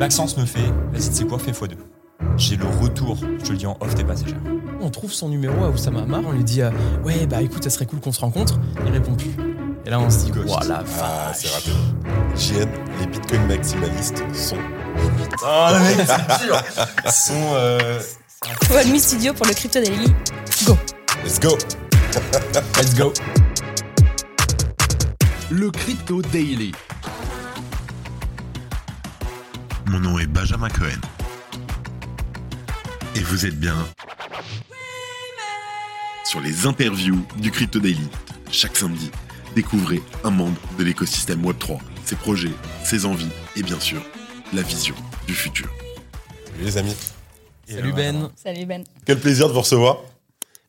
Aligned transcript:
Maxence 0.00 0.38
me 0.38 0.46
fait, 0.46 0.60
vas-y, 0.94 1.10
tu 1.10 1.14
sais 1.14 1.24
quoi, 1.24 1.38
fais 1.38 1.50
x2. 1.50 1.72
J'ai 2.38 2.56
le 2.56 2.64
retour, 2.64 3.18
je 3.38 3.44
te 3.44 3.52
le 3.52 3.58
dis 3.58 3.66
en 3.66 3.76
off, 3.80 3.94
t'es 3.94 4.02
passé 4.02 4.24
cher. 4.24 4.38
On 4.80 4.88
trouve 4.88 5.12
son 5.12 5.28
numéro 5.28 5.62
à 5.62 5.68
Oussama 5.68 6.00
Amar, 6.00 6.22
on 6.26 6.32
lui 6.32 6.42
dit 6.42 6.62
euh, 6.62 6.70
Ouais, 7.04 7.26
bah 7.26 7.42
écoute, 7.42 7.62
ça 7.62 7.68
serait 7.68 7.84
cool 7.84 8.00
qu'on 8.00 8.10
se 8.10 8.22
rencontre. 8.22 8.58
Il 8.86 8.92
répond 8.92 9.14
plus. 9.14 9.32
Et 9.84 9.90
là, 9.90 10.00
on 10.00 10.08
se 10.08 10.24
dit. 10.24 10.32
Voilà, 10.46 10.84
Ah, 11.02 11.32
c'est 11.34 11.48
raté. 11.48 11.70
JN, 12.34 12.66
les 12.98 13.06
bitcoins 13.08 13.46
maximalistes 13.46 14.24
sont. 14.32 14.56
Oh, 15.44 15.68
le 15.70 15.80
mec, 15.96 16.06
c'est 16.08 16.44
dur 16.46 16.62
sont. 17.12 17.34
Euh... 17.52 18.00
Studio 18.96 19.34
pour 19.34 19.44
le 19.44 19.52
Crypto 19.52 19.80
Daily. 19.80 20.10
Go 20.64 20.78
Let's 21.22 21.38
go 21.38 21.58
let's 22.78 22.94
go. 22.94 23.12
Le 25.50 25.70
Crypto 25.70 26.22
Daily. 26.22 26.72
Mon 29.90 29.98
nom 29.98 30.20
est 30.20 30.28
Benjamin 30.28 30.68
Cohen. 30.68 31.00
Et 33.16 33.20
vous 33.24 33.44
êtes 33.44 33.58
bien 33.58 33.74
sur 36.24 36.40
les 36.40 36.64
interviews 36.64 37.26
du 37.38 37.50
Crypto 37.50 37.80
Daily. 37.80 38.08
Chaque 38.52 38.76
samedi, 38.76 39.10
découvrez 39.56 40.00
un 40.22 40.30
membre 40.30 40.60
de 40.78 40.84
l'écosystème 40.84 41.42
Web3, 41.44 41.80
ses 42.04 42.14
projets, 42.14 42.52
ses 42.84 43.04
envies 43.04 43.32
et 43.56 43.64
bien 43.64 43.80
sûr, 43.80 44.00
la 44.52 44.62
vision 44.62 44.94
du 45.26 45.34
futur. 45.34 45.68
Salut 46.46 46.64
les 46.64 46.78
amis. 46.78 46.96
Salut 47.68 47.92
Ben. 47.92 48.30
Salut 48.36 48.66
Ben. 48.66 48.84
Quel 49.04 49.18
plaisir 49.18 49.48
de 49.48 49.54
vous 49.54 49.60
recevoir. 49.62 49.98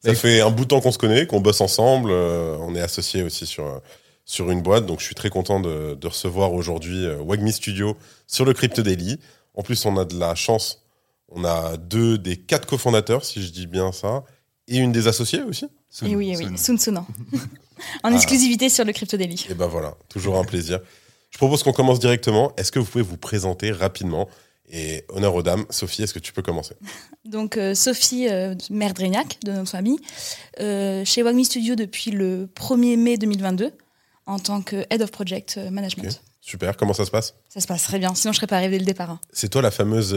Ça 0.03 0.15
fait 0.15 0.41
un 0.41 0.49
bout 0.49 0.63
de 0.63 0.70
temps 0.70 0.81
qu'on 0.81 0.91
se 0.91 0.98
connaît, 0.98 1.27
qu'on 1.27 1.41
bosse 1.41 1.62
ensemble. 1.62 2.09
euh, 2.09 2.57
on 2.59 2.73
est 2.73 2.81
associés 2.81 3.21
aussi 3.21 3.45
sur, 3.45 3.67
euh, 3.67 3.77
sur 4.25 4.52
une 4.52 4.61
boîte. 4.61 4.85
Donc 4.85 4.99
je 4.99 5.05
suis 5.05 5.16
très 5.16 5.30
content 5.30 5.59
de, 5.59 5.95
de 5.95 6.07
recevoir 6.07 6.53
aujourd'hui 6.53 7.05
euh, 7.05 7.17
Wagmi 7.21 7.52
Studio 7.52 7.98
sur 8.27 8.45
le 8.45 8.53
Crypto 8.53 8.81
Daily. 8.81 9.20
En 9.53 9.63
plus, 9.63 9.85
on 9.85 9.98
a 9.98 10.05
de 10.05 10.17
la 10.17 10.35
chance. 10.35 10.84
On 11.29 11.43
a 11.45 11.77
deux 11.77 12.17
des 12.17 12.37
quatre 12.37 12.68
cofondateurs, 12.68 13.23
si 13.23 13.41
je 13.41 13.51
dis 13.51 13.68
bien 13.68 13.91
ça, 13.91 14.23
et 14.68 14.77
une 14.77 14.91
des 14.91 15.07
associées 15.07 15.43
aussi. 15.43 15.68
Soon, 15.90 16.07
Et 16.07 16.15
oui, 16.15 16.31
eh 16.34 16.37
oui, 16.37 16.57
soon. 16.57 16.77
Soon 16.77 16.96
Soon. 16.96 17.05
en 18.04 18.13
exclusivité 18.13 18.70
sur 18.70 18.85
le 18.85 18.93
Crypto 18.93 19.18
Daily. 19.18 19.46
Et 19.49 19.54
ben 19.54 19.68
voilà, 19.68 19.96
toujours 20.09 20.37
un 20.37 20.43
plaisir. 20.43 20.79
Je 21.29 21.37
propose 21.37 21.63
qu'on 21.63 21.71
commence 21.74 21.99
directement. 21.99 22.53
Est-ce 22.57 22.71
que 22.71 22.79
vous 22.79 22.85
pouvez 22.85 23.03
vous 23.03 23.18
présenter 23.18 23.71
rapidement? 23.71 24.27
Et 24.74 25.03
honneur 25.09 25.35
aux 25.35 25.43
dames. 25.43 25.65
Sophie, 25.70 26.03
est-ce 26.03 26.13
que 26.13 26.20
tu 26.20 26.31
peux 26.31 26.41
commencer? 26.41 26.76
Donc 27.26 27.57
euh, 27.57 27.76
Sophie 27.76 28.29
euh, 28.29 28.55
Mère 28.70 28.93
Drégnac, 28.93 29.37
de 29.43 29.51
notre 29.51 29.70
famille, 29.70 29.99
euh, 30.62 31.03
chez 31.03 31.24
Wagmi 31.24 31.43
Studio 31.43 31.76
depuis 31.76 32.12
le 32.12 32.48
1er 32.55 32.98
mai 32.98 33.18
2022 33.18 33.74
en 34.32 34.40
tant 34.40 34.62
que 34.62 34.85
Head 34.90 35.01
of 35.01 35.12
Project 35.12 35.55
euh, 35.57 35.70
Management. 35.70 36.21
Super, 36.40 36.76
comment 36.76 36.93
ça 36.93 37.05
se 37.05 37.12
passe? 37.12 37.35
Ça 37.49 37.60
se 37.62 37.68
passe 37.68 37.84
très 37.84 37.99
bien, 37.99 38.15
sinon 38.15 38.32
je 38.34 38.37
serais 38.37 38.48
pas 38.48 38.55
arrivée 38.57 38.77
dès 38.77 38.79
le 38.79 38.85
départ. 38.85 39.12
hein. 39.12 39.20
C'est 39.32 39.49
toi 39.49 39.62
la 39.62 39.70
fameuse 39.71 40.15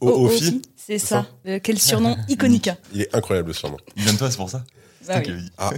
Oh, 0.00 0.06
COO 0.10 0.26
Ophi, 0.26 0.60
C'est 0.76 0.98
ça 0.98 1.06
ça? 1.22 1.26
Euh, 1.46 1.58
quel 1.62 1.78
surnom 1.78 2.16
iconique. 2.28 2.68
Il 2.92 3.00
est 3.02 3.14
incroyable 3.14 3.48
le 3.48 3.54
surnom. 3.54 3.78
Il 3.96 4.02
vient 4.02 4.12
de 4.12 4.18
toi, 4.18 4.30
c'est 4.30 4.36
pour 4.36 4.50
ça? 4.50 4.64
C'est 5.00 5.08
Bah 5.08 5.22
oui. 5.26 5.42
Ah, 5.58 5.70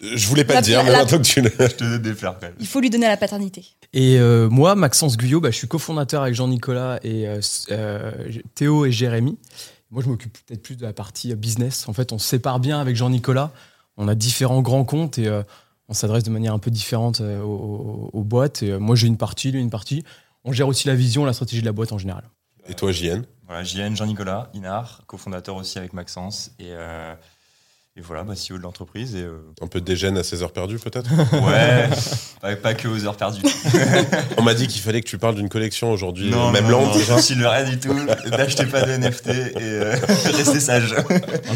je 0.00 0.26
voulais 0.26 0.44
pas 0.44 0.54
La- 0.54 0.60
le 0.60 0.64
dire, 0.66 0.82
mais 0.82 0.90
maintenant 0.90 1.18
que 1.18 1.22
tu 1.22 1.40
le. 1.40 1.50
Je 1.60 1.66
te 1.66 1.84
donne 1.84 2.02
des 2.02 2.14
fleurs 2.14 2.34
quand 2.40 2.46
même. 2.48 2.56
Il 2.58 2.66
faut 2.66 2.80
lui 2.80 2.90
donner 2.90 3.06
la 3.06 3.16
paternité. 3.16 3.64
Et 3.92 4.18
euh, 4.18 4.48
moi, 4.48 4.74
Maxence 4.74 5.16
Guyot, 5.16 5.40
bah, 5.40 5.50
je 5.52 5.56
suis 5.56 5.68
cofondateur 5.68 6.22
avec 6.22 6.34
Jean-Nicolas 6.34 6.98
et 7.04 7.28
euh, 7.28 7.40
euh, 7.70 8.10
Théo 8.56 8.86
et 8.86 8.90
Jérémy. 8.92 9.38
Moi, 9.92 10.02
je 10.02 10.08
m'occupe 10.08 10.36
peut-être 10.46 10.62
plus 10.62 10.74
de 10.76 10.82
la 10.82 10.92
partie 10.92 11.30
euh, 11.30 11.36
business. 11.36 11.88
En 11.88 11.92
fait, 11.92 12.10
on 12.12 12.18
se 12.18 12.26
sépare 12.26 12.58
bien 12.58 12.80
avec 12.80 12.96
Jean-Nicolas. 12.96 13.52
On 13.96 14.08
a 14.08 14.14
différents 14.16 14.62
grands 14.62 14.84
comptes 14.84 15.18
et 15.18 15.28
euh, 15.28 15.42
on 15.92 15.94
s'adresse 15.94 16.24
de 16.24 16.30
manière 16.30 16.54
un 16.54 16.58
peu 16.58 16.70
différente 16.70 17.20
euh, 17.20 17.42
aux, 17.42 18.24
boîtes. 18.24 18.62
Et 18.62 18.70
euh, 18.70 18.78
moi, 18.78 18.96
j'ai 18.96 19.06
une 19.06 19.18
partie, 19.18 19.52
lui 19.52 19.60
une 19.60 19.68
partie. 19.68 20.02
On 20.42 20.50
gère 20.50 20.66
aussi 20.66 20.88
la 20.88 20.94
vision, 20.94 21.26
la 21.26 21.34
stratégie 21.34 21.60
de 21.60 21.66
la 21.66 21.72
boîte 21.72 21.92
en 21.92 21.98
général. 21.98 22.24
Et 22.66 22.72
toi, 22.72 22.92
JN 22.92 23.24
Voilà, 23.46 23.62
JN, 23.62 23.94
Jean-Nicolas, 23.94 24.48
Inar, 24.54 25.02
cofondateur 25.06 25.54
aussi 25.56 25.76
avec 25.76 25.92
Maxence. 25.92 26.52
Et, 26.58 26.68
euh, 26.70 27.14
et 27.94 28.00
voilà, 28.00 28.22
bah, 28.24 28.32
CEO 28.34 28.56
de 28.56 28.62
l'entreprise. 28.62 29.14
Et, 29.16 29.20
euh, 29.22 29.36
Un 29.60 29.66
peu 29.66 29.80
de 29.80 29.84
dégène 29.84 30.16
à 30.16 30.22
16 30.24 30.42
heures 30.42 30.52
perdues, 30.52 30.78
peut-être 30.78 31.10
ouais, 31.32 31.90
pas, 32.40 32.56
pas 32.56 32.72
que 32.74 32.88
aux 32.88 33.04
heures 33.04 33.16
perdues. 33.18 33.42
On 34.38 34.42
m'a 34.42 34.54
dit 34.54 34.66
qu'il 34.66 34.80
fallait 34.80 35.02
que 35.02 35.08
tu 35.08 35.18
parles 35.18 35.34
d'une 35.34 35.50
collection 35.50 35.92
aujourd'hui, 35.92 36.30
non, 36.30 36.50
même 36.52 36.66
non, 36.68 36.86
non, 36.86 36.92
déjà. 36.92 37.16
je 37.18 37.22
suis 37.22 37.34
le 37.34 37.46
rien 37.46 37.64
du 37.68 37.78
tout. 37.78 37.92
N'achetez 38.30 38.64
pas 38.64 38.82
de 38.82 38.92
NFT 38.96 39.28
et 39.28 39.54
euh, 39.60 39.94
restez 40.24 40.60
sage. 40.60 40.94
Le 40.94 41.02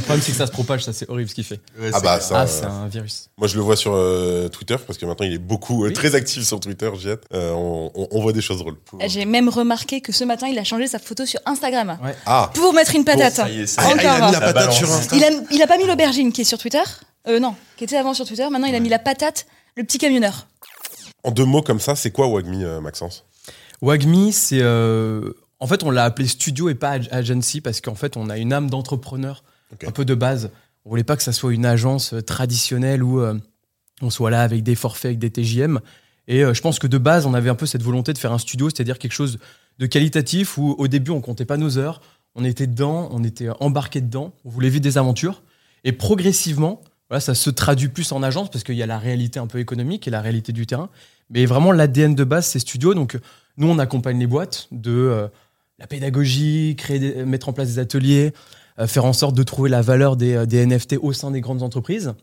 problème, 0.00 0.20
c'est 0.20 0.32
que 0.32 0.36
ça 0.38 0.46
se 0.46 0.52
propage, 0.52 0.84
ça, 0.84 0.92
c'est 0.92 1.08
horrible 1.08 1.30
ce 1.30 1.34
qu'il 1.34 1.44
fait. 1.44 1.60
Ouais, 1.80 1.90
Ah 1.94 2.00
bah 2.00 2.20
ça, 2.20 2.40
ah, 2.40 2.46
c'est 2.46 2.64
un 2.66 2.86
virus. 2.88 3.30
moi 3.38 3.48
je 3.48 3.56
le 3.56 3.62
vois 3.62 3.76
sur 3.76 3.92
euh, 3.94 4.48
Twitter 4.48 4.76
parce 4.86 4.98
que 4.98 5.06
maintenant 5.06 5.24
il 5.26 5.32
est 5.32 5.38
beaucoup, 5.38 5.84
euh, 5.84 5.88
Oui. 5.88 5.92
très 5.94 6.14
actif 6.14 6.44
sur 6.44 6.60
Twitter, 6.60 6.90
JN. 6.98 7.16
Euh, 7.32 7.52
on, 7.52 7.90
on- 7.94 8.08
on 8.10 8.20
voit 8.20 8.32
des 8.34 8.42
choses 8.42 8.58
drôles. 8.58 8.76
J'ai 9.06 9.24
même 9.24 9.48
remarqué 9.48 10.00
que 10.02 10.12
ce 10.12 10.24
matin, 10.24 10.48
il 10.48 10.58
a 10.58 10.64
changé 10.64 10.86
sa 10.86 10.98
photo 10.98 11.24
sur 11.24 11.40
Instagram 11.46 11.98
Ah, 12.26 12.50
pour 12.54 12.74
mettre 12.74 12.94
une 12.94 13.04
patate. 13.04 13.32
Ça 13.34 13.48
y 13.48 13.62
est, 13.62 13.66
ça 13.66 13.82
Ah, 13.84 13.88
y 13.88 13.92
est. 13.92 14.02
il 14.02 14.06
a 14.06 14.10
mis 14.12 14.16
Encore. 14.18 14.32
la 14.32 14.32
Ça 14.32 14.40
patate 14.52 14.72
sur 14.72 14.86
balance. 14.86 15.00
Insta. 15.00 15.16
Il 15.16 15.24
a, 15.24 15.28
il 15.50 15.62
a 15.62 15.66
pas 15.66 15.78
mis 15.78 15.86
l'aubergine 15.86 16.25
qui 16.32 16.42
est 16.42 16.44
sur 16.44 16.58
Twitter. 16.58 16.82
Euh, 17.28 17.40
non, 17.40 17.54
qui 17.76 17.84
était 17.84 17.96
avant 17.96 18.14
sur 18.14 18.24
Twitter. 18.26 18.48
Maintenant, 18.50 18.68
il 18.68 18.74
a 18.74 18.80
mis 18.80 18.88
la 18.88 18.98
patate, 18.98 19.46
le 19.76 19.84
petit 19.84 19.98
camionneur. 19.98 20.46
En 21.24 21.30
deux 21.32 21.44
mots 21.44 21.62
comme 21.62 21.80
ça, 21.80 21.96
c'est 21.96 22.10
quoi 22.10 22.28
Wagmi, 22.28 22.62
euh, 22.64 22.80
Maxence? 22.80 23.24
Wagmi, 23.82 24.32
c'est. 24.32 24.60
euh, 24.62 25.32
En 25.58 25.66
fait, 25.66 25.82
on 25.82 25.90
l'a 25.90 26.04
appelé 26.04 26.28
studio 26.28 26.68
et 26.68 26.74
pas 26.74 26.90
ag- 26.92 27.08
agency 27.10 27.60
parce 27.60 27.80
qu'en 27.80 27.94
fait, 27.94 28.16
on 28.16 28.28
a 28.30 28.36
une 28.38 28.52
âme 28.52 28.68
d'entrepreneur 28.70 29.42
Ok. 29.72 29.84
un 29.84 29.90
peu 29.90 30.04
de 30.04 30.14
base. 30.14 30.50
On 30.84 30.90
voulait 30.90 31.02
pas 31.04 31.16
que 31.16 31.22
ça 31.22 31.32
soit 31.32 31.52
une 31.52 31.66
agence 31.66 32.12
euh, 32.12 32.20
traditionnelle 32.22 33.02
où 33.02 33.20
euh, 33.20 33.34
on 34.02 34.10
soit 34.10 34.30
là 34.30 34.42
avec 34.42 34.62
des 34.62 34.74
forfaits, 34.74 35.06
avec 35.06 35.18
des 35.18 35.30
TJM. 35.30 35.80
Et 36.28 36.44
euh, 36.44 36.54
je 36.54 36.60
pense 36.60 36.78
que 36.78 36.86
de 36.86 36.98
base, 36.98 37.26
on 37.26 37.34
avait 37.34 37.50
un 37.50 37.54
peu 37.54 37.66
cette 37.66 37.82
volonté 37.82 38.12
de 38.12 38.18
faire 38.18 38.32
un 38.32 38.38
studio, 38.38 38.68
c'est-à-dire 38.70 38.98
quelque 38.98 39.12
chose 39.12 39.38
de 39.78 39.86
qualitatif 39.86 40.58
où 40.58 40.74
au 40.78 40.88
début, 40.88 41.10
on 41.10 41.20
comptait 41.20 41.44
pas 41.46 41.56
nos 41.56 41.78
heures, 41.78 42.00
on 42.34 42.44
était 42.44 42.66
dedans, 42.66 43.08
on 43.12 43.24
était 43.24 43.48
embarqué 43.60 44.00
dedans, 44.00 44.32
on 44.44 44.50
voulait 44.50 44.68
vivre 44.68 44.82
des 44.82 44.98
aventures. 44.98 45.42
Et 45.84 45.92
progressivement, 45.92 46.80
voilà, 47.08 47.20
ça 47.20 47.34
se 47.34 47.50
traduit 47.50 47.88
plus 47.88 48.10
en 48.12 48.22
agence 48.22 48.50
parce 48.50 48.64
qu'il 48.64 48.74
y 48.76 48.82
a 48.82 48.86
la 48.86 48.98
réalité 48.98 49.38
un 49.38 49.46
peu 49.46 49.58
économique 49.58 50.08
et 50.08 50.10
la 50.10 50.20
réalité 50.20 50.52
du 50.52 50.66
terrain. 50.66 50.88
Mais 51.30 51.46
vraiment, 51.46 51.72
l'ADN 51.72 52.14
de 52.14 52.24
base, 52.24 52.46
c'est 52.46 52.58
studio. 52.58 52.94
Donc, 52.94 53.18
nous, 53.56 53.68
on 53.68 53.78
accompagne 53.78 54.18
les 54.18 54.26
boîtes 54.26 54.68
de 54.72 54.90
euh, 54.92 55.28
la 55.78 55.86
pédagogie, 55.86 56.74
créer 56.76 56.98
des- 56.98 57.24
mettre 57.24 57.48
en 57.48 57.52
place 57.52 57.68
des 57.68 57.78
ateliers, 57.78 58.32
euh, 58.78 58.86
faire 58.86 59.04
en 59.04 59.12
sorte 59.12 59.34
de 59.36 59.42
trouver 59.42 59.70
la 59.70 59.82
valeur 59.82 60.16
des, 60.16 60.34
euh, 60.34 60.46
des 60.46 60.64
NFT 60.66 60.96
au 61.00 61.12
sein 61.12 61.30
des 61.30 61.40
grandes 61.40 61.62
entreprises. 61.62 62.14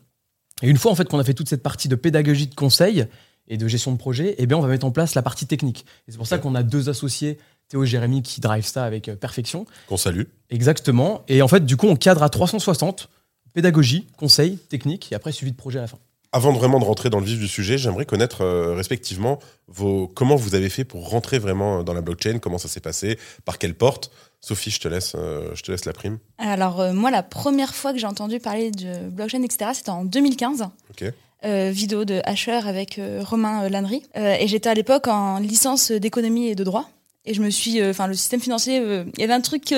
Et 0.61 0.69
une 0.69 0.77
fois 0.77 0.91
en 0.91 0.95
fait 0.95 1.05
qu'on 1.05 1.19
a 1.19 1.23
fait 1.23 1.33
toute 1.33 1.49
cette 1.49 1.63
partie 1.63 1.87
de 1.87 1.95
pédagogie, 1.95 2.47
de 2.47 2.55
conseil 2.55 3.07
et 3.47 3.57
de 3.57 3.67
gestion 3.67 3.91
de 3.91 3.97
projet, 3.97 4.35
eh 4.37 4.45
bien, 4.45 4.57
on 4.57 4.61
va 4.61 4.67
mettre 4.69 4.85
en 4.85 4.91
place 4.91 5.15
la 5.15 5.21
partie 5.21 5.47
technique. 5.47 5.85
Et 6.07 6.11
c'est 6.11 6.17
pour 6.17 6.27
ça 6.27 6.37
qu'on 6.37 6.55
a 6.55 6.63
deux 6.63 6.87
associés, 6.89 7.37
Théo 7.67 7.83
et 7.83 7.87
Jérémy, 7.87 8.21
qui 8.21 8.39
drive 8.39 8.65
ça 8.65 8.85
avec 8.85 9.09
euh, 9.09 9.15
perfection. 9.15 9.65
Qu'on 9.87 9.97
salue. 9.97 10.23
Exactement. 10.49 11.23
Et 11.27 11.41
en 11.41 11.47
fait, 11.47 11.65
du 11.65 11.75
coup, 11.77 11.87
on 11.87 11.95
cadre 11.95 12.23
à 12.23 12.29
360 12.29 13.09
pédagogie, 13.53 14.07
conseil, 14.17 14.57
technique 14.57 15.11
et 15.11 15.15
après 15.15 15.31
suivi 15.31 15.51
de 15.51 15.57
projet 15.57 15.79
à 15.79 15.83
la 15.83 15.87
fin. 15.87 15.97
Avant 16.31 16.51
de 16.51 16.57
vraiment 16.57 16.79
de 16.79 16.85
rentrer 16.85 17.11
dans 17.11 17.19
le 17.19 17.25
vif 17.25 17.37
du 17.37 17.47
sujet, 17.47 17.77
j'aimerais 17.77 18.05
connaître 18.05 18.41
euh, 18.41 18.73
respectivement 18.73 19.37
vos, 19.67 20.07
comment 20.07 20.35
vous 20.35 20.55
avez 20.55 20.69
fait 20.69 20.83
pour 20.83 21.07
rentrer 21.09 21.37
vraiment 21.37 21.83
dans 21.83 21.93
la 21.93 22.01
blockchain, 22.01 22.39
comment 22.39 22.57
ça 22.57 22.67
s'est 22.67 22.79
passé, 22.79 23.19
par 23.45 23.59
quelle 23.59 23.75
porte? 23.75 24.11
Sophie, 24.41 24.71
je 24.71 24.79
te 24.79 24.87
laisse, 24.87 25.13
euh, 25.15 25.51
je 25.53 25.61
te 25.61 25.71
laisse 25.71 25.85
la 25.85 25.93
prime. 25.93 26.17
Alors, 26.39 26.81
euh, 26.81 26.91
moi, 26.91 27.11
la 27.11 27.21
première 27.23 27.75
fois 27.75 27.93
que 27.93 27.99
j'ai 27.99 28.07
entendu 28.07 28.39
parler 28.39 28.71
de 28.71 29.07
blockchain, 29.09 29.43
etc., 29.43 29.71
c'était 29.75 29.91
en 29.91 30.05
2015. 30.05 30.63
Ok. 30.89 31.05
Euh, 31.45 31.69
vidéo 31.71 32.03
de 32.03 32.21
Asher 32.25 32.51
avec 32.65 32.97
euh, 32.97 33.21
Romain 33.23 33.63
euh, 33.65 33.69
Lannery. 33.69 34.01
Euh, 34.17 34.35
et 34.39 34.47
j'étais 34.47 34.69
à 34.69 34.73
l'époque 34.73 35.07
en 35.07 35.39
licence 35.39 35.91
d'économie 35.91 36.47
et 36.47 36.55
de 36.55 36.63
droit. 36.63 36.89
Et 37.25 37.33
je 37.33 37.41
me 37.41 37.49
suis. 37.51 37.79
euh, 37.79 37.91
Enfin, 37.91 38.07
le 38.07 38.15
système 38.15 38.39
financier, 38.41 38.79
euh, 38.79 39.03
il 39.17 39.21
y 39.21 39.23
avait 39.23 39.33
un 39.33 39.41
truc. 39.41 39.73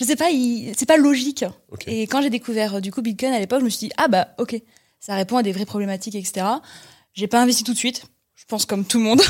Euh, 0.00 0.04
je 0.04 0.04
sais 0.04 0.16
pas, 0.16 0.30
il- 0.30 0.72
c'est 0.76 0.86
pas 0.86 0.96
logique. 0.96 1.44
Et 1.86 2.02
quand 2.06 2.22
j'ai 2.22 2.30
découvert 2.30 2.76
euh, 2.76 2.80
du 2.80 2.90
coup 2.92 3.02
Bitcoin 3.02 3.32
à 3.32 3.38
l'époque, 3.38 3.60
je 3.60 3.64
me 3.64 3.70
suis 3.70 3.88
dit, 3.88 3.92
ah 3.96 4.08
bah, 4.08 4.28
ok, 4.38 4.60
ça 5.00 5.14
répond 5.14 5.36
à 5.36 5.42
des 5.42 5.52
vraies 5.52 5.66
problématiques, 5.66 6.14
etc. 6.14 6.46
J'ai 7.14 7.26
pas 7.26 7.40
investi 7.40 7.64
tout 7.64 7.72
de 7.72 7.78
suite. 7.78 8.04
Je 8.36 8.44
pense 8.46 8.64
comme 8.66 8.84
tout 8.84 8.98
le 8.98 9.04
monde. 9.04 9.20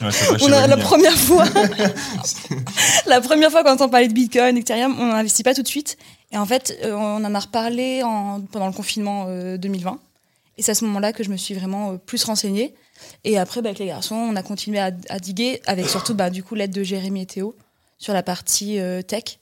Ouais, 0.00 0.08
On 0.42 0.50
a, 0.52 0.66
la 0.66 0.76
première 0.78 1.16
fois, 1.16 1.44
la 3.06 3.20
première 3.20 3.50
fois 3.50 3.62
qu'on 3.62 3.72
entend 3.72 3.88
parler 3.88 4.08
de 4.08 4.12
Bitcoin, 4.12 4.56
Ethereum, 4.56 4.96
on 4.98 5.06
n'investit 5.06 5.42
pas 5.42 5.54
tout 5.54 5.62
de 5.62 5.68
suite. 5.68 5.96
Et 6.32 6.38
en 6.38 6.46
fait, 6.46 6.76
euh, 6.84 6.92
on 6.94 7.24
en 7.24 7.34
a 7.34 7.38
reparlé 7.38 8.02
en- 8.02 8.40
pendant 8.40 8.66
le 8.66 8.72
confinement 8.72 9.26
euh, 9.28 9.56
2020. 9.56 9.98
Et 10.56 10.62
c'est 10.62 10.70
à 10.72 10.74
ce 10.74 10.84
moment-là 10.86 11.12
que 11.12 11.22
je 11.24 11.30
me 11.30 11.36
suis 11.36 11.54
vraiment 11.54 11.92
euh, 11.92 11.96
plus 11.98 12.24
renseignée. 12.24 12.74
Et 13.24 13.38
après, 13.38 13.60
bah, 13.62 13.68
avec 13.70 13.78
les 13.78 13.86
garçons, 13.86 14.14
on 14.14 14.34
a 14.36 14.42
continué 14.42 14.78
à, 14.78 14.90
à 15.08 15.18
diguer, 15.18 15.60
avec 15.66 15.88
surtout 15.88 16.14
bah, 16.14 16.30
du 16.30 16.42
coup 16.42 16.54
l'aide 16.54 16.72
de 16.72 16.82
Jérémy 16.82 17.22
et 17.22 17.26
Théo 17.26 17.54
sur 17.98 18.12
la 18.14 18.22
partie 18.22 18.78
euh, 18.80 19.02
tech. 19.02 19.38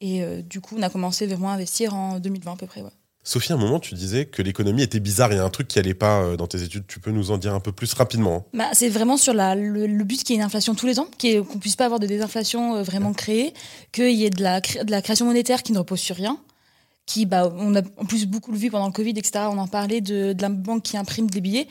Et 0.00 0.22
euh, 0.22 0.42
du 0.42 0.60
coup, 0.60 0.76
on 0.78 0.82
a 0.82 0.88
commencé 0.90 1.26
vraiment 1.26 1.50
à 1.50 1.54
investir 1.54 1.94
en 1.94 2.18
2020 2.18 2.52
à 2.52 2.56
peu 2.56 2.66
près. 2.66 2.82
ouais. 2.82 2.90
Sophie, 3.22 3.52
à 3.52 3.56
un 3.56 3.58
moment, 3.58 3.80
tu 3.80 3.94
disais 3.94 4.24
que 4.24 4.40
l'économie 4.40 4.82
était 4.82 4.98
bizarre. 4.98 5.30
Il 5.30 5.36
y 5.36 5.38
a 5.38 5.44
un 5.44 5.50
truc 5.50 5.68
qui 5.68 5.78
allait 5.78 5.92
pas 5.92 6.22
euh, 6.22 6.36
dans 6.38 6.46
tes 6.46 6.62
études. 6.62 6.86
Tu 6.86 7.00
peux 7.00 7.10
nous 7.10 7.30
en 7.30 7.36
dire 7.36 7.54
un 7.54 7.60
peu 7.60 7.70
plus 7.70 7.92
rapidement 7.92 8.36
hein 8.36 8.44
Bah, 8.54 8.68
c'est 8.72 8.88
vraiment 8.88 9.18
sur 9.18 9.34
la, 9.34 9.54
le, 9.54 9.86
le 9.86 10.04
but 10.04 10.24
qu'il 10.24 10.34
y 10.34 10.38
ait 10.38 10.40
une 10.40 10.46
inflation 10.46 10.74
tous 10.74 10.86
les 10.86 10.98
ans, 10.98 11.06
qu'on 11.20 11.58
puisse 11.58 11.76
pas 11.76 11.84
avoir 11.84 12.00
de 12.00 12.06
désinflation 12.06 12.76
euh, 12.76 12.82
vraiment 12.82 13.12
créée, 13.12 13.52
qu'il 13.92 14.12
y 14.12 14.24
ait 14.24 14.30
de 14.30 14.42
la, 14.42 14.62
cré- 14.62 14.84
de 14.84 14.90
la 14.90 15.02
création 15.02 15.26
monétaire 15.26 15.62
qui 15.62 15.72
ne 15.72 15.78
repose 15.78 16.00
sur 16.00 16.16
rien, 16.16 16.38
qui, 17.10 17.26
bah, 17.26 17.52
on 17.56 17.74
a 17.74 17.80
en 17.96 18.04
plus 18.04 18.24
beaucoup 18.24 18.52
vu 18.52 18.70
pendant 18.70 18.86
le 18.86 18.92
Covid, 18.92 19.10
etc. 19.10 19.46
On 19.50 19.58
en 19.58 19.66
parlait 19.66 20.00
de, 20.00 20.32
de 20.32 20.42
la 20.42 20.48
banque 20.48 20.84
qui 20.84 20.96
imprime 20.96 21.28
des 21.28 21.40
billets. 21.40 21.66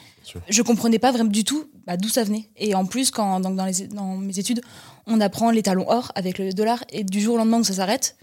Je 0.49 0.61
comprenais 0.61 0.99
pas 0.99 1.13
vraiment 1.13 1.29
du 1.29 1.45
tout 1.45 1.63
bah, 1.87 1.95
d'où 1.95 2.09
ça 2.09 2.25
venait. 2.25 2.49
Et 2.57 2.75
en 2.75 2.85
plus, 2.85 3.09
quand 3.09 3.39
donc, 3.39 3.55
dans, 3.55 3.65
les, 3.65 3.87
dans 3.87 4.17
mes 4.17 4.37
études, 4.37 4.61
on 5.07 5.21
apprend 5.21 5.49
les 5.51 5.63
talons 5.63 5.85
or 5.87 6.11
avec 6.15 6.39
le 6.39 6.51
dollar 6.51 6.83
et 6.91 7.05
du 7.05 7.21
jour 7.21 7.35
au 7.35 7.37
lendemain 7.37 7.59
où 7.59 7.63
ça 7.63 7.73
s'arrête, 7.73 8.17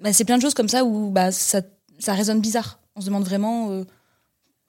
bah, 0.00 0.14
c'est 0.14 0.24
plein 0.24 0.38
de 0.38 0.42
choses 0.42 0.54
comme 0.54 0.70
ça 0.70 0.82
où 0.82 1.10
bah, 1.10 1.30
ça, 1.30 1.60
ça 1.98 2.14
résonne 2.14 2.40
bizarre. 2.40 2.80
On 2.96 3.02
se 3.02 3.06
demande 3.06 3.24
vraiment 3.24 3.70
euh, 3.70 3.84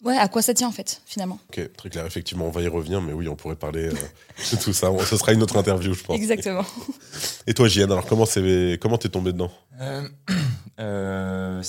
ouais, 0.04 0.18
à 0.18 0.28
quoi 0.28 0.42
ça 0.42 0.54
tient 0.54 0.68
en 0.68 0.72
fait, 0.72 1.02
finalement. 1.06 1.40
Ok, 1.50 1.74
très 1.76 1.90
clair. 1.90 2.06
Effectivement, 2.06 2.46
on 2.46 2.52
va 2.52 2.62
y 2.62 2.68
revenir, 2.68 3.02
mais 3.02 3.14
oui, 3.14 3.28
on 3.28 3.36
pourrait 3.36 3.56
parler 3.56 3.88
euh, 3.88 3.92
de 4.52 4.58
tout 4.62 4.74
ça. 4.74 4.90
Bon, 4.90 5.00
Ce 5.00 5.18
sera 5.18 5.34
une 5.34 5.42
autre 5.44 5.58
interview, 5.58 5.94
je 5.94 6.04
pense. 6.04 6.16
Exactement. 6.16 6.66
Et 7.48 7.54
toi, 7.54 7.68
Jian, 7.68 7.86
alors 7.86 8.06
comment 8.06 8.26
c'est 8.26 8.78
comment 8.82 8.98
t'es 8.98 9.10
tombé 9.10 9.34
dedans? 9.34 9.52
Euh, 9.80 10.08
euh, 10.80 11.64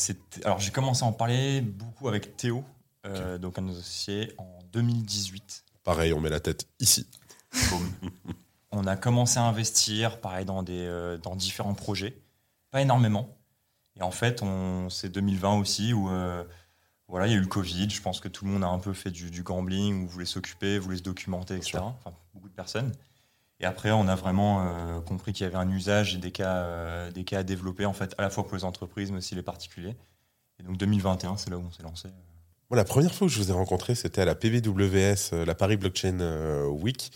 alors 0.45 0.61
j'ai 0.61 0.71
commencé 0.71 1.05
à 1.05 1.07
en 1.07 1.13
parler 1.13 1.61
beaucoup 1.61 2.09
avec 2.09 2.37
Théo, 2.37 2.65
euh, 3.07 3.39
donc 3.39 3.59
un 3.59 3.69
associé, 3.69 4.33
en 4.39 4.59
2018. 4.73 5.65
Pareil, 5.83 6.13
on 6.13 6.21
met 6.21 6.31
la 6.31 6.41
tête 6.41 6.67
ici. 6.81 7.07
On 8.77 8.89
a 8.89 8.97
commencé 8.97 9.39
à 9.39 9.45
investir, 9.45 10.21
pareil, 10.21 10.45
dans, 10.45 10.65
des, 10.65 10.81
euh, 10.81 11.17
dans 11.17 11.37
différents 11.37 11.75
projets. 11.75 12.19
Pas 12.73 12.81
énormément. 12.81 13.37
Et 13.97 14.03
en 14.03 14.11
fait, 14.11 14.43
on, 14.43 14.91
c'est 14.91 15.09
2020 15.11 15.61
aussi 15.61 15.93
où 15.93 16.11
euh, 16.11 16.43
voilà, 17.09 17.27
il 17.27 17.33
y 17.33 17.35
a 17.35 17.39
eu 17.39 17.41
le 17.41 17.47
Covid. 17.47 17.91
Je 17.91 18.01
pense 18.01 18.21
que 18.21 18.29
tout 18.29 18.45
le 18.45 18.51
monde 18.51 18.65
a 18.65 18.69
un 18.69 18.79
peu 18.79 18.93
fait 18.93 19.11
du, 19.11 19.31
du 19.31 19.43
gambling, 19.43 20.05
ou 20.05 20.09
voulait 20.09 20.25
s'occuper, 20.25 20.79
voulait 20.79 20.97
se 20.97 21.03
documenter, 21.03 21.55
etc. 21.55 21.79
Enfin, 21.81 22.17
beaucoup 22.33 22.49
de 22.49 22.55
personnes. 22.55 22.93
Et 23.61 23.67
après, 23.67 23.91
on 23.93 24.09
a 24.09 24.15
vraiment 24.15 24.67
euh, 24.67 25.01
compris 25.01 25.33
qu'il 25.33 25.45
y 25.45 25.47
avait 25.47 25.57
un 25.57 25.71
usage 25.71 26.15
et 26.15 26.19
des 26.19 26.33
cas, 26.33 26.57
euh, 26.57 27.11
des 27.11 27.25
cas 27.25 27.41
à 27.41 27.43
développer, 27.43 27.87
en 27.87 27.93
fait, 27.93 28.15
à 28.19 28.23
la 28.23 28.31
fois 28.31 28.45
pour 28.45 28.57
les 28.57 28.65
entreprises, 28.65 29.11
mais 29.11 29.19
aussi 29.19 29.35
les 29.35 29.43
particuliers. 29.43 29.95
Et 30.59 30.63
donc 30.63 30.77
2021, 30.77 31.37
c'est 31.37 31.51
là 31.51 31.59
où 31.59 31.65
on 31.67 31.73
s'est 31.73 31.83
lancé. 31.83 32.09
Moi, 32.71 32.77
la 32.77 32.85
première 32.85 33.15
fois 33.15 33.27
que 33.27 33.33
je 33.33 33.39
vous 33.39 33.51
ai 33.51 33.55
rencontré, 33.55 33.95
c'était 33.95 34.23
à 34.23 34.25
la 34.25 34.35
PBWS, 34.35 35.33
euh, 35.33 35.45
la 35.45 35.55
Paris 35.55 35.77
Blockchain 35.77 36.19
Week. 36.69 37.13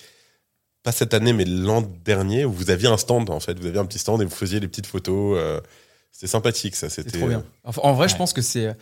Pas 0.85 0.93
cette 0.93 1.13
année, 1.13 1.33
mais 1.33 1.45
l'an 1.45 1.83
dernier, 1.83 2.45
où 2.45 2.53
vous 2.53 2.71
aviez 2.71 2.89
un 2.89 2.97
stand, 2.97 3.31
en 3.31 3.41
fait. 3.41 3.59
Vous 3.59 3.67
aviez 3.67 3.81
un 3.81 3.87
petit 3.87 3.99
stand 3.99 4.23
et 4.23 4.25
vous 4.25 4.35
faisiez 4.35 4.61
les 4.61 4.69
petites 4.69 4.87
photos. 4.87 5.39
c'était 6.13 6.29
sympathique, 6.29 6.77
ça. 6.77 6.89
C'était 6.89 7.19
trop 7.19 7.29
bien. 7.29 7.45
Enfin, 7.65 7.81
en 7.83 7.95
vrai, 7.95 8.09
je 8.09 8.17
pense 8.17 8.33
que 8.33 8.43
c'est, 8.43 8.77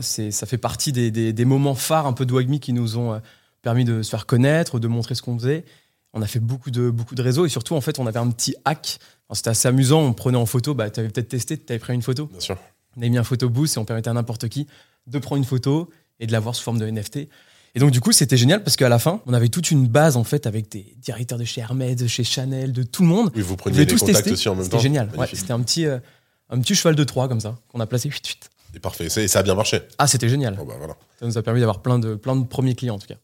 ça 0.00 0.46
fait 0.46 0.58
partie 0.58 0.92
des, 0.92 1.10
des- 1.10 1.32
des 1.32 1.44
moments 1.44 1.74
phares 1.74 2.06
un 2.06 2.12
peu 2.12 2.26
de 2.26 2.32
Wagmi 2.32 2.60
qui 2.60 2.72
nous 2.72 2.96
ont 2.98 3.12
euh, 3.14 3.18
permis 3.62 3.84
de 3.84 4.02
se 4.02 4.10
faire 4.10 4.26
connaître, 4.26 4.78
de 4.78 4.88
montrer 4.88 5.14
ce 5.14 5.22
qu'on 5.22 5.38
faisait. 5.38 5.64
On 6.14 6.22
a 6.22 6.26
fait 6.26 6.40
beaucoup 6.40 6.70
de, 6.70 6.90
beaucoup 6.90 7.14
de 7.14 7.22
réseaux 7.22 7.44
et 7.46 7.48
surtout, 7.48 7.74
en 7.74 7.80
fait, 7.80 7.98
on 7.98 8.06
avait 8.06 8.18
un 8.18 8.30
petit 8.30 8.54
hack. 8.64 8.98
C'était 9.32 9.50
assez 9.50 9.68
amusant. 9.68 10.00
On 10.00 10.12
prenait 10.14 10.38
en 10.38 10.46
photo. 10.46 10.74
Bah, 10.74 10.88
tu 10.90 11.00
avais 11.00 11.10
peut-être 11.10 11.28
testé, 11.28 11.58
tu 11.58 11.64
avais 11.72 11.78
pris 11.78 11.92
une 11.94 12.02
photo. 12.02 12.26
Bien 12.26 12.40
sûr. 12.40 12.56
On 12.96 13.00
avait 13.02 13.10
mis 13.10 13.18
un 13.18 13.24
photo 13.24 13.48
boost 13.50 13.76
et 13.76 13.78
on 13.78 13.84
permettait 13.84 14.08
à 14.10 14.14
n'importe 14.14 14.48
qui 14.48 14.66
de 15.06 15.18
prendre 15.18 15.38
une 15.38 15.44
photo 15.44 15.90
et 16.18 16.26
de 16.26 16.32
l'avoir 16.32 16.54
sous 16.54 16.62
forme 16.62 16.78
de 16.78 16.86
NFT. 16.90 17.28
Et 17.74 17.78
donc, 17.78 17.90
du 17.90 18.00
coup, 18.00 18.10
c'était 18.12 18.38
génial 18.38 18.64
parce 18.64 18.76
qu'à 18.76 18.88
la 18.88 18.98
fin, 18.98 19.20
on 19.26 19.34
avait 19.34 19.50
toute 19.50 19.70
une 19.70 19.86
base 19.86 20.16
en 20.16 20.24
fait 20.24 20.46
avec 20.46 20.70
des 20.70 20.96
directeurs 20.96 21.38
de 21.38 21.44
chez 21.44 21.60
Hermès, 21.60 21.94
de 21.94 22.06
chez 22.06 22.24
Chanel, 22.24 22.72
de 22.72 22.82
tout 22.82 23.02
le 23.02 23.08
monde. 23.08 23.30
Oui, 23.36 23.42
vous 23.42 23.56
preniez 23.56 23.76
les 23.78 23.86
tous 23.86 24.00
contacts 24.00 24.16
testé. 24.18 24.32
aussi 24.32 24.48
en 24.48 24.54
même 24.54 24.64
temps. 24.64 24.78
C'était 24.78 24.82
génial. 24.82 25.10
Ouais, 25.16 25.26
c'était 25.32 25.52
un 25.52 25.60
petit, 25.60 25.84
euh, 25.86 25.98
un 26.48 26.58
petit 26.60 26.74
cheval 26.74 26.96
de 26.96 27.04
Troie 27.04 27.28
comme 27.28 27.40
ça 27.40 27.58
qu'on 27.68 27.80
a 27.80 27.86
placé. 27.86 28.08
Huit, 28.08 28.26
huit. 28.26 28.50
Et 28.74 28.80
parfait. 28.80 29.08
Ça, 29.08 29.20
et 29.22 29.28
ça 29.28 29.40
a 29.40 29.42
bien 29.42 29.54
marché. 29.54 29.80
Ah, 29.98 30.06
c'était 30.06 30.28
génial. 30.28 30.54
Bon, 30.54 30.64
bah, 30.64 30.74
voilà. 30.78 30.94
Ça 31.18 31.26
nous 31.26 31.38
a 31.38 31.42
permis 31.42 31.60
d'avoir 31.60 31.80
plein 31.82 31.98
de, 31.98 32.14
plein 32.14 32.36
de 32.36 32.44
premiers 32.46 32.74
clients 32.74 32.96
en 32.96 32.98
tout 32.98 33.06
cas. 33.08 33.16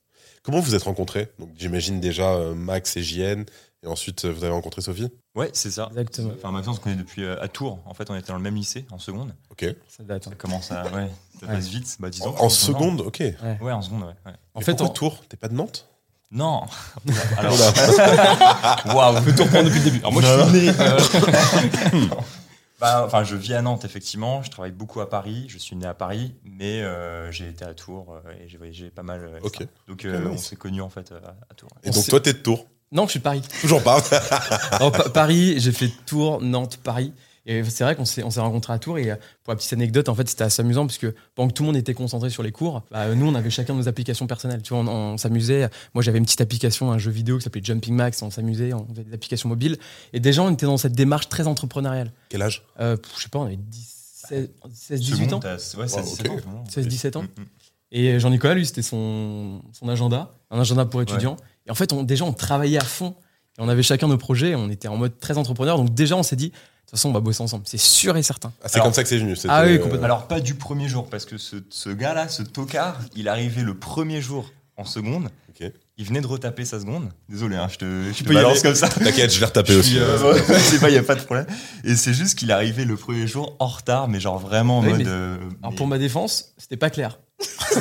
Comment 0.43 0.61
vous 0.61 0.75
êtes 0.75 0.83
rencontrés? 0.83 1.29
Donc, 1.39 1.51
J'imagine 1.59 2.01
déjà 2.01 2.33
euh, 2.35 2.55
Max 2.55 2.97
et 2.97 3.03
JN. 3.03 3.45
Et 3.83 3.87
ensuite, 3.87 4.25
euh, 4.25 4.33
vous 4.33 4.45
avez 4.45 4.53
rencontré 4.55 4.81
Sophie? 4.81 5.11
Ouais, 5.35 5.51
c'est 5.53 5.71
ça. 5.71 5.89
Exactement. 5.91 6.33
Enfin, 6.37 6.51
Maxence, 6.53 6.77
on 6.77 6.79
se 6.79 6.83
connaît 6.83 6.97
depuis 6.97 7.23
euh, 7.25 7.43
à 7.43 7.49
Tours. 7.49 7.79
En 7.85 7.93
fait, 7.93 8.09
on 8.11 8.15
était 8.17 8.29
dans 8.29 8.37
le 8.37 8.43
même 8.43 8.55
lycée 8.57 8.87
en 8.91 8.99
seconde. 8.99 9.35
Ok. 9.51 9.67
Ça 9.89 10.03
date. 10.03 10.27
hein. 10.27 10.31
Ça 10.31 10.37
commence 10.37 10.71
à. 10.73 10.85
Ouais, 10.85 11.11
ça 11.41 11.47
passe 11.47 11.69
vite. 11.69 11.97
Bah, 12.01 12.09
10 12.09 12.23
ans. 12.23 12.35
En, 12.39 12.45
en 12.45 12.49
seconde, 12.49 13.03
ok. 13.03 13.23
Ouais, 13.61 13.73
en 13.73 13.83
seconde, 13.83 14.03
ouais. 14.05 14.15
ouais. 14.27 14.33
En 14.55 14.61
fait, 14.63 14.73
pourquoi 14.73 14.89
on, 14.89 14.93
Tours? 14.95 15.23
T'es 15.29 15.37
pas 15.37 15.49
de 15.49 15.55
Nantes? 15.55 15.87
Non 16.31 16.63
Alors, 17.39 17.55
waouh 18.97 19.23
peut 19.23 19.35
tout 19.35 19.45
reprendre 19.45 19.65
depuis 19.67 19.79
le 19.81 19.85
début. 19.85 19.99
Alors 19.99 20.13
moi, 20.13 20.23
Non, 20.23 20.49
je 20.49 20.59
suis 20.59 20.67
né. 20.67 20.73
euh, 20.81 22.07
Bah, 22.81 23.03
Enfin, 23.07 23.25
je 23.25 23.37
vis 23.37 23.55
à 23.55 23.63
Nantes, 23.63 23.85
effectivement. 23.85 24.43
Je 24.43 24.51
travaille 24.51 24.73
beaucoup 24.73 25.01
à 25.01 25.09
Paris. 25.09 25.47
Je 25.49 25.59
suis 25.59 25.77
né 25.77 25.87
à 25.87 25.95
Paris, 25.95 26.35
mais 26.45 26.83
euh, 26.83 27.31
j'ai 27.31 27.49
été 27.49 27.65
à 27.65 27.75
Tours 27.75 28.15
euh, 28.27 28.33
et 28.43 28.49
j'ai 28.49 28.59
voyagé 28.59 28.91
pas 28.91 29.03
mal. 29.03 29.21
euh, 29.25 29.39
Ok. 29.43 29.55
etc. 29.61 29.71
Donc, 29.89 30.05
euh, 30.05 30.29
on 30.33 30.37
s'est 30.37 30.57
connus, 30.57 30.83
en 30.83 30.91
fait, 30.91 31.13
euh, 31.13 31.19
à, 31.25 31.37
à 31.51 31.55
Tours. 31.55 31.71
Et 31.85 31.89
On 31.89 31.93
donc, 31.93 32.07
toi, 32.07 32.21
t'es 32.21 32.33
de 32.33 32.39
Tours? 32.39 32.67
Non, 32.93 33.07
je 33.07 33.11
suis 33.13 33.19
de 33.21 33.25
Paris. 33.25 33.43
Toujours 33.61 33.83
pas. 33.83 33.99
Alors, 34.73 34.93
Pa- 34.93 35.09
Paris, 35.09 35.55
j'ai 35.59 35.73
fait 35.73 35.89
Tours, 36.07 36.41
Nantes, 36.41 36.79
Paris. 36.83 37.13
Et 37.47 37.63
c'est 37.65 37.85
vrai 37.85 37.95
qu'on 37.95 38.05
s'est, 38.07 38.23
on 38.23 38.31
s'est 38.31 38.41
rencontrés 38.41 38.73
à 38.73 38.79
Tours. 38.79 38.99
Et 38.99 39.11
euh, 39.11 39.17
pour 39.43 39.53
la 39.53 39.57
petite 39.57 39.73
anecdote, 39.75 40.09
en 40.09 40.15
fait, 40.15 40.27
c'était 40.29 40.45
assez 40.45 40.63
amusant 40.63 40.87
parce 40.87 40.97
que 40.99 41.15
pendant 41.35 41.49
que 41.49 41.53
tout 41.55 41.63
le 41.63 41.67
monde 41.69 41.77
était 41.77 41.93
concentré 41.93 42.31
sur 42.31 42.43
les 42.43 42.53
cours, 42.53 42.83
bah, 42.91 43.15
nous, 43.15 43.27
on 43.27 43.35
avait 43.35 43.51
chacun 43.51 43.75
nos 43.75 43.87
applications 43.87 44.27
personnelles. 44.27 44.63
Tu 44.63 44.73
vois, 44.73 44.83
on, 44.83 44.89
on 44.89 45.17
s'amusait. 45.19 45.69
Moi, 45.93 46.03
j'avais 46.03 46.19
une 46.19 46.25
petite 46.25 46.41
application, 46.41 46.91
un 46.91 46.99
jeu 46.99 47.11
vidéo 47.11 47.37
qui 47.39 47.45
s'appelait 47.45 47.63
Jumping 47.63 47.95
Max. 47.95 48.23
On 48.23 48.31
s'amusait, 48.31 48.73
on 48.73 48.87
faisait 48.89 49.05
des 49.05 49.13
applications 49.15 49.49
mobiles. 49.51 49.77
Et 50.15 50.21
déjà, 50.21 50.43
on 50.43 50.51
était 50.51 50.67
dans 50.67 50.79
cette 50.79 50.95
démarche 50.95 51.29
très 51.29 51.47
entrepreneuriale. 51.47 52.13
Quel 52.31 52.41
âge? 52.43 52.63
Euh, 52.81 52.97
je 53.17 53.23
sais 53.23 53.29
pas, 53.29 53.41
on 53.41 53.45
avait 53.45 53.57
17, 53.59 54.51
16, 54.73 55.01
18 55.01 55.15
Seconde, 55.17 55.35
ans. 55.35 55.41
t'as- 55.41 55.77
Ouais, 55.79 55.87
16, 55.89 55.97
Wow, 55.97 56.03
17 56.03 56.27
ok. 56.27 56.33
ans. 56.33 56.37
vraiment. 56.47 56.65
16, 56.71 56.89
17 56.89 57.17
ans. 57.17 57.23
Mm, 57.23 57.41
mm. 57.43 57.47
Et 57.93 58.19
Jean-Nicolas, 58.21 58.55
lui, 58.55 58.65
c'était 58.67 58.81
son, 58.83 59.61
son 59.73 59.89
agenda, 59.91 60.33
un 60.51 60.59
agenda 60.61 60.85
pour 60.87 61.03
étudiants. 61.03 61.37
Et 61.67 61.71
en 61.71 61.75
fait, 61.75 61.93
on, 61.93 62.03
déjà, 62.03 62.25
on 62.25 62.33
travaillait 62.33 62.79
à 62.79 62.85
fond. 62.85 63.15
Et 63.59 63.63
on 63.63 63.69
avait 63.69 63.83
chacun 63.85 64.09
nos 64.09 64.19
projets. 64.19 64.55
On 64.57 64.69
était 64.71 64.89
en 64.89 64.97
mode 64.97 65.19
très 65.21 65.37
entrepreneur. 65.39 65.77
Donc, 65.77 65.95
déjà, 65.95 66.17
on 66.17 66.23
s'est 66.25 66.35
dit, 66.37 66.51
toute 66.87 66.99
façon, 66.99 67.09
on 67.09 67.13
va 67.13 67.21
bosser 67.21 67.43
ensemble. 67.43 67.65
C'est 67.67 67.79
sûr 67.81 68.17
et 68.17 68.23
certain. 68.23 68.53
Ah, 68.63 68.69
c'est 68.69 68.81
comme 68.81 68.93
ça 68.93 69.03
que 69.03 69.09
c'est 69.09 69.19
venu. 69.19 69.35
Ah 69.49 69.63
oui, 69.65 69.73
euh, 69.75 69.79
complètement. 69.79 70.05
Alors, 70.05 70.27
pas 70.29 70.41
du 70.41 70.55
premier 70.55 70.89
jour, 70.89 71.09
parce 71.09 71.25
que 71.25 71.39
ce, 71.39 71.57
ce 71.71 71.91
gars-là, 71.91 72.29
ce 72.29 72.43
tocard, 72.43 72.99
il 73.17 73.29
arrivait 73.29 73.63
le 73.63 73.75
premier 73.75 74.21
jour 74.21 74.51
en 74.77 74.85
seconde. 74.85 75.29
Ok. 75.49 75.71
Il 75.97 76.05
venait 76.07 76.21
de 76.21 76.27
retaper 76.27 76.65
sa 76.65 76.81
seconde. 76.81 77.09
Désolé, 77.29 77.55
hein, 77.57 77.69
je 77.71 77.77
te, 77.77 77.85
je 78.13 78.19
te 78.19 78.25
peux 78.25 78.33
y 78.33 78.35
balance 78.35 78.53
aller. 78.55 78.63
comme 78.63 78.75
ça. 78.75 78.89
T'inquiète, 78.89 79.33
je 79.33 79.39
vais 79.39 79.47
retaper 79.47 79.75
Je 79.75 79.79
aussi. 79.79 79.99
euh, 79.99 80.37
c'est 80.59 80.81
pas, 80.81 80.91
il 80.91 80.95
y 80.97 80.99
a 80.99 81.03
pas 81.05 81.15
de 81.15 81.23
problème. 81.23 81.47
Et 81.85 81.95
c'est 81.95 82.13
juste 82.13 82.37
qu'il 82.37 82.51
arrivait 82.51 82.85
le 82.85 82.97
premier 82.97 83.29
jour 83.29 83.55
en 83.61 83.69
retard, 83.69 84.09
mais 84.09 84.19
genre 84.19 84.39
vraiment 84.41 84.79
en 84.79 84.83
Oui, 84.83 84.89
mode. 84.91 84.99
mais- 84.99 85.05
euh, 85.07 85.37
Alors, 85.63 85.71
mais- 85.71 85.77
pour 85.77 85.87
ma 85.87 85.99
défense, 85.99 86.53
c'était 86.59 86.77
pas 86.77 86.91
clair. 86.91 87.19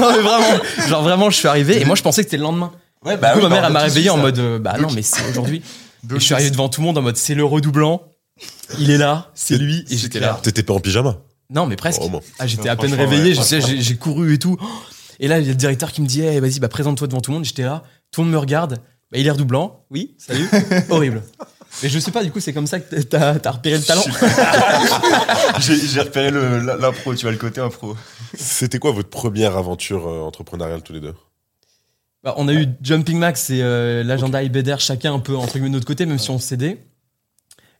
non, 0.00 0.12
mais 0.12 0.20
vraiment. 0.22 0.62
Genre, 0.88 1.02
vraiment, 1.02 1.30
je 1.30 1.36
suis 1.36 1.48
arrivé. 1.48 1.80
Et 1.80 1.84
moi, 1.84 1.96
je 1.96 2.02
pensais 2.02 2.22
que 2.22 2.26
c'était 2.28 2.36
le 2.36 2.42
lendemain. 2.42 2.72
Ouais, 3.04 3.16
Du 3.16 3.20
coup, 3.22 3.26
oui, 3.36 3.42
ma 3.42 3.48
mère, 3.48 3.60
bah, 3.62 3.66
elle 3.68 3.72
m'a 3.72 3.80
réveillé 3.80 4.10
en 4.10 4.18
mode, 4.18 4.38
euh, 4.38 4.58
bah 4.58 4.76
non, 4.78 4.88
mais 4.94 5.02
c'est 5.02 5.26
aujourd'hui. 5.30 5.62
Je 6.10 6.18
suis 6.18 6.32
arrivé 6.32 6.50
devant 6.50 6.68
tout 6.70 6.80
le 6.80 6.86
monde 6.86 6.96
en 6.98 7.02
mode, 7.02 7.16
c'est 7.16 7.34
le 7.34 7.44
redoublant. 7.44 8.02
Il 8.78 8.90
est 8.90 8.98
là, 8.98 9.30
c'est 9.34 9.58
lui. 9.58 9.84
Et 9.90 9.96
j'étais 9.96 10.20
là. 10.20 10.38
T'étais 10.42 10.62
pas 10.62 10.74
en 10.74 10.80
pyjama 10.80 11.18
Non, 11.50 11.66
mais 11.66 11.76
presque. 11.76 12.00
Oh, 12.04 12.08
bon. 12.08 12.20
Ah, 12.38 12.46
j'étais 12.46 12.68
à 12.68 12.76
peine 12.76 12.94
réveillé, 12.94 13.36
ouais, 13.38 13.60
j'ai 13.60 13.96
couru 13.96 14.34
et 14.34 14.38
tout. 14.38 14.56
Et 15.18 15.28
là, 15.28 15.38
il 15.38 15.44
y 15.44 15.48
a 15.48 15.52
le 15.52 15.56
directeur 15.56 15.92
qui 15.92 16.00
me 16.00 16.06
dit 16.06 16.22
Eh, 16.22 16.40
Vas-y, 16.40 16.60
bah, 16.60 16.68
présente-toi 16.68 17.06
devant 17.06 17.20
tout 17.20 17.30
le 17.30 17.36
monde. 17.36 17.44
J'étais 17.44 17.62
là, 17.62 17.82
tout 18.10 18.20
le 18.20 18.26
monde 18.26 18.34
me 18.34 18.38
regarde. 18.38 18.78
Bah, 19.12 19.18
il 19.18 19.26
est 19.26 19.30
redoublant. 19.30 19.84
Oui, 19.90 20.14
salut. 20.18 20.48
Horrible. 20.90 21.22
Mais 21.82 21.88
je 21.88 21.98
sais 21.98 22.10
pas, 22.10 22.24
du 22.24 22.30
coup, 22.32 22.40
c'est 22.40 22.52
comme 22.52 22.66
ça 22.66 22.80
que 22.80 23.00
t'as 23.02 23.36
as 23.42 23.50
repéré 23.50 23.76
le 23.76 23.84
talent. 23.84 24.02
J'ai 25.60 26.00
repéré 26.00 26.30
l'impro, 26.30 27.14
tu 27.14 27.22
vois, 27.22 27.30
le 27.30 27.38
côté 27.38 27.60
impro. 27.60 27.96
C'était 28.34 28.78
quoi 28.78 28.92
votre 28.92 29.08
première 29.08 29.56
aventure 29.56 30.08
euh, 30.08 30.20
entrepreneuriale 30.20 30.82
tous 30.82 30.92
les 30.92 31.00
deux? 31.00 31.14
Bah, 32.22 32.34
on 32.36 32.48
a 32.48 32.52
eu 32.52 32.66
Jumping 32.82 33.18
Max 33.18 33.50
et 33.50 33.62
euh, 33.62 34.02
l'agenda 34.04 34.42
IBDR, 34.42 34.78
chacun 34.78 35.14
un 35.14 35.20
peu 35.20 35.36
entre 35.36 35.54
guillemets 35.54 35.68
de 35.68 35.74
notre 35.74 35.86
côté, 35.86 36.06
même 36.06 36.18
si 36.18 36.30
on 36.30 36.38
cédait. 36.38 36.84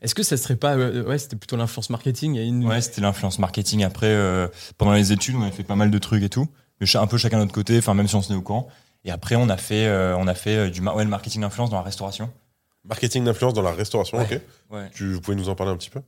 Est-ce 0.02 0.14
que 0.14 0.22
ça 0.22 0.36
serait 0.36 0.56
pas. 0.56 0.76
euh, 0.76 1.04
ouais, 1.04 1.18
c'était 1.18 1.36
plutôt 1.36 1.56
l'influence 1.56 1.90
marketing. 1.90 2.36
Une... 2.38 2.66
Ouais, 2.66 2.80
c'était 2.80 3.00
l'influence 3.00 3.38
marketing. 3.38 3.84
Après, 3.84 4.06
euh, 4.08 4.48
pendant 4.78 4.92
les 4.92 5.12
études, 5.12 5.34
on 5.36 5.42
a 5.42 5.50
fait 5.50 5.62
pas 5.64 5.76
mal 5.76 5.90
de 5.90 5.98
trucs 5.98 6.22
et 6.22 6.28
tout. 6.28 6.48
Mais 6.80 6.96
un 6.96 7.06
peu 7.06 7.18
chacun 7.18 7.36
de 7.38 7.42
notre 7.42 7.52
côté, 7.54 7.76
enfin, 7.78 7.92
même 7.94 8.08
si 8.08 8.14
on 8.14 8.22
se 8.22 8.28
tenait 8.28 8.38
au 8.38 8.42
courant. 8.42 8.68
Et 9.04 9.10
après, 9.10 9.36
on 9.36 9.48
a 9.50 9.56
fait, 9.58 9.86
euh, 9.86 10.16
on 10.16 10.26
a 10.26 10.34
fait 10.34 10.56
euh, 10.56 10.70
du 10.70 10.80
ma- 10.80 10.94
ouais, 10.94 11.04
le 11.04 11.10
marketing 11.10 11.42
d'influence 11.42 11.68
dans 11.70 11.76
la 11.76 11.82
restauration. 11.82 12.30
Marketing 12.84 13.24
d'influence 13.24 13.52
dans 13.54 13.62
la 13.62 13.72
restauration, 13.72 14.18
Ouais. 14.18 14.24
ok. 14.24 14.40
Ouais. 14.70 14.90
Tu 14.94 15.12
vous 15.14 15.20
pouvez 15.20 15.36
nous 15.36 15.48
en 15.50 15.54
parler 15.54 15.72
un 15.72 15.76
petit 15.76 15.90
peu? 15.90 16.00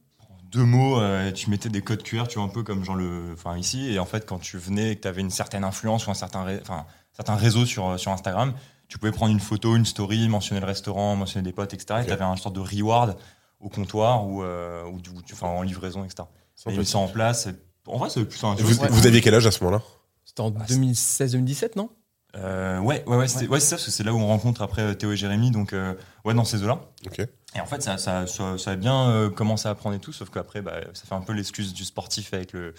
Deux 0.50 0.64
mots, 0.64 0.99
euh, 1.00 1.30
tu 1.32 1.49
mettais 1.50 1.68
des 1.70 1.80
codes 1.82 2.02
QR, 2.02 2.25
tu 2.28 2.38
vois, 2.38 2.44
un 2.46 2.50
peu 2.50 2.62
comme 2.62 2.84
genre 2.84 2.96
le, 2.96 3.30
enfin, 3.34 3.56
ici. 3.56 3.90
Et 3.92 3.99
en 3.99 4.04
fait, 4.06 4.26
quand 4.26 4.38
tu 4.38 4.58
venais 4.58 4.92
et 4.92 4.96
que 4.96 5.02
tu 5.02 5.08
avais 5.08 5.20
une 5.22 5.30
certaine 5.30 5.64
influence 5.64 6.06
ou 6.06 6.11
un 6.11 6.14
certain, 6.14 6.44
ré- 6.44 6.58
enfin, 6.62 6.84
certain 7.14 7.34
réseau 7.37 7.64
sur, 7.66 7.99
sur 7.99 8.11
Instagram, 8.12 8.52
tu 8.88 8.99
pouvais 8.99 9.12
prendre 9.12 9.32
une 9.32 9.40
photo, 9.40 9.76
une 9.76 9.87
story, 9.87 10.28
mentionner 10.28 10.61
le 10.61 10.66
restaurant, 10.66 11.16
mentionner 11.16 11.42
des 11.44 11.52
potes, 11.52 11.72
etc. 11.72 12.00
Et 12.02 12.06
tu 12.06 12.12
avais 12.12 12.25
un 12.25 12.37
sorte 12.37 12.54
de 12.54 12.61
reward 12.61 13.16
au 13.62 13.69
comptoir 13.69 14.26
ou, 14.26 14.42
euh, 14.42 14.85
ou, 14.85 14.99
ou 14.99 15.45
en 15.47 15.62
livraison, 15.62 16.04
etc. 16.04 16.25
Et 16.66 16.73
ils 16.73 16.78
mis 16.78 16.87
ça 16.87 16.99
en 16.99 17.09
place. 17.09 17.49
En 17.87 17.97
vrai, 17.99 18.11
c'est 18.11 18.25
plus 18.25 18.42
un. 18.45 18.54
Vous, 18.54 18.81
Ouais. 18.81 18.88
vous 18.90 19.07
aviez 19.07 19.21
quel 19.21 19.35
âge 19.35 19.47
à 19.47 19.50
ce 19.50 19.62
moment-là? 19.64 19.83
C'était 20.25 20.42
en 20.42 20.52
Ah, 20.59 20.64
2016-2017, 20.69 21.76
non? 21.76 21.90
Euh, 22.35 22.78
ouais, 22.78 23.04
ouais, 23.07 23.16
ouais, 23.19 23.28
c'est 23.28 23.47
ouais, 23.47 23.61
c'est 23.61 23.66
ça, 23.66 23.76
parce 23.76 23.85
que 23.85 23.90
c'est 23.90 24.04
là 24.04 24.14
où 24.14 24.16
on 24.19 24.26
rencontre 24.26 24.62
après 24.62 24.81
euh, 24.83 24.95
Théo 24.95 25.12
et 25.12 25.16
Jérémy, 25.16 25.50
donc 25.50 25.75
euh, 25.75 25.95
ouais, 26.25 26.33
dans 26.33 26.45
ces 26.45 26.62
eaux-là. 26.62 26.81
Ok. 27.07 27.19
Et 27.54 27.61
en 27.61 27.66
fait, 27.66 27.83
ça, 27.83 27.99
ça, 27.99 28.26
ça, 28.26 28.57
ça 28.57 28.71
a 28.71 28.76
bien 28.76 29.11
euh, 29.11 29.28
commencé 29.28 29.69
à 29.69 29.75
prendre 29.75 29.95
et 29.97 29.99
tout, 29.99 30.14
sauf 30.14 30.31
qu'après, 30.31 30.62
bah, 30.62 30.81
ça 30.95 31.04
fait 31.04 31.14
un 31.14 31.21
peu 31.21 31.35
l'excuse 31.35 31.75
du 31.75 31.85
sportif 31.85 32.33
avec, 32.33 32.54
le, 32.54 32.73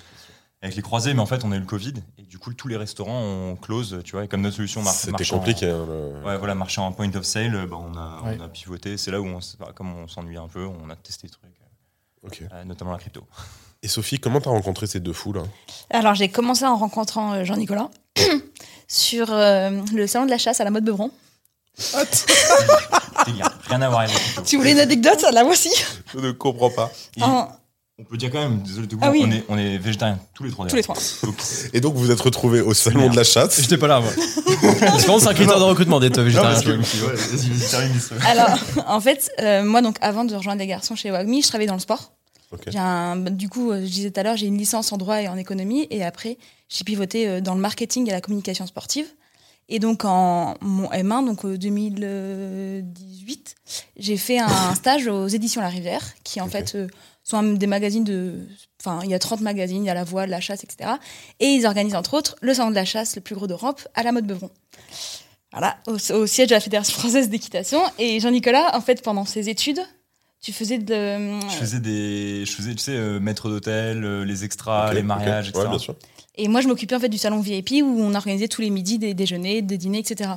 avec 0.63 0.75
les 0.75 0.82
croisés, 0.82 1.13
mais 1.13 1.20
en 1.22 1.25
fait, 1.25 1.43
on 1.43 1.51
a 1.51 1.55
eu 1.55 1.60
le 1.60 1.65
Covid, 1.65 1.93
et 2.17 2.24
du 2.24 2.39
coup, 2.39 2.53
tous 2.53 2.67
les 2.67 2.77
restaurants 2.77 3.22
ont 3.22 3.55
close, 3.55 4.00
tu 4.03 4.13
vois, 4.13 4.24
et 4.24 4.27
comme 4.27 4.41
notre 4.41 4.55
solution 4.55 4.82
mar 4.82 4.93
C'était 4.93 5.12
marche 5.12 5.32
en- 5.34 5.38
compliqué. 5.39 5.67
hein, 5.70 5.86
le- 5.88 6.25
Ouais, 6.25 6.38
voilà, 6.38 6.55
marchait 6.55 6.79
en 6.82 6.91
point 6.91 7.13
of 7.15 7.24
sale, 7.24 7.53
euh, 7.55 7.65
bah, 7.67 7.77
on, 7.79 7.96
a, 7.98 8.22
Ouais. 8.24 8.38
on 8.39 8.43
a 8.43 8.48
pivoté. 8.48 8.98
C'est 8.98 9.12
là 9.12 9.20
où, 9.22 9.27
on, 9.27 9.39
comme 9.75 9.93
on 9.96 10.08
s'ennuie 10.08 10.38
un 10.38 10.48
peu, 10.48 10.65
on 10.65 10.89
a 10.89 10.96
testé 10.96 11.27
des 11.27 11.34
trucs, 11.34 11.43
Ok. 12.24 12.43
euh, 12.51 12.63
notamment 12.63 12.91
la 12.93 12.98
crypto. 12.98 13.24
Et 13.82 13.89
Sophie, 13.89 14.17
comment 14.20 14.39
t'as 14.39 14.50
rencontré 14.51 14.88
ces 14.88 15.01
deux 15.01 15.12
fous 15.12 15.34
là 15.34 15.43
Alors, 15.89 16.15
j'ai 16.15 16.29
commencé 16.29 16.65
en 16.65 16.77
rencontrant 16.77 17.34
euh, 17.34 17.43
Jean-Nicolas 17.43 17.89
sur 18.88 19.27
euh, 19.34 19.82
le 19.93 20.08
salon 20.08 20.25
de 20.25 20.32
la 20.32 20.38
chasse 20.38 20.62
à 20.62 20.63
la 20.63 20.72
mode 20.72 20.86
Beuvron. 20.86 21.12
Rien 23.67 23.82
à 23.82 23.89
voir 23.89 24.01
avec. 24.01 24.15
Tu 24.46 24.58
voulais 24.58 24.72
une 24.72 24.79
anecdote? 24.79 25.22
Là, 25.34 25.43
moi 25.43 25.53
aussi. 25.53 25.72
Je 26.13 26.20
ne 26.20 26.32
comprends 26.32 26.70
pas. 26.70 26.91
En- 27.22 27.50
On 28.00 28.04
peut 28.06 28.18
dire 28.18 28.32
quand 28.32 28.40
même, 28.42 28.64
désolé 28.64 28.88
de 28.88 28.96
vous, 28.96 29.02
Ah 29.04 29.12
oui. 29.12 29.22
on, 29.24 29.32
est, 29.32 29.44
on 29.50 29.58
est 29.58 29.78
végétariens 29.78 30.20
tous 30.34 30.44
les 30.44 30.50
trois. 30.52 30.66
tous 30.66 30.76
les 30.76 30.82
trois. 30.82 30.96
Donc, 31.24 31.36
Et 31.74 31.80
donc 31.80 31.94
vous 31.94 32.10
êtes 32.10 32.20
retrouvés 32.20 32.60
au 32.62 32.74
salon 32.74 33.02
Merde. 33.02 33.12
de 33.12 33.18
la 33.18 33.24
chasse. 33.24 33.62
J'étais 33.62 33.78
pas 33.78 33.86
là, 33.88 34.00
moi. 34.00 34.10
Je 34.18 35.06
pense 35.06 35.18
que 35.18 35.20
c'est 35.22 35.28
un 35.28 35.34
critère 35.36 35.60
de 35.60 35.64
recrutement 35.64 36.00
d'être 36.00 36.18
non, 36.18 36.24
végétarien. 36.24 36.54
parce 36.54 36.64
que, 36.66 36.72
ouais, 36.72 36.78
vas-y, 37.16 37.50
vas-y, 37.50 37.70
termine 37.70 37.94
l'histoire. 37.94 38.26
Alors, 38.26 38.50
en 38.88 39.00
fait, 39.00 39.32
euh, 39.40 39.64
moi, 39.64 39.82
donc, 39.84 39.98
avant 40.02 40.26
de 40.26 40.36
rejoindre 40.36 40.60
les 40.60 40.66
garçons 40.68 40.96
chez 40.96 41.12
Wagmi, 41.12 41.44
je 41.44 41.48
travaillais 41.50 41.68
dans 41.68 41.76
le 41.76 41.80
sport. 41.82 42.14
Ok. 42.52 42.62
J'ai 42.68 42.80
un, 42.80 43.16
du 43.18 43.48
coup, 43.48 43.70
euh, 43.72 43.82
je 43.82 43.92
disais 43.92 44.10
tout 44.10 44.20
à 44.20 44.24
l'heure, 44.24 44.38
j'ai 44.38 44.48
une 44.48 44.58
licence 44.58 44.92
en 44.92 44.98
droit 44.98 45.22
et 45.22 45.28
en 45.28 45.38
économie. 45.38 45.86
Et 45.92 46.04
après, 46.04 46.40
j'ai 46.70 46.84
pivoté 46.84 47.28
euh, 47.28 47.42
dans 47.42 47.54
le 47.54 47.62
marketing 47.62 48.08
et 48.10 48.12
la 48.12 48.22
communication 48.22 48.66
sportive. 48.66 49.06
Et 49.70 49.78
donc, 49.80 50.04
en 50.04 50.56
mon 50.62 50.90
M1, 50.90 51.26
donc 51.28 51.46
euh, 51.46 51.58
2018, 51.60 53.56
j'ai 53.98 54.18
fait 54.18 54.40
un 54.40 54.76
stage 54.76 55.08
aux 55.08 55.28
éditions 55.28 55.62
La 55.62 55.70
Rivière, 55.70 56.02
qui 56.24 56.42
en 56.42 56.46
Ok. 56.46 56.52
fait 56.52 56.76
euh, 56.76 56.88
sont 57.24 57.44
des 57.44 57.68
magazines 57.68 58.03
de. 58.03 58.48
Enfin, 58.82 59.00
il 59.03 59.10
y 59.10 59.13
a 59.13 59.20
30 59.20 59.42
magazines, 59.42 59.84
il 59.84 59.88
y 59.88 59.89
a 59.89 59.94
La 59.94 60.03
Voix, 60.03 60.27
La 60.27 60.42
Chasse, 60.42 60.63
etc. 60.63 60.92
Et 61.39 61.48
ils 61.48 61.65
organisent 61.65 61.96
entre 61.96 62.13
autres 62.15 62.36
le 62.42 62.53
salon 62.53 62.70
de 62.70 62.75
la 62.75 62.86
chasse 62.86 63.15
le 63.15 63.22
plus 63.22 63.36
gros 63.36 63.48
d'Europe 63.48 63.88
à 63.96 64.03
la 64.03 64.12
mode 64.12 64.27
Beuvron. 64.27 64.50
Voilà, 65.51 65.77
au, 65.88 65.94
au 66.13 66.27
siège 66.27 66.50
de 66.50 66.56
la 66.56 66.60
Fédération 66.60 66.98
française 67.00 67.30
d'équitation. 67.30 67.80
Et 68.00 68.20
Jean-Nicolas, 68.20 68.75
en 68.75 68.82
fait, 68.82 69.01
pendant 69.03 69.24
ses 69.24 69.50
études, 69.50 69.82
tu 70.42 70.51
faisais 70.51 70.77
de. 70.77 71.39
Je 71.50 71.56
faisais 71.56 71.80
des, 71.80 72.46
je 72.46 72.51
faisais, 72.51 72.75
tu 72.75 72.84
sais, 72.84 72.92
euh, 72.92 73.20
maître 73.20 73.50
d'hôtel, 73.50 74.03
euh, 74.03 74.25
les 74.25 74.44
extras, 74.44 74.94
les 74.94 75.03
mariages, 75.03 75.50
etc. 75.50 75.63
Ouais, 75.63 75.70
bien 75.70 75.80
sûr. 75.80 75.96
Et 76.36 76.48
moi, 76.48 76.62
je 76.62 76.68
m'occupais 76.68 76.96
en 76.96 77.00
fait 77.00 77.10
du 77.10 77.18
salon 77.18 77.39
VIP 77.39 77.84
où 77.84 78.01
on 78.01 78.13
organisait 78.15 78.48
tous 78.48 78.62
les 78.62 78.70
midis 78.70 79.00
des 79.00 79.13
déjeuners, 79.13 79.62
des 79.62 79.77
dîners, 79.77 80.00
etc. 80.00 80.32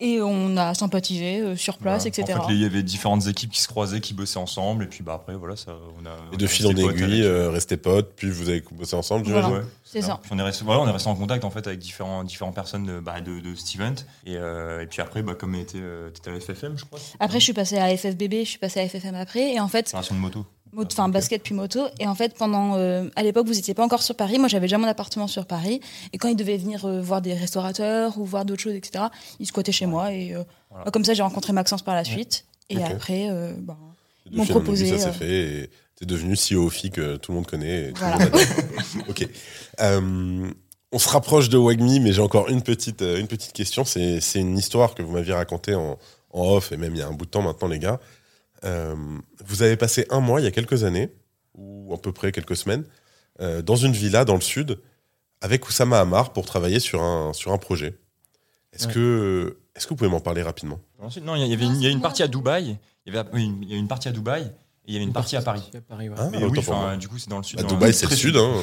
Et 0.00 0.20
on 0.20 0.56
a 0.56 0.74
sympathisé 0.74 1.40
euh, 1.40 1.56
sur 1.56 1.78
place, 1.78 2.02
Voilà. 2.02 2.08
etc. 2.08 2.38
En 2.38 2.48
fait, 2.48 2.54
il 2.54 2.60
y 2.60 2.64
avait 2.64 2.82
différentes 2.82 3.26
équipes 3.28 3.50
qui 3.52 3.60
se 3.60 3.68
croisaient, 3.68 4.00
qui 4.00 4.14
bossaient 4.14 4.38
ensemble, 4.40 4.84
et 4.84 4.86
puis 4.88 5.04
bah 5.04 5.14
après, 5.14 5.34
voilà, 5.36 5.54
ça, 5.56 5.76
on 6.00 6.06
a. 6.06 6.10
on 6.30 6.34
Et 6.34 6.36
de 6.36 6.46
fil 6.46 6.66
en 6.66 6.70
aiguille, 6.70 7.22
euh, 7.22 7.50
restez 7.50 7.76
potes, 7.76 8.12
puis 8.16 8.28
vous 8.30 8.48
avez 8.48 8.64
bossé 8.72 8.96
ensemble, 8.96 9.24
Voilà. 9.26 9.46
j'imagine. 9.46 9.64
Ouais, 9.66 9.70
C'est 9.84 10.02
ça. 10.02 10.18
Puis 10.22 10.32
on 10.34 10.38
est 10.38 10.42
resté, 10.42 10.64
voilà, 10.64 10.80
on 10.80 10.88
est 10.88 10.92
resté 10.92 11.08
en 11.08 11.14
contact 11.14 11.44
en 11.44 11.50
fait 11.50 11.66
avec 11.66 11.78
différents, 11.78 12.24
différentes 12.24 12.54
personnes 12.54 12.84
de, 12.86 12.98
bah, 13.00 13.20
de, 13.20 13.38
event. 13.76 13.94
Et, 14.26 14.36
euh, 14.36 14.82
et 14.82 14.86
puis 14.86 15.00
après, 15.02 15.22
bah, 15.22 15.34
comme 15.34 15.54
était, 15.54 15.78
euh, 15.80 16.10
t'étais 16.10 16.30
à 16.30 16.32
la 16.34 16.40
FFM, 16.40 16.76
je 16.76 16.84
crois. 16.84 16.98
Après, 17.20 17.38
je 17.38 17.44
suis 17.44 17.52
passée 17.52 17.78
à 17.78 17.96
FFBB, 17.96 18.40
je 18.44 18.48
suis 18.48 18.58
passée 18.58 18.80
à 18.80 18.88
FFM 18.88 19.14
après. 19.14 19.52
Et 19.54 19.60
en 19.60 19.68
fait, 19.68 19.86
Fédération 19.88 20.14
de 20.16 20.20
moto. 20.20 20.46
Enfin 20.76 21.08
basket 21.08 21.42
puis 21.42 21.54
moto. 21.54 21.80
Et 22.00 22.06
en 22.06 22.14
fait, 22.14 22.34
pendant, 22.36 22.76
euh, 22.76 23.08
à 23.16 23.22
l'époque, 23.22 23.46
vous 23.46 23.54
n'étiez 23.54 23.74
pas 23.74 23.84
encore 23.84 24.02
sur 24.02 24.14
Paris. 24.16 24.38
Moi, 24.38 24.48
j'avais 24.48 24.66
déjà 24.66 24.78
mon 24.78 24.86
appartement 24.88 25.26
sur 25.26 25.46
Paris. 25.46 25.80
Et 26.12 26.18
quand 26.18 26.28
ils 26.28 26.36
devaient 26.36 26.56
venir 26.56 26.84
euh, 26.86 27.00
voir 27.00 27.20
des 27.22 27.34
restaurateurs 27.34 28.18
ou 28.18 28.24
voir 28.24 28.44
d'autres 28.44 28.62
choses, 28.62 28.74
etc., 28.74 29.04
ils 29.40 29.46
squattaient 29.46 29.72
chez 29.72 29.86
moi. 29.86 30.12
Et 30.12 30.34
euh, 30.34 30.42
Voilà. 30.70 30.90
comme 30.90 31.04
ça, 31.04 31.14
j'ai 31.14 31.22
rencontré 31.22 31.52
Maxence 31.52 31.82
par 31.82 31.94
la 31.94 32.04
suite. 32.04 32.46
Et 32.70 32.82
après, 32.82 33.28
bah, 33.58 33.76
Ils 34.30 34.36
m'ont 34.38 34.46
proposé, 34.46 34.86
ça 34.96 35.12
s'est 35.12 35.18
fait 35.18 35.32
et 35.64 35.70
t'es 35.96 36.06
devenu 36.06 36.36
CEO 36.36 36.70
FI 36.70 36.90
que 36.90 37.16
tout 37.16 37.32
le 37.32 37.36
monde 37.36 37.46
connaît. 37.46 37.88
et 37.88 37.92
tout 37.92 38.02
le 38.02 38.08
Voilà. 38.08 38.24
monde 38.30 39.04
ok. 39.08 39.28
On 40.94 40.98
se 40.98 41.08
rapproche 41.08 41.48
de 41.48 41.56
Wagmi, 41.56 42.00
mais 42.00 42.12
j'ai 42.12 42.20
encore 42.20 42.48
une 42.50 42.62
petite, 42.62 43.00
une 43.02 43.26
petite 43.26 43.52
question. 43.54 43.84
C'est 43.84 44.20
c'est 44.20 44.40
une 44.40 44.58
histoire 44.58 44.94
que 44.94 45.02
vous 45.02 45.12
m'aviez 45.12 45.32
racontée 45.32 45.74
en, 45.74 45.98
en 46.32 46.48
off, 46.50 46.70
et 46.72 46.76
même 46.76 46.94
il 46.94 46.98
y 46.98 47.02
a 47.02 47.08
un 47.08 47.12
bout 47.12 47.24
de 47.24 47.30
temps 47.30 47.40
maintenant, 47.42 47.68
les 47.68 47.78
gars. 47.78 47.98
Euh, 48.64 48.94
vous 49.44 49.62
avez 49.62 49.76
passé 49.76 50.06
un 50.10 50.20
mois, 50.20 50.40
il 50.40 50.44
y 50.44 50.46
a 50.46 50.50
quelques 50.50 50.84
années, 50.84 51.10
ou 51.54 51.92
à 51.94 51.98
peu 52.00 52.12
près 52.12 52.32
quelques 52.32 52.56
semaines, 52.56 52.84
euh, 53.40 53.62
dans 53.62 53.76
une 53.76 53.92
villa 53.92 54.24
dans 54.24 54.34
le 54.34 54.40
sud, 54.40 54.78
avec 55.40 55.66
Oussama 55.68 56.00
Hamar 56.00 56.32
pour 56.32 56.46
travailler 56.46 56.78
sur 56.80 57.02
un, 57.02 57.32
sur 57.32 57.52
un 57.52 57.58
projet. 57.58 57.98
Est-ce 58.72 58.86
Ouais. 58.86 58.92
que, 58.94 59.58
est 59.76 59.82
que 59.82 59.88
vous 59.88 59.96
pouvez 59.96 60.10
m'en 60.10 60.20
parler 60.20 60.42
rapidement? 60.42 60.78
Ensuite, 61.00 61.24
non, 61.24 61.34
il 61.34 61.46
y 61.46 61.52
avait 61.52 61.64
une, 61.64 61.74
il 61.76 61.82
y 61.82 61.86
a 61.86 61.90
une 61.90 62.00
partie 62.00 62.22
à 62.22 62.28
Dubaï. 62.28 62.78
Il 63.06 63.12
y 63.12 63.18
avait 63.18 63.28
oui, 63.32 63.52
il 63.62 63.68
y 63.70 63.74
a 63.74 63.76
une 63.76 63.88
partie 63.88 64.08
à 64.08 64.12
Dubaï 64.12 64.42
et 64.44 64.48
il 64.86 64.94
y 64.94 64.96
avait 64.96 65.04
une 65.04 65.12
partie 65.12 65.36
à 65.36 65.42
Paris. 65.42 65.68
À 65.74 65.80
Paris, 65.80 66.08
ouais. 66.08 66.14
Ah, 66.18 66.28
Mais 66.30 66.44
oui, 66.44 66.58
enfin, 66.58 66.96
du 66.96 67.08
coup, 67.08 67.18
c'est 67.18 67.28
dans 67.28 67.38
le 67.38 67.42
sud. 67.42 67.58
À 67.60 67.64
Dubaï, 67.64 67.92
c'est 67.92 68.06
le 68.06 68.10
très 68.10 68.16
sud. 68.16 68.36
Hein. 68.36 68.52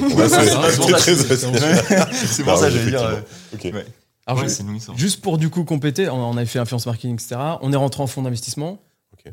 C'est- 2.10 2.42
pour 2.42 2.56
ça, 2.56 2.66
oui, 2.66 2.72
j'allais 2.72 2.90
dire. 2.90 3.02
euh, 3.02 3.20
effectivement. 3.52 3.80
Ok. 3.80 3.86
ouais. 3.86 3.92
Alors, 4.26 4.42
une 4.44 4.76
histoire. 4.76 4.96
Juste 4.96 5.20
pour 5.22 5.38
du 5.38 5.50
coup 5.50 5.64
compléter, 5.64 6.08
on 6.08 6.14
on 6.30 6.36
avait 6.36 6.46
fait 6.46 6.58
influence 6.58 6.86
marketing, 6.86 7.14
etc. 7.14 7.36
On 7.62 7.72
est 7.72 7.76
rentré 7.76 8.02
en 8.02 8.06
fonds 8.06 8.22
d'investissement. 8.22 8.80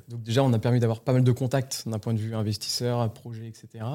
Donc 0.10 0.24
déjà, 0.24 0.44
on 0.44 0.54
a 0.54 0.60
permis 0.60 0.80
d'avoir 0.80 1.02
pas 1.02 1.14
mal 1.14 1.24
de 1.24 1.32
contacts 1.32 1.84
d'un 1.88 2.00
point 2.00 2.14
de 2.14 2.20
vue 2.20 2.36
investisseur, 2.36 3.12
projet, 3.14 3.48
etc. 3.48 3.86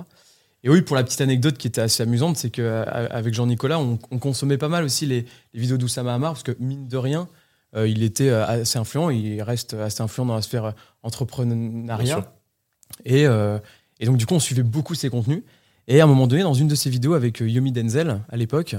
Et 0.65 0.71
oui, 0.71 0.83
pour 0.83 0.97
la 0.97 1.03
petite 1.03 1.21
anecdote 1.21 1.59
qui 1.59 1.67
était 1.67 1.81
assez 1.81 2.03
amusante, 2.03 2.37
c'est 2.37 2.51
qu'avec 2.51 3.35
Jean-Nicolas, 3.35 3.79
on, 3.79 3.99
on 4.11 4.19
consommait 4.19 4.59
pas 4.59 4.69
mal 4.69 4.85
aussi 4.85 5.07
les, 5.07 5.27
les 5.55 5.61
vidéos 5.61 5.77
d'Oussama 5.77 6.15
Hamar, 6.15 6.33
parce 6.33 6.45
que 6.45 6.57
mine 6.61 6.87
de 6.87 6.97
rien, 6.97 7.29
euh, 7.75 7.89
il 7.89 8.03
était 8.03 8.29
euh, 8.29 8.47
assez 8.47 8.79
influent, 8.79 9.11
il 9.11 9.43
reste 9.43 9.75
assez 9.75 10.03
influent 10.03 10.27
dans 10.27 10.37
la 10.37 10.43
sphère 10.43 10.67
euh, 10.67 10.73
entrepreneuriat. 11.03 12.33
Et, 13.05 13.27
euh, 13.27 13.59
et 14.01 14.07
donc, 14.07 14.17
du 14.17 14.27
coup, 14.27 14.35
on 14.35 14.41
suivait 14.41 14.63
beaucoup 14.63 14.95
ses 14.95 15.11
contenus. 15.11 15.43
Et 15.89 16.01
à 16.01 16.05
un 16.05 16.07
moment 16.07 16.27
donné, 16.27 16.43
dans 16.43 16.55
une 16.55 16.69
de 16.69 16.75
ses 16.75 16.91
vidéos 16.91 17.15
avec 17.15 17.43
euh, 17.43 17.49
Yomi 17.49 17.73
Denzel, 17.73 18.21
à 18.29 18.37
l'époque, 18.37 18.77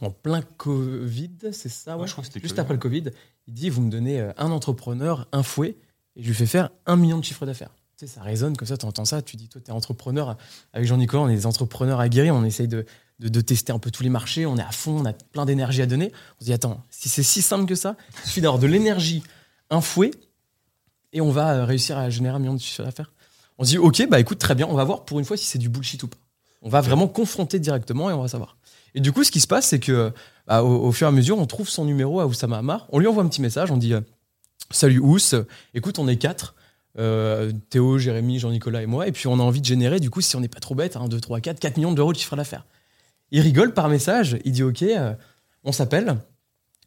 en 0.00 0.10
plein 0.10 0.42
Covid, 0.42 1.30
c'est 1.52 1.68
ça 1.68 1.96
Ouais, 1.96 2.06
je 2.06 2.12
crois 2.12 2.24
que 2.24 2.30
Juste 2.32 2.48
Covid, 2.48 2.60
après 2.60 2.74
le 2.74 2.80
Covid, 2.80 3.04
il 3.46 3.54
dit 3.54 3.70
Vous 3.70 3.82
me 3.82 3.90
donnez 3.90 4.20
euh, 4.20 4.32
un 4.36 4.50
entrepreneur, 4.50 5.26
un 5.32 5.42
fouet, 5.42 5.76
et 6.18 6.22
je 6.22 6.28
lui 6.28 6.34
fais 6.34 6.46
faire 6.46 6.70
un 6.84 6.96
million 6.96 7.16
de 7.16 7.24
chiffre 7.24 7.46
d'affaires. 7.46 7.70
Tu 7.96 8.06
sais, 8.06 8.14
ça 8.14 8.22
résonne 8.22 8.56
comme 8.56 8.68
ça, 8.68 8.76
tu 8.76 8.84
entends 8.86 9.04
ça, 9.04 9.22
tu 9.22 9.36
dis 9.36 9.48
Toi, 9.48 9.60
tu 9.64 9.70
es 9.70 9.74
entrepreneur. 9.74 10.36
Avec 10.72 10.86
Jean-Nicolas, 10.86 11.22
on 11.22 11.28
est 11.28 11.34
des 11.34 11.46
entrepreneurs 11.46 12.00
aguerris, 12.00 12.30
on 12.30 12.44
essaye 12.44 12.68
de, 12.68 12.84
de, 13.20 13.40
tester 13.40 13.72
un 13.72 13.78
peu 13.78 13.90
tous 13.90 14.02
les 14.02 14.08
marchés, 14.08 14.44
on 14.44 14.56
est 14.56 14.62
à 14.62 14.72
fond, 14.72 14.98
on 15.00 15.04
a 15.04 15.12
plein 15.12 15.46
d'énergie 15.46 15.80
à 15.80 15.86
donner. 15.86 16.12
On 16.36 16.40
se 16.40 16.44
dit 16.44 16.52
Attends, 16.52 16.82
si 16.90 17.08
c'est 17.08 17.22
si 17.22 17.40
simple 17.40 17.66
que 17.66 17.74
ça, 17.74 17.96
il 18.22 18.28
suffit 18.28 18.40
d'avoir 18.40 18.60
de 18.60 18.66
l'énergie, 18.66 19.22
un 19.70 19.80
fouet, 19.80 20.10
et 21.12 21.20
on 21.20 21.30
va 21.30 21.54
euh, 21.54 21.64
réussir 21.64 21.96
à 21.96 22.10
générer 22.10 22.36
un 22.36 22.38
million 22.40 22.54
de 22.54 22.60
chiffre 22.60 22.84
d'affaires. 22.84 23.12
On 23.58 23.64
se 23.64 23.70
dit 23.70 23.78
Ok, 23.78 24.06
bah 24.08 24.20
écoute, 24.20 24.38
très 24.38 24.54
bien, 24.54 24.66
on 24.68 24.74
va 24.74 24.84
voir 24.84 25.04
pour 25.04 25.18
une 25.20 25.24
fois 25.24 25.36
si 25.36 25.46
c'est 25.46 25.58
du 25.58 25.68
bullshit 25.68 26.02
ou 26.02 26.08
pas. 26.08 26.18
On 26.62 26.68
va 26.68 26.80
vraiment 26.80 27.06
confronter 27.06 27.60
directement 27.60 28.10
et 28.10 28.12
on 28.12 28.22
va 28.22 28.28
savoir. 28.28 28.56
Et 28.94 29.00
du 29.00 29.12
coup, 29.12 29.22
ce 29.22 29.30
qui 29.30 29.40
se 29.40 29.46
passe, 29.46 29.68
c'est 29.68 29.78
que 29.78 30.12
bah, 30.46 30.64
au, 30.64 30.86
au 30.86 30.92
fur 30.92 31.06
et 31.06 31.08
à 31.08 31.12
mesure, 31.12 31.38
on 31.38 31.46
trouve 31.46 31.68
son 31.68 31.84
numéro 31.84 32.20
à 32.20 32.26
Oussama 32.26 32.58
Hamar. 32.58 32.86
On 32.90 32.98
lui 32.98 33.06
envoie 33.06 33.22
un 33.22 33.28
petit 33.28 33.42
message, 33.42 33.70
on 33.70 33.76
dit 33.76 33.94
euh, 33.94 34.00
Salut 34.70 34.98
Ous, 34.98 35.18
écoute, 35.74 35.98
on 35.98 36.08
est 36.08 36.16
quatre. 36.16 36.54
euh, 36.98 37.52
Théo, 37.70 37.96
Jérémy, 37.98 38.38
Jean-Nicolas 38.38 38.82
et 38.82 38.86
moi. 38.86 39.06
Et 39.08 39.12
puis 39.12 39.26
on 39.28 39.34
a 39.38 39.42
envie 39.42 39.60
de 39.60 39.66
générer, 39.66 40.00
du 40.00 40.10
coup, 40.10 40.20
si 40.20 40.34
on 40.36 40.40
n'est 40.40 40.48
pas 40.48 40.60
trop 40.60 40.74
bête, 40.74 40.96
1, 40.96 41.08
2, 41.08 41.20
3, 41.20 41.40
4, 41.40 41.58
4 41.60 41.76
millions 41.76 41.92
d'euros 41.92 42.12
de 42.12 42.18
chiffre 42.18 42.36
d'affaires. 42.36 42.64
Il 43.30 43.40
rigole 43.40 43.72
par 43.74 43.88
message, 43.88 44.36
il 44.44 44.52
dit 44.52 44.62
Ok, 44.62 44.82
euh, 44.82 45.14
on 45.64 45.72
s'appelle. 45.72 46.16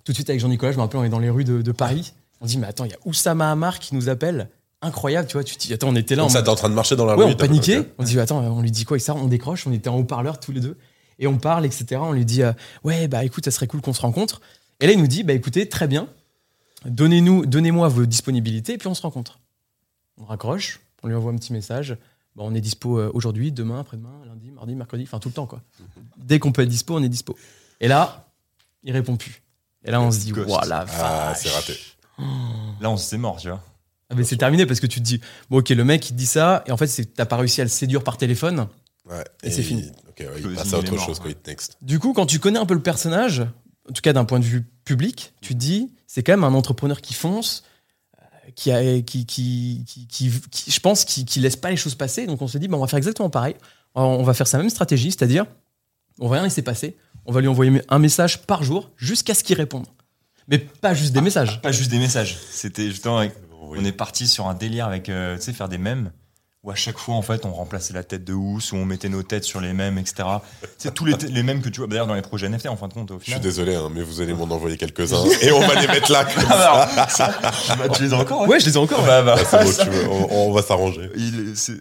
Tout 0.04 0.12
de 0.12 0.16
suite 0.16 0.30
avec 0.30 0.40
Jean-Nicolas, 0.42 0.72
je 0.72 0.78
me 0.78 0.82
rappelle, 0.82 1.00
on 1.00 1.04
est 1.04 1.10
dans 1.10 1.20
les 1.20 1.30
rues 1.30 1.44
de, 1.44 1.62
de 1.62 1.72
Paris. 1.72 2.14
On 2.42 2.46
dit 2.46 2.58
Mais 2.58 2.68
attends, 2.68 2.86
il 2.86 2.92
y 2.92 2.96
a 2.96 2.98
Oussama 3.06 3.52
Hamar 3.52 3.80
qui 3.80 3.96
nous 3.96 4.10
appelle. 4.10 4.50
Incroyable, 4.84 5.28
tu 5.28 5.34
vois. 5.34 5.44
Tu 5.44 5.56
te 5.56 5.62
dis 5.68 5.74
Attends, 5.74 5.90
on 5.90 5.96
était 5.96 6.16
là. 6.16 6.24
Donc 6.24 6.32
en 6.32 6.34
ça, 6.34 6.42
t'es 6.44 6.50
en 6.50 6.56
train 6.56 6.70
de 6.70 6.74
marcher 6.76 6.96
dans 6.96 7.06
la 7.06 7.16
Ouais, 7.16 7.26
rue. 7.26 7.32
on 7.34 7.36
paniquait. 7.36 7.78
ok. 7.80 7.88
On 8.00 8.04
dit 8.04 8.20
attends, 8.20 8.40
on 8.40 8.62
lui 8.62 8.72
dit 8.72 8.84
quoi 8.84 8.98
et 8.98 9.00
ça? 9.00 9.14
On 9.16 9.28
décroche. 9.28 9.66
On 9.68 9.72
était 9.72 9.90
en 9.90 9.98
haut-parleur 9.98 10.40
tous 10.40 10.52
les 10.52 10.60
deux 10.60 10.78
et 11.20 11.28
on 11.28 11.38
parle, 11.38 11.66
etc. 11.68 11.86
On 12.04 12.14
lui 12.14 12.26
dit 12.26 12.42
euh, 12.42 12.52
ouais 12.84 13.08
bah 13.08 13.24
écoute, 13.24 13.46
ça 13.46 13.52
serait 13.52 13.68
cool 13.68 13.82
qu'on 13.82 13.94
se 13.94 14.02
rencontre. 14.02 14.42
Et 14.80 14.88
là 14.88 14.94
il 14.94 15.00
nous 15.00 15.08
dit 15.08 15.22
bah 15.24 15.34
écoutez 15.34 15.70
très 15.70 15.88
bien, 15.88 16.08
donnez-nous, 16.86 17.46
donnez-moi 17.46 17.88
vos 17.88 18.06
disponibilités 18.06 18.74
et 18.74 18.78
puis 18.78 18.88
on 18.88 18.94
se 18.94 19.02
rencontre. 19.02 19.40
On 20.18 20.26
raccroche, 20.26 20.80
on 21.04 21.08
lui 21.08 21.16
envoie 21.16 21.32
un 21.32 21.38
petit 21.38 21.54
message. 21.54 21.98
Bah, 22.36 22.44
on 22.46 22.54
est 22.54 22.62
dispo 22.62 23.00
euh, 23.00 23.12
aujourd'hui, 23.14 23.52
demain, 23.52 23.80
après-demain, 23.82 24.22
lundi, 24.26 24.52
mardi, 24.52 24.76
mercredi, 24.76 25.04
enfin 25.04 25.20
tout 25.20 25.30
le 25.30 25.34
temps 25.34 25.48
quoi. 25.48 25.62
Dès 26.18 26.40
qu'on 26.40 26.52
peut 26.52 26.62
être 26.62 26.70
dispo, 26.70 26.96
on 26.96 27.04
est 27.04 27.10
dispo. 27.10 27.38
Et 27.80 27.88
là, 27.88 28.30
il 28.84 28.94
répond 28.94 29.18
plus. 29.18 29.42
Et 29.84 29.92
là 29.92 30.02
on 30.02 30.12
se 30.12 30.20
dit 30.20 30.32
Ghost. 30.32 30.48
voilà. 30.48 30.86
Ah, 31.00 31.34
c'est 31.36 31.50
raté. 31.50 31.78
Là, 32.80 32.90
on 32.90 32.98
s'est 32.98 33.18
mort, 33.18 33.38
tu 33.38 33.50
vois. 33.50 33.64
Ah, 34.10 34.16
mais 34.16 34.24
c'est 34.24 34.38
terminé 34.38 34.66
parce 34.66 34.80
que 34.80 34.88
tu 34.88 35.00
te 35.00 35.06
dis 35.06 35.22
bon 35.50 35.60
ok 35.60 35.70
le 35.70 35.86
mec 35.86 36.10
il 36.10 36.12
te 36.12 36.18
dit 36.18 36.26
ça 36.26 36.66
et 36.68 36.74
en 36.74 36.78
fait 36.78 36.88
c'est 36.88 37.14
t'as 37.14 37.26
pas 37.26 37.38
réussi 37.38 37.62
à 37.62 37.64
le 37.64 37.70
séduire 37.70 38.04
par 38.04 38.18
téléphone. 38.18 38.68
Ouais. 39.10 39.24
Et 39.42 39.50
c'est 39.50 39.64
fini. 39.64 39.90
Ok, 40.10 40.20
ouais, 40.20 40.28
il 40.38 40.54
passe 40.54 40.74
à 40.74 40.78
autre 40.78 40.94
mort, 40.94 41.06
chose. 41.06 41.20
Quoi, 41.20 41.32
next. 41.48 41.78
Du 41.82 41.98
coup, 41.98 42.14
quand 42.14 42.26
tu 42.26 42.38
connais 42.40 42.60
un 42.60 42.66
peu 42.66 42.74
le 42.74 42.82
personnage, 42.82 43.44
en 43.90 43.94
tout 43.94 44.02
cas 44.02 44.14
d'un 44.14 44.26
point 44.26 44.40
de 44.40 44.46
vue 44.46 44.64
public, 44.86 45.34
tu 45.42 45.54
te 45.54 45.60
dis, 45.60 45.92
c'est 46.08 46.24
quand 46.24 46.34
même 46.34 46.44
un 46.44 46.54
entrepreneur 46.54 47.02
qui 47.02 47.14
fonce, 47.14 47.64
euh, 48.20 48.50
qui, 48.56 48.72
a, 48.72 49.02
qui, 49.02 49.26
qui, 49.26 49.84
qui, 49.88 50.08
qui- 50.08 50.32
qui- 50.52 50.72
je 50.72 50.80
pense, 50.80 51.06
qui, 51.06 51.26
qui 51.26 51.40
laisse 51.40 51.56
pas 51.56 51.70
les 51.70 51.78
choses 51.78 51.96
passer. 51.96 52.26
Donc 52.28 52.42
on 52.42 52.48
se 52.48 52.58
dit, 52.58 52.68
bah, 52.68 52.78
on 52.78 52.82
va 52.82 52.88
faire 52.88 52.98
exactement 52.98 53.30
pareil. 53.30 53.56
On 53.96 54.04
on 54.04 54.24
va 54.24 54.34
faire 54.34 54.48
sa 54.48 54.58
même 54.58 54.70
stratégie, 54.70 55.12
c'est-à-dire, 55.12 55.46
on 56.20 56.28
va 56.28 56.36
rien 56.36 56.44
laisser 56.44 56.62
passer. 56.62 56.96
On 57.26 57.32
va 57.32 57.42
lui 57.42 57.48
envoyer 57.48 57.82
un 57.90 58.00
message 58.00 58.42
par 58.48 58.64
jour 58.64 58.90
jusqu'à 58.98 59.34
ce 59.34 59.44
qu'il 59.44 59.56
réponde. 59.58 59.86
Mais 60.48 60.58
pas 60.58 60.94
juste 60.94 61.14
des 61.14 61.22
messages. 61.22 61.62
Pas 61.62 61.72
juste 61.72 61.92
des 61.92 62.00
messages. 62.00 62.38
C'était 62.50 62.90
justement. 62.90 63.20
avec- 63.20 63.36
Oui. 63.64 63.78
On 63.80 63.86
est 63.86 63.92
parti 63.92 64.28
sur 64.28 64.48
un 64.48 64.54
délire 64.56 64.88
avec, 64.88 65.08
euh, 65.08 65.38
tu 65.38 65.44
sais, 65.44 65.54
faire 65.54 65.70
des 65.70 65.78
mèmes 65.78 66.12
où 66.64 66.70
à 66.70 66.76
chaque 66.76 67.00
fois, 67.00 67.16
en 67.16 67.24
fait, 67.24 67.44
on 67.46 67.52
remplaçait 67.52 67.92
la 67.94 68.04
tête 68.04 68.24
de 68.24 68.34
housse, 68.34 68.72
où 68.72 68.76
on 68.76 68.86
mettait 68.86 69.10
nos 69.10 69.24
têtes 69.24 69.44
sur 69.46 69.60
les 69.62 69.74
mêmes, 69.74 69.98
etc. 69.98 70.28
C'est 70.78 70.94
tous 70.94 71.06
les, 71.06 71.16
les 71.30 71.42
mêmes 71.42 71.60
que 71.62 71.70
tu 71.70 71.80
vois, 71.80 71.88
d'ailleurs, 71.88 72.06
dans 72.06 72.14
les 72.14 72.22
projets 72.22 72.48
NFT, 72.50 72.68
en 72.68 72.76
fin 72.76 72.88
de 72.88 72.94
compte, 72.94 73.10
au 73.10 73.16
Je 73.18 73.24
suis 73.24 73.32
final. 73.34 73.42
désolé, 73.42 73.74
hein, 73.76 73.90
mais 73.92 74.04
vous 74.04 74.22
allez 74.22 74.34
m'en 74.34 74.44
envoyer 74.44 74.78
quelques-uns 74.78 75.24
et 75.42 75.52
on 75.52 75.60
va 75.60 75.82
les 75.82 75.88
mettre 75.88 76.12
là. 76.12 76.24
comme 76.24 76.44
ça, 76.46 77.32
bah, 77.80 77.90
tu 77.90 78.04
les 78.04 78.14
as 78.14 78.18
encore 78.18 78.48
Ouais, 78.48 78.60
je 78.60 78.68
les 78.68 78.74
ai 78.76 78.78
encore. 78.78 79.04
Bah, 79.04 79.24
bah, 79.24 79.38
Ah, 79.40 79.44
c'est 79.44 79.64
beau, 79.64 79.72
tu 79.84 79.90
veux, 79.90 80.08
on, 80.08 80.50
on 80.50 80.52
va 80.52 80.62
s'arranger. 80.62 81.10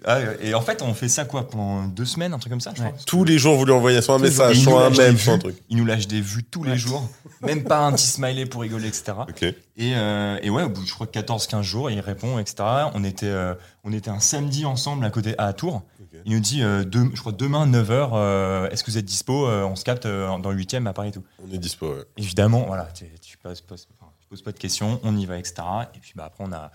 ah, 0.06 0.18
et 0.42 0.54
en 0.54 0.62
fait, 0.62 0.80
on 0.80 0.94
fait 0.94 1.08
ça 1.08 1.26
quoi 1.26 1.46
pendant 1.48 1.84
deux 1.84 2.06
semaines, 2.06 2.32
un 2.32 2.38
truc 2.38 2.50
comme 2.50 2.60
ça, 2.62 2.72
je 2.74 2.80
Ouais. 2.82 2.88
crois. 2.88 3.02
Tous 3.06 3.24
les 3.24 3.36
jours, 3.38 3.56
vous 3.56 3.66
lui 3.66 3.72
envoyez 3.72 4.00
soit 4.00 4.14
un 4.14 4.18
message, 4.18 4.60
soit 4.60 4.86
un 4.86 4.90
même, 4.90 5.18
soit 5.18 5.34
un 5.34 5.38
truc. 5.38 5.56
Il 5.68 5.76
nous 5.76 5.84
lâche 5.84 6.06
des 6.08 6.22
vues 6.22 6.44
tous 6.44 6.64
les 6.64 6.78
jours, 6.78 7.06
même 7.42 7.64
pas 7.64 7.80
un 7.80 7.92
petit 7.92 8.06
smiley 8.06 8.46
pour 8.46 8.62
rigoler, 8.62 8.88
etc. 8.88 9.12
Ok. 9.28 9.44
Et, 9.80 9.92
euh, 9.96 10.38
et 10.42 10.50
ouais, 10.50 10.62
au 10.62 10.68
bout 10.68 10.82
de 10.82 10.86
je 10.86 10.92
crois 10.92 11.06
14-15 11.06 11.62
jours, 11.62 11.90
il 11.90 11.98
répond, 12.00 12.38
etc. 12.38 12.56
On 12.94 13.02
était, 13.02 13.26
euh, 13.26 13.54
on 13.82 13.92
était 13.92 14.10
un 14.10 14.20
samedi 14.20 14.66
ensemble 14.66 15.04
à 15.04 15.10
côté 15.10 15.34
à 15.38 15.52
Tours. 15.52 15.82
Il 16.26 16.32
nous 16.34 16.40
dit, 16.40 16.62
euh, 16.62 16.84
je 17.14 17.20
crois 17.20 17.32
demain 17.32 17.66
9h, 17.66 18.70
est-ce 18.70 18.84
que 18.84 18.90
vous 18.90 18.98
êtes 18.98 19.04
dispo 19.06 19.46
Euh, 19.46 19.64
On 19.64 19.76
se 19.76 19.84
capte 19.84 20.04
euh, 20.06 20.26
dans 20.38 20.50
le 20.50 20.56
8 20.56 20.74
à 20.86 20.92
Paris 20.92 21.08
et 21.08 21.12
tout. 21.12 21.24
On 21.48 21.52
est 21.54 21.58
dispo, 21.58 21.88
ouais. 21.88 22.04
Évidemment, 22.18 22.64
voilà, 22.66 22.84
tu, 22.94 23.06
tu 23.22 23.38
poses, 23.38 23.62
poses- 23.62 23.88
enfin, 23.98 24.10
tu 24.20 24.26
poses 24.28 24.42
pas 24.42 24.52
de 24.52 24.58
questions, 24.58 25.00
on 25.02 25.16
y 25.16 25.24
va, 25.24 25.38
etc. 25.38 25.54
Et 25.94 25.98
puis 25.98 26.12
bah, 26.14 26.24
après, 26.26 26.44
on 26.46 26.52
a 26.52 26.70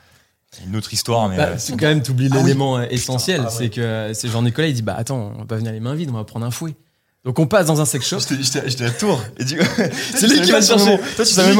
une 0.66 0.76
autre 0.76 0.92
histoire, 0.94 1.28
mais 1.30 1.38
Bah, 1.38 1.44
euh, 1.50 1.56
c'est 1.60 1.74
quand 1.74 1.86
même, 1.88 2.02
t'oublies 2.02 2.30
Ah 2.32 2.38
oui. 2.38 2.44
l'élément 2.44 2.82
essentiel, 2.82 3.42
ah 3.42 3.46
ouais. 3.46 3.50
c'est 3.56 3.70
que 3.70 4.12
c'est 4.16 4.30
Jean-Nicolas, 4.30 4.68
il 4.68 4.74
dit 4.74 4.82
Bah 4.82 4.96
attends, 4.98 5.34
on 5.36 5.40
va 5.40 5.46
pas 5.46 5.58
venir 5.58 5.72
les 5.74 5.80
mains 5.82 5.94
vides, 5.96 6.10
on 6.10 6.14
va 6.14 6.24
prendre 6.24 6.46
un 6.46 6.52
fouet. 6.52 6.76
Donc 7.26 7.40
on 7.40 7.48
passe 7.48 7.66
dans 7.66 7.82
un 7.82 7.86
sex 7.86 8.08
shop. 8.08 8.20
J'étais- 8.20 8.86
à 8.86 8.92
Tours. 8.92 9.22
Et 9.40 9.44
du 9.44 9.60
C'est 10.16 10.28
lui 10.28 10.42
qui 10.42 10.52
va 10.52 10.62
chercher. 10.62 10.98
Toi, 10.98 11.06
tu 11.18 11.26
C'est 11.26 11.26
savais 11.26 11.54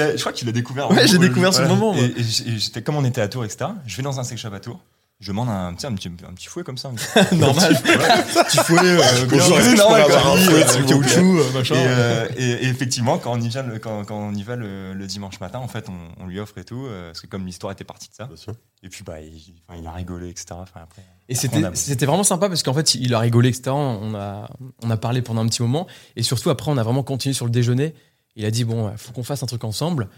a- 0.00 0.16
je 0.16 0.20
crois 0.20 0.32
qu'il 0.32 0.46
l'a 0.46 0.52
découvert. 0.52 0.90
Ouais, 0.90 1.06
j'ai 1.08 1.18
découvert 1.18 1.52
sur 1.52 1.62
le 1.62 1.68
voilà. 1.68 1.80
moment, 1.82 1.96
et 2.00 2.14
j'étais, 2.56 2.82
comme 2.82 2.96
on 2.96 3.04
était 3.04 3.20
à 3.20 3.28
Tours, 3.28 3.44
etc. 3.44 3.70
Je 3.86 3.96
vais 3.96 4.02
dans 4.04 4.18
un 4.20 4.24
sex 4.24 4.40
shop 4.40 4.54
à 4.54 4.60
Tours. 4.60 4.80
Je 5.18 5.28
demande 5.28 5.48
un, 5.48 5.68
un, 5.68 5.74
petit, 5.74 5.86
un 5.86 6.34
petit 6.34 6.46
fouet 6.46 6.62
comme 6.62 6.76
ça. 6.76 6.92
Normal. 7.32 7.72
petit 7.82 8.58
fouet. 8.58 8.78
Euh, 8.82 9.26
Bonjour, 9.30 9.56
bien, 9.58 9.74
normal, 9.74 10.02
un 10.02 10.36
fouet, 10.36 10.62
Euh, 10.62 10.86
Caoutchouc, 10.86 11.38
euh, 11.38 11.52
machin. 11.54 11.74
Et, 11.74 11.86
euh, 11.86 12.28
et- 12.36 12.50
et 12.50 12.66
effectivement, 12.66 13.16
quand 13.16 13.32
on 13.32 13.40
y 13.40 13.48
va, 13.48 13.62
le, 13.62 13.78
quand, 13.78 14.04
quand 14.04 14.14
on 14.18 14.34
y 14.34 14.42
va 14.42 14.56
le, 14.56 14.92
le 14.92 15.06
dimanche 15.06 15.40
matin, 15.40 15.58
en 15.58 15.68
fait, 15.68 15.88
on, 15.88 16.22
on 16.22 16.26
lui 16.26 16.38
offre 16.38 16.58
et 16.58 16.64
tout, 16.64 16.84
euh, 16.84 17.06
parce 17.08 17.22
que 17.22 17.28
comme 17.28 17.46
l'histoire 17.46 17.72
était 17.72 17.84
partie 17.84 18.10
de 18.10 18.14
ça. 18.14 18.26
Bien 18.26 18.36
sûr. 18.36 18.54
Et 18.82 18.90
puis, 18.90 19.04
bah, 19.04 19.22
il, 19.22 19.54
enfin, 19.66 19.78
il 19.80 19.86
a 19.86 19.92
rigolé, 19.92 20.28
etc. 20.28 20.46
Enfin, 20.50 20.80
après, 20.82 21.02
Et 21.30 21.34
c'était 21.34 22.04
vraiment 22.06 22.22
sympa 22.24 22.48
parce 22.48 22.62
qu'en 22.62 22.74
fait, 22.74 22.94
il 22.94 23.14
a 23.14 23.18
rigolé, 23.18 23.48
etc. 23.48 23.70
On 23.70 24.14
a, 24.14 24.50
on 24.82 24.90
a 24.90 24.96
parlé 24.98 25.22
pendant 25.22 25.40
un 25.42 25.46
petit 25.48 25.62
moment. 25.62 25.86
Et 26.16 26.22
surtout, 26.22 26.50
après, 26.50 26.70
on 26.70 26.76
a 26.76 26.82
vraiment 26.82 27.02
continué 27.02 27.32
sur 27.32 27.46
le 27.46 27.50
déjeuner. 27.50 27.94
Il 28.34 28.44
a 28.44 28.50
dit 28.50 28.64
Bon, 28.64 28.90
il 28.92 28.98
faut 28.98 29.12
qu'on 29.12 29.22
fasse 29.22 29.42
un 29.42 29.46
truc 29.46 29.64
ensemble. 29.64 30.08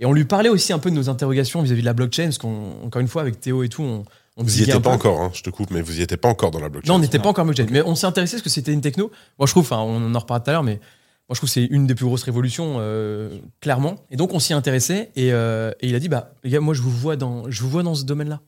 Et 0.00 0.06
on 0.06 0.12
lui 0.12 0.24
parlait 0.24 0.48
aussi 0.48 0.72
un 0.72 0.78
peu 0.80 0.90
de 0.90 0.96
nos 0.96 1.08
interrogations 1.08 1.62
vis-à-vis 1.62 1.82
de 1.82 1.86
la 1.86 1.92
blockchain. 1.92 2.24
Parce 2.24 2.38
qu'encore 2.38 3.00
une 3.00 3.06
fois, 3.08 3.22
avec 3.22 3.38
Théo 3.40 3.62
et 3.62 3.68
tout, 3.68 3.82
on, 3.82 4.04
on 4.38 4.42
Vous 4.44 4.48
y 4.48 4.52
diguait 4.52 4.62
étiez 4.70 4.74
pas 4.80 4.88
peu. 4.90 4.94
encore, 4.96 5.20
hein, 5.20 5.30
je 5.34 5.42
te 5.42 5.50
coupe, 5.50 5.70
mais 5.70 5.82
vous 5.82 5.98
y 5.98 6.02
étiez 6.02 6.16
pas 6.16 6.28
encore 6.28 6.50
dans 6.50 6.60
la 6.60 6.68
blockchain. 6.70 6.88
Non, 6.92 6.94
on 6.96 6.98
n'était 7.00 7.18
pas 7.18 7.28
encore 7.28 7.44
blockchain. 7.44 7.66
Mais 7.70 7.82
on 7.82 7.94
s'est 7.94 8.06
intéressé 8.06 8.36
parce 8.36 8.42
que 8.44 8.48
c'était 8.50 8.72
une 8.72 8.80
techno. 8.80 9.10
Moi, 9.38 9.46
je 9.46 9.52
trouve, 9.52 9.64
enfin, 9.64 9.78
on 9.80 10.14
en 10.14 10.18
reparlera 10.18 10.40
tout 10.44 10.50
à 10.50 10.52
l'heure, 10.54 10.62
mais 10.62 10.76
moi, 11.28 11.34
je 11.34 11.40
trouve 11.40 11.48
que 11.48 11.52
c'est 11.52 11.64
une 11.64 11.86
des 11.86 11.94
plus 11.94 12.06
grosses 12.06 12.22
révolutions, 12.22 12.76
euh, 12.78 13.38
clairement. 13.60 13.96
Et 14.10 14.16
donc, 14.16 14.32
on 14.32 14.38
s'y 14.38 14.54
intéressait. 14.54 15.10
Et, 15.16 15.32
euh, 15.32 15.72
et 15.80 15.88
il 15.88 15.94
a 15.94 15.98
dit, 15.98 16.08
bah, 16.08 16.32
les 16.44 16.50
gars, 16.50 16.60
moi, 16.60 16.72
je 16.72 16.80
vous 16.82 16.90
vois 16.90 17.16
dans, 17.16 17.50
je 17.50 17.60
vous 17.62 17.68
vois 17.68 17.82
dans 17.82 17.94
ce 17.94 18.04
domaine-là. 18.04 18.40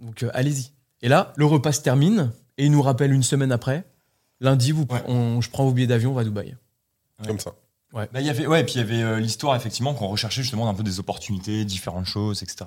Donc, 0.00 0.22
euh, 0.24 0.30
allez-y. 0.34 0.72
Et 1.02 1.08
là, 1.08 1.32
le 1.36 1.44
repas 1.46 1.72
se 1.72 1.82
termine. 1.82 2.32
Et 2.58 2.64
il 2.64 2.72
nous 2.72 2.82
rappelle 2.82 3.12
une 3.12 3.22
semaine 3.22 3.52
après. 3.52 3.84
Lundi, 4.40 4.72
vous, 4.72 4.86
Ouais. 4.90 5.02
on- 5.06 5.40
je 5.42 5.50
prends 5.50 5.64
vos 5.64 5.72
billets 5.72 5.86
d'avion, 5.86 6.10
on 6.12 6.14
va 6.14 6.22
à 6.22 6.24
Dubaï. 6.24 6.56
Comme 7.26 7.38
ça. 7.38 7.52
Bah, 7.92 8.06
il 8.16 8.26
y 8.26 8.30
avait, 8.30 8.46
ouais, 8.46 8.60
et 8.60 8.64
puis 8.64 8.74
il 8.74 8.78
y 8.78 8.80
avait 8.82 9.02
euh, 9.02 9.20
l'histoire, 9.20 9.56
effectivement, 9.56 9.94
qu'on 9.94 10.08
recherchait 10.08 10.42
justement 10.42 10.68
un 10.68 10.74
peu 10.74 10.82
des 10.82 10.98
opportunités, 11.00 11.64
différentes 11.64 12.04
choses, 12.06 12.42
etc. 12.42 12.64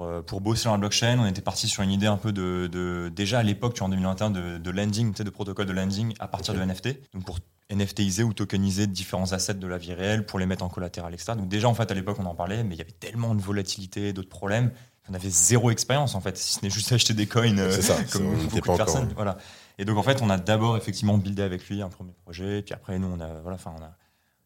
euh, 0.00 0.16
pour, 0.20 0.24
pour 0.26 0.40
bosser 0.40 0.64
dans 0.64 0.72
la 0.72 0.78
blockchain. 0.78 1.18
On 1.18 1.26
était 1.26 1.42
parti 1.42 1.68
sur 1.68 1.82
une 1.82 1.90
idée 1.90 2.06
un 2.06 2.16
peu 2.16 2.32
de. 2.32 2.68
de- 2.70 3.10
déjà 3.14 3.38
à 3.38 3.42
l'époque, 3.42 3.74
tu 3.74 3.82
en 3.82 3.88
2021, 3.88 4.30
de, 4.30 4.58
de 4.58 4.70
landing, 4.70 5.12
tu 5.12 5.18
sais, 5.18 5.24
de 5.24 5.30
protocole 5.30 5.66
de 5.66 5.72
landing 5.72 6.14
à 6.18 6.28
partir 6.28 6.54
de 6.54 6.60
NFT. 6.60 7.00
Donc 7.14 7.24
pour 7.24 7.38
NFTiser 7.70 8.22
ou 8.22 8.32
tokeniser 8.32 8.86
différents 8.86 9.32
assets 9.32 9.54
de 9.54 9.66
la 9.66 9.78
vie 9.78 9.92
réelle 9.92 10.24
pour 10.24 10.38
les 10.38 10.46
mettre 10.46 10.64
en 10.64 10.68
collatéral, 10.68 11.12
etc. 11.14 11.32
Donc 11.36 11.48
déjà, 11.48 11.68
en 11.68 11.74
fait, 11.74 11.90
à 11.90 11.94
l'époque, 11.94 12.16
on 12.20 12.26
en 12.26 12.34
parlait, 12.34 12.62
mais 12.62 12.74
il 12.74 12.78
y 12.78 12.82
avait 12.82 12.92
tellement 12.92 13.34
de 13.34 13.40
volatilité, 13.40 14.12
d'autres 14.12 14.28
problèmes. 14.28 14.70
On 15.08 15.14
avait 15.14 15.30
zéro 15.30 15.70
expérience, 15.70 16.14
en 16.14 16.20
fait, 16.20 16.36
si 16.36 16.54
ce 16.54 16.60
n'est 16.64 16.70
juste 16.70 16.90
acheter 16.92 17.14
des 17.14 17.26
coins. 17.26 17.56
euh, 17.58 17.80
ça. 17.80 17.96
comme 18.12 18.34
beaucoup 18.36 18.54
de 18.56 18.60
encore. 18.60 18.76
personnes. 18.76 19.12
Voilà. 19.14 19.36
Et 19.78 19.84
donc 19.84 19.98
en 19.98 20.02
fait, 20.02 20.22
on 20.22 20.30
a 20.30 20.38
d'abord 20.38 20.76
effectivement 20.76 21.18
buildé 21.18 21.42
avec 21.42 21.68
lui 21.68 21.82
un 21.82 21.88
premier 21.88 22.12
projet, 22.24 22.62
puis 22.62 22.72
après 22.74 22.98
nous 22.98 23.08
on 23.08 23.20
a 23.20 23.40
voilà, 23.42 23.58
on 23.66 23.70
a, 23.82 23.96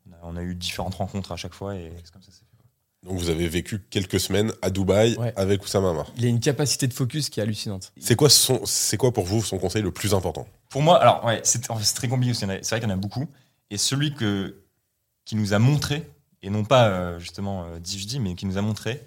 on 0.08 0.12
a 0.12 0.16
on 0.24 0.36
a 0.36 0.42
eu 0.42 0.54
différentes 0.56 0.96
rencontres 0.96 1.30
à 1.32 1.36
chaque 1.36 1.54
fois 1.54 1.76
et 1.76 1.92
c'est 2.04 2.10
comme 2.12 2.20
ça 2.22 2.28
que 2.30 2.34
c'est 2.34 2.40
fait. 2.40 2.49
Donc 3.02 3.18
vous 3.18 3.30
avez 3.30 3.48
vécu 3.48 3.80
quelques 3.88 4.20
semaines 4.20 4.52
à 4.60 4.68
Dubaï 4.70 5.16
Ouais. 5.16 5.32
avec 5.36 5.62
Oussama 5.64 5.90
Amar. 5.90 6.06
Il 6.18 6.24
a 6.24 6.28
une 6.28 6.40
capacité 6.40 6.86
de 6.86 6.92
focus 6.92 7.30
qui 7.30 7.40
est 7.40 7.42
hallucinante. 7.42 7.92
C'est 7.98 8.14
quoi, 8.14 8.28
son, 8.28 8.60
c'est 8.66 8.98
quoi 8.98 9.12
pour 9.12 9.24
vous 9.24 9.42
son 9.42 9.58
conseil 9.58 9.82
le 9.82 9.90
plus 9.90 10.12
important? 10.12 10.46
Pour 10.68 10.82
moi, 10.82 11.00
alors 11.00 11.24
ouais, 11.24 11.40
c'est 11.42 11.70
en 11.70 11.76
fait, 11.76 11.84
c'est 11.84 11.94
très 11.94 12.08
compliqué. 12.08 12.32
parce 12.32 12.40
qu'il 12.40 12.48
y 12.48 12.52
en 12.52 12.54
a- 12.54 12.62
C'est 12.62 12.70
vrai 12.70 12.80
qu'il 12.80 12.88
y 12.88 12.92
en 12.92 12.94
a 12.94 12.98
beaucoup. 13.00 13.26
Et 13.70 13.78
celui 13.78 14.14
que 14.14 14.62
qui 15.24 15.34
nous 15.36 15.54
a 15.54 15.58
montré 15.58 16.08
et 16.42 16.50
non 16.50 16.64
pas 16.64 16.88
euh, 16.88 17.18
justement 17.18 17.64
euh, 17.64 17.78
dit 17.78 17.98
je 17.98 18.06
dis, 18.06 18.20
mais 18.20 18.34
qui 18.34 18.44
nous 18.46 18.58
a 18.58 18.62
montré, 18.62 19.02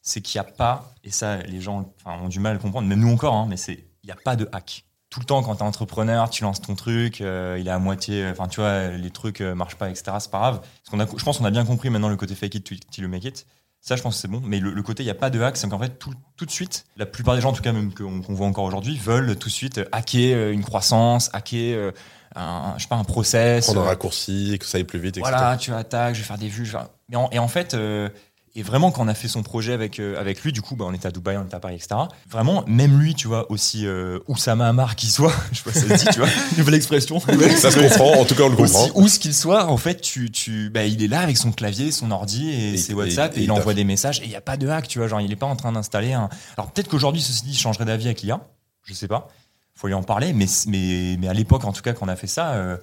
c'est 0.00 0.20
qu'il 0.22 0.40
n'y 0.40 0.46
a 0.46 0.50
pas 0.50 0.94
et 1.04 1.10
ça 1.10 1.38
les 1.42 1.60
gens 1.60 1.92
enfin, 2.04 2.18
ont 2.22 2.28
du 2.28 2.40
mal 2.40 2.52
à 2.52 2.54
le 2.54 2.60
comprendre, 2.60 2.88
même 2.88 3.00
nous 3.00 3.12
encore, 3.12 3.34
hein, 3.34 3.46
mais 3.48 3.56
c'est 3.58 3.84
il 4.02 4.06
n'y 4.06 4.12
a 4.12 4.16
pas 4.16 4.36
de 4.36 4.48
hack. 4.52 4.84
Tout 5.14 5.20
le 5.20 5.26
temps, 5.26 5.44
quand 5.44 5.54
t'es 5.54 5.62
entrepreneur, 5.62 6.28
tu 6.28 6.42
lances 6.42 6.60
ton 6.60 6.74
truc, 6.74 7.20
euh, 7.20 7.56
il 7.60 7.68
est 7.68 7.70
à 7.70 7.78
moitié, 7.78 8.26
enfin 8.32 8.48
tu 8.48 8.58
vois, 8.58 8.88
les 8.88 9.10
trucs 9.10 9.40
euh, 9.40 9.54
marchent 9.54 9.76
pas, 9.76 9.88
etc. 9.88 10.16
C'est 10.18 10.28
pas 10.30 10.38
grave. 10.40 10.58
Parce 10.60 10.90
qu'on 10.90 10.98
a, 10.98 11.06
je 11.18 11.24
pense 11.24 11.38
qu'on 11.38 11.44
a 11.44 11.52
bien 11.52 11.64
compris 11.64 11.88
maintenant 11.88 12.08
le 12.08 12.16
côté 12.16 12.34
fake 12.34 12.56
it 12.56 12.64
till 12.90 13.04
you 13.04 13.08
make 13.08 13.22
it. 13.24 13.46
Ça, 13.80 13.94
je 13.94 14.02
pense 14.02 14.16
que 14.16 14.20
c'est 14.22 14.28
bon. 14.28 14.42
Mais 14.44 14.58
le, 14.58 14.72
le 14.72 14.82
côté, 14.82 15.04
il 15.04 15.06
n'y 15.06 15.12
a 15.12 15.14
pas 15.14 15.30
de 15.30 15.40
hack, 15.40 15.56
c'est 15.56 15.68
qu'en 15.68 15.78
fait, 15.78 15.98
tout, 16.00 16.12
tout 16.36 16.46
de 16.46 16.50
suite, 16.50 16.86
la 16.96 17.06
plupart 17.06 17.36
des 17.36 17.40
gens, 17.42 17.50
en 17.50 17.52
tout 17.52 17.62
cas, 17.62 17.70
même 17.72 17.94
qu'on 17.94 18.20
voit 18.34 18.46
encore 18.48 18.64
aujourd'hui, 18.64 18.96
veulent 18.98 19.36
tout 19.36 19.48
de 19.48 19.54
suite 19.54 19.78
euh, 19.78 19.84
hacker 19.92 20.34
euh, 20.36 20.52
une 20.52 20.64
croissance, 20.64 21.30
hacker 21.32 21.76
euh, 21.78 21.92
un, 22.34 22.74
je 22.76 22.82
sais 22.82 22.88
pas, 22.88 22.96
un 22.96 23.04
process. 23.04 23.66
Prendre 23.66 23.82
un 23.82 23.84
euh, 23.84 23.88
raccourci, 23.88 24.56
que 24.58 24.66
ça 24.66 24.78
aille 24.78 24.84
plus 24.84 24.98
vite, 24.98 25.18
etc. 25.18 25.30
voilà, 25.30 25.56
tu 25.56 25.72
attaques, 25.72 26.14
je 26.16 26.20
vais 26.22 26.26
faire 26.26 26.38
des 26.38 26.48
vues. 26.48 26.64
vais- 26.64 27.16
en- 27.16 27.28
et 27.30 27.38
en 27.38 27.46
fait, 27.46 27.74
euh, 27.74 28.08
et 28.56 28.62
vraiment, 28.62 28.92
quand 28.92 29.02
on 29.04 29.08
a 29.08 29.14
fait 29.14 29.26
son 29.26 29.42
projet 29.42 29.72
avec, 29.72 29.98
euh, 29.98 30.18
avec 30.20 30.42
lui, 30.42 30.52
du 30.52 30.62
coup, 30.62 30.76
bah, 30.76 30.84
on 30.88 30.92
était 30.94 31.08
à 31.08 31.10
Dubaï, 31.10 31.36
on 31.36 31.44
était 31.44 31.56
à 31.56 31.60
Paris, 31.60 31.74
etc. 31.74 31.96
Vraiment, 32.30 32.62
même 32.68 32.98
lui, 33.00 33.14
tu 33.16 33.26
vois, 33.26 33.50
aussi 33.50 33.84
euh, 33.84 34.20
Oussama 34.28 34.68
Amar 34.68 34.94
qu'il 34.94 35.10
soit, 35.10 35.32
je 35.52 35.58
sais 35.58 35.64
pas 35.64 35.72
si 35.72 35.80
ça 35.88 35.98
se 35.98 36.04
dit, 36.04 36.10
tu 36.12 36.20
vois. 36.20 36.28
Nouvelle 36.56 36.74
expression. 36.74 37.18
Ça 37.56 37.70
se 37.72 37.78
comprend, 37.80 38.20
en 38.20 38.24
tout 38.24 38.34
cas 38.36 38.44
on 38.44 38.48
le 38.50 38.56
Aussi 38.56 38.72
comprend. 38.72 39.00
où 39.00 39.08
ce 39.08 39.18
qu'il 39.18 39.34
soit, 39.34 39.66
en 39.66 39.76
fait, 39.76 40.00
tu, 40.00 40.30
tu, 40.30 40.70
bah, 40.70 40.84
il 40.84 41.02
est 41.02 41.08
là 41.08 41.20
avec 41.20 41.36
son 41.36 41.50
clavier, 41.50 41.90
son 41.90 42.10
ordi 42.12 42.48
et, 42.50 42.74
Et- 42.74 42.76
ses 42.76 42.94
WhatsApp 42.94 43.32
et, 43.36 43.40
et 43.40 43.40
il 43.40 43.44
il 43.46 43.52
envoie 43.52 43.74
des 43.74 43.84
messages 43.84 44.20
et 44.20 44.24
il 44.24 44.28
n'y 44.30 44.36
a 44.36 44.40
pas 44.40 44.56
de 44.56 44.68
hack, 44.68 44.86
tu 44.86 44.98
vois. 45.00 45.08
Genre, 45.08 45.20
il 45.20 45.32
est 45.32 45.36
pas 45.36 45.46
en 45.46 45.56
train 45.56 45.72
d'installer 45.72 46.12
un. 46.12 46.28
Alors 46.56 46.70
peut-être 46.70 46.88
qu'aujourd'hui, 46.88 47.22
ceci 47.22 47.42
dit, 47.44 47.50
il 47.52 47.58
changerait 47.58 47.84
d'avis 47.86 48.06
avec 48.06 48.22
l'IA, 48.22 48.40
je 48.84 48.94
sais 48.94 49.08
pas. 49.08 49.28
Faut 49.74 49.88
lui 49.88 49.94
en 49.94 50.04
parler, 50.04 50.32
mais, 50.32 50.46
mais, 50.68 51.16
mais 51.18 51.26
à 51.26 51.32
l'époque, 51.34 51.64
en 51.64 51.72
tout 51.72 51.82
cas, 51.82 51.92
quand 51.92 52.06
on 52.06 52.08
a 52.08 52.14
fait 52.14 52.28
ça, 52.28 52.52
euh, 52.52 52.76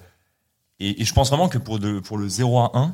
et, 0.80 1.00
et 1.00 1.04
je 1.06 1.14
pense 1.14 1.30
vraiment 1.30 1.48
que 1.48 1.56
pour, 1.56 1.78
de, 1.78 1.98
pour 2.00 2.18
le 2.18 2.28
0 2.28 2.58
à 2.60 2.70
1, 2.74 2.84
il 2.88 2.92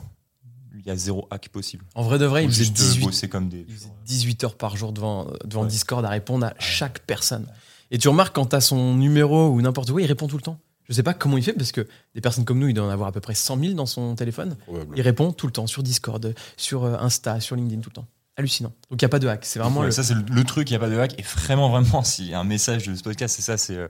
y 0.88 0.92
a 0.92 0.96
zéro 0.96 1.26
hack 1.30 1.48
possible. 1.48 1.84
En 1.94 2.02
vrai 2.02 2.18
de 2.18 2.26
vrai, 2.26 2.44
il 2.44 2.46
Faut 2.48 2.52
faisait 2.54 2.64
juste 2.64 2.80
euh, 2.80 2.84
18, 2.84 3.04
bosser 3.04 3.28
comme 3.28 3.48
des. 3.48 3.64
Il 3.68 3.74
faisait 3.74 3.92
18 4.06 4.44
heures 4.44 4.56
par 4.56 4.76
jour 4.76 4.92
devant, 4.92 5.28
devant 5.44 5.62
Ouais. 5.62 5.68
Discord 5.68 6.04
à 6.04 6.08
répondre 6.10 6.46
à 6.46 6.54
chaque 6.58 7.00
personne. 7.00 7.46
Et 7.90 7.98
tu 7.98 8.08
remarques 8.08 8.34
quand 8.34 8.46
tu 8.46 8.56
as 8.56 8.60
son 8.60 8.94
numéro 8.94 9.48
ou 9.48 9.60
n'importe 9.62 9.90
où, 9.90 9.98
il 9.98 10.06
répond 10.06 10.26
tout 10.28 10.36
le 10.36 10.42
temps. 10.42 10.58
Je 10.88 10.94
sais 10.94 11.02
pas 11.02 11.12
comment 11.14 11.36
il 11.36 11.42
fait 11.42 11.52
parce 11.52 11.70
que 11.72 11.86
des 12.14 12.20
personnes 12.22 12.44
comme 12.46 12.58
nous, 12.58 12.68
il 12.68 12.74
doit 12.74 12.86
en 12.86 12.90
avoir 12.90 13.08
à 13.08 13.12
peu 13.12 13.20
près 13.20 13.34
100 13.34 13.58
000 13.60 13.72
dans 13.74 13.84
son 13.86 14.14
téléphone. 14.14 14.56
Il 14.96 15.02
répond 15.02 15.32
tout 15.32 15.46
le 15.46 15.52
temps 15.52 15.66
sur 15.66 15.82
Discord, 15.82 16.34
sur 16.56 16.84
euh, 16.84 16.96
Insta, 16.98 17.40
sur 17.40 17.56
LinkedIn 17.56 17.82
tout 17.82 17.90
le 17.90 17.94
temps. 17.94 18.06
Hallucinant. 18.36 18.72
Donc 18.90 19.02
il 19.02 19.04
n'y 19.04 19.06
a 19.06 19.08
pas 19.10 19.18
de 19.18 19.28
hack. 19.28 19.44
C'est 19.44 19.58
vraiment 19.58 19.80
Ouais, 19.80 19.86
le- 19.86 19.92
Ça, 19.92 20.02
c'est 20.02 20.14
le, 20.14 20.22
le 20.30 20.44
truc, 20.44 20.70
il 20.70 20.72
n'y 20.72 20.76
a 20.76 20.80
pas 20.80 20.88
de 20.88 20.96
hack. 20.98 21.18
Et 21.18 21.22
vraiment, 21.22 21.68
vraiment, 21.68 22.02
s'il 22.04 22.28
y 22.28 22.34
a 22.34 22.40
un 22.40 22.44
message 22.44 22.86
de 22.86 22.94
ce 22.94 23.02
podcast, 23.02 23.34
c'est 23.36 23.42
ça, 23.42 23.58
c'est. 23.58 23.76
euh, 23.76 23.88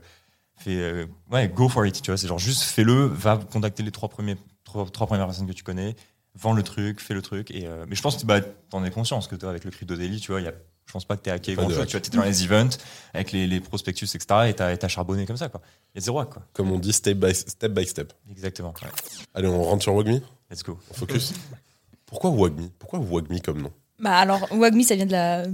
euh, 0.67 1.05
ouais, 1.31 1.47
go 1.47 1.69
for 1.69 1.85
it, 1.85 2.01
tu 2.01 2.11
vois. 2.11 2.17
C'est 2.17 2.27
genre 2.27 2.39
juste 2.39 2.63
fais-le, 2.63 3.05
va 3.05 3.37
contacter 3.37 3.83
les 3.83 3.91
trois, 3.91 4.09
premiers, 4.09 4.35
trois, 4.65 4.85
trois 4.89 5.07
premières 5.07 5.25
personnes 5.25 5.47
que 5.47 5.53
tu 5.53 5.63
connais, 5.63 5.95
vends 6.35 6.53
le 6.53 6.63
truc, 6.63 7.01
fais 7.01 7.13
le 7.13 7.21
truc. 7.21 7.51
Et, 7.51 7.65
euh, 7.67 7.85
mais 7.87 7.95
je 7.95 8.01
pense 8.01 8.17
que 8.17 8.25
bah, 8.25 8.41
t'en 8.69 8.83
es 8.83 8.91
conscient, 8.91 9.17
parce 9.17 9.27
que 9.27 9.35
toi, 9.35 9.49
avec 9.49 9.63
le 9.65 9.71
Crypto 9.71 9.95
Daily, 9.95 10.19
tu 10.19 10.31
vois, 10.31 10.41
il 10.41 10.45
y 10.45 10.47
a, 10.47 10.53
je 10.85 10.93
pense 10.93 11.05
pas 11.05 11.17
que 11.17 11.21
t'es 11.21 11.31
hacké 11.31 11.53
grand 11.55 11.69
chose. 11.69 11.85
Tu 11.87 11.97
vois, 11.97 12.21
dans 12.21 12.23
les 12.27 12.43
events, 12.43 12.77
avec 13.13 13.31
les, 13.31 13.47
les 13.47 13.59
prospectus, 13.59 14.05
etc. 14.15 14.25
Et 14.47 14.53
t'as 14.53 14.71
et 14.73 14.77
t'as 14.77 14.87
charbonné 14.87 15.25
comme 15.25 15.37
ça, 15.37 15.49
quoi. 15.49 15.61
Il 15.93 15.99
y 15.99 16.01
a 16.01 16.05
zéro 16.05 16.19
hack, 16.19 16.29
quoi. 16.29 16.43
Comme 16.53 16.71
on 16.71 16.79
dit, 16.79 16.93
step 16.93 17.17
by 17.17 17.33
step. 17.35 17.71
By 17.71 17.85
step. 17.85 18.13
Exactement. 18.31 18.73
Ouais. 18.81 18.89
Allez, 19.33 19.47
on 19.47 19.63
rentre 19.63 19.83
sur 19.83 19.93
Wagmi? 19.93 20.21
Let's 20.49 20.63
go. 20.63 20.79
On 20.89 20.93
focus 20.93 21.33
Pourquoi 22.05 22.31
Wagmi? 22.31 22.71
Pourquoi 22.79 22.99
Wagmi 22.99 23.41
comme 23.41 23.61
nom? 23.61 23.71
Bah 23.99 24.17
alors, 24.17 24.47
Wagmi, 24.51 24.83
ça 24.83 24.95
vient 24.95 25.05
de 25.05 25.11
la 25.11 25.45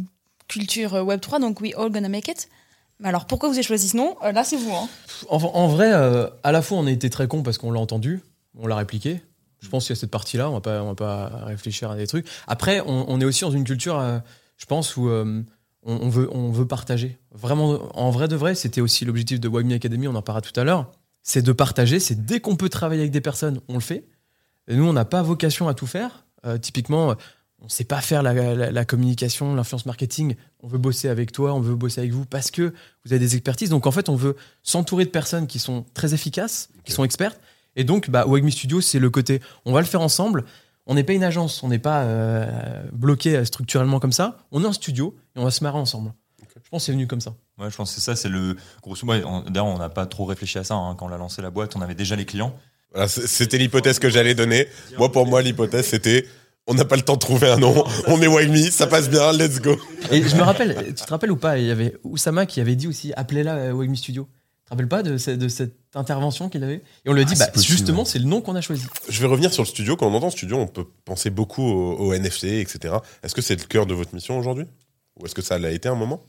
culture 0.48 0.94
euh, 0.94 1.04
Web3, 1.04 1.42
donc 1.42 1.60
we 1.62 1.74
all 1.76 1.90
gonna 1.92 2.08
make 2.10 2.28
it. 2.28 2.48
Mais 3.00 3.10
alors, 3.10 3.26
pourquoi 3.26 3.50
vous 3.50 3.56
avez 3.56 3.64
choisi 3.64 3.90
ce 3.90 3.98
nom? 3.98 4.16
Euh, 4.24 4.32
Là, 4.32 4.44
c'est 4.46 4.56
vous. 4.56 4.72
Hein. 4.72 4.88
En, 5.30 5.38
en 5.38 5.68
vrai, 5.68 5.92
euh, 5.92 6.30
à 6.44 6.52
la 6.54 6.62
fois, 6.62 6.78
on 6.78 6.86
a 6.88 6.92
été 6.92 7.10
très 7.10 7.28
con 7.28 7.44
parce 7.44 7.58
qu'on 7.58 7.72
l'a 7.72 7.80
entendu, 7.80 8.22
on 8.58 8.68
l'a 8.68 8.76
répliqué. 8.78 9.22
Je 9.66 9.70
pense 9.70 9.86
qu'il 9.88 9.96
y 9.96 9.98
a 9.98 10.00
cette 10.00 10.12
partie-là, 10.12 10.50
on 10.50 10.54
va 10.54 10.62
pas, 10.62 10.84
on 10.84 10.90
va 10.90 10.96
pas 10.96 11.28
réfléchir 11.46 11.90
à 11.90 11.96
des 11.98 12.06
trucs. 12.08 12.28
Après, 12.48 12.82
on, 12.82 13.06
on 13.10 13.20
est 13.20 13.26
aussi 13.26 13.42
dans 13.42 13.52
une 13.52 13.64
culture, 13.64 14.00
euh, 14.00 14.20
je 14.58 14.66
pense, 14.68 14.96
où 14.96 15.10
euh, 15.10 15.42
on, 15.84 15.94
on 15.96 16.10
veut, 16.10 16.30
on 16.32 16.52
veut 16.52 16.68
partager. 16.68 17.18
Vraiment, 17.32 17.80
en 17.98 18.12
vrai 18.12 18.28
de 18.28 18.36
vrai, 18.36 18.54
c'était 18.56 18.82
aussi 18.82 19.04
l'objectif 19.06 19.40
de 19.40 19.48
Wagmi 19.50 19.74
Academy, 19.74 20.08
on 20.08 20.16
en 20.16 20.22
parlera 20.22 20.42
tout 20.42 20.58
à 20.60 20.64
l'heure. 20.64 20.92
C'est 21.24 21.42
de 21.42 21.52
partager, 21.52 22.00
c'est 22.00 22.26
dès 22.26 22.40
qu'on 22.40 22.56
peut 22.56 22.70
travailler 22.70 23.02
avec 23.02 23.12
des 23.12 23.22
personnes, 23.22 23.60
on 23.68 23.74
le 23.74 23.80
fait. 23.80 24.06
Et 24.68 24.76
nous, 24.76 24.86
on 24.86 24.94
n'a 24.94 25.06
pas 25.06 25.24
vocation 25.24 25.68
à 25.68 25.74
tout 25.74 25.88
faire. 25.88 26.26
Euh, 26.46 26.60
typiquement, 26.60 27.16
on 27.60 27.68
sait 27.68 27.84
pas 27.86 28.02
faire 28.02 28.22
la, 28.22 28.34
la- 28.34 28.72
la 28.72 28.86
communication, 28.86 29.56
l'influence 29.56 29.88
marketing. 29.88 30.36
On 30.62 30.68
veut 30.68 30.78
bosser 30.78 31.10
avec 31.10 31.32
toi, 31.32 31.54
on 31.56 31.60
veut 31.62 31.76
bosser 31.76 32.02
avec 32.02 32.12
vous 32.12 32.26
parce 32.26 32.52
que 32.52 32.74
vous 33.04 33.14
avez 33.14 33.20
des 33.20 33.36
expertises. 33.36 33.70
Donc 33.72 33.88
en 33.88 33.92
fait, 33.92 34.10
on 34.10 34.16
veut 34.16 34.36
s'entourer 34.62 35.06
de 35.06 35.10
personnes 35.10 35.48
qui 35.48 35.58
sont 35.58 35.86
très 35.96 36.14
efficaces, 36.14 36.70
qui 36.84 36.92
sont 36.92 37.04
expertes. 37.04 37.40
Et 37.76 37.84
donc, 37.84 38.10
bah, 38.10 38.26
Wagmi 38.28 38.52
Studio, 38.52 38.82
c'est 38.82 39.00
le 39.00 39.10
côté, 39.10 39.42
on 39.66 39.74
va 39.74 39.80
le 39.82 39.86
faire 39.88 40.02
ensemble. 40.02 40.46
On 40.88 40.94
n'est 40.94 41.04
pas 41.04 41.14
une 41.14 41.24
agence, 41.24 41.64
on 41.64 41.68
n'est 41.70 41.80
pas 41.80 42.04
euh, 42.04 42.84
bloqué 42.94 43.36
euh, 43.38 43.46
structurellement 43.46 44.00
comme 44.00 44.12
ça. 44.12 44.38
On 44.52 44.64
est 44.64 44.68
un 44.68 44.74
studio 44.74 45.16
et 45.36 45.40
on 45.40 45.44
va 45.44 45.52
se 45.52 45.64
marrer 45.64 45.80
ensemble. 45.80 46.14
Je 46.64 46.70
pense 46.70 46.82
que 46.84 46.86
c'est 46.86 46.92
venu 46.92 47.08
comme 47.08 47.22
ça. 47.22 47.34
Ouais, 47.58 47.70
je 47.72 47.76
pense 47.76 47.90
que 47.90 47.96
c'est 48.00 48.02
ça, 48.06 48.16
c'est 48.16 48.30
le 48.30 48.56
grosso 48.82 49.06
modo. 49.06 49.26
on- 49.28 49.42
D'ailleurs, 49.42 49.66
on 49.66 49.78
n'a 49.78 49.90
pas 49.90 50.06
trop 50.06 50.26
réfléchi 50.26 50.58
à 50.60 50.64
ça 50.64 50.76
hein, 50.76 50.96
quand 50.98 51.08
on 51.08 51.12
a 51.12 51.18
lancé 51.18 51.42
la 51.42 51.50
boîte. 51.50 51.76
On 51.76 51.82
avait 51.82 51.96
déjà 51.96 52.16
les 52.16 52.26
clients. 52.26 52.56
Voilà, 52.92 53.08
c'était 53.08 53.58
l'hypothèse 53.58 54.00
que 54.00 54.10
j'allais 54.10 54.36
donner. 54.36 54.68
Moi, 54.98 55.12
pour 55.12 55.26
moi, 55.28 55.42
l'hypothèse, 55.42 55.86
c'était 55.88 56.26
on 56.68 56.74
n'a 56.76 56.86
pas 56.86 56.96
le 56.96 57.02
temps 57.04 57.14
de 57.16 57.20
trouver 57.20 57.48
un 57.52 57.58
nom, 57.58 57.84
on 58.08 58.20
est 58.22 58.28
Wagmi, 58.28 58.72
ça 58.72 58.88
passe 58.88 59.08
bien, 59.10 59.32
let's 59.34 59.60
go. 59.62 59.78
Et 60.12 60.24
je 60.24 60.36
me 60.36 60.42
rappelle, 60.42 60.76
tu 60.88 60.94
te 61.04 61.10
rappelles 61.12 61.32
ou 61.32 61.36
pas 61.38 61.60
Il 61.60 61.66
y 61.66 61.72
avait 61.72 61.96
Oussama 62.04 62.46
qui 62.48 62.60
avait 62.62 62.76
dit 62.76 62.88
aussi 62.88 63.14
appelez-la 63.16 63.56
euh, 63.56 63.72
Wagmi 63.74 63.98
Studio. 63.98 64.28
Tu 64.66 64.70
te 64.70 64.74
rappelles 64.74 64.88
pas 64.88 65.04
de, 65.04 65.18
ce- 65.20 65.30
de 65.32 65.48
cette 65.48 65.76
intervention 65.94 66.50
qu'il 66.50 66.64
avait? 66.64 66.82
Et 67.06 67.10
on 67.10 67.14
lui 67.14 67.22
a 67.22 67.24
dit 67.24 67.34
Ah, 67.36 67.40
bah, 67.40 67.46
c'est 67.46 67.52
possible, 67.54 67.72
justement, 67.78 68.00
ouais. 68.00 68.06
c'est 68.06 68.18
le 68.18 68.26
nom 68.26 68.42
qu'on 68.42 68.56
a 68.56 68.62
choisi. 68.62 68.84
Je 69.08 69.22
vais 69.22 69.28
revenir 69.28 69.54
sur 69.54 69.62
le 69.62 69.68
studio. 69.68 69.96
Quand 69.96 70.08
on 70.08 70.14
entend 70.16 70.32
studio, 70.32 70.58
on 70.58 70.66
peut 70.68 70.86
penser 71.06 71.30
beaucoup 71.30 71.62
au, 71.62 71.98
au 71.98 72.16
NFT, 72.18 72.46
etc. 72.46 72.96
Est-ce 73.22 73.36
que 73.36 73.42
c'est 73.44 73.56
le 73.56 73.66
cœur 73.66 73.86
de 73.86 73.94
votre 73.94 74.16
mission 74.16 74.38
aujourd'hui? 74.40 74.66
Ou 75.20 75.26
est-ce 75.28 75.36
que 75.36 75.44
ça 75.44 75.60
l'a 75.60 75.70
été 75.72 75.88
un 75.88 75.94
moment? 75.96 76.24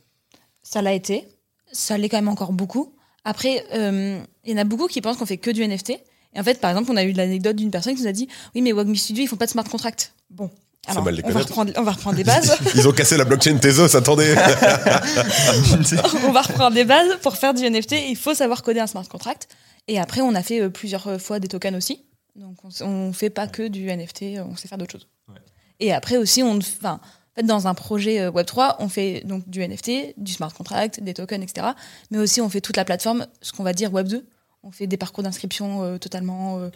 Ça 0.63 0.83
l'a 0.83 0.93
été. 0.93 1.27
Ça 1.73 1.97
l'est 1.97 2.09
quand 2.11 2.19
même 2.19 2.29
encore 2.29 2.53
beaucoup. 2.53 2.95
Après, 3.25 3.65
euh, 3.75 4.21
il 4.45 4.51
y 4.51 4.55
en 4.55 4.59
a 4.59 4.65
beaucoup 4.65 4.87
qui 4.87 5.01
pensent 5.01 5.17
qu'on 5.17 5.27
fait 5.27 5.39
que 5.39 5.51
du 5.51 5.67
NFT. 5.67 5.91
Et 5.91 6.39
en 6.39 6.43
fait, 6.45 6.61
par 6.61 6.71
exemple, 6.71 6.91
on 6.93 6.97
a 6.97 7.05
eu 7.05 7.13
l'anecdote 7.13 7.57
d'une 7.57 7.71
personne 7.71 7.95
qui 7.95 8.03
nous 8.03 8.07
a 8.09 8.13
dit 8.13 8.29
Oui, 8.55 8.61
mais 8.61 8.73
Wagmi 8.73 8.99
Studio, 8.99 9.25
ils 9.25 9.29
font 9.29 9.37
pas 9.37 9.47
de 9.47 9.51
smart 9.51 9.65
contract. 9.65 10.13
Bon. 10.29 10.51
Faut 10.87 10.93
Alors, 10.93 11.05
mal 11.05 11.15
les 11.15 11.25
on 11.25 11.31
va, 11.31 11.41
reprendre, 11.41 11.73
on 11.77 11.83
va 11.83 11.93
reprendre 11.93 12.17
des 12.17 12.25
bases. 12.25 12.57
Ils 12.75 12.87
ont 12.89 12.93
cassé 12.93 13.17
la 13.17 13.25
blockchain 13.25 13.59
Tezos, 13.59 13.97
attendez 13.97 14.35
on 16.25 16.33
va 16.33 16.43
reprendre 16.43 16.75
des 16.75 16.85
bases. 16.85 17.19
Pour 17.23 17.37
faire 17.37 17.55
du 17.55 17.69
NFT, 17.69 17.97
il 18.09 18.17
faut 18.17 18.35
savoir 18.35 18.63
coder 18.63 18.81
un 18.81 18.87
smart 18.87 19.07
contract. 19.09 19.49
Et 19.89 19.99
après, 19.99 20.21
on 20.21 20.35
a 20.35 20.43
fait 20.43 20.61
euh, 20.61 20.69
plusieurs 20.69 21.21
fois 21.21 21.41
des 21.41 21.49
tokens 21.49 21.77
aussi. 21.77 22.05
Donc, 22.37 22.57
on, 22.65 22.85
on 22.85 23.13
fait 23.13 23.31
pas 23.31 23.49
que 23.49 23.67
du 23.67 23.87
NFT, 23.87 24.23
euh, 24.23 24.45
on 24.49 24.57
sait 24.57 24.69
faire 24.69 24.79
d'autres 24.79 24.93
choses. 24.93 25.09
Ouais. 25.29 25.41
Et 25.81 25.93
après 25.93 26.17
aussi, 26.17 26.43
on, 26.43 26.59
enfin, 26.59 27.01
en 27.37 27.41
fait, 27.41 27.47
dans 27.47 27.67
un 27.67 27.75
projet 27.75 28.21
euh, 28.21 28.31
Web3, 28.31 28.77
on 28.79 28.89
fait 28.89 29.23
donc 29.25 29.47
du 29.49 29.67
NFT, 29.67 30.15
du 30.17 30.33
smart 30.33 30.53
contract, 30.55 31.03
des 31.03 31.13
tokens, 31.13 31.43
etc. 31.43 31.69
Mais 32.11 32.19
aussi, 32.19 32.41
on 32.41 32.49
fait 32.49 32.63
toute 32.63 32.77
la 32.77 32.85
plateforme, 32.87 33.27
ce 33.43 33.53
qu'on 33.53 33.63
va 33.63 33.75
dire 33.75 33.93
Web2. 33.93 34.23
On 34.63 34.71
fait 34.71 34.87
des 34.87 34.97
parcours 34.97 35.23
d'inscription 35.23 35.83
euh, 35.83 35.99
totalement 35.99 36.59
euh, 36.59 36.71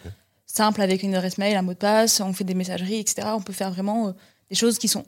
simples 0.55 0.81
avec 0.81 1.03
une 1.03 1.15
adresse 1.15 1.37
mail, 1.37 1.55
un 1.55 1.61
mot 1.61 1.73
de 1.73 1.77
passe. 1.77 2.19
On 2.19 2.33
fait 2.33 2.43
des 2.43 2.53
messageries, 2.53 2.97
etc. 2.99 3.27
On 3.33 3.41
peut 3.41 3.53
faire 3.53 3.71
vraiment 3.71 4.07
euh, 4.09 4.11
des 4.49 4.55
choses 4.55 4.77
qui 4.77 4.87
sont 4.87 5.05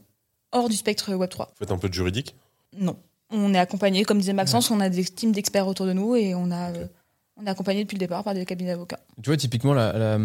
hors 0.51 0.69
du 0.69 0.75
spectre 0.75 1.11
Web3. 1.13 1.37
Vous 1.37 1.45
faites 1.59 1.71
un 1.71 1.77
peu 1.77 1.89
de 1.89 1.93
juridique? 1.93 2.35
Non. 2.77 2.97
On 3.29 3.53
est 3.53 3.59
accompagné, 3.59 4.03
comme 4.03 4.19
disait 4.19 4.33
Maxence, 4.33 4.69
on 4.71 4.79
a 4.79 4.89
des 4.89 5.03
teams 5.05 5.31
d'experts 5.31 5.67
autour 5.67 5.85
de 5.87 5.93
nous 5.93 6.15
et 6.15 6.35
on, 6.35 6.51
a, 6.51 6.71
euh, 6.71 6.87
on 7.37 7.45
est 7.45 7.49
accompagné 7.49 7.83
depuis 7.83 7.95
le 7.95 7.99
départ 7.99 8.23
par 8.23 8.35
des 8.35 8.45
cabinets 8.45 8.71
d'avocats. 8.71 8.99
Tu 9.23 9.29
vois, 9.29 9.37
typiquement, 9.37 9.73
la, 9.73 9.91
la- 9.97 10.19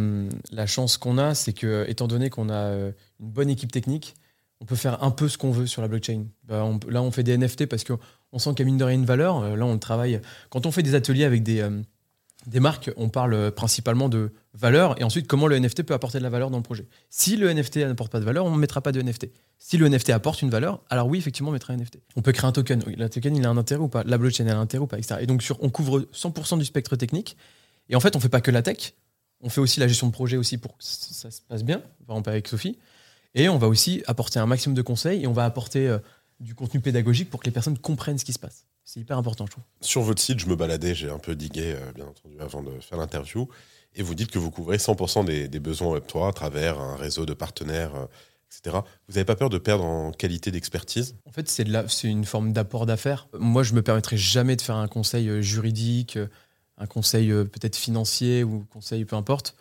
la 0.53 0.67
chance 0.67 0.99
qu'on 0.99 1.17
a, 1.17 1.35
c'est 1.35 1.55
que, 1.55 1.87
étant 1.89 2.07
donné 2.07 2.29
qu'on 2.29 2.51
a 2.51 2.55
euh, 2.55 2.93
une 3.21 3.31
bonne 3.31 3.49
équipe 3.49 3.73
technique, 3.73 4.15
on 4.61 4.65
peut 4.67 4.77
faire 4.77 5.03
un 5.03 5.11
peu 5.11 5.29
ce 5.29 5.39
qu'on 5.39 5.53
veut 5.53 5.67
sur 5.67 5.81
la 5.83 5.89
blockchain. 5.89 6.25
Bah, 6.45 6.65
on 6.65 6.79
là, 6.91 7.01
on 7.01 7.11
fait 7.11 7.23
des 7.23 7.39
NFT 7.39 7.65
parce 7.67 7.85
qu'on 7.85 8.39
sent 8.39 8.51
qu'il 8.51 8.59
y 8.59 8.63
a 8.63 8.67
mine 8.67 8.77
de 8.77 8.85
rien 8.85 8.97
une 8.97 9.07
valeur. 9.07 9.57
Là, 9.57 9.65
on 9.65 9.73
le 9.73 9.79
travaille. 9.79 10.21
Quand 10.51 10.67
on 10.67 10.73
fait 10.73 10.83
des 10.83 10.95
ateliers 10.97 11.25
avec 11.25 11.43
des, 11.45 11.61
euh, 11.61 11.81
des 12.49 12.61
marques, 12.61 12.91
on 12.97 13.09
parle 13.09 13.53
principalement 13.53 14.09
de 14.09 14.33
valeur 14.55 15.01
et 15.01 15.05
ensuite 15.05 15.27
comment 15.27 15.47
le 15.47 15.59
NFT 15.59 15.83
peut 15.83 15.95
apporter 15.95 16.19
de 16.19 16.23
la 16.23 16.31
valeur 16.31 16.51
dans 16.51 16.57
le 16.57 16.63
projet. 16.63 16.87
Si 17.11 17.37
le 17.37 17.53
NFT 17.53 17.77
n'apporte 17.77 18.11
pas 18.11 18.21
de 18.21 18.25
valeur, 18.25 18.47
on 18.47 18.51
ne 18.51 18.59
mettra 18.59 18.81
pas 18.81 18.91
de 18.91 19.03
NFT. 19.03 19.29
Si 19.59 19.77
le 19.77 19.89
NFT 19.89 20.11
apporte 20.11 20.41
une 20.41 20.51
valeur, 20.51 20.81
alors 20.89 21.09
oui, 21.09 21.19
effectivement, 21.19 21.51
on 21.51 21.53
mettra 21.53 21.75
un 21.75 21.77
NFT. 21.77 21.99
On 22.17 22.23
peut 22.23 22.33
créer 22.33 22.49
un 22.49 22.53
token. 22.53 22.83
Oui, 22.87 22.95
Le 22.97 23.09
token, 23.09 23.37
il 23.37 23.45
a 23.45 23.51
un 23.51 23.57
intérêt 23.57 23.83
ou 23.83 23.89
pas? 23.89 24.03
La 24.05 24.17
blockchain, 24.17 24.47
elle 24.47 24.53
a 24.53 24.59
un 24.59 24.63
intérêt 24.63 24.83
ou 24.83 24.87
pas 24.87 24.99
etc. 24.99 25.17
Et 25.21 25.27
donc, 25.27 25.45
on 25.61 25.69
couvre 25.69 26.01
100% 26.15 26.59
du 26.59 26.65
spectre 26.65 26.97
technique. 26.97 27.37
Et 27.89 27.97
en 27.97 28.01
fait, 28.01 28.17
on 28.17 28.21
fait 28.21 28.29
pas 28.29 28.41
que 28.41 28.51
la 28.51 28.63
tech. 28.63 28.95
On 29.41 29.51
fait 29.51 29.61
aussi 29.61 29.79
la 29.81 29.89
gestion 29.89 30.07
de 30.07 30.13
projet 30.13 30.37
aussi 30.37 30.59
pour 30.59 30.77
que 30.77 30.85
ça, 30.85 31.13
ça 31.13 31.31
se 31.31 31.43
passe 31.43 31.63
bien, 31.63 31.79
par 32.07 32.17
exemple 32.17 32.31
avec 32.31 32.49
Sophie. 32.49 32.79
Et 33.35 33.49
on 33.49 33.59
va 33.59 33.69
aussi 33.69 34.03
apporter 34.07 34.39
un 34.39 34.47
maximum 34.47 34.75
de 34.75 34.83
conseils 34.83 35.23
et 35.23 35.27
on 35.27 35.33
va 35.33 35.45
apporter 35.45 35.87
euh, 35.87 35.99
du 36.41 36.55
contenu 36.55 36.81
pédagogique 36.81 37.31
pour 37.31 37.41
que 37.41 37.47
les 37.47 37.53
personnes 37.53 37.79
comprennent 37.79 38.19
ce 38.19 38.25
qui 38.25 38.33
se 38.33 38.39
passe. 38.39 38.67
C'est 38.89 39.01
hyper 39.01 39.19
important, 39.19 39.45
je 39.45 39.51
trouve. 39.51 39.65
Sur 39.83 40.01
votre 40.01 40.23
site, 40.23 40.39
je 40.39 40.47
me 40.47 40.57
baladais, 40.57 40.95
j'ai 40.95 41.11
un 41.11 41.19
peu 41.19 41.37
digué, 41.37 41.75
euh, 41.77 41.93
bien 41.93 42.07
entendu, 42.07 42.41
avant 42.41 42.63
de 42.63 42.71
faire 42.81 42.97
l'interview. 42.97 43.47
Et 43.95 44.03
vous 44.03 44.15
dites 44.15 44.31
que 44.31 44.39
vous 44.39 44.51
couvrez 44.51 44.79
100% 44.79 45.27
des, 45.27 45.47
des 45.47 45.61
besoins 45.61 45.99
Web3 45.99 46.31
à 46.31 46.33
travers 46.33 46.81
un 46.81 46.97
réseau 46.97 47.27
de 47.27 47.35
partenaires, 47.35 47.95
euh, 47.95 48.07
etc. 48.51 48.79
Vous 49.07 49.17
n'avez 49.17 49.27
pas 49.27 49.37
peur 49.37 49.51
de 49.51 49.59
perdre 49.59 49.85
en 49.85 50.11
qualité 50.11 50.51
d'expertise? 50.51 51.17
En 51.27 51.33
fait, 51.33 51.51
c'est 51.51 51.65
de 51.65 52.07
une 52.07 52.25
forme 52.25 52.55
d'apport 52.55 52.87
d'affaires. 52.87 53.29
Moi, 53.39 53.63
je 53.63 53.75
me 53.75 53.83
permettrai 53.83 54.17
jamais 54.17 54.57
de 54.57 54.63
faire 54.63 54.77
un 54.77 54.89
conseil 54.89 55.29
euh, 55.29 55.43
juridique, 55.43 56.19
un 56.79 56.87
conseil 56.87 57.29
peut-être 57.29 57.77
financier 57.77 58.43
ou 58.43 58.65
conseil 58.73 59.05
peu 59.05 59.17
importe. 59.17 59.55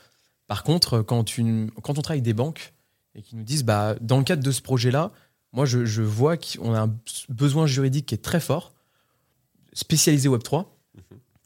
Par 0.48 0.64
contre, 0.64 1.02
quand, 1.02 1.38
une, 1.38 1.70
quand 1.84 2.00
on 2.00 2.02
travaille 2.02 2.20
avec 2.20 2.24
des 2.24 2.34
banques 2.34 2.74
et 3.14 3.22
qui 3.22 3.36
nous 3.36 3.44
disent, 3.44 3.66
bah, 3.66 3.98
dans 4.00 4.20
le 4.20 4.24
cadre 4.24 4.42
de 4.42 4.52
ce 4.54 4.62
projet-là, 4.62 5.12
moi, 5.52 5.66
je, 5.66 5.84
je 5.84 6.02
vois 6.02 6.38
qu'on 6.38 6.74
a 6.74 6.84
un 6.84 6.96
besoin 7.28 7.66
juridique 7.66 8.06
qui 8.06 8.16
est 8.16 8.24
très 8.24 8.40
fort, 8.40 8.72
spécialisé 9.78 10.28
Web3. 10.28 10.66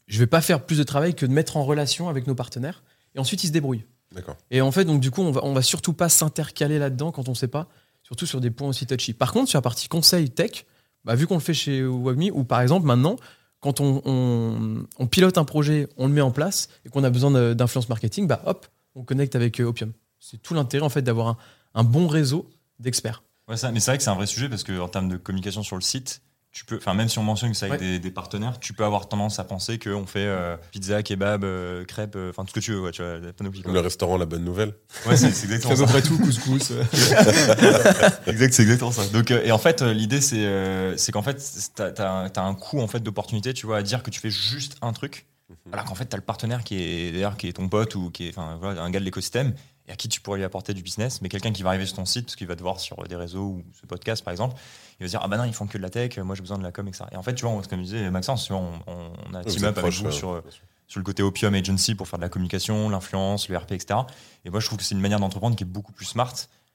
Je 0.06 0.18
vais 0.18 0.26
pas 0.26 0.40
faire 0.40 0.64
plus 0.64 0.78
de 0.78 0.82
travail 0.84 1.14
que 1.14 1.26
de 1.26 1.32
mettre 1.32 1.56
en 1.56 1.64
relation 1.64 2.08
avec 2.08 2.26
nos 2.26 2.34
partenaires 2.34 2.82
et 3.14 3.18
ensuite 3.18 3.44
ils 3.44 3.48
se 3.48 3.52
débrouillent. 3.52 3.84
D'accord. 4.12 4.36
Et 4.50 4.60
en 4.60 4.72
fait, 4.72 4.84
donc 4.84 5.00
du 5.00 5.10
coup, 5.10 5.22
on 5.22 5.30
va, 5.30 5.40
on 5.44 5.52
va 5.54 5.62
surtout 5.62 5.92
pas 5.92 6.08
s'intercaler 6.08 6.78
là-dedans 6.78 7.12
quand 7.12 7.28
on 7.28 7.34
sait 7.34 7.48
pas, 7.48 7.68
surtout 8.02 8.26
sur 8.26 8.40
des 8.40 8.50
points 8.50 8.68
aussi 8.68 8.86
touchy. 8.86 9.12
Par 9.12 9.32
contre, 9.32 9.48
sur 9.50 9.56
la 9.58 9.62
partie 9.62 9.88
conseil 9.88 10.30
tech, 10.30 10.66
bah, 11.04 11.14
vu 11.14 11.26
qu'on 11.26 11.34
le 11.34 11.40
fait 11.40 11.54
chez 11.54 11.82
Wagmi, 11.84 12.30
ou 12.30 12.44
par 12.44 12.60
exemple 12.60 12.86
maintenant, 12.86 13.16
quand 13.60 13.80
on, 13.80 14.02
on- 14.04 14.86
on 14.98 15.06
pilote 15.06 15.38
un 15.38 15.44
projet, 15.44 15.88
on 15.96 16.06
le 16.08 16.12
met 16.12 16.20
en 16.20 16.30
place 16.30 16.68
et 16.84 16.88
qu'on 16.90 17.04
a 17.04 17.10
besoin 17.10 17.54
d'influence 17.54 17.88
marketing, 17.88 18.26
bah 18.26 18.42
hop, 18.46 18.66
on 18.94 19.02
connecte 19.04 19.34
avec 19.36 19.60
euh, 19.60 19.64
Opium. 19.64 19.92
C'est 20.20 20.40
tout 20.42 20.54
l'intérêt 20.54 20.84
en 20.84 20.88
fait 20.90 21.02
d'avoir 21.02 21.28
un, 21.28 21.36
un 21.74 21.84
bon 21.84 22.06
réseau 22.06 22.48
d'experts. 22.80 23.22
Ouais, 23.48 23.56
ça, 23.56 23.72
mais 23.72 23.80
c'est 23.80 23.90
vrai 23.92 23.98
que 23.98 24.04
c'est 24.04 24.10
un 24.10 24.14
vrai 24.14 24.26
sujet 24.26 24.48
parce 24.48 24.62
que 24.62 24.78
en 24.78 24.88
termes 24.88 25.08
de 25.08 25.16
communication 25.16 25.62
sur 25.62 25.76
le 25.76 25.82
site, 25.82 26.22
tu 26.52 26.66
peux, 26.66 26.76
enfin 26.76 26.92
même 26.92 27.08
si 27.08 27.18
on 27.18 27.22
mentionne 27.22 27.50
que 27.50 27.56
c'est 27.56 27.64
avec 27.66 27.80
Ouais. 27.80 27.86
des, 27.92 27.98
des 27.98 28.10
partenaires, 28.10 28.60
tu 28.60 28.74
peux 28.74 28.84
avoir 28.84 29.08
tendance 29.08 29.38
à 29.38 29.44
penser 29.44 29.78
qu'on 29.78 30.04
fait 30.06 30.26
euh, 30.26 30.56
pizza, 30.70 31.02
kebab, 31.02 31.44
euh, 31.44 31.84
crêpes, 31.86 32.14
euh, 32.16 32.28
enfin 32.30 32.42
tout 32.44 32.50
ce 32.50 32.54
que 32.54 32.60
tu 32.60 32.72
veux, 32.72 32.80
ouais, 32.82 32.90
tu 32.92 33.00
vois, 33.02 33.18
la 33.18 33.32
panoplie. 33.32 33.62
Comme 33.62 33.72
quoi. 33.72 33.80
le 33.80 33.84
restaurant 33.84 34.18
La 34.18 34.26
Bonne 34.26 34.44
Nouvelle. 34.44 34.74
Ouais, 35.06 35.16
c'est 35.16 35.30
c'est 35.32 35.46
exactement 35.46 35.76
ça. 35.86 35.86
près 35.86 36.02
tout, 36.02 36.18
couscous. 36.18 36.72
Exact, 38.26 38.52
c'est 38.54 38.62
exactement 38.62 38.92
ça. 38.92 39.06
Donc, 39.08 39.30
euh, 39.30 39.42
et 39.44 39.52
en 39.52 39.58
fait, 39.58 39.82
euh, 39.82 39.92
l'idée, 39.92 40.20
c'est 40.20 40.44
euh, 40.44 40.96
c'est 40.96 41.12
qu'en 41.12 41.22
fait, 41.22 41.42
t'as 41.74 41.88
as, 41.98 42.10
un- 42.10 42.28
t'as 42.28 42.42
un 42.42 42.54
coût 42.54 42.80
en 42.80 42.86
fait, 42.88 43.00
d'opportunité, 43.00 43.52
tu 43.54 43.66
vois, 43.66 43.78
à 43.78 43.82
dire 43.82 44.02
que 44.02 44.10
tu 44.10 44.20
fais 44.20 44.30
juste 44.30 44.76
un 44.82 44.92
truc, 44.92 45.26
alors 45.72 45.84
qu'en 45.84 45.94
fait, 45.94 46.06
tu 46.08 46.14
as 46.14 46.18
le 46.18 46.22
partenaire 46.24 46.64
qui 46.64 46.82
est, 46.82 47.12
d'ailleurs, 47.12 47.36
qui 47.36 47.48
est 47.48 47.52
ton 47.52 47.68
pote 47.68 47.94
ou 47.94 48.10
qui 48.10 48.28
est 48.28 48.30
enfin, 48.30 48.56
voilà, 48.60 48.82
un 48.82 48.90
gars 48.90 49.00
de 49.00 49.04
l'écosystème 49.04 49.54
et 49.88 49.92
à 49.92 49.96
qui 49.96 50.08
tu 50.08 50.20
pourrais 50.20 50.38
lui 50.38 50.44
apporter 50.44 50.74
du 50.74 50.82
business, 50.82 51.20
mais 51.22 51.28
quelqu'un 51.28 51.52
qui 51.52 51.62
va 51.64 51.70
arriver 51.70 51.86
sur 51.86 51.96
ton 51.96 52.04
site, 52.04 52.26
parce 52.26 52.36
qu'il 52.36 52.46
va 52.46 52.54
te 52.56 52.62
voir 52.62 52.78
sur 52.78 52.96
des 53.08 53.16
réseaux 53.16 53.46
ou 53.46 53.64
ce 53.80 53.84
podcast, 53.86 54.22
par 54.24 54.30
exemple, 54.32 54.54
il 55.02 55.04
va 55.04 55.08
se 55.08 55.12
dire, 55.12 55.20
ah 55.22 55.28
bah 55.28 55.36
non, 55.36 55.44
ils 55.44 55.52
font 55.52 55.66
que 55.66 55.76
de 55.78 55.82
la 55.82 55.90
tech, 55.90 56.16
moi 56.18 56.34
j'ai 56.36 56.42
besoin 56.42 56.58
de 56.58 56.62
la 56.62 56.70
com, 56.72 56.86
etc. 56.86 57.04
Et 57.12 57.16
en 57.16 57.22
fait, 57.22 57.34
tu 57.34 57.44
vois, 57.44 57.54
on- 57.54 57.62
comme 57.62 57.82
disait 57.82 58.10
Maxence, 58.10 58.44
tu 58.46 58.52
vois, 58.52 58.62
on, 58.62 58.72
on- 58.86 59.12
on 59.30 59.34
a 59.34 59.42
team 59.50 59.64
up 59.64 59.78
avec 59.78 59.92
vous 59.98 60.06
euh, 60.08 60.10
sur, 60.12 60.42
sur 60.86 61.00
le 61.00 61.04
côté 61.04 61.22
Opium 61.22 61.54
Agency 61.54 61.94
pour 61.94 62.06
faire 62.08 62.18
de 62.18 62.24
la 62.24 62.28
communication, 62.28 62.88
l'influence, 62.88 63.48
le 63.48 63.56
RP, 63.56 63.72
etc. 63.72 64.00
Et 64.44 64.50
moi, 64.50 64.60
je 64.60 64.66
trouve 64.66 64.78
que 64.78 64.84
c'est 64.84 64.94
une 64.94 65.00
manière 65.00 65.20
d'entreprendre 65.20 65.56
qui 65.56 65.64
est 65.64 65.66
beaucoup 65.66 65.92
plus 65.92 66.04
smart, 66.06 66.32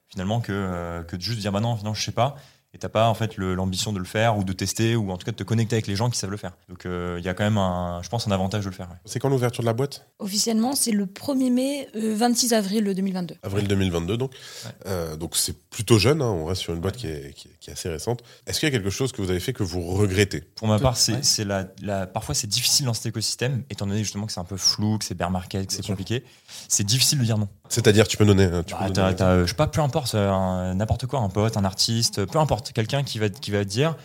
finalement, 0.08 0.40
que, 0.40 0.52
euh, 0.52 1.02
que 1.04 1.16
de 1.16 1.22
juste 1.22 1.40
dire, 1.40 1.52
bah 1.52 1.60
non, 1.60 1.76
finalement, 1.76 1.94
je 1.94 2.02
sais 2.04 2.12
pas. 2.12 2.36
Et 2.74 2.78
t'as 2.78 2.90
pas, 2.90 3.08
en 3.08 3.14
fait, 3.14 3.38
l'ambition 3.38 3.94
de 3.94 3.98
le 3.98 4.04
faire 4.04 4.36
ou 4.36 4.44
de 4.44 4.52
tester 4.52 4.94
ou 4.94 5.10
en 5.10 5.16
tout 5.16 5.24
cas 5.24 5.32
de 5.32 5.36
te 5.38 5.42
connecter 5.42 5.74
avec 5.76 5.86
les 5.86 5.96
gens 5.96 6.10
qui 6.10 6.18
savent 6.18 6.30
le 6.30 6.36
faire. 6.36 6.52
Donc, 6.68 6.84
euh, 6.84 7.16
il 7.18 7.24
y 7.24 7.28
a 7.30 7.32
quand 7.32 7.44
même, 7.44 7.56
un, 7.56 8.02
je 8.02 8.10
pense, 8.10 8.28
un 8.28 8.30
avantage 8.30 8.64
de 8.64 8.68
le 8.68 8.74
faire. 8.74 8.88
ouais. 8.90 8.96
C'est 9.06 9.18
quand 9.18 9.30
l'ouverture 9.30 9.62
de 9.62 9.66
la 9.66 9.72
boîte? 9.72 10.06
Officiellement, 10.18 10.74
c'est 10.74 10.90
le 10.90 11.06
1er 11.06 11.50
mai, 11.50 11.88
euh, 11.96 12.14
26 12.14 12.52
avril 12.52 12.84
2022. 12.84 13.36
Avril 13.42 13.66
2022, 13.68 14.18
donc. 14.18 14.32
Ouais. 14.32 14.70
Euh, 14.86 15.16
donc 15.16 15.34
c'est 15.36 15.58
plutôt 15.70 15.98
jeune, 15.98 16.20
hein, 16.20 16.26
on 16.26 16.44
reste 16.44 16.60
sur 16.60 16.74
une 16.74 16.80
boîte 16.80 16.98
qui 16.98 17.06
est, 17.06 17.32
qui 17.34 17.48
est- 17.48 17.52
qui 17.58 17.70
est 17.70 17.72
assez 17.72 17.88
récente. 17.88 18.22
Est-ce 18.46 18.60
qu'il 18.60 18.68
y 18.68 18.72
a 18.72 18.76
quelque 18.78 18.90
chose 18.90 19.12
que 19.12 19.22
vous 19.22 19.30
avez 19.30 19.40
fait 19.40 19.54
que 19.54 19.62
vous 19.62 19.80
regrettez? 19.80 20.42
Pour 20.42 20.68
ma 20.68 20.78
part, 20.78 20.98
c'est 20.98 21.14
ouais. 21.14 21.44
la, 21.46 21.64
la- 21.80 22.06
parfois 22.06 22.34
c'est 22.34 22.46
difficile 22.48 22.84
dans 22.84 22.92
cet 22.94 23.06
écosystème, 23.06 23.62
étant 23.70 23.86
donné 23.86 24.00
justement 24.00 24.26
que 24.26 24.32
c'est 24.32 24.40
un 24.40 24.44
peu 24.44 24.58
flou, 24.58 24.98
que 24.98 25.06
c'est 25.06 25.14
bear 25.14 25.30
market, 25.30 25.66
que 25.68 25.72
c'est 25.72 25.86
compliqué. 25.86 26.22
C'est 26.68 26.84
difficile 26.84 27.18
de 27.18 27.24
dire 27.24 27.38
non. 27.38 27.48
C'est-à-dire, 27.70 28.08
tu 28.08 28.16
peux 28.18 28.24
donner. 28.26 28.44
euh, 28.44 28.62
Tu 28.62 28.74
peux 28.74 28.80
Bah, 28.80 28.90
donner 28.90 28.92
t'as- 28.94 29.02
un 29.02 29.08
exemple 29.10 29.18
t'as, 29.18 29.30
euh, 29.30 29.42
je 29.44 29.48
sais 29.50 29.56
pas, 29.56 29.66
peu 29.68 29.80
importe, 29.80 30.14
euh, 30.14 30.74
n'importe 30.74 31.06
quoi, 31.06 31.20
un 31.20 31.28
pote, 31.30 31.56
un 31.56 31.64
artiste, 31.64 32.24
peu 32.26 32.38
importe, 32.38 32.57
quelqu'un 32.62 33.02
qui 33.02 33.18
va, 33.18 33.28
qui 33.28 33.50
va 33.50 33.64
te 33.64 33.68
dire, 33.70 33.96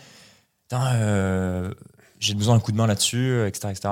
euh, 0.72 1.72
j'ai 2.18 2.34
besoin 2.34 2.54
d'un 2.54 2.60
coup 2.60 2.72
de 2.72 2.76
main 2.76 2.86
là-dessus, 2.86 3.46
etc., 3.46 3.68
etc. 3.70 3.88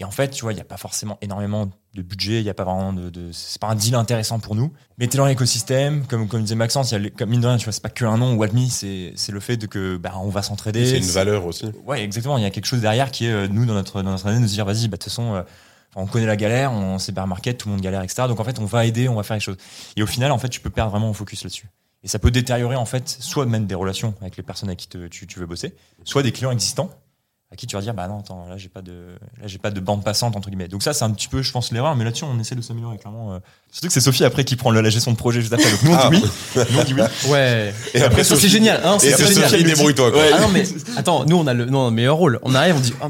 Et 0.00 0.04
en 0.04 0.10
fait, 0.10 0.28
tu 0.30 0.42
vois, 0.42 0.52
il 0.52 0.56
n'y 0.56 0.60
a 0.60 0.64
pas 0.64 0.76
forcément 0.76 1.18
énormément 1.20 1.70
de 1.94 2.02
budget, 2.02 2.40
il 2.40 2.42
n'y 2.42 2.50
a 2.50 2.54
pas 2.54 2.64
vraiment 2.64 2.92
de, 2.92 3.10
de- 3.10 3.30
c'est 3.30 3.60
pas 3.60 3.68
un 3.68 3.76
deal 3.76 3.94
intéressant 3.94 4.40
pour 4.40 4.56
nous. 4.56 4.72
Mais 4.98 5.06
t'es 5.06 5.18
dans 5.18 5.26
l'écosystème, 5.26 6.04
comme, 6.06 6.26
comme 6.26 6.42
disait 6.42 6.56
Maxence, 6.56 6.90
y 6.90 6.96
a, 6.96 7.10
comme 7.10 7.30
mine 7.30 7.40
de 7.40 7.46
rien, 7.46 7.56
tu 7.58 7.64
vois, 7.64 7.72
c'est 7.72 7.82
pas 7.82 7.90
que 7.90 8.04
un 8.04 8.18
nom 8.18 8.34
ou 8.34 8.42
Admi, 8.42 8.70
c'est, 8.70 9.12
c'est 9.14 9.30
le 9.30 9.38
fait 9.38 9.56
de 9.56 9.66
que, 9.66 9.96
bah, 9.96 10.14
on 10.16 10.30
va 10.30 10.42
s'entraider. 10.42 10.84
C'est 10.86 10.98
une 10.98 11.04
valeur 11.12 11.46
aussi. 11.46 11.66
Ouais, 11.86 12.02
exactement. 12.02 12.36
Il 12.38 12.42
y 12.42 12.46
a 12.46 12.50
quelque 12.50 12.66
chose 12.66 12.80
derrière 12.80 13.12
qui 13.12 13.26
est, 13.26 13.30
euh, 13.32 13.46
nous, 13.48 13.66
dans 13.66 13.74
notre, 13.74 14.02
dans 14.02 14.10
notre 14.10 14.26
année, 14.26 14.36
de 14.38 14.42
nous 14.42 14.48
dire, 14.48 14.64
vas-y, 14.64 14.88
bah, 14.88 14.96
de 14.96 15.02
toute 15.02 15.04
façon, 15.04 15.34
euh, 15.36 15.42
on 15.94 16.06
connaît 16.06 16.26
la 16.26 16.34
galère, 16.36 16.72
on 16.72 16.98
sait 16.98 17.12
bear 17.12 17.28
market, 17.28 17.58
tout 17.58 17.68
le 17.68 17.74
monde 17.74 17.80
galère, 17.82 18.02
etc. 18.02 18.24
Donc, 18.26 18.40
en 18.40 18.44
fait, 18.44 18.58
on 18.58 18.64
va 18.64 18.84
aider, 18.86 19.08
on 19.08 19.14
va 19.14 19.22
faire 19.22 19.36
les 19.36 19.40
choses. 19.40 19.58
Et 19.96 20.02
au 20.02 20.08
final, 20.08 20.32
en 20.32 20.38
fait, 20.38 20.48
tu 20.48 20.58
peux 20.58 20.70
perdre 20.70 20.90
vraiment 20.90 21.08
en 21.10 21.14
focus 21.14 21.44
là-dessus. 21.44 21.68
Et 22.04 22.08
ça 22.08 22.18
peut 22.18 22.30
détériorer 22.30 22.76
en 22.76 22.84
fait 22.84 23.08
soit 23.08 23.46
même 23.46 23.66
des 23.66 23.74
relations 23.74 24.14
avec 24.20 24.36
les 24.36 24.42
personnes 24.42 24.68
avec 24.68 24.78
qui 24.78 24.88
te- 24.88 25.08
tu, 25.08 25.26
tu 25.26 25.38
veux 25.40 25.46
bosser, 25.46 25.74
soit 26.04 26.22
des 26.22 26.32
clients 26.32 26.50
existants 26.52 26.90
à 27.50 27.56
qui 27.56 27.66
tu 27.66 27.76
vas 27.76 27.82
dire 27.82 27.94
bah 27.94 28.08
non 28.08 28.18
attends 28.20 28.46
là 28.48 28.56
j'ai 28.58 28.68
pas 28.68 28.82
de 28.82 29.14
là 29.40 29.46
j'ai 29.46 29.58
pas 29.58 29.70
de 29.70 29.78
bande 29.80 30.02
passante 30.04 30.34
entre 30.36 30.48
guillemets. 30.50 30.68
Donc 30.68 30.82
ça 30.82 30.92
c'est 30.92 31.04
un 31.04 31.10
petit 31.12 31.28
peu 31.28 31.40
je 31.40 31.50
pense 31.52 31.70
l'erreur, 31.72 31.94
mais 31.96 32.04
là-dessus 32.04 32.24
on 32.24 32.38
essaie 32.38 32.56
de 32.56 32.60
s'améliorer 32.60 32.98
clairement. 32.98 33.32
euh. 33.34 33.38
Surtout 33.70 33.86
que 33.86 33.92
c'est 33.94 34.00
Sophie 34.00 34.24
après 34.24 34.44
qui 34.44 34.56
prend 34.56 34.70
le- 34.70 34.80
la 34.82 34.90
gestion 34.90 35.12
de 35.12 35.16
projet 35.16 35.40
juste 35.40 35.52
après. 35.52 35.70
Donc 35.70 35.82
nous 35.82 35.92
on 35.92 35.96
Ah. 35.96 36.10
dit 36.10 36.22
oui, 36.22 36.62
nous 36.72 36.78
on 36.80 36.84
dit 36.84 36.94
oui. 36.94 37.02
Ouais. 37.30 37.72
Et 37.94 38.02
après, 38.02 38.22
c'est 38.24 38.34
Sophie- 38.34 38.48
génial. 38.50 38.80
Hein, 38.84 38.98
c'est. 38.98 39.12
Sophie, 39.16 39.64
débrouille-toi. 39.64 40.10
quoi. 40.12 40.22
Ah 40.34 40.40
non, 40.40 40.48
mais 40.48 40.64
attends, 40.96 41.24
nous, 41.26 41.36
on 41.36 41.46
a 41.46 41.54
le, 41.54 41.64
non, 41.66 41.86
le 41.86 41.90
meilleur 41.92 42.16
rôle. 42.16 42.38
On 42.42 42.54
arrive, 42.54 42.74
on 42.76 42.80
dit 42.80 42.92
oh, 43.02 43.06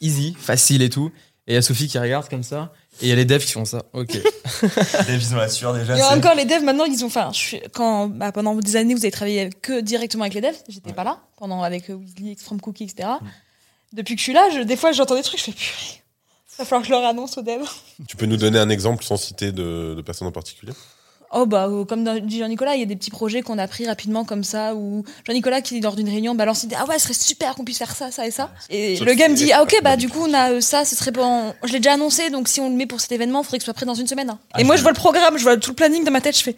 easy, 0.00 0.34
facile 0.38 0.80
et 0.82 0.88
tout. 0.90 1.10
Et 1.46 1.52
il 1.52 1.54
y 1.54 1.58
a 1.58 1.62
Sophie 1.62 1.88
qui 1.88 1.98
regarde 1.98 2.28
comme 2.28 2.42
ça. 2.44 2.72
Et 3.00 3.06
il 3.06 3.08
y 3.08 3.12
a 3.12 3.14
les 3.16 3.24
devs 3.24 3.44
qui 3.44 3.52
font 3.52 3.64
ça. 3.64 3.84
Ok. 3.92 4.12
Dave, 4.62 5.06
ils 5.20 5.34
ont 5.34 5.36
la 5.36 5.48
sueur 5.48 5.72
déjà. 5.74 5.94
Et 5.96 6.00
c'est- 6.00 6.04
encore, 6.04 6.34
les 6.34 6.44
devs, 6.44 6.62
maintenant, 6.64 6.84
ils 6.84 7.04
ont. 7.04 7.06
Enfin, 7.08 7.30
quand, 7.72 8.08
bah, 8.08 8.32
pendant 8.32 8.54
des 8.56 8.76
années, 8.76 8.94
vous 8.94 9.00
avez 9.04 9.10
travaillé 9.12 9.50
que 9.62 9.80
directement 9.80 10.24
avec 10.24 10.34
les 10.34 10.40
devs. 10.40 10.56
J'étais 10.68 10.92
pas 10.92 11.04
là. 11.04 11.20
Pendant 11.36 11.62
avec 11.62 11.90
euh, 11.90 11.94
Weasley, 11.94 12.36
From 12.42 12.60
Cookie, 12.60 12.84
etc. 12.84 13.08
Mm. 13.20 13.26
Depuis 13.94 14.14
que 14.14 14.18
je 14.20 14.24
suis 14.24 14.32
là, 14.32 14.48
je- 14.52 14.60
des 14.62 14.76
fois, 14.76 14.92
j'entends 14.92 15.14
des 15.14 15.22
trucs, 15.22 15.38
je 15.38 15.44
fais 15.44 15.52
purée. 15.52 16.02
Va 16.58 16.64
falloir 16.64 16.82
que 16.82 16.88
je 16.88 16.92
leur 16.92 17.04
annonce 17.04 17.38
aux 17.38 17.42
devs. 17.42 17.68
Tu 18.08 18.16
peux 18.16 18.26
nous 18.26 18.36
donner 18.36 18.58
un 18.58 18.68
exemple 18.68 19.04
sans 19.04 19.16
citer 19.16 19.52
de, 19.52 19.94
de 19.96 20.02
personne 20.02 20.26
en 20.26 20.32
particulier? 20.32 20.72
Oh, 21.30 21.44
bah, 21.44 21.66
euh, 21.68 21.84
comme 21.84 22.04
dit 22.26 22.38
Jean-Nicolas, 22.38 22.74
il 22.74 22.80
y 22.80 22.82
a 22.82 22.86
des 22.86 22.96
petits 22.96 23.10
projets 23.10 23.42
qu'on 23.42 23.58
a 23.58 23.68
pris 23.68 23.86
rapidement 23.86 24.24
comme 24.24 24.44
ça, 24.44 24.74
où 24.74 25.04
Jean-Nicolas, 25.26 25.60
qui, 25.60 25.78
lors 25.80 25.94
d'une 25.94 26.08
réunion, 26.08 26.34
balance 26.34 26.62
l'idée 26.62 26.76
Ah 26.78 26.86
ouais, 26.86 26.98
ce 26.98 27.04
serait 27.04 27.14
super 27.14 27.54
qu'on 27.54 27.64
puisse 27.64 27.76
faire 27.78 27.94
ça, 27.94 28.10
ça 28.10 28.26
et 28.26 28.30
ça. 28.30 28.50
Et 28.70 28.98
le 28.98 29.12
gars 29.14 29.28
me 29.28 29.34
dit 29.34 29.52
Ah, 29.52 29.62
ok, 29.62 29.78
bah, 29.82 29.96
du 29.96 30.08
coup, 30.08 30.24
on 30.26 30.32
a 30.32 30.52
euh, 30.52 30.60
ça, 30.62 30.84
ce 30.86 30.96
serait 30.96 31.10
bon. 31.10 31.52
Je 31.64 31.72
l'ai 31.72 31.80
déjà 31.80 31.92
annoncé, 31.94 32.30
donc 32.30 32.48
si 32.48 32.60
on 32.60 32.70
le 32.70 32.74
met 32.76 32.86
pour 32.86 33.00
cet 33.00 33.12
événement, 33.12 33.40
il 33.42 33.44
faudrait 33.44 33.58
que 33.58 33.62
ce 33.62 33.66
soit 33.66 33.74
prêt 33.74 33.84
dans 33.86 33.94
une 33.94 34.06
semaine. 34.06 34.30
hein. 34.30 34.38
Ah, 34.54 34.60
et 34.60 34.64
moi, 34.64 34.76
je- 34.76 34.82
vois 34.82 34.90
le 34.92 34.96
programme, 34.96 35.36
je 35.36 35.42
vois 35.42 35.56
tout 35.58 35.70
le 35.70 35.76
planning 35.76 36.02
dans 36.04 36.10
ma 36.12 36.20
tête, 36.22 36.36
je 36.38 36.42
fais 36.42 36.56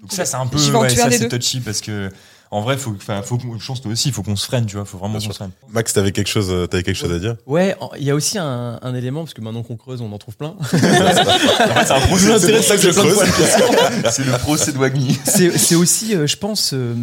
Donc 0.00 0.12
ça 0.12 0.26
c'est 0.26 0.36
un 0.36 0.46
peu 0.46 0.58
ouais, 0.58 0.88
ça 0.90 1.10
c'est 1.10 1.28
touchy 1.28 1.60
parce 1.60 1.80
que 1.80 2.10
en 2.50 2.60
vrai 2.60 2.76
faut 2.76 2.92
enfin 2.96 3.22
faut 3.22 3.38
qu'on- 3.38 3.58
je 3.58 3.66
pense 3.66 3.80
toi 3.82 3.90
aussi 3.92 4.08
il 4.08 4.12
faut 4.12 4.22
qu'on 4.22 4.36
se 4.36 4.46
freine 4.46 4.66
tu 4.66 4.76
vois 4.76 4.84
faut 4.84 4.98
vraiment 4.98 5.14
qu'on 5.14 5.20
se 5.20 5.30
freine. 5.32 5.50
Max, 5.70 5.92
t'avais 5.92 6.12
quelque 6.12 6.28
chose, 6.28 6.48
euh, 6.50 6.66
t'avais 6.66 6.82
quelque 6.82 6.96
chose 6.96 7.12
à 7.12 7.18
dire 7.18 7.36
Ouais, 7.46 7.76
il 7.98 8.04
y 8.04 8.10
a 8.10 8.14
aussi 8.14 8.38
un, 8.38 8.78
un 8.82 8.94
élément, 8.94 9.22
parce 9.24 9.34
que 9.34 9.40
maintenant 9.40 9.62
qu'on 9.62 9.76
creuse, 9.76 10.00
on 10.00 10.12
en 10.12 10.18
trouve 10.18 10.36
plein. 10.36 10.54
En 10.60 10.64
fait, 10.64 10.78
c'est 10.78 11.92
un 11.92 12.00
procès 12.00 12.38
C'est 12.38 12.52
pour 12.54 12.64
ça 12.64 12.76
que 12.76 12.82
je 12.82 12.90
creuse. 12.90 13.18
c'est 14.12 14.24
le 14.24 14.38
procès 14.38 14.72
de 14.72 14.78
Wagmi. 14.78 15.14
c'est 15.24 15.74
aussi, 15.74 16.14
euh, 16.14 16.26
je 16.26 16.36
pense, 16.36 16.72
euh, 16.72 16.94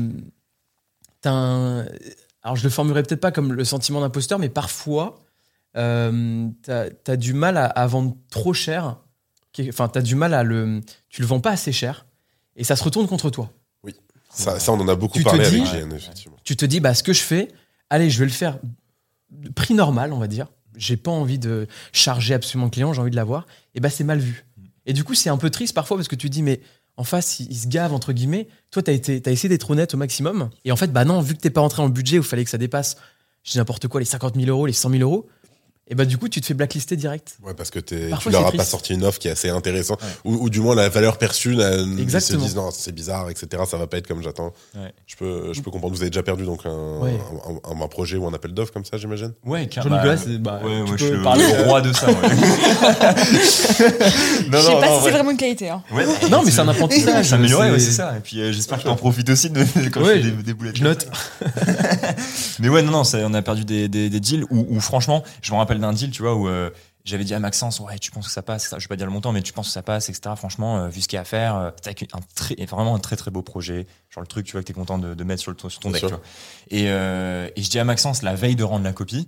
un- 1.25 1.85
alors 2.41 2.55
je 2.55 2.63
le 2.63 2.69
formulerai 2.69 3.03
peut-être 3.03 3.21
pas 3.21 3.31
comme 3.31 3.53
le 3.53 3.65
sentiment 3.65 4.01
d'imposteur, 4.01 4.39
mais 4.39 4.49
parfois, 4.49 5.19
euh, 5.77 6.47
t'as 6.63 6.85
as 7.07 7.15
du 7.15 7.33
mal 7.33 7.57
à, 7.57 7.65
à 7.65 7.87
vendre 7.87 8.15
trop 8.29 8.53
cher. 8.53 8.97
Enfin, 9.69 9.87
t'as 9.87 10.01
du 10.01 10.15
mal 10.15 10.33
à 10.33 10.43
le, 10.43 10.81
tu 11.09 11.21
le 11.21 11.27
vends 11.27 11.39
pas 11.39 11.51
assez 11.51 11.71
cher, 11.71 12.05
et 12.55 12.63
ça 12.63 12.75
se 12.75 12.83
retourne 12.83 13.07
contre 13.07 13.29
toi. 13.29 13.49
Ça, 14.33 14.59
ça, 14.59 14.71
on 14.71 14.79
en 14.79 14.87
a 14.87 14.95
beaucoup 14.95 15.17
Tu 15.17 15.23
te 15.23 15.29
parlé 15.29 15.49
dis- 15.49 15.61
avec 15.61 15.93
effectivement. 15.93 16.37
Tu 16.43 16.55
te 16.55 16.65
dis, 16.65 16.79
bah, 16.79 16.93
ce 16.93 17.03
que 17.03 17.13
je 17.13 17.21
fais, 17.21 17.49
allez, 17.89 18.09
je 18.09 18.19
vais 18.19 18.25
le 18.25 18.31
faire 18.31 18.57
prix 19.55 19.73
normal, 19.73 20.13
on 20.13 20.17
va 20.19 20.27
dire. 20.27 20.47
J'ai 20.75 20.97
pas 20.97 21.11
envie 21.11 21.37
de 21.39 21.67
charger 21.91 22.33
absolument 22.33 22.65
le 22.65 22.71
client, 22.71 22.93
j'ai 22.93 23.01
envie 23.01 23.11
de 23.11 23.15
l'avoir. 23.15 23.45
Et 23.75 23.79
bah, 23.79 23.89
c'est 23.89 24.03
mal 24.03 24.19
vu. 24.19 24.45
Et 24.85 24.93
du 24.93 25.03
coup, 25.03 25.13
c'est 25.13 25.29
un 25.29 25.37
peu 25.37 25.49
triste 25.49 25.73
parfois 25.75 25.97
parce 25.97 26.07
que 26.07 26.15
tu 26.15 26.27
te 26.29 26.33
dis, 26.33 26.41
mais 26.41 26.61
en 26.97 27.03
face, 27.03 27.39
il, 27.39 27.51
il 27.51 27.55
se 27.57 27.67
gave, 27.67 27.93
entre 27.93 28.11
guillemets. 28.13 28.47
Toi, 28.71 28.81
t'as 28.83 28.91
été, 28.91 29.21
t'as 29.21 29.31
essayé 29.31 29.49
d'être 29.49 29.69
honnête 29.69 29.93
au 29.93 29.97
maximum. 29.97 30.49
Et 30.65 30.71
en 30.71 30.75
fait, 30.75 30.91
bah 30.91 31.05
non, 31.05 31.21
vu 31.21 31.35
que 31.35 31.39
t'es 31.39 31.49
pas 31.49 31.61
rentré 31.61 31.81
dans 31.81 31.87
le 31.87 31.93
budget 31.93 32.17
où 32.17 32.21
il 32.21 32.27
fallait 32.27 32.43
que 32.43 32.49
ça 32.49 32.57
dépasse, 32.57 32.97
je 33.43 33.51
dis 33.51 33.57
n'importe 33.57 33.87
quoi, 33.87 33.99
les 33.99 34.05
50 34.05 34.35
000 34.35 34.47
euros, 34.47 34.65
les 34.65 34.73
100 34.73 34.89
000 34.89 35.01
euros, 35.03 35.27
et 35.89 35.95
bah, 35.95 36.05
du 36.05 36.17
coup, 36.17 36.29
tu 36.29 36.39
te 36.39 36.45
fais 36.45 36.53
blacklister 36.53 36.95
direct. 36.95 37.37
Ouais, 37.45 37.53
parce 37.53 37.69
que 37.69 37.79
t'es- 37.79 38.09
Parfois, 38.09 38.31
tu 38.31 38.37
leur 38.37 38.47
as 38.47 38.51
pas 38.53 38.63
sorti 38.63 38.93
une 38.93 39.03
offre 39.03 39.19
qui 39.19 39.27
est 39.27 39.31
assez 39.31 39.49
intéressante, 39.49 40.01
Ouais. 40.01 40.07
ou, 40.31 40.45
ou 40.45 40.49
du 40.49 40.61
moins 40.61 40.75
la 40.75 40.87
valeur 40.89 41.17
perçue, 41.17 41.51
là, 41.53 41.75
ils 41.77 42.09
se 42.21 42.35
disent 42.35 42.55
non, 42.55 42.71
c'est 42.71 42.93
bizarre, 42.93 43.29
etc. 43.29 43.63
Ça 43.69 43.77
va 43.77 43.85
pas 43.87 43.97
être 43.97 44.07
comme 44.07 44.23
j'attends. 44.23 44.53
Ouais. 44.75 44.93
Je 45.07 45.15
peux, 45.17 45.51
je 45.53 45.61
peux 45.61 45.71
comprendre. 45.71 45.93
Vous 45.93 46.01
avez 46.01 46.09
déjà 46.09 46.23
perdu 46.23 46.45
donc 46.45 46.65
un, 46.65 46.99
Ouais. 46.99 47.19
un, 47.65 47.71
un- 47.71 47.81
un 47.81 47.87
projet 47.87 48.15
ou 48.17 48.25
un 48.27 48.33
appel 48.33 48.53
d'offres 48.53 48.71
comme 48.71 48.85
ça, 48.85 48.97
j'imagine? 48.97 49.33
Ouais, 49.45 49.67
c'est- 49.71 50.37
bah, 50.39 50.61
ouais, 50.63 50.83
tu 50.85 50.91
ouais, 50.93 50.97
peux 50.97 51.15
je 51.17 51.23
parler. 51.23 51.45
le 51.53 51.63
roi 51.63 51.81
de 51.81 51.91
ça. 51.93 52.07
ouais. 52.07 52.13
non, 52.23 52.27
Je 53.37 53.43
sais 53.45 54.73
non, 54.73 54.79
pas 54.79 54.87
non, 54.89 54.97
si 54.99 55.03
c'est 55.05 55.11
vraiment 55.11 55.31
une 55.31 55.37
qualité. 55.37 55.69
Hein. 55.69 55.83
Ouais, 55.91 56.05
Non, 56.31 56.43
mais 56.43 56.51
c'est 56.51 56.61
un 56.61 56.67
apprentissage. 56.67 57.27
S'améliorer, 57.29 57.71
ouais, 57.71 57.79
c'est- 57.79 57.91
ça. 57.91 58.15
Et 58.17 58.21
puis 58.21 58.39
euh, 58.41 58.51
j'espère 58.51 58.77
que 58.77 58.83
tu 58.83 58.89
en 58.89 58.95
profites 58.95 59.29
aussi 59.29 59.49
de, 59.49 59.63
quand 59.93 60.03
je 60.03 60.09
fais 60.11 60.19
des, 60.21 60.31
des 60.31 60.53
boulettes. 60.53 60.77
Je 60.77 60.83
note. 60.83 61.07
Mais 62.59 62.69
ouais, 62.69 62.81
non, 62.81 62.91
non, 62.91 63.03
on 63.13 63.33
a 63.33 63.41
perdu 63.41 63.65
des, 63.65 63.87
deals 63.89 64.45
où, 64.49 64.65
où, 64.69 64.79
franchement, 64.79 65.23
je 65.41 65.51
me 65.51 65.57
rappelle 65.57 65.72
d'un 65.79 65.93
deal, 65.93 66.11
tu 66.11 66.21
vois, 66.21 66.35
où 66.35 66.47
euh, 66.47 66.69
j'avais 67.05 67.23
dit 67.23 67.33
à 67.33 67.39
Maxence, 67.39 67.79
ouais, 67.79 67.99
tu 67.99 68.11
penses 68.11 68.27
que 68.27 68.31
ça 68.31 68.41
passe, 68.41 68.67
ça, 68.69 68.79
je 68.79 68.85
vais 68.85 68.89
pas 68.89 68.95
dire 68.95 69.05
le 69.05 69.11
montant, 69.11 69.31
mais 69.31 69.41
tu 69.41 69.53
penses 69.53 69.67
que 69.67 69.73
ça 69.73 69.81
passe, 69.83 70.09
etc. 70.09 70.35
Franchement, 70.37 70.77
euh, 70.79 70.87
vu 70.87 71.01
ce 71.01 71.07
qu'il 71.07 71.17
y 71.17 71.19
a 71.19 71.21
à 71.21 71.25
faire, 71.25 71.55
euh, 71.55 71.71
t'as 71.81 71.91
un 71.91 72.19
très, 72.35 72.55
vraiment 72.65 72.95
un 72.95 72.99
très 72.99 73.15
très 73.15 73.29
beau 73.31 73.41
projet, 73.41 73.85
genre 74.09 74.21
le 74.21 74.27
truc, 74.27 74.45
tu 74.45 74.53
vois, 74.53 74.61
que 74.61 74.67
t'es 74.67 74.73
content 74.73 74.97
de, 74.97 75.13
de 75.13 75.23
mettre 75.23 75.41
sur, 75.41 75.51
le, 75.51 75.57
sur 75.57 75.79
ton 75.79 75.89
Bien 75.89 75.99
deck, 75.99 76.09
tu 76.09 76.15
vois. 76.15 76.23
Et, 76.69 76.85
euh, 76.89 77.49
et 77.55 77.61
je 77.63 77.69
dis 77.69 77.79
à 77.79 77.83
Maxence, 77.83 78.21
la 78.21 78.35
veille 78.35 78.55
de 78.55 78.63
rendre 78.63 78.83
la 78.85 78.93
copie, 78.93 79.27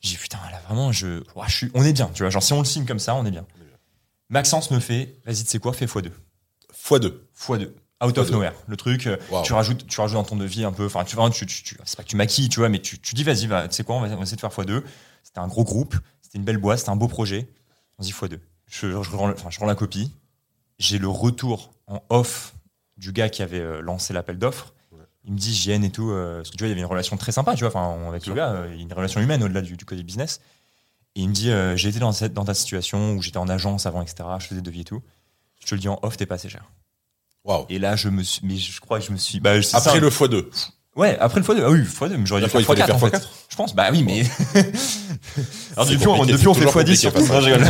j'ai 0.00 0.10
dit, 0.10 0.16
putain, 0.16 0.38
là, 0.50 0.60
vraiment, 0.66 0.92
je, 0.92 1.18
ouais, 1.36 1.44
je 1.48 1.54
suis, 1.56 1.70
on 1.74 1.84
est 1.84 1.92
bien, 1.92 2.10
tu 2.14 2.22
vois, 2.22 2.30
genre 2.30 2.42
si 2.42 2.52
on 2.54 2.58
le 2.60 2.64
signe 2.64 2.86
comme 2.86 2.98
ça, 2.98 3.14
on 3.14 3.26
est 3.26 3.30
bien. 3.30 3.44
Maxence 4.28 4.70
me 4.70 4.78
fait, 4.78 5.16
vas-y, 5.26 5.42
tu 5.44 5.50
sais 5.50 5.58
quoi, 5.58 5.72
fais 5.72 5.86
x2. 5.86 6.10
x2. 6.88 7.12
x2. 7.38 7.70
Out 8.02 8.16
of 8.16 8.28
X2. 8.28 8.32
nowhere. 8.32 8.52
Le 8.66 8.76
truc, 8.76 9.08
tu 9.44 9.52
rajoutes, 9.52 9.86
tu 9.86 10.00
rajoutes 10.00 10.14
dans 10.16 10.24
ton 10.24 10.36
devis 10.36 10.64
un 10.64 10.72
peu. 10.72 10.86
Enfin, 10.86 11.04
tu 11.04 11.16
vois, 11.16 11.28
tu, 11.28 11.44
tu, 11.44 11.62
tu- 11.62 11.76
c'est 11.84 11.96
pas 11.96 12.02
que 12.02 12.08
tu 12.08 12.16
maquilles, 12.16 12.48
tu 12.48 12.60
vois, 12.60 12.70
mais 12.70 12.78
tu, 12.78 12.98
tu 12.98 13.14
dis, 13.14 13.24
vas-y, 13.24 13.46
va, 13.46 13.68
tu 13.68 13.74
sais 13.74 13.84
quoi, 13.84 13.96
on 13.96 14.00
va, 14.00 14.06
on 14.06 14.16
va 14.16 14.22
essayer 14.22 14.36
de 14.36 14.40
faire 14.40 14.50
x2. 14.50 14.82
C'était 15.30 15.40
un 15.40 15.48
gros 15.48 15.64
groupe, 15.64 15.96
c'était 16.22 16.38
une 16.38 16.44
belle 16.44 16.58
boîte, 16.58 16.80
c'était 16.80 16.90
un 16.90 16.96
beau 16.96 17.08
projet. 17.08 17.48
On 17.98 18.02
se 18.02 18.08
dit 18.08 18.12
x2. 18.14 18.38
Je, 18.66 18.88
je, 18.90 19.16
rends, 19.16 19.28
le- 19.28 19.34
enfin, 19.34 19.50
je 19.50 19.58
rends 19.60 19.66
la 19.66 19.74
copie. 19.74 20.12
J'ai 20.78 20.98
le 20.98 21.08
retour 21.08 21.70
en 21.86 22.02
off 22.08 22.54
du 22.96 23.12
gars 23.12 23.28
qui 23.28 23.42
avait 23.42 23.60
euh, 23.60 23.80
lancé 23.80 24.12
l'appel 24.12 24.38
d'offres. 24.38 24.74
Il 25.24 25.32
me 25.34 25.38
dit, 25.38 25.54
JN 25.54 25.84
et 25.84 25.90
tout, 25.90 26.10
euh, 26.10 26.38
parce 26.38 26.50
que 26.50 26.56
tu 26.56 26.64
vois, 26.64 26.68
il 26.68 26.70
y 26.70 26.72
avait 26.72 26.80
une 26.80 26.86
relation 26.86 27.16
très 27.18 27.30
sympa, 27.30 27.54
tu 27.54 27.60
vois, 27.64 27.68
enfin, 27.68 28.08
avec 28.08 28.26
le 28.26 28.34
gars, 28.34 28.52
euh, 28.52 28.68
il 28.72 28.76
y 28.76 28.80
a 28.80 28.82
une 28.82 28.92
relation 28.92 29.20
humaine 29.20 29.42
au-delà 29.42 29.60
du, 29.60 29.76
du 29.76 29.84
côté 29.84 30.02
business. 30.02 30.40
Et 31.14 31.20
il 31.20 31.28
me 31.28 31.34
dit, 31.34 31.50
euh, 31.50 31.76
j'ai 31.76 31.90
été 31.90 31.98
dans, 31.98 32.12
cette, 32.12 32.32
dans 32.32 32.44
ta 32.46 32.54
situation 32.54 33.12
où 33.12 33.22
j'étais 33.22 33.36
en 33.36 33.48
agence 33.48 33.84
avant, 33.86 34.00
etc. 34.02 34.28
Je 34.38 34.46
faisais 34.46 34.62
devis 34.62 34.80
et 34.80 34.84
tout. 34.84 35.02
Je 35.60 35.66
te 35.66 35.74
le 35.74 35.80
dis 35.80 35.88
en 35.88 35.98
off, 36.02 36.16
t'es 36.16 36.24
pas 36.26 36.36
assez 36.36 36.48
cher. 36.48 36.64
Et 37.68 37.78
là, 37.78 37.96
je 37.96 38.08
me 38.08 38.22
suis, 38.22 38.40
mais 38.46 38.56
je 38.56 38.80
crois 38.80 38.98
que 38.98 39.04
je 39.06 39.12
me 39.12 39.16
suis, 39.18 39.40
bah, 39.40 39.50
Après 39.50 39.62
ça. 39.62 39.98
le 39.98 40.08
x2. 40.08 40.46
Ouais, 40.96 41.16
après 41.20 41.40
le 41.40 41.46
x2, 41.46 41.62
ah 41.64 41.70
oui, 41.70 41.80
x2, 41.80 42.16
mais 42.16 42.26
j'aurais 42.26 42.40
dû 42.40 42.46
Il 42.46 42.50
faire 42.50 42.62
fallait 42.62 42.80
x4, 42.82 42.86
faire 42.86 42.94
en 42.96 42.98
fait. 42.98 43.16
x4. 43.16 43.22
Je 43.48 43.56
pense, 43.56 43.74
bah 43.74 43.88
oui, 43.92 44.02
mais. 44.02 44.22
Alors, 45.76 45.86
C'est 45.88 45.94
depuis, 45.94 46.08
on, 46.08 46.24
depuis, 46.24 46.48
on 46.48 46.54
c'est 46.54 46.60
fait 46.60 46.66
toujours 46.66 46.82
x10 46.82 46.96
sur 46.96 47.12
tout, 47.14 47.24
je 47.26 47.32
rigole. 47.32 47.64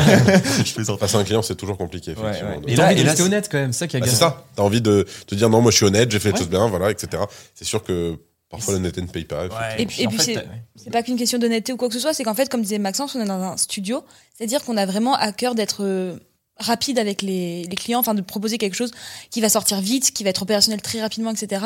je 0.64 1.16
à 1.16 1.20
un 1.20 1.24
client, 1.24 1.42
c'est 1.42 1.54
toujours 1.54 1.76
compliqué, 1.76 2.12
Ouais, 2.12 2.16
effectivement. 2.22 2.50
ouais. 2.50 2.56
Donc, 2.60 2.68
Et 2.70 2.76
là- 2.76 2.92
et 2.92 2.96
c'est- 3.16 3.22
honnête 3.22 3.48
quand 3.50 3.58
même, 3.58 3.72
ça 3.72 3.86
qui 3.86 3.96
a 3.96 4.00
bah, 4.00 4.06
c'est 4.06 4.18
gagné. 4.20 4.32
ça. 4.34 4.44
T'as 4.56 4.62
envie 4.62 4.80
de 4.80 5.06
te 5.26 5.34
dire 5.34 5.48
non, 5.50 5.60
moi 5.60 5.70
je 5.70 5.76
suis 5.76 5.86
honnête, 5.86 6.10
j'ai 6.10 6.18
fait 6.18 6.28
les 6.28 6.32
Ouais. 6.34 6.38
choses 6.40 6.48
bien, 6.48 6.66
voilà, 6.68 6.90
etc. 6.90 7.22
C'est 7.54 7.64
sûr 7.64 7.82
que 7.82 8.16
parfois 8.50 8.74
l'honnêteté 8.74 9.00
ne 9.02 9.06
paye 9.06 9.24
pas. 9.24 9.44
Et 9.78 9.86
puis- 9.86 10.06
puis 10.08 10.18
c'est- 10.20 10.44
C'est 10.76 10.90
pas 10.90 11.02
qu'une 11.02 11.16
question 11.16 11.38
d'honnêteté 11.38 11.72
ou 11.72 11.76
quoi 11.76 11.88
que 11.88 11.94
ce 11.94 12.00
soit, 12.00 12.14
c'est 12.14 12.24
qu'en 12.24 12.34
fait, 12.34 12.48
comme 12.48 12.62
disait 12.62 12.78
Maxence, 12.78 13.14
on 13.14 13.20
est 13.20 13.26
dans 13.26 13.40
un 13.42 13.56
studio, 13.56 14.02
c'est-à-dire 14.36 14.64
qu'on 14.64 14.76
a 14.76 14.86
vraiment 14.86 15.14
à 15.14 15.30
cœur 15.32 15.54
d'être 15.54 15.84
euh, 15.84 16.16
rapide 16.60 16.98
avec 16.98 17.22
les, 17.22 17.66
clients, 17.76 17.98
enfin 17.98 18.14
de 18.14 18.20
proposer 18.20 18.58
quelque 18.58 18.74
chose 18.74 18.92
qui 19.30 19.40
va 19.40 19.48
sortir 19.48 19.80
vite, 19.80 20.12
qui 20.12 20.24
va 20.24 20.30
être 20.30 20.42
opérationnel 20.42 20.80
très 20.80 21.00
rapidement, 21.00 21.30
etc. 21.30 21.64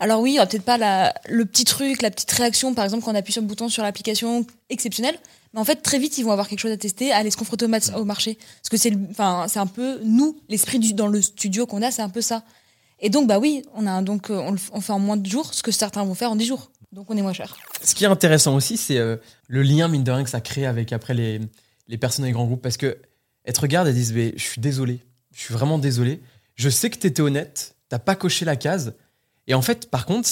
Alors 0.00 0.20
oui, 0.20 0.32
il 0.32 0.34
y 0.34 0.38
aura 0.38 0.46
peut-être 0.46 0.64
pas 0.64 1.12
le 1.28 1.44
petit 1.46 1.64
truc, 1.64 2.02
la 2.02 2.10
petite 2.10 2.30
réaction, 2.32 2.74
par 2.74 2.84
exemple, 2.84 3.04
quand 3.04 3.12
on 3.12 3.14
appuie 3.14 3.32
sur 3.32 3.42
le 3.42 3.48
bouton 3.48 3.68
sur 3.68 3.82
l'application 3.82 4.44
exceptionnelle, 4.68 5.18
mais 5.54 5.60
en 5.60 5.64
fait, 5.64 5.76
très 5.76 5.98
vite, 5.98 6.18
ils 6.18 6.24
vont 6.24 6.32
avoir 6.32 6.48
quelque 6.48 6.60
chose 6.60 6.72
à 6.72 6.76
tester, 6.76 7.12
à 7.12 7.18
aller 7.18 7.30
se 7.30 7.36
confronter 7.36 7.66
au, 7.66 8.04
marché. 8.04 8.34
Parce 8.34 8.68
que 8.70 8.76
c'est 8.76 8.92
enfin, 9.10 9.46
un 9.54 9.66
peu 9.66 10.00
nous, 10.04 10.38
l'esprit 10.48 10.78
dans 10.94 11.08
le 11.08 11.20
studio 11.20 11.66
qu'on 11.66 11.82
a, 11.82 11.90
c'est 11.90 12.02
un 12.02 12.08
peu 12.08 12.22
ça. 12.22 12.42
Et 13.00 13.10
donc, 13.10 13.26
bah 13.26 13.38
oui, 13.38 13.62
on, 13.74 13.86
a 13.86 14.00
donc, 14.00 14.30
euh, 14.30 14.56
on 14.72 14.80
fait 14.80 14.92
en 14.92 14.98
moins 14.98 15.16
de 15.16 15.28
jours 15.28 15.52
ce 15.52 15.62
que 15.62 15.72
certains 15.72 16.04
vont 16.04 16.14
faire 16.14 16.30
en 16.30 16.36
10 16.36 16.46
jours. 16.46 16.70
Donc 16.92 17.06
on 17.08 17.16
est 17.16 17.22
moins 17.22 17.32
cher. 17.32 17.56
Ce 17.82 17.94
qui 17.94 18.04
est 18.04 18.08
intéressant 18.08 18.54
aussi, 18.54 18.76
c'est 18.76 18.98
euh, 18.98 19.16
le 19.48 19.62
lien, 19.62 19.88
mine 19.88 20.04
de 20.04 20.10
rien, 20.10 20.24
que 20.24 20.30
ça 20.30 20.40
crée 20.40 20.66
avec 20.66 20.92
après 20.92 21.14
les, 21.14 21.40
les 21.88 21.98
personnes 21.98 22.26
des 22.26 22.32
grands 22.32 22.44
groupes. 22.44 22.62
Parce 22.62 22.76
que 22.76 22.98
elles 23.44 23.52
te 23.54 23.60
regardent 23.60 23.88
et 23.88 23.92
disent 23.92 24.12
mais, 24.12 24.32
Je 24.36 24.42
suis 24.42 24.60
désolé, 24.60 25.00
je 25.34 25.40
suis 25.40 25.54
vraiment 25.54 25.78
désolé. 25.78 26.22
Je 26.54 26.68
sais 26.68 26.90
que 26.90 26.98
tu 26.98 27.06
étais 27.06 27.22
honnête, 27.22 27.76
t'as 27.88 27.98
pas 27.98 28.14
coché 28.14 28.44
la 28.44 28.56
case. 28.56 28.94
Et 29.46 29.54
en 29.54 29.62
fait, 29.62 29.90
par 29.90 30.06
contre, 30.06 30.28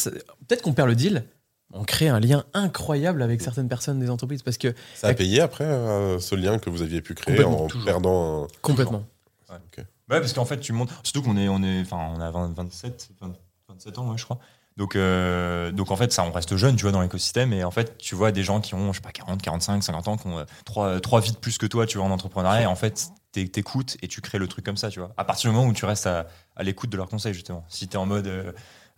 peut-être 0.46 0.62
qu'on 0.62 0.72
perd 0.72 0.88
le 0.88 0.94
deal. 0.94 1.24
On 1.72 1.84
crée 1.84 2.08
un 2.08 2.18
lien 2.18 2.44
incroyable 2.52 3.22
avec 3.22 3.40
certaines 3.40 3.68
personnes 3.68 4.00
des 4.00 4.10
entreprises 4.10 4.42
parce 4.42 4.58
que 4.58 4.74
Ça 4.96 5.06
a 5.06 5.14
payé 5.14 5.40
après 5.40 5.64
euh, 5.64 6.18
ce 6.18 6.34
lien 6.34 6.58
que 6.58 6.68
vous 6.68 6.82
aviez 6.82 7.00
pu 7.00 7.14
créer 7.14 7.44
en 7.44 7.68
toujours. 7.68 7.84
perdant 7.86 8.44
un. 8.44 8.46
complètement. 8.60 9.04
Ouais, 9.48 10.18
parce 10.18 10.32
qu'en 10.32 10.44
fait, 10.44 10.58
tu 10.58 10.72
montes. 10.72 10.90
Surtout 11.04 11.22
qu'on 11.22 11.36
est, 11.36 11.48
on 11.48 11.62
est, 11.62 11.80
enfin, 11.82 12.12
on 12.16 12.20
a 12.20 12.30
20 12.32 12.54
27, 12.56 13.10
20 13.20 13.32
27 13.68 13.98
ans, 13.98 14.10
ouais, 14.10 14.18
je 14.18 14.24
crois. 14.24 14.40
Donc, 14.80 14.96
euh, 14.96 15.72
donc 15.72 15.90
en 15.90 15.96
fait, 15.96 16.10
ça, 16.10 16.24
on 16.24 16.32
reste 16.32 16.56
jeune, 16.56 16.74
tu 16.74 16.82
vois, 16.84 16.90
dans 16.92 17.02
l'écosystème. 17.02 17.52
Et 17.52 17.64
en 17.64 17.70
fait, 17.70 17.98
tu 17.98 18.14
vois 18.14 18.32
des 18.32 18.42
gens 18.42 18.62
qui 18.62 18.74
ont, 18.74 18.92
je 18.94 18.96
sais 18.96 19.02
pas, 19.02 19.12
40, 19.12 19.42
45, 19.42 19.82
50 19.84 20.08
ans, 20.08 20.16
qui 20.16 20.26
ont 20.26 20.38
euh, 20.38 20.44
trois, 20.64 20.98
trois 21.00 21.20
vies 21.20 21.32
de 21.32 21.36
plus 21.36 21.58
que 21.58 21.66
toi, 21.66 21.84
tu 21.86 21.98
vois, 21.98 22.06
en 22.06 22.10
entrepreneuriat. 22.10 22.62
Et 22.62 22.66
en 22.66 22.74
fait, 22.76 23.08
t'é- 23.30 23.46
t'écoutes 23.46 23.98
et 24.00 24.08
tu 24.08 24.22
crées 24.22 24.38
le 24.38 24.48
truc 24.48 24.64
comme 24.64 24.78
ça, 24.78 24.88
tu 24.88 24.98
vois. 25.00 25.12
À 25.18 25.24
partir 25.24 25.50
du 25.50 25.54
moment 25.56 25.68
où 25.68 25.74
tu 25.74 25.84
restes 25.84 26.06
à, 26.06 26.28
à 26.56 26.62
l'écoute 26.62 26.88
de 26.88 26.96
leurs 26.96 27.10
conseils, 27.10 27.34
justement. 27.34 27.62
Si 27.68 27.88
t'es 27.88 27.98
en 27.98 28.06
mode, 28.06 28.26
euh, 28.26 28.52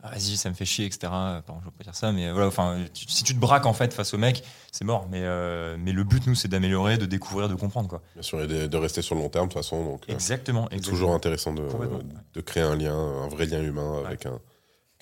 Ah, 0.05 0.11
vas-y, 0.11 0.37
ça 0.37 0.49
me 0.51 0.55
fait 0.55 0.65
chier, 0.65 0.85
etc. 0.87 0.99
Pardon, 1.47 1.61
je 1.61 1.65
veux 1.67 1.71
pas 1.73 1.85
dire 1.85 1.95
ça, 1.97 2.11
mais 2.13 2.31
voilà, 2.33 2.47
enfin, 2.49 2.79
tu- 2.95 3.07
si 3.09 3.23
tu 3.25 3.35
te 3.35 3.41
braques 3.41 3.67
en 3.67 3.73
fait 3.73 3.93
face 3.95 4.15
au 4.15 4.19
mec, 4.19 4.43
c'est 4.73 4.85
mort. 4.85 5.07
Mais, 5.11 5.21
euh, 5.23 5.77
mais 5.79 5.93
le 5.93 6.03
but, 6.05 6.27
nous, 6.29 6.35
c'est 6.37 6.49
d'améliorer, 6.49 6.97
de 6.99 7.07
découvrir, 7.07 7.49
de 7.49 7.55
comprendre, 7.57 7.89
quoi. 7.89 8.03
Bien 8.15 8.23
sûr, 8.23 8.41
et 8.41 8.47
de, 8.49 8.67
de 8.69 8.77
rester 8.77 9.01
sur 9.03 9.15
le 9.17 9.21
long 9.21 9.29
terme, 9.29 9.47
de 9.49 9.53
toute 9.53 9.63
façon. 9.63 9.85
Donc, 9.85 10.03
euh, 10.09 10.13
Exactement. 10.13 10.67
c'est 10.71 10.77
exactement. 10.77 10.97
toujours 10.97 11.15
intéressant 11.15 11.53
de 11.55 12.41
créer 12.41 12.63
un 12.65 12.75
lien, 12.77 12.95
un 12.97 13.29
vrai 13.29 13.47
lien 13.47 13.61
humain 13.63 14.03
avec 14.07 14.27
un, 14.27 14.39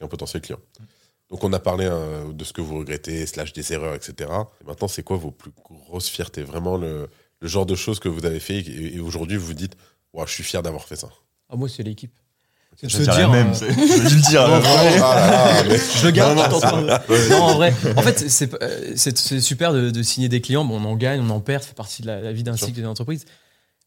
un 0.00 0.08
potentiel 0.08 0.42
client. 0.42 0.58
Donc 1.30 1.44
on 1.44 1.52
a 1.52 1.58
parlé 1.60 1.86
euh, 1.88 2.32
de 2.32 2.44
ce 2.44 2.52
que 2.52 2.60
vous 2.60 2.78
regrettez, 2.78 3.24
slash 3.26 3.52
des 3.52 3.72
erreurs, 3.72 3.94
etc. 3.94 4.30
Et 4.62 4.66
maintenant, 4.66 4.88
c'est 4.88 5.02
quoi 5.02 5.16
vos 5.16 5.30
plus 5.30 5.52
grosses 5.86 6.08
fiertés? 6.08 6.42
Vraiment 6.42 6.76
le, 6.76 7.08
le 7.40 7.48
genre 7.48 7.66
de 7.66 7.74
choses 7.76 8.00
que 8.00 8.08
vous 8.08 8.24
avez 8.26 8.40
fait 8.40 8.58
et, 8.58 8.96
et 8.96 9.00
aujourd'hui 9.00 9.36
vous 9.36 9.46
vous 9.46 9.54
dites, 9.54 9.76
ouais, 10.12 10.24
je 10.26 10.32
suis 10.32 10.42
fier 10.44 10.62
d'avoir 10.62 10.84
fait 10.84 10.96
ça. 10.96 11.08
Ah, 11.48 11.56
moi, 11.56 11.68
c'est 11.68 11.82
l'équipe. 11.82 12.12
C'est 12.76 12.86
de 12.86 12.92
se 12.92 12.98
dire 13.02 13.30
même, 13.30 13.48
euh, 13.50 13.54
je 14.08 14.14
le 14.14 14.20
dire. 14.30 14.48
Non. 14.48 14.62
Ah 14.64 14.84
là 14.84 14.96
là, 14.96 15.64
mais- 15.68 15.76
Je 16.00 16.04
le 16.06 16.10
garde. 16.12 16.38
Non, 16.38 17.42
en 17.42 17.54
vrai. 17.56 17.74
En 17.96 18.02
fait, 18.02 18.28
c'est 18.30 18.54
euh, 18.62 18.96
super 19.40 19.72
de, 19.72 19.90
de 19.90 20.02
signer 20.02 20.28
des 20.28 20.40
clients. 20.40 20.64
Bon, 20.64 20.80
on 20.80 20.84
en 20.84 20.96
gagne, 20.96 21.20
on 21.20 21.28
en 21.30 21.40
perd, 21.40 21.62
ça 21.62 21.68
fait 21.70 21.74
partie 21.74 22.00
de 22.02 22.06
la, 22.06 22.20
la 22.20 22.32
vie 22.32 22.42
d'un 22.42 22.56
cycle 22.56 22.72
d'une 22.72 22.86
entreprise. 22.86 23.26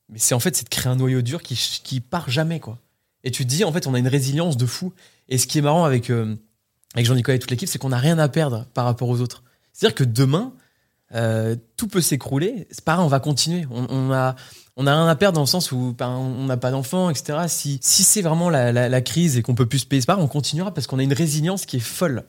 Mais 0.09 0.19
c'est 0.19 0.35
en 0.35 0.39
fait, 0.39 0.55
c'est 0.55 0.65
de 0.65 0.69
créer 0.69 0.91
un 0.91 0.95
noyau 0.97 1.21
dur 1.21 1.41
qui, 1.41 1.55
qui 1.83 2.01
part 2.01 2.29
jamais, 2.29 2.59
quoi. 2.59 2.77
Et 3.23 3.31
tu 3.31 3.43
te 3.45 3.49
dis, 3.49 3.63
en 3.63 3.71
fait, 3.71 3.87
on 3.87 3.93
a 3.93 3.99
une 3.99 4.07
résilience 4.07 4.57
de 4.57 4.65
fou. 4.65 4.93
Et 5.29 5.37
ce 5.37 5.47
qui 5.47 5.57
est 5.57 5.61
marrant 5.61 5.85
avec, 5.85 6.09
euh, 6.09 6.35
avec 6.93 7.05
Jean-Nicolas 7.05 7.35
et 7.35 7.39
toute 7.39 7.51
l'équipe, 7.51 7.69
c'est 7.69 7.79
qu'on 7.79 7.89
n'a 7.89 7.97
rien 7.97 8.19
à 8.19 8.27
perdre 8.29 8.65
par 8.73 8.85
rapport 8.85 9.09
aux 9.09 9.21
autres. 9.21 9.43
C'est-à-dire 9.71 9.95
que 9.95 10.03
demain, 10.03 10.53
euh, 11.15 11.55
tout 11.77 11.87
peut 11.87 12.01
s'écrouler. 12.01 12.67
C'est 12.71 12.83
pas 12.83 12.93
grave, 12.95 13.05
on 13.05 13.09
va 13.09 13.19
continuer. 13.19 13.65
On, 13.71 13.85
on 13.89 14.11
a, 14.11 14.35
on 14.75 14.87
a 14.87 14.93
rien 14.93 15.07
à 15.07 15.15
perdre 15.15 15.35
dans 15.35 15.41
le 15.41 15.47
sens 15.47 15.71
où 15.71 15.95
ben, 15.97 16.09
on 16.09 16.45
n'a 16.45 16.57
pas 16.57 16.71
d'enfants, 16.71 17.09
etc. 17.09 17.39
Si, 17.47 17.79
si 17.81 18.03
c'est 18.03 18.21
vraiment 18.21 18.49
la, 18.49 18.71
la- 18.71 18.89
la 18.89 19.01
crise 19.01 19.37
et 19.37 19.41
qu'on 19.41 19.55
peut 19.55 19.65
plus 19.67 19.79
se 19.79 19.85
payer 19.85 20.01
ce 20.01 20.05
part, 20.07 20.19
on 20.19 20.27
continuera 20.27 20.73
parce 20.73 20.87
qu'on 20.87 20.99
a 20.99 21.03
une 21.03 21.13
résilience 21.13 21.65
qui 21.65 21.77
est 21.77 21.81
folle. 21.81 22.23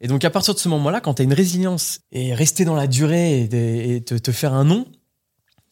Et 0.00 0.08
donc 0.08 0.24
à 0.24 0.30
partir 0.30 0.54
de 0.54 0.58
ce 0.58 0.68
moment-là, 0.70 1.00
quand 1.00 1.14
tu 1.14 1.22
as 1.22 1.24
une 1.24 1.32
résilience 1.34 2.00
et 2.10 2.32
rester 2.34 2.64
dans 2.64 2.74
la 2.74 2.86
durée 2.86 3.42
et, 3.42 4.02
te, 4.04 4.14
te 4.14 4.32
faire 4.32 4.54
un 4.54 4.64
nom, 4.64 4.86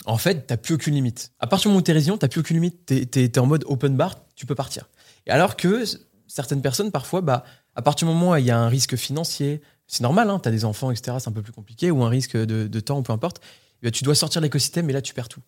en 0.06 0.16
fait, 0.18 0.46
t'as 0.46 0.56
plus 0.56 0.74
aucune 0.74 0.94
limite. 0.94 1.32
À 1.40 1.46
partir 1.46 1.64
du 1.64 1.68
moment 1.68 1.78
où 1.80 1.82
t'es 1.82 1.92
résilient, 1.92 2.16
t'as 2.16 2.28
plus 2.28 2.40
aucune 2.40 2.56
limite. 2.56 2.86
T'es 2.86 3.24
es, 3.24 3.38
en 3.38 3.46
mode 3.46 3.64
open 3.66 3.96
bar, 3.96 4.16
tu 4.40 4.46
peux 4.46 4.55
partir. 4.55 4.88
Et 5.26 5.31
alors 5.31 5.55
que 5.55 5.85
certaines 6.26 6.62
personnes, 6.62 6.90
parfois, 6.90 7.20
bah, 7.20 7.44
à 7.74 7.83
partir 7.83 8.09
du 8.09 8.14
moment 8.14 8.31
où 8.31 8.37
il 8.37 8.44
y 8.46 8.50
a 8.50 8.59
un 8.59 8.68
risque 8.68 8.96
financier, 8.96 9.61
c'est 9.87 10.03
normal, 10.03 10.31
hein, 10.31 10.38
t'as 10.38 10.50
des 10.50 10.64
enfants, 10.64 10.90
etc., 10.90 11.18
c'est 11.20 11.29
un 11.29 11.33
peu 11.33 11.42
plus 11.42 11.53
compliqué, 11.53 11.90
ou 11.90 12.03
un 12.03 12.09
risque 12.09 12.38
de, 12.38 12.66
de 12.66 12.81
temps, 12.81 12.98
ou 12.98 13.03
peu 13.03 13.12
importe, 13.12 13.42
eh 13.83 13.87
ben, 13.87 13.90
tu 13.92 14.03
dois 14.03 14.14
sortir 14.14 14.40
de 14.40 14.46
l'écosystème 14.46 14.88
et 14.88 14.94
là, 14.94 15.03
tu 15.03 15.12
perds 15.12 15.29
tout. 15.29 15.42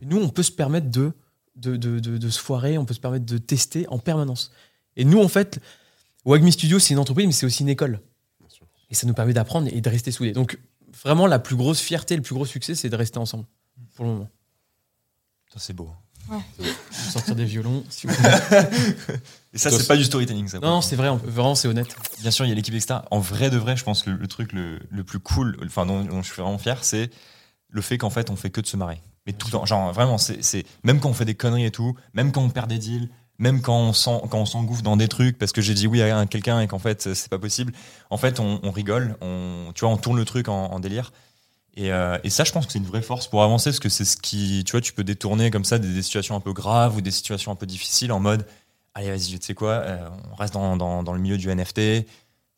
Et 0.00 0.06
nous, 0.06 0.18
on 0.18 0.28
peut 0.28 0.44
se 0.44 0.52
permettre 0.52 0.88
de, 0.92 1.12
de, 1.56 1.76
de, 1.76 1.98
de- 1.98 2.30
se 2.30 2.38
foirer, 2.38 2.78
on 2.78 2.84
peut 2.84 2.94
se 2.94 3.00
permettre 3.00 3.26
de 3.26 3.38
tester 3.38 3.88
en 3.88 3.98
permanence. 3.98 4.52
Et 4.94 5.04
nous, 5.04 5.20
en 5.20 5.26
fait, 5.28 5.58
Wagmi 6.24 6.52
Studio, 6.52 6.78
c'est 6.78 6.94
une 6.94 7.00
entreprise, 7.00 7.26
mais 7.26 7.32
c'est 7.32 7.46
aussi 7.46 7.64
une 7.64 7.68
école. 7.68 8.00
Et 8.90 8.94
ça 8.94 9.08
nous 9.08 9.14
permet 9.14 9.32
d'apprendre 9.32 9.68
et 9.72 9.80
de 9.80 9.90
rester 9.90 10.12
soudés. 10.12 10.30
Donc, 10.30 10.56
vraiment, 11.02 11.26
la 11.26 11.40
plus 11.40 11.56
grosse 11.56 11.80
fierté, 11.80 12.14
le 12.14 12.22
plus 12.22 12.34
gros 12.36 12.46
succès, 12.46 12.76
c'est 12.76 12.90
de 12.90 12.94
rester 12.96 13.18
ensemble, 13.18 13.44
pour 13.96 14.04
le 14.04 14.12
moment. 14.12 14.30
Ça, 15.52 15.58
c'est 15.58 15.72
beau. 15.72 15.90
Sortir 16.90 17.34
des 17.36 17.44
violons, 17.44 17.84
si 17.88 18.06
vous 18.06 18.14
voulez. 18.14 18.28
Et 19.52 19.58
ça, 19.58 19.70
c'est 19.70 19.86
pas 19.86 19.96
du 19.96 20.04
storytelling, 20.04 20.48
ça. 20.48 20.58
Non, 20.58 20.68
non, 20.68 20.80
c'est 20.80 20.96
vrai, 20.96 21.08
on 21.08 21.18
peut- 21.18 21.30
vraiment, 21.30 21.54
c'est 21.54 21.68
honnête. 21.68 21.94
Bien 22.20 22.30
sûr, 22.30 22.44
il 22.44 22.48
y 22.48 22.52
a 22.52 22.54
l'équipe 22.54 22.74
extra. 22.74 23.04
En 23.10 23.20
vrai 23.20 23.48
de 23.50 23.56
vrai, 23.56 23.76
je 23.76 23.84
pense 23.84 24.02
que 24.02 24.10
le, 24.10 24.16
le 24.16 24.26
truc 24.26 24.52
le, 24.52 24.80
le 24.90 25.04
plus 25.04 25.18
cool, 25.18 25.56
enfin 25.64 25.86
dont, 25.86 26.02
dont 26.04 26.22
je 26.22 26.32
suis 26.32 26.42
vraiment 26.42 26.58
fier, 26.58 26.84
c'est 26.84 27.10
le 27.70 27.80
fait 27.82 27.98
qu'en 27.98 28.10
fait 28.10 28.30
on 28.30 28.36
fait 28.36 28.50
que 28.50 28.60
de 28.60 28.66
se 28.66 28.76
marrer. 28.76 29.00
Mais 29.26 29.32
tout 29.32 29.46
le 29.48 29.52
temps, 29.52 29.64
genre 29.66 29.92
vraiment, 29.92 30.18
c'est 30.18 30.42
c'est- 30.44 30.64
même 30.84 31.00
quand 31.00 31.08
on 31.08 31.14
fait 31.14 31.24
des 31.24 31.34
conneries 31.34 31.64
et 31.66 31.70
tout, 31.70 31.94
même 32.14 32.32
quand 32.32 32.42
on 32.42 32.50
perd 32.50 32.68
des 32.68 32.78
deals, 32.78 33.08
même 33.38 33.60
quand 33.62 33.78
on 33.78 33.92
s'en- 33.92 34.20
quand 34.20 34.38
on 34.38 34.46
s'engouffre 34.46 34.82
dans 34.82 34.96
des 34.96 35.08
trucs 35.08 35.38
parce 35.38 35.52
que 35.52 35.60
j'ai 35.60 35.74
dit 35.74 35.86
oui 35.86 36.00
à 36.02 36.16
un- 36.18 36.26
quelqu'un 36.26 36.60
et 36.60 36.66
qu'en 36.68 36.78
fait 36.78 37.14
c'est 37.14 37.28
pas 37.28 37.38
possible. 37.38 37.72
En 38.10 38.16
fait, 38.18 38.40
on, 38.40 38.60
on 38.62 38.70
rigole, 38.70 39.16
on 39.20 39.72
tu 39.74 39.80
vois, 39.84 39.90
on 39.90 39.96
tourne 39.96 40.16
le 40.16 40.24
truc 40.24 40.48
en, 40.48 40.66
en 40.66 40.80
délire. 40.80 41.12
Et, 41.76 41.92
euh, 41.92 42.16
et 42.24 42.30
ça, 42.30 42.44
je 42.44 42.52
pense 42.52 42.66
que 42.66 42.72
c'est 42.72 42.78
une 42.78 42.86
vraie 42.86 43.02
force 43.02 43.28
pour 43.28 43.42
avancer 43.42 43.70
parce 43.70 43.80
que 43.80 43.90
c'est 43.90 44.06
ce 44.06 44.16
qui, 44.16 44.64
tu 44.64 44.72
vois, 44.72 44.80
tu 44.80 44.94
peux 44.94 45.04
détourner 45.04 45.50
comme 45.50 45.64
ça 45.64 45.78
des, 45.78 46.02
situations 46.02 46.34
un 46.34 46.40
peu 46.40 46.54
graves 46.54 46.96
ou 46.96 47.00
des 47.02 47.10
situations 47.10 47.52
un 47.52 47.54
peu 47.54 47.66
difficiles 47.66 48.12
en 48.12 48.20
mode, 48.20 48.46
allez, 48.94 49.10
vas-y, 49.10 49.38
tu 49.38 49.46
sais 49.46 49.54
quoi, 49.54 49.72
euh, 49.72 50.08
on 50.32 50.34
reste 50.36 50.54
dans, 50.54 51.12
le 51.12 51.18
milieu 51.18 51.36
du 51.36 51.50
NFT. 51.50 52.06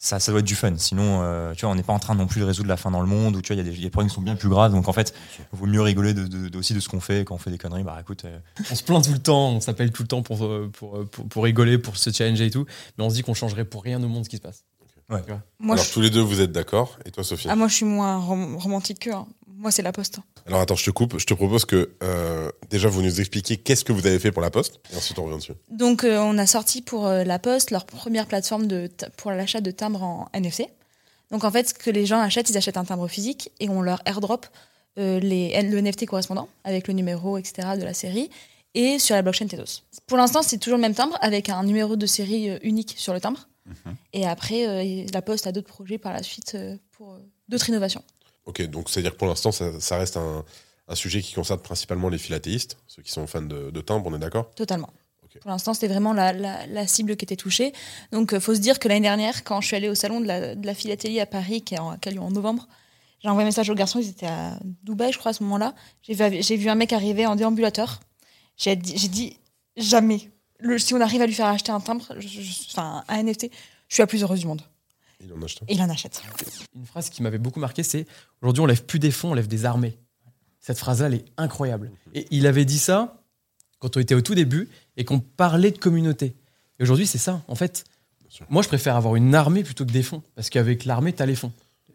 Ça, 0.01 0.19
doit 0.29 0.39
être 0.39 0.47
du 0.47 0.55
fun. 0.55 0.77
Sinon, 0.77 1.23
euh, 1.23 1.53
tu 1.55 1.63
vois, 1.63 1.73
on 1.73 1.75
n'est 1.75 1.83
pas 1.83 1.93
en 1.93 1.99
train 1.99 2.15
non 2.15 2.29
plus 2.29 2.41
de 2.41 2.45
résoudre 2.45 2.69
la 2.69 2.77
fin 2.77 2.93
dans 2.93 3.01
le 3.01 3.09
monde 3.09 3.35
ou 3.35 3.43
tu 3.43 3.53
vois, 3.53 3.61
il 3.61 3.67
y, 3.67 3.69
a 3.69 3.77
des- 3.77 3.91
problèmes 3.91 4.09
qui 4.09 4.15
sont 4.15 4.23
bien 4.23 4.37
plus 4.37 4.49
graves. 4.49 4.71
Donc 4.71 4.87
en 4.87 4.93
fait, 4.93 5.13
il 5.53 5.59
vaut 5.59 5.67
mieux 5.67 5.83
rigoler 5.83 6.15
aussi 6.55 6.73
de 6.73 6.79
ce 6.79 6.89
qu'on 6.89 7.01
fait 7.01 7.25
quand 7.25 7.35
on 7.35 7.39
fait 7.39 7.51
des 7.51 7.59
conneries. 7.59 7.83
Bah 7.83 7.99
écoute, 8.01 8.25
On 8.71 8.75
se 8.77 8.85
plaint 8.85 9.05
tout 9.05 9.13
le 9.13 9.19
temps, 9.19 9.49
on 9.49 9.61
s'appelle 9.61 9.91
tout 9.91 10.03
le 10.03 10.09
temps 10.09 10.23
pour, 10.23 10.49
pour 10.71 11.43
rigoler, 11.43 11.79
pour 11.79 11.97
se 11.97 12.11
challenger 12.11 12.47
et 12.47 12.51
tout. 12.51 12.67
Mais 12.97 13.03
on 13.03 13.11
se 13.11 13.17
dit 13.17 13.23
qu'on 13.23 13.35
changerait 13.35 13.65
pour 13.65 13.83
rien 13.83 14.01
au 14.01 14.07
monde 14.07 14.23
ce 14.23 14.29
qui 14.29 14.37
se 14.37 14.43
passe. 14.43 14.63
Moi, 15.09 15.75
Alors 15.75 15.85
je... 15.85 15.93
tous 15.93 16.01
les 16.01 16.11
deux, 16.11 16.21
vous 16.21 16.41
êtes 16.41 16.53
d'accord 16.53 16.99
Et 17.07 17.11
toi, 17.11 17.25
Sophie 17.25 17.49
Ah, 17.51 17.57
moi, 17.57 17.69
je 17.69 17.75
suis 17.75 17.85
moins 17.87 18.19
rom- 18.19 18.57
romantique 18.57 18.99
que. 19.01 19.11
hein. 19.11 19.27
Moi, 19.57 19.73
c'est 19.73 19.83
la 19.83 19.91
poste. 19.91 20.19
Alors 20.47 20.61
attends, 20.61 20.77
je 20.77 20.85
te 20.85 20.91
coupe. 20.91 21.19
Je 21.19 21.27
te 21.27 21.35
propose 21.35 21.65
que 21.65 21.91
euh, 22.05 22.49
déjà 22.71 22.89
vous 22.89 23.03
nous 23.03 23.19
expliquiez 23.19 23.57
qu'est-ce 23.57 23.85
que 23.85 23.93
vous 23.93 24.07
avez 24.07 24.21
fait 24.21 24.31
pour 24.31 24.41
la 24.41 24.51
Poste, 24.51 24.79
et 24.93 24.97
ensuite 24.97 25.19
on 25.19 25.25
revient 25.25 25.39
dessus. 25.39 25.53
Donc, 25.71 26.05
euh, 26.05 26.19
on 26.21 26.39
a 26.39 26.47
sorti 26.47 26.81
pour 26.81 27.07
euh, 27.09 27.25
La 27.25 27.41
Poste 27.41 27.73
leur 27.73 27.85
première 27.85 28.27
plateforme 28.27 28.67
de 28.69 28.89
pour 29.17 29.33
l'achat 29.33 29.61
de 29.61 29.73
timbres 29.73 30.05
en 30.05 30.29
NFC. 30.33 30.69
Donc, 31.33 31.43
en 31.43 31.51
fait, 31.51 31.71
ce 31.71 31.75
que 31.75 31.91
les 31.91 32.07
gens 32.07 32.21
achètent, 32.21 32.51
ils 32.51 32.57
achètent 32.57 32.77
un 32.77 32.85
timbre 32.85 33.09
physique 33.09 33.51
et 33.59 33.69
on 33.69 33.83
leur 33.83 34.01
airdrop 34.05 34.47
euh, 34.99 35.19
les, 35.19 35.61
le 35.63 35.81
NFT 35.81 36.07
correspondant 36.07 36.49
avec 36.63 36.87
le 36.87 36.95
numéro, 36.95 37.37
etc. 37.37 37.71
de 37.77 37.83
la 37.83 37.95
série 37.95 38.31
et 38.75 39.01
sur 39.01 39.17
la 39.17 39.23
blockchain 39.23 39.49
Tedos. 39.49 39.83
Pour 40.07 40.19
l'instant, 40.19 40.43
c'est 40.43 40.59
toujours 40.59 40.77
le 40.77 40.83
même 40.83 40.95
timbre 40.95 41.19
avec 41.21 41.49
un 41.49 41.65
numéro 41.65 41.97
de 41.97 42.07
série 42.07 42.57
unique 42.63 42.95
sur 42.97 43.13
le 43.13 43.21
timbre. 43.21 43.49
Et 44.13 44.27
après, 44.27 44.67
euh, 44.67 45.07
La 45.13 45.23
Poste 45.23 45.47
a 45.47 45.53
d'autres 45.53 45.69
projets 45.69 45.99
par 45.99 46.13
la 46.13 46.23
suite 46.23 46.55
euh, 46.55 46.77
pour 46.93 47.15
euh, 47.15 47.19
d'autres 47.49 47.69
innovations. 47.69 48.03
Ok, 48.47 48.63
donc 48.63 48.89
c'est-à-dire 48.89 49.13
que 49.13 49.17
pour 49.19 49.27
l'instant, 49.29 49.53
ça, 49.53 49.79
ça 49.81 49.99
reste 49.99 50.17
un, 50.17 50.45
un 50.89 50.95
sujet 50.95 51.21
qui 51.23 51.35
concerne 51.35 51.61
principalement 51.61 52.09
les 52.09 52.19
philatéistes, 52.19 52.79
ceux 52.87 53.03
qui 53.03 53.11
sont 53.11 53.27
fans 53.27 53.43
de, 53.43 53.71
de 53.71 53.81
timbres, 53.81 54.07
on 54.11 54.15
est 54.17 54.19
d'accord? 54.19 54.51
Totalement. 54.55 54.91
Pour 55.43 55.51
l'instant, 55.51 55.75
c'était 55.75 55.89
vraiment 55.89 56.15
la, 56.15 56.33
la- 56.33 56.67
la 56.67 56.87
cible 56.87 57.15
qui 57.17 57.25
était 57.25 57.37
touchée. 57.37 57.73
Donc, 58.11 58.31
il 58.33 58.41
faut 58.41 58.55
se 58.55 58.61
dire 58.61 58.79
que 58.79 58.89
l'année 58.89 59.03
dernière, 59.03 59.45
quand 59.45 59.61
je 59.61 59.67
suis 59.69 59.77
allée 59.77 59.91
au 59.91 59.95
salon 59.95 60.21
de 60.21 60.27
la, 60.27 60.55
de 60.55 60.67
la 60.67 60.75
philatélie 60.75 61.21
à 61.21 61.27
Paris, 61.27 61.61
qui, 61.63 61.75
est 61.75 61.79
en, 61.79 61.97
qui 61.99 62.09
a 62.09 62.13
lieu 62.13 62.21
en 62.21 62.31
novembre, 62.31 62.67
j'ai 63.23 63.29
envoyé 63.29 63.45
un 63.45 63.49
message 63.49 63.69
aux 63.69 63.75
garçons, 63.75 64.01
ils 64.01 64.09
étaient 64.09 64.27
à 64.27 64.59
Dubaï, 64.83 65.13
je 65.13 65.19
crois, 65.19 65.31
à 65.31 65.35
ce 65.35 65.43
moment-là. 65.45 65.75
J'ai 66.03 66.57
vu, 66.57 66.69
un 66.71 66.75
mec 66.75 66.93
arriver 66.95 67.27
en 67.27 67.37
déambulateur. 67.37 68.01
J'ai 68.57 68.75
dit, 68.75 68.97
j'ai 68.97 69.09
dit 69.09 69.37
jamais. 69.77 70.31
Le, 70.61 70.79
si 70.79 70.95
on 70.95 71.01
arrive 71.01 71.23
à 71.23 71.27
lui 71.27 71.35
faire 71.35 71.47
acheter 71.47 71.71
un 71.73 71.81
timbre, 71.81 72.05
je- 72.19 72.27
je- 72.29 72.65
enfin 72.73 73.05
un 73.09 73.17
NFT, 73.23 73.51
je 73.89 73.95
suis 73.95 74.03
la 74.03 74.07
plus 74.07 74.23
heureuse 74.23 74.41
du 74.41 74.47
monde. 74.47 74.63
Il 75.21 75.33
en 75.33 75.43
achète 75.43 75.63
il 75.69 75.81
en 75.81 75.89
achète. 75.91 76.23
Une 76.77 76.87
phrase 76.87 77.11
qui 77.11 77.23
m'avait 77.23 77.39
beaucoup 77.39 77.61
marqué, 77.61 77.83
c'est 77.83 78.07
aujourd'hui 78.43 78.61
on 78.63 78.67
lève 78.67 78.85
plus 78.85 78.99
des 78.99 79.11
fonds, 79.11 79.31
on 79.33 79.35
lève 79.35 79.49
des 79.49 79.65
armées. 79.65 79.97
Cette 80.61 80.79
phrase-là, 80.79 81.07
elle 81.07 81.15
est 81.15 81.25
incroyable. 81.37 81.91
Et 82.15 82.27
il 82.31 82.47
avait 82.47 82.65
dit 82.65 82.79
ça 82.79 83.21
quand 83.79 83.97
on 83.97 84.01
était 84.01 84.15
au 84.15 84.21
tout 84.21 84.35
début 84.35 84.69
et 84.97 85.05
qu'on 85.05 85.21
parlait 85.21 85.71
de 85.71 85.79
communauté. 85.79 86.35
Et 86.79 86.83
aujourd'hui, 86.83 87.07
c'est 87.07 87.19
ça. 87.19 87.43
En 87.49 87.55
fait, 87.55 87.85
moi, 88.51 88.63
je 88.63 88.69
préfère 88.69 88.97
avoir 88.97 89.17
une 89.17 89.35
armée 89.35 89.63
plutôt 89.65 89.87
que 89.87 89.93
des 89.93 90.03
fonds. 90.03 90.23
Parce 90.35 90.51
qu'avec 90.51 90.85
l'armée, 90.85 91.13
tu 91.13 91.23
as 91.23 91.27
les 91.27 91.35
fonds. 91.37 91.53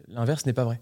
L'inverse 0.08 0.44
n'est 0.46 0.52
pas 0.52 0.64
vrai. 0.64 0.80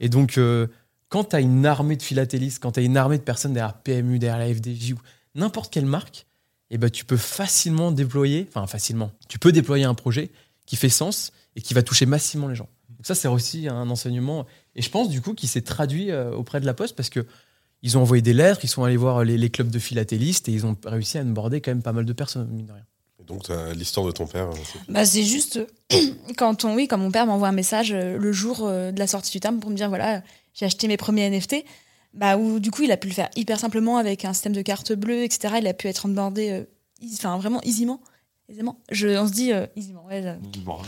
Et 0.00 0.08
donc, 0.08 0.38
euh, 0.38 0.66
quand 1.08 1.24
tu 1.24 1.36
as 1.36 1.40
une 1.40 1.66
armée 1.66 1.96
de 1.96 2.02
philatélistes, 2.02 2.62
quand 2.62 2.72
tu 2.72 2.80
as 2.80 2.82
une 2.82 2.96
armée 2.96 3.18
de 3.18 3.22
personnes 3.22 3.52
derrière 3.54 3.74
PMU, 3.74 4.18
derrière 4.18 4.38
la 4.46 4.54
FDJ 4.54 4.92
ou 4.92 4.98
n'importe 5.34 5.72
quelle 5.72 5.86
marque, 5.86 6.26
eh 6.74 6.78
ben, 6.78 6.90
tu 6.90 7.04
peux 7.04 7.16
facilement 7.16 7.92
déployer, 7.92 8.46
enfin 8.48 8.66
facilement, 8.66 9.10
tu 9.28 9.38
peux 9.38 9.52
déployer 9.52 9.84
un 9.84 9.94
projet 9.94 10.30
qui 10.66 10.76
fait 10.76 10.88
sens 10.88 11.32
et 11.56 11.60
qui 11.60 11.74
va 11.74 11.82
toucher 11.82 12.06
massivement 12.06 12.48
les 12.48 12.54
gens. 12.54 12.68
Donc 12.90 13.06
ça, 13.06 13.14
c'est 13.14 13.28
aussi 13.28 13.68
un 13.68 13.88
enseignement. 13.90 14.46
Et 14.74 14.82
je 14.82 14.90
pense, 14.90 15.08
du 15.08 15.20
coup, 15.20 15.34
qui 15.34 15.46
s'est 15.46 15.62
traduit 15.62 16.10
euh, 16.10 16.32
auprès 16.32 16.60
de 16.60 16.66
la 16.66 16.74
Poste 16.74 16.96
parce 16.96 17.10
que 17.10 17.26
ils 17.82 17.98
ont 17.98 18.00
envoyé 18.00 18.22
des 18.22 18.32
lettres, 18.32 18.60
ils 18.64 18.68
sont 18.68 18.82
allés 18.82 18.96
voir 18.96 19.24
les, 19.24 19.36
les 19.36 19.50
clubs 19.50 19.70
de 19.70 19.78
philatélistes 19.78 20.48
et 20.48 20.52
ils 20.52 20.64
ont 20.64 20.74
réussi 20.86 21.18
à 21.18 21.24
border 21.24 21.60
quand 21.60 21.70
même 21.70 21.82
pas 21.82 21.92
mal 21.92 22.06
de 22.06 22.12
personnes, 22.14 22.48
mine 22.48 22.66
de 22.66 22.72
rien. 22.72 22.84
Et 23.20 23.24
donc 23.24 23.48
l'histoire 23.74 24.06
de 24.06 24.12
ton 24.12 24.26
père. 24.26 24.48
euh. 24.48 24.78
Bah, 24.88 25.04
c'est 25.04 25.22
juste 25.22 25.60
quand 26.36 26.64
on, 26.64 26.74
oui, 26.74 26.88
quand 26.88 26.98
mon 26.98 27.10
père 27.10 27.26
m'envoie 27.26 27.48
un 27.48 27.52
message 27.52 27.92
euh, 27.92 28.18
le 28.18 28.32
jour 28.32 28.60
euh, 28.62 28.90
de 28.90 28.98
la 28.98 29.06
sortie 29.06 29.32
du 29.32 29.40
timbre 29.40 29.60
pour 29.60 29.70
me 29.70 29.76
dire 29.76 29.88
voilà, 29.88 30.22
j'ai 30.54 30.66
acheté 30.66 30.88
mes 30.88 30.96
premiers 30.96 31.28
NFT. 31.30 31.64
Bah, 32.14 32.36
où 32.36 32.60
du 32.60 32.70
coup, 32.70 32.82
il 32.82 32.92
a 32.92 32.96
pu 32.96 33.08
le 33.08 33.14
faire 33.14 33.28
hyper 33.36 33.58
simplement 33.58 33.96
avec 33.98 34.24
un 34.24 34.32
système 34.32 34.52
de 34.52 34.62
carte 34.62 34.92
bleue, 34.92 35.24
etc. 35.24 35.56
Il 35.60 35.66
a 35.66 35.74
pu 35.74 35.88
être 35.88 36.06
onboardé, 36.06 36.50
euh, 36.50 36.64
easy- 37.02 37.16
enfin 37.18 37.36
vraiment 37.38 37.60
aisément. 37.62 38.00
aisément. 38.48 38.78
Je, 38.92 39.08
on 39.18 39.26
se 39.26 39.32
dit 39.32 39.52
euh, 39.52 39.66
aisément, 39.76 40.04
ouais, 40.06 40.22
euh, 40.24 40.34
bon. 40.64 40.78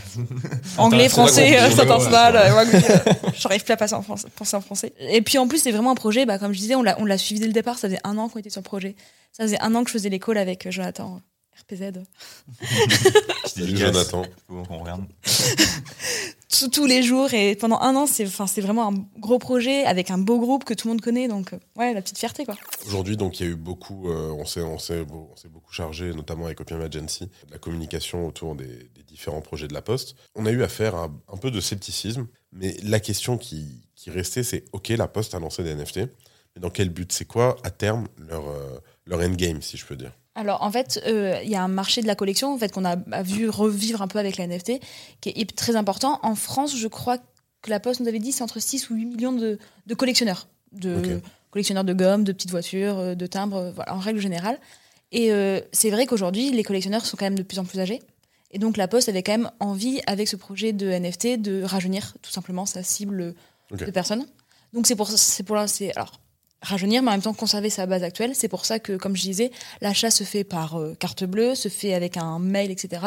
anglais, 0.78 1.08
français, 1.08 1.58
euh, 1.58 1.66
international, 1.66 2.34
ouais, 2.36 2.40
euh, 2.50 2.54
ouais, 2.56 2.90
euh, 3.24 3.30
j'arrive 3.34 3.64
plus 3.64 3.72
à 3.72 3.76
passer 3.76 3.94
en 3.94 4.02
français, 4.02 4.28
penser 4.36 4.56
en 4.56 4.60
français. 4.60 4.92
Et 5.00 5.20
puis 5.22 5.38
en 5.38 5.48
plus, 5.48 5.58
c'est 5.58 5.72
vraiment 5.72 5.90
un 5.90 5.94
projet, 5.96 6.26
bah, 6.26 6.38
comme 6.38 6.52
je 6.52 6.58
disais, 6.60 6.76
on 6.76 6.82
l'a, 6.84 6.94
on 7.00 7.04
l'a 7.04 7.18
suivi 7.18 7.40
dès 7.40 7.46
le 7.48 7.52
départ. 7.52 7.76
Ça 7.78 7.88
faisait 7.88 8.00
un 8.04 8.16
an 8.18 8.28
qu'on 8.28 8.38
était 8.38 8.50
sur 8.50 8.60
le 8.60 8.64
projet. 8.66 8.94
Ça 9.32 9.42
faisait 9.42 9.60
un 9.60 9.74
an 9.74 9.82
que 9.82 9.88
je 9.90 9.94
faisais 9.94 10.08
les 10.10 10.20
calls 10.20 10.38
avec 10.38 10.66
euh, 10.66 10.70
Jonathan, 10.70 11.20
RPZ. 11.60 11.92
Jonathan. 13.56 14.22
Qu'on 14.48 14.78
regarde. 14.78 15.04
Tous- 16.48 16.86
les 16.86 17.02
jours 17.02 17.32
et 17.34 17.56
pendant 17.56 17.80
un 17.80 17.96
an 17.96 18.06
c'est 18.06 18.60
vraiment 18.60 18.88
un 18.88 18.94
gros 19.18 19.38
projet 19.38 19.84
avec 19.84 20.10
un 20.10 20.18
beau 20.18 20.38
groupe 20.38 20.64
que 20.64 20.74
tout 20.74 20.88
le 20.88 20.94
monde 20.94 21.00
connaît 21.00 21.28
donc 21.28 21.52
euh, 21.52 21.58
ouais 21.76 21.94
la 21.94 22.02
petite 22.02 22.18
fierté 22.18 22.44
quoi. 22.44 22.54
Aujourd'hui, 22.86 23.16
donc, 23.16 23.40
il 23.40 23.46
y 23.46 23.48
a 23.48 23.52
eu 23.52 23.56
beaucoup, 23.56 24.08
euh, 24.10 24.30
on 24.30 24.44
s'est, 24.44 25.04
beaucoup 25.04 25.72
chargé, 25.72 26.12
notamment 26.14 26.46
avec 26.46 26.60
Opium 26.60 26.80
Agency, 26.80 27.24
de 27.24 27.50
la 27.50 27.58
communication 27.58 28.26
autour 28.26 28.54
des, 28.54 28.90
différents 29.08 29.40
projets 29.40 29.66
de 29.66 29.74
la 29.74 29.82
Poste. 29.82 30.14
On 30.34 30.46
a 30.46 30.50
eu 30.50 30.62
affaire 30.62 30.94
à 30.94 31.08
un 31.32 31.36
peu 31.36 31.50
de 31.50 31.60
scepticisme, 31.60 32.28
mais 32.52 32.76
la 32.84 33.00
question 33.00 33.38
qui, 33.38 33.88
qui 33.94 34.10
restait, 34.10 34.42
c'est 34.42 34.64
OK, 34.72 34.88
la 34.90 35.08
Poste 35.08 35.34
a 35.34 35.40
lancé 35.40 35.64
des 35.64 35.74
NFT, 35.74 35.96
mais 36.54 36.60
dans 36.60 36.70
quel 36.70 36.90
but? 36.90 37.10
C'est 37.12 37.24
quoi, 37.24 37.56
à 37.64 37.70
terme, 37.70 38.06
leur, 38.18 38.46
euh, 38.48 38.78
leur 39.06 39.20
endgame, 39.20 39.62
si 39.62 39.76
je 39.76 39.86
peux 39.86 39.96
dire? 39.96 40.12
Alors 40.36 40.62
en 40.62 40.70
fait, 40.70 41.02
euh, 41.06 41.40
il 41.42 41.50
y 41.50 41.56
a 41.56 41.62
un 41.62 41.68
marché 41.68 42.02
de 42.02 42.06
la 42.06 42.14
collection 42.14 42.54
en 42.54 42.58
fait 42.58 42.70
qu'on 42.70 42.84
a, 42.84 42.96
a 43.10 43.22
vu 43.22 43.48
revivre 43.48 44.02
un 44.02 44.08
peu 44.08 44.18
avec 44.18 44.36
la 44.36 44.46
NFT, 44.46 44.80
qui 45.20 45.30
est 45.30 45.56
très 45.56 45.74
important. 45.74 46.20
En 46.22 46.36
France, 46.36 46.76
je 46.76 46.86
crois 46.88 47.18
que 47.62 47.70
la 47.70 47.80
Poste 47.80 48.00
nous 48.00 48.06
avait 48.08 48.18
dit 48.20 48.32
c'est 48.32 48.44
entre 48.44 48.60
6 48.60 48.90
ou 48.90 48.94
8 48.94 49.04
millions 49.06 49.32
de, 49.32 49.58
de 49.86 49.94
collectionneurs, 49.94 50.46
de 50.72 51.20
collectionneurs 51.50 51.84
de 51.84 51.94
gomme, 51.94 52.22
de 52.22 52.32
petites 52.32 52.50
voitures, 52.50 52.98
euh, 52.98 53.14
de 53.14 53.26
timbres, 53.26 53.56
euh, 53.56 53.72
voilà, 53.72 53.94
en 53.94 53.98
règle 53.98 54.20
générale. 54.20 54.58
Et 55.10 55.32
euh, 55.32 55.60
c'est 55.72 55.88
vrai 55.90 56.04
qu'aujourd'hui, 56.04 56.50
les 56.50 56.62
collectionneurs 56.62 57.06
sont 57.06 57.16
quand 57.16 57.24
même 57.24 57.38
de 57.38 57.42
plus 57.42 57.58
en 57.58 57.64
plus 57.64 57.80
âgés. 57.80 58.02
Et 58.50 58.58
donc 58.58 58.76
la 58.76 58.86
Poste 58.88 59.08
avait 59.08 59.22
quand 59.22 59.32
même 59.32 59.50
envie, 59.58 60.00
avec 60.06 60.28
ce 60.28 60.36
projet 60.36 60.72
de 60.72 60.86
NFT, 60.90 61.40
de 61.40 61.62
rajeunir 61.62 62.14
tout 62.20 62.30
simplement 62.30 62.66
sa 62.66 62.82
cible 62.82 63.34
Ok. 63.72 63.84
de 63.84 63.90
personnes. 63.90 64.26
Donc 64.72 64.86
c'est 64.86 64.96
pour 64.96 65.08
c'est 65.08 65.42
pour 65.42 65.56
là 65.56 65.66
c'est 65.66 65.96
alors 65.96 66.20
rajeunir 66.66 67.02
mais 67.02 67.08
en 67.08 67.12
même 67.12 67.22
temps 67.22 67.34
conserver 67.34 67.70
sa 67.70 67.86
base 67.86 68.02
actuelle. 68.02 68.34
C'est 68.34 68.48
pour 68.48 68.64
ça 68.64 68.78
que 68.78 68.96
comme 68.96 69.16
je 69.16 69.22
disais, 69.22 69.50
l'achat 69.80 70.10
se 70.10 70.24
fait 70.24 70.44
par 70.44 70.78
euh, 70.78 70.94
carte 70.94 71.24
bleue, 71.24 71.54
se 71.54 71.68
fait 71.68 71.94
avec 71.94 72.16
un 72.16 72.38
mail, 72.38 72.70
etc. 72.70 73.02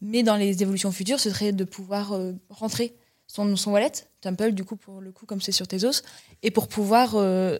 Mais 0.00 0.22
dans 0.22 0.36
les 0.36 0.62
évolutions 0.62 0.92
futures, 0.92 1.20
ce 1.20 1.30
serait 1.30 1.52
de 1.52 1.64
pouvoir 1.64 2.12
euh, 2.12 2.32
rentrer 2.50 2.94
son, 3.26 3.56
son 3.56 3.72
wallet, 3.72 3.92
Temple 4.20 4.52
du 4.52 4.64
coup 4.64 4.76
pour 4.76 5.00
le 5.00 5.12
coup 5.12 5.26
comme 5.26 5.40
c'est 5.40 5.52
sur 5.52 5.66
Tezos, 5.66 6.02
et 6.42 6.50
pour 6.50 6.68
pouvoir 6.68 7.16
euh, 7.16 7.58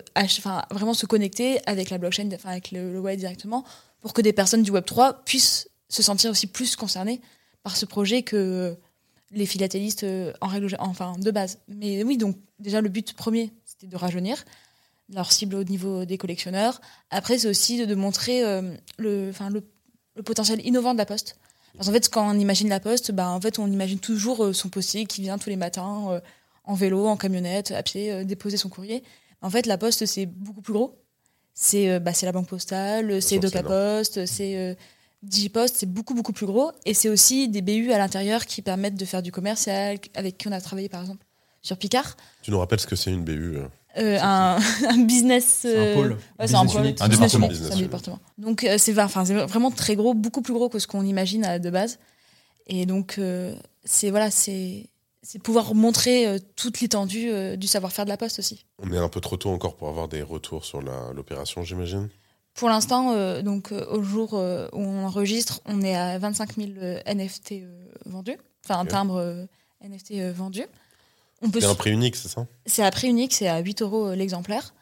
vraiment 0.70 0.95
se 0.95 1.07
connecter 1.07 1.59
avec 1.66 1.91
la 1.91 1.99
blockchain, 1.99 2.28
avec 2.45 2.70
le, 2.70 2.93
le 2.93 3.01
wallet 3.01 3.16
directement, 3.16 3.64
pour 4.01 4.12
que 4.12 4.22
des 4.22 4.32
personnes 4.32 4.62
du 4.62 4.70
Web 4.70 4.84
3 4.84 5.24
puissent 5.24 5.68
se 5.89 6.03
sentir 6.03 6.30
aussi 6.30 6.47
plus 6.47 6.76
concernées 6.76 7.20
par 7.62 7.76
ce 7.76 7.87
projet 7.87 8.22
que 8.22 8.76
les 9.32 9.47
philatélistes 9.47 10.05
euh, 10.05 10.32
en 10.41 10.47
règle 10.47 10.76
enfin 10.78 11.14
de 11.18 11.30
base. 11.30 11.59
Mais 11.68 12.03
oui, 12.05 12.16
donc 12.16 12.37
déjà 12.59 12.80
le 12.80 12.89
but 12.89 13.12
premier, 13.14 13.53
c'était 13.64 13.87
de 13.87 13.97
rajeunir 13.97 14.45
leur 15.13 15.33
cible 15.33 15.57
au 15.57 15.65
niveau 15.65 16.05
des 16.05 16.19
collectionneurs. 16.19 16.81
Après, 17.11 17.39
c'est 17.39 17.49
aussi 17.49 17.79
de, 17.79 17.85
de 17.85 17.95
montrer 17.95 18.45
euh, 18.45 18.75
le, 18.99 19.29
enfin, 19.31 19.51
le, 19.51 19.63
le 20.17 20.23
potentiel 20.23 20.65
innovant 20.67 20.93
de 20.93 20.99
la 20.99 21.07
Poste. 21.07 21.39
Parce 21.77 21.89
qu'en 21.89 21.93
fait, 21.93 22.09
quand 22.09 22.29
on 22.29 22.39
imagine 22.39 22.69
la 22.69 22.81
Poste, 22.81 23.13
bah, 23.13 23.29
en 23.29 23.41
fait, 23.41 23.59
on 23.59 23.71
imagine 23.71 23.99
toujours 23.99 24.45
euh, 24.45 24.53
son 24.53 24.69
postier 24.69 25.07
qui 25.07 25.21
vient 25.21 25.39
tous 25.39 25.51
les 25.51 25.57
matins 25.57 26.07
euh, 26.11 26.21
en 26.65 26.75
vélo, 26.75 27.07
en 27.07 27.17
camionnette, 27.17 27.71
à 27.71 27.83
pied, 27.83 28.25
déposer 28.25 28.57
son 28.57 28.69
courrier. 28.69 29.05
En 29.43 29.51
fait, 29.51 29.67
la 29.67 29.79
Poste, 29.79 30.07
c'est 30.07 30.27
beaucoup 30.27 30.63
plus 30.63 30.73
gros. 30.73 30.99
C'est 31.55 32.01
bah, 32.01 32.13
la 32.21 32.33
banque 32.33 32.49
postale, 32.49 33.23
c'est 33.23 33.39
DocaPost, 33.39 34.27
c'est 34.27 34.77
Digipost, 35.23 35.77
c'est 35.79 35.91
beaucoup, 35.91 36.13
beaucoup 36.13 36.33
plus 36.33 36.45
gros. 36.45 36.73
Et 36.85 36.93
c'est 36.93 37.09
aussi 37.09 37.49
des 37.49 37.63
BU 37.63 37.93
à 37.93 37.99
l'intérieur 37.99 38.45
qui 38.45 38.61
permettent 38.61 38.97
de 38.97 39.05
faire 39.05 39.23
du 39.23 39.33
commercial, 39.33 39.99
avec 40.15 40.37
qui 40.37 40.49
on 40.49 40.53
a 40.53 40.61
travaillé, 40.61 40.89
par 40.89 41.01
exemple, 41.01 41.25
sur 41.63 41.79
Picard. 41.79 42.17
Tu 42.43 42.51
nous 42.51 42.59
rappelles 42.59 42.81
ce 42.81 42.87
que 42.87 42.97
c'est 42.97 43.11
une 43.11 43.25
BU 43.25 43.59
euh 43.99 44.17
Euh, 44.17 44.19
un, 44.23 44.59
un 44.89 44.99
business. 45.05 45.59
C'est 45.63 45.77
un 45.77 45.81
euh, 45.81 45.95
pôle. 45.95 46.19
Ouais, 46.39 46.47
c'est 46.47 46.55
un 46.55 46.67
pôle. 46.67 46.87
Un 47.01 47.09
département. 47.09 47.49
Business 47.49 47.73
un 47.73 47.77
département. 47.77 48.19
Donc 48.39 48.65
euh, 48.65 48.77
c'est 48.79 48.99
enfin, 49.01 49.25
vraiment 49.25 49.71
très 49.71 49.97
gros, 49.97 50.15
beaucoup 50.15 50.43
plus 50.43 50.55
gros 50.55 50.69
que 50.69 50.79
ce 50.79 50.87
qu'on 50.87 51.05
imagine 51.05 51.45
à- 51.45 51.59
de 51.59 51.71
base. 51.71 51.99
Et 52.67 52.87
donc 52.87 53.17
euh, 53.19 53.55
c'est 53.85 54.11
voilà, 54.11 54.31
c'est 54.31 54.87
pouvoir 55.43 55.75
montrer 55.75 56.27
euh, 56.27 56.39
toute 56.57 56.81
l'étendue 56.81 57.31
euh, 57.31 57.57
du 57.57 57.67
savoir-faire 57.67 58.05
de 58.05 58.11
la 58.11 58.17
Poste 58.17 58.39
aussi. 58.39 58.65
On 58.83 58.93
est 58.93 58.99
un 58.99 59.09
peu 59.09 59.21
trop 59.21 59.37
tôt 59.37 59.51
encore 59.51 59.77
pour 59.77 59.89
avoir 59.89 60.09
des 60.09 60.23
retours 60.23 60.65
sur 60.65 60.81
l'opération, 60.83 61.63
j'imagine? 61.63 62.09
Pour 62.55 62.69
l'instant, 62.69 63.13
euh, 63.13 63.43
donc 63.43 63.71
euh, 63.71 63.85
au 63.91 64.03
jour 64.03 64.31
euh, 64.35 64.69
où 64.73 64.81
on 64.81 65.05
enregistre, 65.05 65.61
on 65.67 65.83
est 65.83 65.95
à 65.95 66.19
25 66.19 66.55
000 66.57 66.71
euh, 66.79 67.01
NFT 67.07 67.53
euh, 67.53 67.87
vendus, 68.07 68.39
enfin 68.65 68.81
un 68.81 68.87
timbre 68.87 69.17
euh, 69.17 69.45
NFT 69.85 70.13
euh, 70.13 70.33
vendu. 70.35 70.65
On 71.43 71.51
peut 71.51 71.61
C'est 71.61 71.66
un 71.66 71.74
prix 71.74 71.91
unique, 71.91 72.16
c'est 72.16 72.28
ça? 72.28 72.47
C'est 72.64 72.82
à 72.82 72.91
prix 72.91 73.09
unique, 73.09 73.34
c'est 73.34 73.49
à 73.49 73.59
8 73.59 73.82
euros 73.82 74.07
euh, 74.09 74.14
l'exemplaire. 74.16 74.74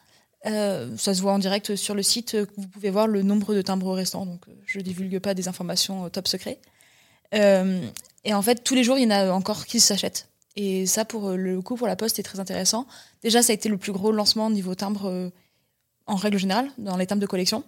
Euh, 0.45 0.95
ça 0.97 1.13
se 1.13 1.21
voit 1.21 1.33
en 1.33 1.39
direct 1.39 1.75
sur 1.75 1.95
le 1.95 2.03
site. 2.03 2.35
euh, 2.35 2.45
Vous 2.57 2.67
pouvez 2.67 2.89
voir 2.91 3.07
le 3.07 3.23
nombre 3.23 3.53
de 3.53 3.61
timbres 3.61 3.93
restants. 3.93 4.25
Donc, 4.25 4.45
je 4.65 4.79
divulgue 4.79 5.19
pas 5.19 5.33
des 5.33 5.47
informations 5.47 6.09
top 6.09 6.27
secret. 6.27 6.59
Euh, 7.33 7.81
et 8.23 8.33
en 8.33 8.41
fait, 8.41 8.63
tous 8.63 8.75
les 8.75 8.83
jours, 8.83 8.97
il 8.97 9.03
y 9.03 9.07
en 9.07 9.11
a 9.11 9.31
encore 9.31 9.65
qui 9.65 9.79
s'achètent. 9.79 10.29
Et 10.55 10.85
ça, 10.85 11.03
pour 11.03 11.31
le 11.31 11.61
coup, 11.61 11.75
pour 11.75 11.87
la 11.87 11.95
Poste, 11.95 12.15
c'est 12.15 12.23
très 12.23 12.39
intéressant. 12.39 12.87
Déjà, 13.23 13.41
ça 13.41 13.51
a 13.51 13.55
été 13.55 13.67
le 13.67 13.77
plus 13.77 13.91
gros 13.91 14.11
lancement 14.11 14.49
niveau 14.49 14.75
timbre 14.75 15.05
euh, 15.09 15.29
en 16.05 16.15
règle 16.15 16.37
générale, 16.37 16.69
dans 16.77 16.95
les 16.95 17.07
timbres 17.07 17.21
de 17.21 17.27
collection. 17.27 17.63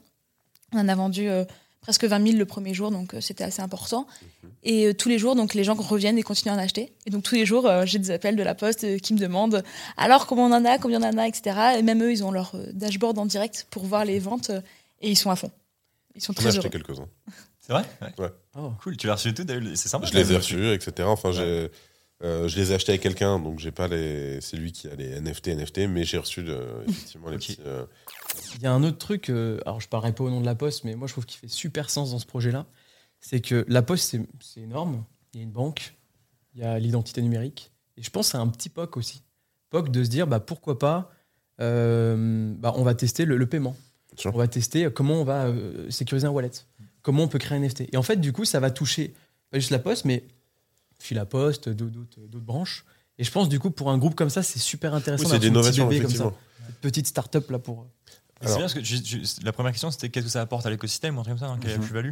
On 0.73 0.79
en 0.79 0.87
a 0.87 0.95
vendu 0.95 1.27
presque 1.87 2.03
20 2.03 2.21
000 2.31 2.37
le 2.37 2.45
premier 2.45 2.73
jour, 2.73 2.91
donc 2.91 3.13
euh, 3.13 3.21
c'était 3.21 3.45
assez 3.45 3.61
important. 3.61 4.07
Et 4.63 4.87
euh, 4.87 4.93
tous 4.93 5.07
les 5.07 5.17
jours, 5.17 5.35
donc 5.37 5.53
les 5.53 5.63
gens 5.63 5.73
reviennent 5.73 6.17
et 6.17 6.21
continuent 6.21 6.51
à 6.51 6.55
en 6.55 6.59
acheter. 6.59 6.91
Et 7.05 7.11
donc 7.11 7.23
tous 7.23 7.35
les 7.35 7.45
jours, 7.45 7.65
euh, 7.65 7.85
j'ai 7.85 7.97
des 7.97 8.11
appels 8.11 8.35
de 8.35 8.43
la 8.43 8.55
Poste 8.55 8.83
euh, 8.83 8.97
qui 8.97 9.13
me 9.13 9.19
demandent 9.19 9.63
alors 9.95 10.27
comment 10.27 10.47
on 10.47 10.51
en 10.51 10.65
a, 10.65 10.79
combien 10.79 11.01
on 11.01 11.07
en 11.07 11.17
a, 11.17 11.29
etc. 11.29 11.77
Et 11.77 11.83
même 11.83 12.03
eux, 12.03 12.11
ils 12.11 12.25
ont 12.25 12.31
leur 12.31 12.51
euh, 12.55 12.65
dashboard 12.73 13.17
en 13.17 13.25
direct 13.25 13.67
pour 13.69 13.85
voir 13.85 14.03
les 14.03 14.19
ventes 14.19 14.49
euh, 14.49 14.59
et 14.99 15.09
ils 15.09 15.15
sont 15.15 15.31
à 15.31 15.37
fond. 15.37 15.49
Ils 16.13 16.21
sont 16.21 16.33
très 16.33 16.47
acheté 16.47 16.59
heureux. 16.59 16.69
quelques-uns. 16.69 17.07
C'est 17.61 17.71
vrai? 17.71 17.85
Ouais. 18.01 18.31
Oh. 18.57 18.73
Cool, 18.83 18.97
tu 18.97 19.07
l'as 19.07 19.13
reçu 19.13 19.33
tout, 19.33 19.45
c'est 19.75 19.87
sympa. 19.87 20.07
Je 20.07 20.13
les 20.13 20.33
ai 20.33 20.35
reçus, 20.35 20.73
etc. 20.73 21.07
Enfin, 21.07 21.31
j'ai, 21.31 21.71
euh, 22.23 22.47
je 22.47 22.57
les 22.59 22.71
ai 22.71 22.75
achetés 22.75 22.91
avec 22.93 23.01
quelqu'un, 23.01 23.39
donc 23.39 23.59
j'ai 23.59 23.71
pas 23.71 23.87
les. 23.87 24.41
C'est 24.41 24.57
lui 24.57 24.71
qui 24.71 24.87
a 24.87 24.95
les 24.95 25.19
NFT, 25.21 25.47
NFT, 25.49 25.77
mais 25.87 26.03
j'ai 26.03 26.17
reçu 26.17 26.43
de- 26.43 26.83
effectivement 26.87 27.29
les 27.29 27.37
petits. 27.37 27.59
euh, 27.65 27.85
Il 28.55 28.63
y 28.63 28.65
a 28.65 28.73
un 28.73 28.83
autre 28.83 28.97
truc, 28.97 29.29
euh, 29.29 29.59
alors 29.65 29.79
je 29.81 29.87
parlerai 29.87 30.13
pas 30.13 30.23
au 30.23 30.29
nom 30.29 30.41
de 30.41 30.45
la 30.45 30.55
Poste, 30.55 30.83
mais 30.83 30.95
moi 30.95 31.07
je 31.07 31.13
trouve 31.13 31.25
qu'il 31.25 31.39
fait 31.39 31.47
super 31.47 31.89
sens 31.89 32.11
dans 32.11 32.19
ce 32.19 32.25
projet-là. 32.25 32.65
C'est 33.19 33.39
que 33.41 33.65
la 33.67 33.81
Poste, 33.81 34.15
c'est- 34.39 34.59
énorme. 34.61 35.03
Il 35.33 35.37
y 35.37 35.39
a 35.41 35.43
une 35.43 35.51
banque, 35.51 35.93
il 36.55 36.61
y 36.61 36.63
a 36.63 36.79
l'identité 36.79 37.21
numérique. 37.21 37.71
Et 37.97 38.03
je 38.03 38.09
pense 38.09 38.33
à 38.35 38.39
un 38.39 38.47
petit 38.47 38.69
POC 38.69 38.97
aussi. 38.97 39.21
POC 39.69 39.89
de 39.89 40.03
se 40.03 40.09
dire, 40.09 40.25
bah, 40.27 40.39
pourquoi 40.39 40.79
pas, 40.79 41.11
bah, 41.59 42.73
on 42.75 42.83
va 42.83 42.93
tester 42.95 43.25
le, 43.25 43.37
le 43.37 43.45
paiement. 43.47 43.75
On 44.25 44.31
va 44.37 44.47
tester 44.47 44.89
comment 44.91 45.21
on 45.21 45.23
va 45.23 45.51
sécuriser 45.89 46.25
un 46.25 46.31
wallet. 46.31 46.49
Comment 47.03 47.23
on 47.23 47.27
peut 47.27 47.37
créer 47.39 47.57
un 47.57 47.61
NFT. 47.61 47.89
Et 47.93 47.97
en 47.97 48.01
fait, 48.03 48.17
du 48.17 48.33
coup, 48.33 48.45
ça 48.45 48.59
va 48.59 48.71
toucher 48.71 49.13
pas 49.51 49.59
juste 49.59 49.71
la 49.71 49.79
Poste, 49.79 50.05
mais 50.05 50.23
puis 50.99 51.15
la 51.15 51.25
Poste, 51.25 51.69
d'autres 51.69 52.39
branches. 52.39 52.85
Et 53.19 53.23
je 53.23 53.31
pense, 53.31 53.49
du 53.49 53.59
coup, 53.59 53.71
pour 53.71 53.89
un 53.91 53.97
groupe 53.97 54.15
comme 54.15 54.29
ça, 54.29 54.43
c'est 54.43 54.59
super 54.59 54.93
intéressant. 54.93 55.23
Oui, 55.25 55.29
c'est 55.31 55.39
d'innovation, 55.39 55.85
bébé 55.87 56.01
comme 56.01 56.05
effectivement. 56.11 56.31
ça. 56.59 56.65
Cette 56.67 56.81
petite 56.81 57.07
start-up 57.07 57.49
là 57.49 57.59
pour. 57.59 57.79
Alors- 57.79 57.87
C'est 58.41 58.47
bien 58.57 58.59
parce 58.59 58.73
que 58.75 58.79
tu- 58.81 59.01
tu- 59.01 59.21
la 59.43 59.51
première 59.51 59.71
question 59.71 59.89
c'était 59.89 60.09
qu'est-ce 60.09 60.25
que 60.25 60.31
ça 60.31 60.41
apporte 60.41 60.65
à 60.65 60.69
l'écosystème, 60.69 61.17
un 61.17 61.23
truc 61.23 61.31
comme 61.37 61.47
ça, 61.47 61.51
hein, 61.51 61.57
quelle 61.59 61.71
est 61.71 61.73
la 61.73 61.79
Mhm. 61.79 61.85
plus-value? 61.85 62.11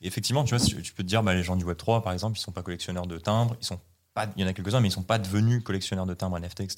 Et 0.00 0.06
effectivement, 0.06 0.44
tu 0.44 0.54
vois, 0.56 0.64
tu 0.64 0.92
peux 0.94 1.02
te 1.02 1.08
dire, 1.08 1.22
bah, 1.22 1.34
les 1.34 1.42
gens 1.42 1.56
du 1.56 1.64
Web 1.64 1.76
3, 1.76 2.02
par 2.02 2.12
exemple, 2.12 2.38
ils 2.38 2.40
sont 2.42 2.52
pas 2.52 2.62
collectionneurs 2.62 3.06
de 3.06 3.18
timbres, 3.18 3.56
ils 3.60 3.66
sont 3.66 3.78
pas, 4.14 4.26
il 4.36 4.42
y 4.42 4.44
en 4.44 4.48
a 4.48 4.52
quelques-uns, 4.54 4.80
mais 4.80 4.88
ils 4.88 4.92
sont 4.92 5.02
pas 5.02 5.18
devenus 5.18 5.62
collectionneurs 5.62 6.06
de 6.06 6.14
timbres 6.14 6.36
NFT, 6.38 6.60
etc. 6.64 6.76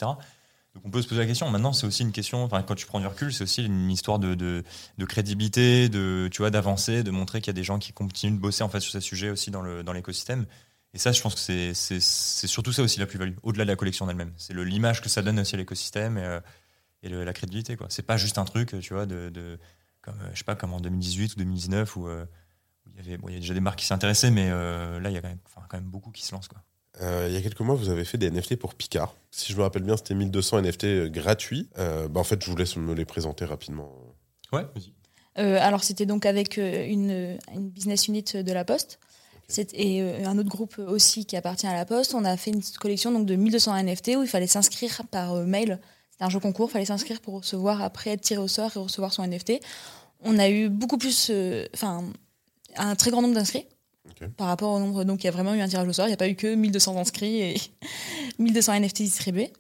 Donc 0.75 0.85
on 0.85 0.91
peut 0.91 1.01
se 1.03 1.09
poser 1.09 1.21
la 1.21 1.27
question. 1.27 1.49
Maintenant, 1.51 1.73
c'est 1.73 1.87
aussi 1.87 2.03
une 2.03 2.13
question. 2.13 2.43
Enfin, 2.45 2.63
quand 2.63 2.75
tu 2.75 2.87
prends 2.87 3.01
du 3.01 3.07
recul, 3.07 3.33
c'est 3.33 3.43
aussi 3.45 3.65
une 3.65 3.91
histoire 3.91 4.19
de, 4.19 4.35
de, 4.35 4.65
de 4.99 5.05
crédibilité, 5.05 5.89
de 5.89 6.29
tu 6.33 6.39
vois, 6.43 6.51
d'avancer, 6.51 7.03
de 7.03 7.11
montrer 7.11 7.41
qu'il 7.41 7.49
y 7.49 7.51
a 7.51 7.55
des 7.55 7.65
gens 7.65 7.79
qui 7.79 7.93
continuent 7.93 8.35
de 8.37 8.41
bosser 8.41 8.63
en 8.65 8.69
fait 8.69 8.81
sur 8.81 8.93
ces 8.93 9.01
sujets 9.01 9.31
aussi 9.31 9.51
dans 9.51 9.63
le 9.63 9.83
dans 9.83 9.93
l'écosystème. 9.93 10.47
Et 10.95 10.99
ça, 10.99 11.12
je 11.12 11.20
pense 11.20 11.34
que 11.34 11.41
c'est 11.41 11.74
c'est 11.74 12.01
c'est 12.01 12.47
surtout 12.47 12.72
ça 12.72 12.82
aussi 12.82 12.99
la 12.99 13.07
plus-value, 13.07 13.34
au-delà 13.43 13.64
de 13.64 13.70
la 13.70 13.76
collection 13.76 14.07
en 14.07 14.09
elle-même. 14.09 14.32
C'est 14.36 14.55
le- 14.55 14.64
l'image 14.64 15.03
que 15.03 15.09
ça 15.09 15.20
donne 15.22 15.39
aussi 15.39 15.55
à 15.55 15.59
l'écosystème 15.59 16.16
et, 16.18 16.22
euh, 16.24 16.41
et 17.03 17.09
le- 17.11 17.24
la 17.24 17.32
crédibilité. 17.32 17.76
quoi. 17.76 17.86
C'est 17.91 18.03
pas 18.07 18.16
juste 18.16 18.39
un 18.39 18.45
truc, 18.45 18.74
tu 18.80 18.95
vois, 18.95 19.05
de, 19.07 19.28
de 19.28 19.59
comme 20.01 20.18
euh, 20.22 20.30
je 20.32 20.39
sais 20.39 20.45
pas, 20.45 20.55
comme 20.57 20.72
en 20.72 20.80
2018 20.80 21.34
ou 21.34 21.36
2019 21.36 21.97
où, 21.97 22.09
euh, 22.09 22.24
où 22.86 22.91
il 22.91 22.97
y 22.97 23.01
avait 23.07 23.18
bon, 23.18 23.28
il 23.28 23.34
y 23.34 23.36
a 23.36 23.41
déjà 23.41 23.53
des 23.55 23.61
marques 23.61 23.78
qui 23.80 23.86
s'intéressaient, 23.86 24.30
mais 24.30 24.49
euh, 24.51 24.99
là, 25.01 25.11
il 25.11 25.14
y 25.14 25.18
a 25.18 25.20
quand 25.20 25.28
même, 25.28 25.39
enfin, 25.45 25.61
quand 25.68 25.76
même 25.76 25.91
beaucoup 25.91 26.11
qui 26.11 26.24
se 26.24 26.32
lancent. 26.34 26.49
Quoi. 26.49 26.62
Euh, 27.03 27.26
il 27.28 27.34
y 27.34 27.36
a 27.36 27.43
quelques 27.43 27.61
mois, 27.61 27.74
vous 27.76 27.91
avez 27.91 28.05
fait 28.07 28.16
des 28.18 28.30
NFT 28.30 28.57
pour 28.57 28.74
Picard. 28.74 29.14
Si 29.30 29.53
je 29.53 29.59
me 29.59 29.62
rappelle 29.62 29.82
bien, 29.84 29.97
c'était 29.97 30.14
1200 30.14 30.59
NFT 30.62 31.11
gratuits. 31.11 31.68
Euh, 31.78 32.09
bah, 32.09 32.18
en 32.20 32.24
fait, 32.24 32.43
je 32.43 32.51
vous 32.51 32.57
laisse 32.57 32.76
me 32.76 32.95
les 32.95 33.05
présenter 33.05 33.45
rapidement. 33.45 33.93
Ouais, 34.53 34.62
vas-y. 34.62 34.93
Euh, 35.39 35.59
alors, 35.61 35.84
c'était 35.84 36.07
donc 36.07 36.24
avec 36.26 36.57
une, 36.57 37.39
une 37.55 37.70
business 37.70 38.09
unit 38.09 38.24
de 38.34 38.53
la 38.53 38.64
Poste. 38.64 38.99
Et 39.72 40.03
euh, 40.03 40.26
un 40.26 40.36
autre 40.36 40.51
groupe 40.51 40.78
aussi 40.78 41.24
qui 41.24 41.36
appartient 41.36 41.66
à 41.66 41.74
la 41.74 41.86
Poste. 41.86 42.14
On 42.14 42.24
a 42.24 42.36
fait 42.36 42.51
une 42.51 42.62
collection 42.78 43.11
donc, 43.11 43.24
de 43.24 43.34
1200 43.34 43.82
NFT 43.82 44.09
où 44.16 44.22
il 44.22 44.28
fallait 44.28 44.46
s'inscrire 44.46 45.03
par 45.11 45.34
euh, 45.34 45.46
mail. 45.46 45.78
C'était 46.11 46.24
un 46.24 46.28
jeu 46.28 46.38
concours, 46.38 46.68
il 46.68 46.72
fallait 46.72 46.84
s'inscrire 46.84 47.20
pour 47.20 47.34
recevoir, 47.34 47.82
après 47.82 48.11
être 48.11 48.20
tiré 48.20 48.40
au 48.40 48.49
sort 48.49 48.70
et 48.76 48.78
recevoir 48.78 49.12
son 49.12 49.26
NFT. 49.26 49.61
On 50.20 50.38
a 50.38 50.51
eu 50.51 50.68
beaucoup 50.68 50.99
plus, 50.99 51.28
euh, 51.30 51.66
enfin, 51.74 52.05
un 52.76 52.94
très 52.94 53.11
grand 53.11 53.22
nombre 53.22 53.34
d'inscrits 53.34 53.66
par 54.36 54.49
rapport 54.49 54.72
au 54.72 54.80
nombre. 54.80 55.05
Donc, 55.05 55.22
il 55.22 55.26
y 55.26 55.28
a 55.28 55.32
vraiment 55.32 55.55
eu 55.55 55.61
un 55.61 55.68
tirage 55.68 55.88
au 55.88 55.92
sort. 55.92 56.07
Il 56.07 56.11
n'y 56.11 56.14
a 56.14 56.18
pas 56.18 56.28
eu 56.28 56.34
que 56.34 56.55
1200 56.55 56.99
inscrits 56.99 57.40
et 57.40 57.55
1200 58.38 58.80
NFT 58.80 59.03
distribués. 59.03 59.53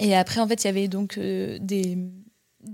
Et 0.00 0.16
après, 0.16 0.40
en 0.40 0.48
fait, 0.48 0.64
il 0.64 0.66
y 0.66 0.70
avait 0.70 0.88
donc 0.88 1.18
euh, 1.18 1.58
des, 1.60 1.98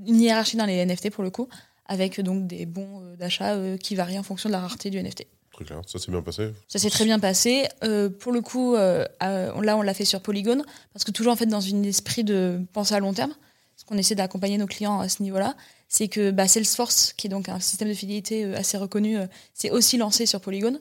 une 0.06 0.20
hiérarchie 0.20 0.56
dans 0.56 0.64
les 0.64 0.84
NFT 0.86 1.10
pour 1.10 1.24
le 1.24 1.30
coup, 1.30 1.48
avec 1.86 2.20
donc 2.20 2.46
des 2.46 2.64
bons 2.64 3.02
euh, 3.02 3.16
d'achat 3.16 3.56
qui 3.78 3.96
varient 3.96 4.18
en 4.18 4.22
fonction 4.22 4.48
de 4.48 4.52
la 4.52 4.60
rareté 4.60 4.88
du 4.88 5.02
NFT. 5.02 5.26
Ça 5.86 5.98
s'est 5.98 6.10
bien 6.10 6.22
passé. 6.22 6.50
Ça 6.68 6.78
s'est 6.78 6.90
très 6.90 7.04
bien 7.04 7.18
passé. 7.18 7.68
Euh, 7.84 8.08
pour 8.08 8.32
le 8.32 8.40
coup, 8.40 8.74
euh, 8.74 9.06
euh, 9.22 9.62
là, 9.62 9.76
on 9.76 9.82
l'a 9.82 9.94
fait 9.94 10.04
sur 10.04 10.20
Polygon, 10.20 10.64
parce 10.92 11.04
que 11.04 11.10
toujours 11.10 11.32
en 11.32 11.36
fait 11.36 11.46
dans 11.46 11.64
un 11.64 11.82
esprit 11.82 12.24
de 12.24 12.60
penser 12.72 12.94
à 12.94 13.00
long 13.00 13.12
terme, 13.12 13.34
ce 13.76 13.84
qu'on 13.84 13.98
essaie 13.98 14.14
d'accompagner 14.14 14.58
nos 14.58 14.66
clients 14.66 15.00
à 15.00 15.08
ce 15.08 15.22
niveau-là, 15.22 15.54
c'est 15.88 16.08
que 16.08 16.30
bah, 16.30 16.48
Salesforce, 16.48 17.12
qui 17.12 17.26
est 17.26 17.30
donc 17.30 17.48
un 17.48 17.60
système 17.60 17.88
de 17.88 17.94
fidélité 17.94 18.54
assez 18.54 18.76
reconnu, 18.76 19.18
s'est 19.54 19.70
aussi 19.70 19.98
lancé 19.98 20.26
sur 20.26 20.40
Polygon. 20.40 20.80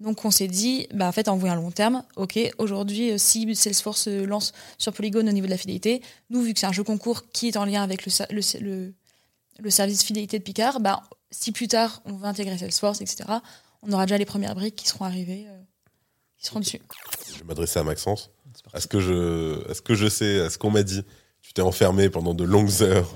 Donc 0.00 0.24
on 0.24 0.30
s'est 0.30 0.48
dit, 0.48 0.88
bah, 0.94 1.08
en 1.08 1.12
fait, 1.12 1.28
en 1.28 1.36
voyant 1.36 1.54
à 1.54 1.56
long 1.56 1.70
terme, 1.70 2.04
ok, 2.16 2.38
aujourd'hui, 2.58 3.18
si 3.18 3.54
Salesforce 3.54 4.08
lance 4.08 4.52
sur 4.78 4.92
Polygon 4.92 5.26
au 5.26 5.32
niveau 5.32 5.46
de 5.46 5.50
la 5.50 5.58
fidélité, 5.58 6.02
nous, 6.30 6.42
vu 6.42 6.54
que 6.54 6.60
c'est 6.60 6.66
un 6.66 6.72
jeu 6.72 6.84
concours 6.84 7.30
qui 7.30 7.48
est 7.48 7.56
en 7.56 7.64
lien 7.64 7.82
avec 7.82 8.04
le, 8.04 8.10
service 9.70 10.04
fidélité 10.04 10.38
de 10.38 10.44
Picard, 10.44 10.80
bah, 10.80 11.02
si 11.30 11.52
plus 11.52 11.68
tard 11.68 12.02
on 12.04 12.12
va 12.14 12.28
intégrer 12.28 12.56
Salesforce, 12.58 13.00
etc., 13.00 13.24
on 13.82 13.92
aura 13.92 14.06
déjà 14.06 14.18
les 14.18 14.24
premières 14.24 14.54
briques 14.54 14.76
qui 14.76 14.88
seront 14.88 15.04
arrivées, 15.04 15.46
euh, 15.48 15.60
qui 16.36 16.46
seront 16.46 16.60
dessus. 16.60 16.80
Je 17.32 17.38
vais 17.38 17.44
m'adresser 17.44 17.78
à 17.78 17.84
Maxence. 17.84 18.30
Est-ce 18.74 18.86
que 18.86 19.00
je, 19.00 19.68
est-ce 19.70 19.82
que 19.82 19.94
je 19.94 20.08
sais, 20.08 20.26
est-ce 20.26 20.58
qu'on 20.58 20.70
m'a 20.70 20.82
dit, 20.82 21.02
tu 21.42 21.52
t'es 21.52 21.62
enfermé 21.62 22.10
pendant 22.10 22.34
de 22.34 22.44
longues 22.44 22.70
heures 22.82 23.14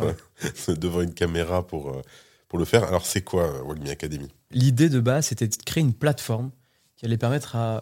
devant 0.69 1.01
une 1.01 1.15
caméra 1.15 1.67
pour, 1.67 1.91
euh, 1.91 2.03
pour 2.49 2.59
le 2.59 2.65
faire? 2.65 2.85
Alors 2.85 3.07
c'est 3.07 3.23
quoi 3.23 3.45
euh, 3.45 3.63
Wagmi 3.63 3.91
Academy? 3.91 4.29
L'idée 4.51 4.89
de 4.89 5.01
base, 5.01 5.27
c'était 5.27 5.49
de 5.49 5.57
créer 5.57 5.83
une 5.83 5.95
plateforme 5.95 6.51
qui 6.97 7.07
allait 7.07 7.19
permettre 7.19 7.57
à, 7.57 7.81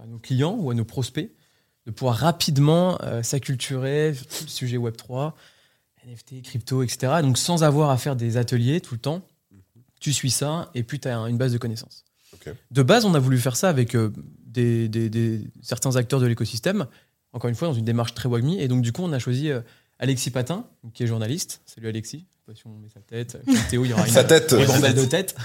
à 0.00 0.06
nos 0.06 0.18
clients 0.18 0.56
ou 0.58 0.70
à 0.70 0.74
nos 0.74 0.84
prospects 0.84 1.30
de 1.86 1.90
pouvoir 1.90 2.16
rapidement 2.16 2.98
euh, 3.02 3.22
s'acculturer 3.22 4.14
sur 4.14 4.26
tout 4.26 4.44
le 4.44 4.50
sujet 4.50 4.76
Web3, 4.76 5.32
NFT, 6.06 6.42
crypto, 6.42 6.82
etc. 6.82 7.14
Donc 7.22 7.38
sans 7.38 7.62
avoir 7.64 7.90
à 7.90 7.96
faire 7.96 8.16
des 8.16 8.36
ateliers 8.36 8.80
tout 8.80 8.94
le 8.94 9.00
temps, 9.00 9.22
tu 9.98 10.12
suis 10.12 10.30
ça 10.30 10.70
et 10.74 10.82
puis 10.82 10.98
tu 10.98 11.08
as 11.08 11.16
une 11.16 11.36
base 11.36 11.52
de 11.52 11.58
connaissances. 11.58 12.04
De 12.70 12.82
base, 12.82 13.04
on 13.04 13.14
a 13.14 13.18
voulu 13.18 13.38
faire 13.38 13.56
ça 13.56 13.68
avec 13.68 13.94
euh, 13.94 14.10
des, 14.46 14.88
des- 14.88 15.10
des- 15.10 15.40
certains 15.62 15.96
acteurs 15.96 16.20
de 16.20 16.26
l'écosystème, 16.26 16.86
encore 17.32 17.48
une 17.48 17.54
fois 17.56 17.68
dans 17.68 17.74
une 17.74 17.84
démarche 17.84 18.14
très 18.14 18.28
Wagmi. 18.28 18.60
Et 18.60 18.68
donc 18.68 18.82
du 18.82 18.92
coup, 18.92 19.02
on 19.02 19.12
a 19.12 19.18
choisi 19.18 19.50
euh, 19.50 19.60
Alexis 19.98 20.30
Patin, 20.30 20.64
qui 20.94 21.02
est 21.02 21.06
journaliste. 21.06 21.60
Salut 21.66 21.88
Alexis. 21.88 22.24
Je 22.30 22.34
sais 22.36 22.42
pas 22.46 22.54
si 22.54 22.66
on 22.66 22.78
met 22.78 22.88
sa 22.88 23.00
tête. 23.00 23.38
Théo, 23.70 23.84
il 23.84 23.90
y 23.90 23.92
aura 23.92 24.06
une, 24.06 24.12
Sa 24.12 24.24
tête. 24.24 24.52
une 24.52 24.92
de 24.94 25.04
tête. 25.04 25.36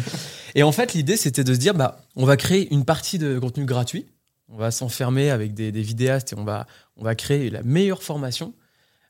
et 0.54 0.62
en 0.62 0.72
fait, 0.72 0.94
l'idée, 0.94 1.16
c'était 1.16 1.44
de 1.44 1.52
se 1.52 1.58
dire, 1.58 1.74
bah, 1.74 2.00
on 2.16 2.24
va 2.24 2.36
créer 2.36 2.72
une 2.72 2.84
partie 2.84 3.18
de 3.18 3.38
contenu 3.38 3.64
gratuit. 3.64 4.06
On 4.48 4.56
va 4.56 4.70
s'enfermer 4.70 5.30
avec 5.30 5.54
des, 5.54 5.72
des 5.72 5.82
vidéastes 5.82 6.32
et 6.32 6.36
on 6.38 6.44
va, 6.44 6.66
on 6.96 7.04
va 7.04 7.14
créer 7.14 7.50
la 7.50 7.62
meilleure 7.62 8.02
formation. 8.02 8.54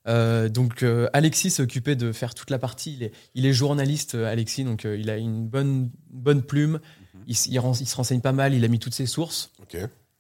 Euh, 0.06 0.48
donc 0.48 0.82
euh, 0.82 1.08
Alexis 1.12 1.50
s'est 1.50 1.62
occupé 1.62 1.96
de 1.96 2.12
faire 2.12 2.34
toute 2.34 2.50
la 2.50 2.58
partie. 2.58 2.94
Il 2.94 3.02
est, 3.04 3.12
il 3.34 3.46
est 3.46 3.52
journaliste, 3.52 4.14
euh, 4.14 4.30
Alexis, 4.30 4.64
donc 4.64 4.84
euh, 4.84 4.98
il 4.98 5.08
a 5.10 5.16
une 5.16 5.46
bonne, 5.46 5.90
bonne 6.10 6.42
plume. 6.42 6.80
il, 7.26 7.32
s- 7.32 7.46
il 7.50 7.58
ren- 7.58 7.72
il 7.78 7.86
se 7.88 7.96
renseigne 7.96 8.20
pas 8.20 8.32
mal. 8.32 8.52
Il 8.54 8.64
a 8.64 8.68
mis 8.68 8.78
toutes 8.78 8.94
ses 8.94 9.06
sources. 9.06 9.50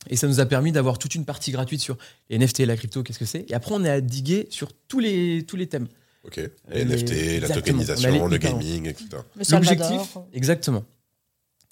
Et 0.08 0.16
ça 0.16 0.26
nous 0.26 0.40
a 0.40 0.46
permis 0.46 0.70
d'avoir 0.72 0.98
toute 0.98 1.14
une 1.14 1.24
partie 1.24 1.50
gratuite 1.52 1.80
sur 1.80 1.96
les 2.30 2.38
NFT 2.38 2.60
et 2.60 2.66
la 2.66 2.76
crypto, 2.76 3.02
qu'est-ce 3.02 3.18
que 3.18 3.24
c'est. 3.24 3.44
Et 3.50 3.54
après, 3.54 3.72
on 3.74 3.84
est 3.84 3.90
à 3.90 4.00
diguer 4.00 4.46
sur 4.50 4.72
tous 4.88 5.00
les, 5.00 5.44
tous 5.46 5.56
les 5.56 5.66
thèmes. 5.66 5.88
Ok. 6.24 6.36
Les 6.70 6.84
NFT, 6.84 7.10
la 7.40 7.48
tokenisation, 7.54 8.10
le 8.28 8.38
gaming, 8.38 8.86
etc. 8.88 9.08
L'objectif, 9.56 10.16
exactement. 10.32 10.84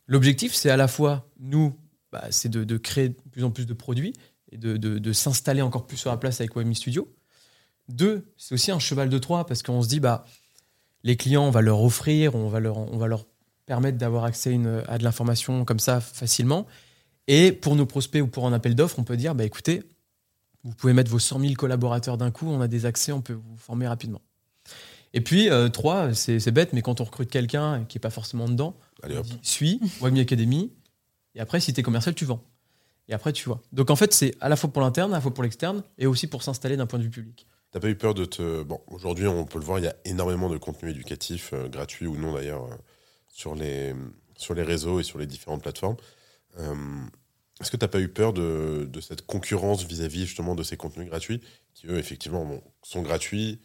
L'objectif, 0.07 0.55
c'est 0.55 0.71
à 0.71 0.77
la 0.77 0.89
fois, 0.89 1.29
nous, 1.41 1.75
bah, 2.11 2.25
c'est 2.31 2.49
de, 2.49 2.65
de 2.65 2.77
créer 2.77 3.11
de 3.11 3.17
plus 3.31 3.45
en 3.45 3.51
plus 3.51 3.67
de 3.67 3.73
produits 3.73 4.13
et 4.51 4.59
de, 4.59 4.77
de- 4.77 4.99
de 4.99 5.13
s'installer 5.13 5.63
encore 5.63 5.87
plus 5.87 5.97
sur 5.97 6.11
la 6.11 6.17
place 6.17 6.41
avec 6.41 6.55
Webmi 6.57 6.75
Studio. 6.75 7.09
Deux, 7.89 8.25
c'est 8.37 8.55
aussi 8.55 8.71
un 8.71 8.79
cheval 8.79 9.09
de 9.09 9.19
Troie 9.19 9.47
parce 9.47 9.63
qu'on 9.63 9.83
se 9.83 9.89
dit, 9.89 10.01
bah, 10.01 10.25
les 11.03 11.17
clients, 11.17 11.45
on 11.47 11.51
va 11.51 11.61
leur 11.63 11.83
offrir, 11.83 12.35
on 12.35 12.49
va 12.49 12.61
leur, 12.61 12.79
on 12.79 12.97
va 12.97 13.07
leur 13.07 13.27
permettre 13.67 13.99
d'avoir 13.99 14.25
accès 14.25 14.51
à 14.51 14.53
une- 14.53 14.83
à 14.89 14.99
de 14.99 15.05
l'information 15.05 15.65
comme 15.65 15.79
ça 15.79 16.01
facilement. 16.01 16.67
Et 17.29 17.53
pour 17.53 17.77
nos 17.77 17.87
prospects 17.87 18.23
ou 18.23 18.27
pour 18.27 18.47
un 18.47 18.53
appel 18.53 18.75
d'offres, 18.75 18.99
on 18.99 19.05
peut 19.05 19.17
dire, 19.17 19.35
bah, 19.35 19.45
écoutez, 19.45 19.83
vous 20.65 20.75
pouvez 20.75 20.93
mettre 20.93 21.11
vos 21.11 21.19
100 21.19 21.41
000 21.41 21.55
collaborateurs 21.55 22.17
d'un 22.19 22.31
coup, 22.31 22.47
on 22.47 22.61
a 22.61 22.69
des 22.69 22.87
accès, 22.87 23.13
on 23.13 23.21
peut 23.21 23.33
vous 23.35 23.57
former 23.57 23.87
rapidement. 23.89 24.21
Et 25.15 25.21
puis, 25.21 25.51
euh, 25.51 25.69
trois, 25.69 26.15
c'est 26.15 26.41
c'est 26.41 26.53
bête, 26.53 26.73
mais 26.73 26.81
quand 26.83 27.01
on 27.01 27.05
recrute 27.05 27.31
quelqu'un 27.31 27.85
qui 27.85 27.99
n'est 27.99 28.01
pas 28.01 28.11
forcément 28.11 28.49
dedans, 28.49 28.77
Allez 29.03 29.19
on 29.19 29.23
dit, 29.23 29.39
suis 29.43 29.81
Wagmi 30.01 30.21
Academy, 30.21 30.73
et 31.35 31.41
après, 31.41 31.61
si 31.61 31.73
tu 31.75 31.81
es 31.81 31.83
commercial, 31.83 32.15
tu 32.15 32.25
vends. 32.25 32.43
Et 33.09 33.13
après, 33.15 33.33
tu 33.33 33.45
vois. 33.45 33.61
Donc 33.73 33.91
en 33.91 33.97
fait, 33.97 34.15
c'est 34.15 34.35
à 34.41 34.49
la 34.49 34.57
fois 34.57 34.73
pour 34.73 34.81
l'interne, 34.81 35.13
à 35.13 35.17
la 35.17 35.21
fois 35.21 35.35
pour 35.35 35.43
l'externe, 35.43 35.83
et 35.99 36.07
aussi 36.07 36.29
pour 36.29 36.43
s'installer 36.43 36.77
d'un 36.77 36.87
point 36.87 36.99
de 36.99 37.05
vue 37.05 37.11
public. 37.11 37.47
T'as 37.73 37.81
pas 37.81 37.89
eu 37.89 37.97
peur 37.97 38.13
de 38.15 38.25
te. 38.27 38.63
Bon, 38.63 38.81
aujourd'hui, 38.89 39.27
on 39.27 39.45
peut 39.47 39.59
le 39.59 39.65
voir, 39.65 39.79
il 39.79 39.85
y 39.85 39.89
a 39.89 39.97
énormément 40.05 40.49
de 40.51 40.59
contenu 40.59 40.91
éducatif, 40.91 41.51
euh, 41.55 41.69
gratuit 41.69 42.07
ou 42.07 42.17
non 42.17 42.35
d'ailleurs, 42.35 42.65
euh, 42.67 42.77
sur, 43.29 43.55
les, 43.55 43.95
sur 44.37 44.53
les 44.55 44.63
réseaux 44.63 45.01
et 45.01 45.03
sur 45.03 45.19
les 45.19 45.27
différentes 45.27 45.63
plateformes. 45.63 45.97
Euh, 46.59 46.75
Est-ce 47.61 47.71
que 47.71 47.79
t'as 47.79 47.89
pas 47.89 48.01
eu 48.01 48.09
peur 48.09 48.35
de, 48.35 48.87
de 48.91 49.01
cette 49.01 49.23
concurrence 49.25 49.85
vis-à-vis 49.85 50.27
justement 50.27 50.55
de 50.55 50.63
ces 50.63 50.77
contenus 50.77 51.09
gratuits 51.09 51.41
qui, 51.75 51.87
eux, 51.87 51.97
effectivement, 51.99 52.45
bon, 52.45 52.63
sont 52.83 53.01
gratuits 53.01 53.59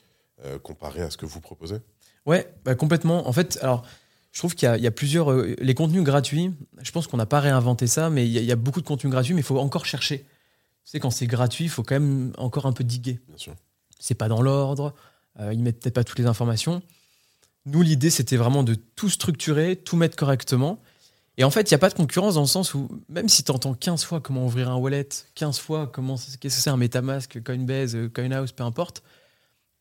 euh, 0.46 0.58
comparés 0.58 1.02
à 1.02 1.10
ce 1.10 1.18
que 1.18 1.26
vous 1.26 1.42
proposez? 1.42 1.78
Ouais, 2.26 2.54
bah, 2.64 2.76
complètement. 2.76 3.28
En 3.28 3.34
fait, 3.34 3.60
alors, 3.62 3.86
je 4.32 4.40
trouve 4.40 4.56
qu'il 4.56 4.68
y, 4.68 4.72
a- 4.72 4.78
il 4.78 4.84
y 4.84 4.88
a 4.88 4.92
plusieurs. 4.92 5.34
les 5.34 5.74
contenus 5.74 6.04
gratuits, 6.04 6.54
je 6.82 6.92
pense 6.92 7.08
qu'on 7.08 7.18
n'a 7.18 7.26
pas 7.26 7.42
réinventé 7.42 7.88
ça, 7.88 8.10
mais 8.10 8.26
il 8.26 8.32
y, 8.32 8.38
a- 8.38 8.42
il 8.42 8.48
y 8.48 8.52
a 8.54 8.56
beaucoup 8.58 8.80
de 8.82 8.88
contenus 8.88 9.12
gratuits, 9.12 9.34
mais 9.34 9.42
il 9.42 9.46
faut 9.46 9.60
encore 9.60 9.86
chercher. 9.86 10.20
Tu 10.20 10.92
sais, 10.92 11.00
quand 11.02 11.12
c'est 11.12 11.28
gratuit, 11.28 11.66
il 11.66 11.70
faut 11.70 11.84
quand 11.84 11.96
même 11.96 12.32
encore 12.38 12.68
un 12.68 12.72
peu 12.74 12.86
diguer. 12.86 13.20
Bien 13.28 13.38
sûr. 13.38 13.56
C'est 14.00 14.16
pas 14.16 14.28
dans 14.28 14.42
l'ordre, 14.42 14.94
euh, 15.40 15.54
ils 15.54 15.62
mettent 15.62 15.80
peut-être 15.82 15.96
pas 15.96 16.04
toutes 16.04 16.20
les 16.20 16.26
informations. 16.26 16.82
Nous, 17.66 17.82
l'idée, 17.82 18.10
c'était 18.10 18.38
vraiment 18.38 18.64
de 18.64 18.76
tout 18.76 19.10
structurer, 19.10 19.76
tout 19.76 19.98
mettre 19.98 20.16
correctement. 20.16 20.80
Et 21.38 21.44
en 21.44 21.52
fait, 21.52 21.70
il 21.70 21.74
n'y 21.74 21.76
a 21.76 21.80
pas 21.80 21.90
de 21.90 21.94
concurrence 21.94 22.36
dans 22.36 22.42
le 22.42 22.48
sens 22.48 22.74
où, 22.74 22.88
même 23.10 23.30
si 23.30 23.44
tu 23.44 23.52
entends 23.52 23.74
15 23.74 24.04
fois 24.04 24.22
comment 24.22 24.46
ouvrir 24.46 24.72
un 24.72 24.76
wallet, 24.76 25.08
15 25.36 25.60
fois 25.60 25.86
comment 25.86 26.16
qu'est-ce 26.16 26.38
que 26.38 26.50
c'est 26.50 26.70
un 26.70 26.78
MetaMask, 26.78 27.44
Coinbase, 27.44 27.96
euh, 27.96 28.10
CoinHouse, 28.10 28.54
peu 28.54 28.64
importe, 28.64 29.04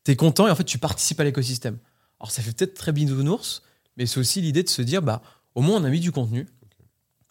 tu 0.03 0.11
es 0.11 0.15
content 0.15 0.47
et 0.47 0.51
en 0.51 0.55
fait, 0.55 0.65
tu 0.65 0.77
participes 0.77 1.19
à 1.19 1.23
l'écosystème. 1.23 1.77
Alors, 2.19 2.31
ça 2.31 2.43
fait 2.43 2.55
peut-être 2.55 2.75
très 2.75 2.91
bisounours, 2.91 3.63
mais 3.95 4.05
c'est 4.05 4.19
aussi 4.19 4.41
l'idée 4.41 4.63
de 4.63 4.69
se 4.69 4.81
dire, 4.81 5.01
bah, 5.01 5.21
au 5.55 5.61
moins, 5.61 5.81
on 5.81 5.83
a 5.83 5.89
mis 5.89 5.99
du 5.99 6.11
contenu. 6.11 6.47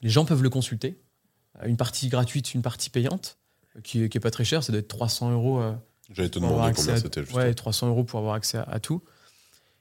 Les 0.01 0.11
gens 0.11 0.25
peuvent 0.25 0.43
le 0.43 0.51
consulter. 0.51 0.99
Euh, 1.63 1.69
Une 1.69 1.77
partie 1.77 2.09
gratuite, 2.09 2.55
une 2.55 2.63
partie 2.63 2.91
payante, 2.91 3.39
euh, 3.77 3.81
qui, 3.83 4.01
n'est 4.01 4.09
pas 4.09 4.31
très 4.31 4.45
chère, 4.45 4.65
ça 4.65 4.73
doit 4.73 4.81
être 4.81 4.89
300 4.89 5.31
euros. 5.33 5.63
J'allais 6.13 6.29
te 6.29 6.39
demander 6.39 6.55
combien 6.77 6.95
à- 6.95 6.97
c'était. 7.01 7.21
Ouais, 7.35 7.55
300 7.55 7.89
euros 7.89 8.05
pour 8.05 8.19
avoir 8.21 8.35
accès 8.35 8.59
à, 8.59 8.63
à 8.63 8.81
tout. 8.81 9.03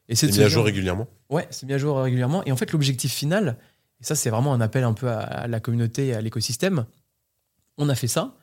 Et 0.09 0.15
c'est 0.15 0.27
mis 0.27 0.33
à 0.43 0.49
jour 0.49 0.65
régulièrement 0.65 1.07
Ouais, 1.29 1.47
c'est 1.51 1.65
mis 1.65 1.73
à 1.73 1.77
jour 1.77 1.97
régulièrement. 1.99 2.43
Et 2.45 2.51
en 2.51 2.55
fait, 2.57 2.71
l'objectif 2.71 3.13
final, 3.13 3.57
et 4.01 4.03
ça, 4.03 4.15
c'est 4.15 4.29
vraiment 4.29 4.53
un 4.53 4.61
appel 4.61 4.83
un 4.83 4.93
peu 4.93 5.09
à, 5.09 5.19
à 5.19 5.47
la 5.47 5.59
communauté 5.59 6.07
et 6.07 6.13
à 6.15 6.21
l'écosystème. 6.21 6.85
On 7.77 7.89
a 7.89 7.95
fait 7.95 8.07
ça. 8.07 8.35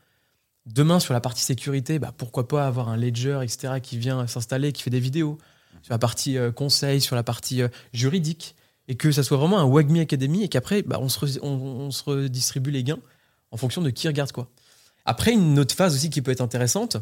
Demain, 0.66 1.00
sur 1.00 1.12
la 1.14 1.20
partie 1.20 1.42
sécurité, 1.42 1.98
bah, 1.98 2.12
pourquoi 2.16 2.46
pas 2.48 2.66
avoir 2.66 2.88
un 2.88 2.96
ledger, 2.96 3.40
etc., 3.42 3.74
qui 3.82 3.98
vient 3.98 4.26
s'installer, 4.26 4.72
qui 4.72 4.82
fait 4.82 4.90
des 4.90 5.00
vidéos. 5.00 5.38
Sur 5.82 5.92
la 5.94 5.98
partie 5.98 6.38
euh, 6.38 6.52
conseil, 6.52 7.00
sur 7.00 7.16
la 7.16 7.22
partie 7.24 7.62
euh, 7.62 7.68
juridique. 7.92 8.54
Et 8.88 8.94
que 8.96 9.10
ça 9.12 9.22
soit 9.22 9.36
vraiment 9.36 9.58
un 9.58 9.64
Wagmi 9.64 10.00
Academy 10.00 10.42
et 10.44 10.48
qu'après, 10.48 10.82
bah, 10.82 10.98
on, 11.00 11.08
se 11.08 11.18
re- 11.24 11.38
on, 11.42 11.48
on 11.48 11.90
se 11.90 12.02
redistribue 12.04 12.70
les 12.70 12.84
gains 12.84 12.98
en 13.52 13.56
fonction 13.56 13.80
de 13.82 13.90
qui 13.90 14.06
regarde 14.08 14.32
quoi. 14.32 14.48
Après, 15.04 15.32
une 15.32 15.58
autre 15.58 15.74
phase 15.74 15.94
aussi 15.94 16.10
qui 16.10 16.20
peut 16.22 16.30
être 16.32 16.40
intéressante, 16.40 16.96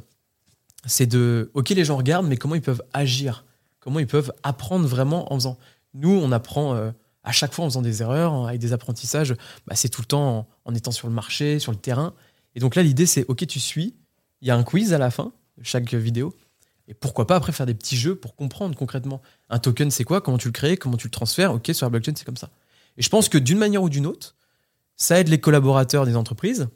c'est 0.87 1.07
de, 1.07 1.51
ok, 1.55 1.71
les 1.71 1.85
gens 1.85 1.97
regardent, 1.97 2.27
mais 2.27 2.37
comment 2.37 2.55
ils 2.55 2.63
peuvent 2.63 2.83
agir? 2.93 3.45
Comment 3.81 3.99
ils 3.99 4.07
peuvent 4.07 4.33
apprendre 4.43 4.87
vraiment 4.87 5.33
en 5.33 5.37
faisant? 5.37 5.59
Nous, 5.95 6.11
on 6.11 6.33
apprend 6.33 6.75
euh, 6.75 6.91
à 7.25 7.33
chaque 7.33 7.53
fois 7.53 7.65
en 7.65 7.69
faisant 7.69 7.83
des 7.83 8.03
erreurs, 8.03 8.33
en- 8.33 8.47
avec 8.47 8.61
des 8.61 8.73
apprentissages. 8.73 9.35
Bah, 9.67 9.75
c'est 9.75 9.89
tout 9.89 10.03
le 10.03 10.07
temps 10.07 10.39
en, 10.39 10.49
en 10.65 10.75
étant 10.75 10.91
sur 10.91 11.09
le 11.09 11.15
marché, 11.15 11.59
sur 11.59 11.73
le 11.73 11.79
terrain. 11.79 12.15
Et 12.55 12.61
donc 12.61 12.75
là, 12.75 12.83
l'idée, 12.83 13.07
c'est 13.07 13.25
ok, 13.29 13.47
tu 13.47 13.61
suis. 13.61 13.95
Il 14.43 14.49
y 14.49 14.51
a 14.51 14.57
un 14.57 14.63
quiz 14.63 14.93
à 14.93 14.99
la 14.99 15.11
fin 15.11 15.33
de 15.59 15.65
chaque 15.65 15.93
vidéo. 15.95 16.35
Et 16.89 16.95
pourquoi 16.95 17.27
pas 17.27 17.37
après 17.37 17.53
faire 17.53 17.67
des 17.67 17.75
petits 17.75 17.97
jeux 17.97 18.17
pour 18.17 18.35
comprendre 18.35 18.77
concrètement 18.77 19.23
un 19.49 19.59
token, 19.59 19.91
c'est 19.91 20.05
quoi, 20.05 20.21
comment 20.21 20.39
tu 20.39 20.49
le 20.49 20.53
crées, 20.53 20.77
comment 20.77 20.97
tu 20.97 21.07
le 21.07 21.13
transfères? 21.13 21.53
Ok, 21.55 21.71
sur 21.73 21.87
la 21.87 21.91
blockchain, 21.91 22.15
c'est 22.17 22.25
comme 22.25 22.37
ça. 22.37 22.51
Et 22.97 23.03
je 23.03 23.09
pense 23.09 23.29
que 23.29 23.39
d'une 23.39 23.59
manière 23.59 23.83
ou 23.83 23.89
d'une 23.89 24.07
autre, 24.07 24.35
ça 24.97 25.21
aide 25.21 25.29
les 25.29 25.41
collaborateurs 25.41 26.05
des 26.05 26.17
entreprises. 26.17 26.69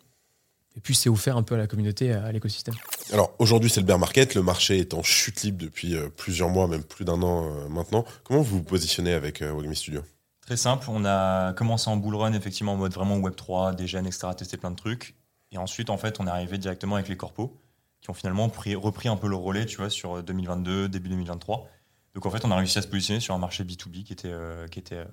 Et 0.76 0.80
puis, 0.80 0.94
c'est 0.94 1.08
offert 1.08 1.36
un 1.36 1.42
peu 1.42 1.54
à 1.54 1.58
la 1.58 1.66
communauté, 1.66 2.12
à 2.12 2.32
l'écosystème. 2.32 2.74
Alors 3.12 3.34
aujourd'hui 3.38 3.68
c'est 3.68 3.80
le 3.80 3.86
bear 3.86 3.98
market, 3.98 4.34
le 4.34 4.42
marché 4.42 4.78
est 4.78 4.94
en 4.94 5.02
chute 5.02 5.42
libre 5.42 5.58
depuis 5.62 5.94
euh, 5.94 6.08
plusieurs 6.08 6.48
mois, 6.48 6.66
même 6.66 6.82
plus 6.82 7.04
d'un 7.04 7.20
an 7.22 7.44
euh, 7.50 7.68
maintenant. 7.68 8.04
Comment 8.24 8.40
vous 8.40 8.56
vous 8.58 8.62
positionnez 8.62 9.12
avec 9.12 9.42
euh, 9.42 9.52
Wagmi 9.52 9.76
Studio? 9.76 10.02
Très 10.40 10.56
simple, 10.56 10.86
on 10.88 11.04
a 11.04 11.52
commencé 11.52 11.88
en 11.90 11.96
bull 11.96 12.16
run, 12.16 12.32
effectivement, 12.32 12.72
en 12.72 12.76
mode 12.76 12.92
vraiment 12.94 13.18
Web3, 13.18 13.74
des 13.76 13.86
gènes, 13.86 14.06
etc., 14.06 14.28
tester 14.36 14.56
plein 14.56 14.70
de 14.70 14.76
trucs. 14.76 15.14
Et 15.52 15.58
ensuite, 15.58 15.90
en 15.90 15.98
fait, 15.98 16.18
on 16.18 16.26
est 16.26 16.30
arrivé 16.30 16.56
directement 16.58 16.96
avec 16.96 17.08
les 17.08 17.16
corpos, 17.16 17.54
qui 18.00 18.10
ont 18.10 18.14
finalement 18.14 18.48
pris- 18.48 18.74
repris 18.74 19.08
un 19.08 19.16
peu 19.16 19.28
le 19.28 19.36
relais, 19.36 19.66
tu 19.66 19.76
vois, 19.76 19.90
sur 19.90 20.22
2022, 20.22 20.88
début 20.88 21.08
2023. 21.10 21.68
Donc, 22.14 22.26
en 22.26 22.30
fait, 22.30 22.44
on 22.44 22.50
a 22.50 22.56
réussi 22.56 22.78
à 22.78 22.82
se 22.82 22.88
positionner 22.88 23.20
sur 23.20 23.34
un 23.34 23.38
marché 23.38 23.64
B2B 23.64 24.02
qui 24.04 24.12
était, 24.12 24.28
euh, 24.32 24.66
qui 24.68 24.78
était, 24.78 24.96
euh, 24.96 25.04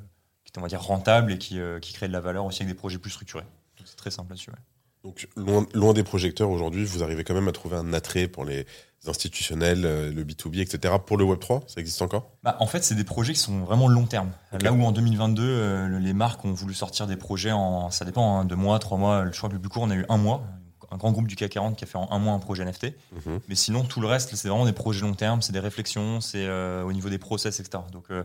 qui 0.43 0.49
était 0.49 0.59
on 0.59 0.63
va 0.63 0.67
dire, 0.69 0.81
rentable 0.81 1.31
et 1.33 1.37
qui, 1.37 1.59
euh, 1.59 1.79
qui 1.79 1.93
crée 1.93 2.07
de 2.07 2.13
la 2.13 2.19
valeur 2.21 2.45
aussi 2.45 2.63
avec 2.63 2.73
des 2.73 2.77
projets 2.79 2.97
plus 2.97 3.11
structurés. 3.11 3.45
Donc, 3.77 3.85
c'est 3.87 3.95
très 3.97 4.11
simple 4.11 4.31
là-dessus. 4.31 4.49
ouais. 4.51 4.57
Donc 5.03 5.27
loin, 5.35 5.65
loin 5.73 5.93
des 5.93 6.03
projecteurs 6.03 6.49
aujourd'hui, 6.49 6.85
vous 6.85 7.03
arrivez 7.03 7.23
quand 7.23 7.33
même 7.33 7.47
à 7.47 7.51
trouver 7.51 7.75
un 7.77 7.91
attrait 7.93 8.27
pour 8.27 8.45
les 8.45 8.65
institutionnels, 9.07 9.83
euh, 9.85 10.11
le 10.11 10.23
B2B, 10.23 10.59
etc. 10.61 10.93
Pour 11.05 11.17
le 11.17 11.25
Web3, 11.25 11.63
ça 11.67 11.81
existe 11.81 12.01
encore? 12.03 12.31
Bah, 12.43 12.55
en 12.59 12.67
fait, 12.67 12.83
c'est 12.83 12.93
des 12.95 13.03
projets 13.03 13.33
qui 13.33 13.39
sont 13.39 13.61
vraiment 13.61 13.87
long 13.87 14.05
terme. 14.05 14.29
Là 14.61 14.71
où 14.73 14.83
en 14.83 14.91
2022, 14.91 15.41
euh, 15.43 15.87
le- 15.87 15.97
les 15.97 16.13
marques 16.13 16.45
ont 16.45 16.53
voulu 16.53 16.73
sortir 16.75 17.07
des 17.07 17.15
projets 17.15 17.51
en, 17.51 17.89
ça 17.89 18.05
dépend, 18.05 18.37
hein, 18.37 18.45
deux 18.45 18.55
mois, 18.55 18.77
trois 18.79 18.97
mois. 18.99 19.25
Crois 19.31 19.49
que 19.49 19.55
le 19.55 19.59
plus 19.59 19.69
court, 19.69 19.83
on 19.83 19.89
a 19.89 19.95
eu 19.95 20.05
un 20.09 20.17
mois. 20.17 20.43
Un 20.91 20.97
grand 20.97 21.11
groupe 21.13 21.25
du 21.27 21.35
CAC 21.37 21.51
40 21.51 21.77
qui 21.77 21.85
a 21.85 21.87
fait 21.87 21.97
en 21.97 22.11
un 22.11 22.19
mois 22.19 22.33
un 22.33 22.39
projet 22.39 22.63
NFT. 22.63 22.93
Mhm. 23.25 23.39
Mais 23.47 23.55
sinon, 23.55 23.83
tout 23.83 24.01
le 24.01 24.07
reste, 24.07 24.35
c'est 24.35 24.49
vraiment 24.49 24.65
des 24.65 24.73
projets 24.73 25.01
long 25.01 25.13
terme, 25.13 25.41
c'est 25.41 25.53
des 25.53 25.59
réflexions, 25.59 26.19
c'est 26.21 26.45
euh, 26.45 26.83
au 26.83 26.91
niveau 26.93 27.09
des 27.09 27.17
process, 27.17 27.59
etc. 27.59 27.81
Donc, 27.93 28.05
euh, 28.11 28.23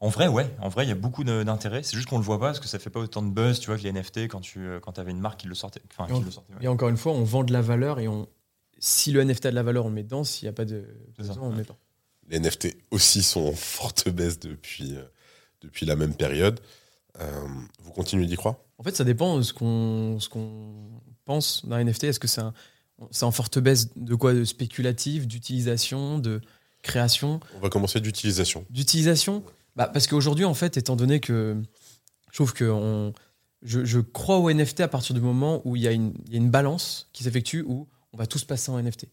en 0.00 0.08
vrai, 0.08 0.28
ouais, 0.28 0.48
en 0.60 0.68
vrai, 0.68 0.84
il 0.84 0.88
y 0.88 0.92
a 0.92 0.96
beaucoup 0.96 1.24
d'intérêt. 1.24 1.82
C'est 1.82 1.96
juste 1.96 2.08
qu'on 2.08 2.18
le 2.18 2.24
voit 2.24 2.38
pas 2.38 2.46
parce 2.46 2.60
que 2.60 2.68
ça 2.68 2.78
fait 2.78 2.90
pas 2.90 3.00
autant 3.00 3.22
de 3.22 3.30
buzz, 3.30 3.58
tu 3.58 3.66
vois, 3.66 3.76
que 3.78 3.82
les 3.82 3.92
NFT 3.92 4.28
quand 4.28 4.40
tu 4.40 4.60
euh, 4.60 4.78
quand 4.80 4.98
avais 4.98 5.10
une 5.10 5.20
marque 5.20 5.40
qui 5.40 5.48
le 5.48 5.54
sortait. 5.54 5.82
Enfin, 5.90 6.12
qui 6.12 6.22
le 6.24 6.30
sortait 6.30 6.52
ouais. 6.54 6.60
Et 6.62 6.68
encore 6.68 6.88
une 6.88 6.96
fois, 6.96 7.12
on 7.12 7.24
vend 7.24 7.42
de 7.44 7.52
la 7.52 7.62
valeur 7.62 7.98
et 7.98 8.06
on, 8.08 8.28
si 8.78 9.10
le 9.10 9.24
NFT 9.24 9.46
a 9.46 9.50
de 9.50 9.56
la 9.56 9.62
valeur, 9.64 9.86
on 9.86 9.88
le 9.88 9.94
met 9.94 10.04
dedans. 10.04 10.22
S'il 10.24 10.44
n'y 10.46 10.50
a 10.50 10.52
pas 10.52 10.64
de 10.64 10.84
besoin, 11.16 11.36
on 11.40 11.50
le 11.50 11.56
met 11.56 11.64
pas. 11.64 11.76
Les 12.28 12.38
NFT 12.38 12.76
aussi 12.90 13.22
sont 13.22 13.46
en 13.46 13.52
forte 13.52 14.08
baisse 14.08 14.38
depuis, 14.38 14.94
euh, 14.94 15.02
depuis 15.62 15.84
la 15.86 15.96
même 15.96 16.14
période. 16.14 16.60
Euh, 17.20 17.40
vous 17.82 17.90
continuez 17.90 18.26
d'y 18.26 18.36
croire? 18.36 18.56
En 18.78 18.84
fait, 18.84 18.94
ça 18.94 19.02
dépend 19.02 19.36
de 19.38 19.42
ce 19.42 19.52
qu'on 19.52 20.18
ce 20.20 20.28
qu'on 20.28 20.72
pense 21.24 21.66
d'un 21.66 21.78
NFT. 21.82 22.04
Est-ce 22.04 22.20
que 22.20 22.28
c'est 22.28 22.40
un- 22.42 22.52
c'est 23.10 23.24
en 23.24 23.32
forte 23.32 23.58
baisse 23.58 23.88
de 23.96 24.14
quoi? 24.14 24.32
De 24.34 24.44
spéculatif, 24.44 25.26
d'utilisation, 25.26 26.18
de 26.18 26.40
création? 26.82 27.40
On 27.56 27.60
va 27.60 27.68
commencer 27.70 27.98
d'utilisation. 28.00 28.64
D'utilisation? 28.70 29.42
Bah, 29.78 29.88
Parce 29.88 30.06
qu'aujourd'hui, 30.08 30.44
en 30.44 30.54
fait, 30.54 30.76
étant 30.76 30.96
donné 30.96 31.20
que 31.20 31.56
je 32.30 32.36
trouve 32.36 32.52
que 32.52 32.64
on, 32.64 33.14
je, 33.62 33.84
je 33.84 34.00
crois 34.00 34.38
au 34.38 34.52
NFT 34.52 34.80
à 34.80 34.88
partir 34.88 35.14
du 35.14 35.20
moment 35.20 35.62
où 35.64 35.76
il 35.76 35.82
y 35.82 35.88
a 35.88 35.92
une, 35.92 36.12
il 36.26 36.32
y 36.32 36.34
a 36.34 36.38
une 36.38 36.50
balance 36.50 37.08
qui 37.12 37.22
s'effectue 37.22 37.62
où 37.62 37.88
on 38.12 38.16
va 38.18 38.26
tous 38.26 38.44
passer 38.44 38.70
en 38.70 38.82
NFT. 38.82 39.06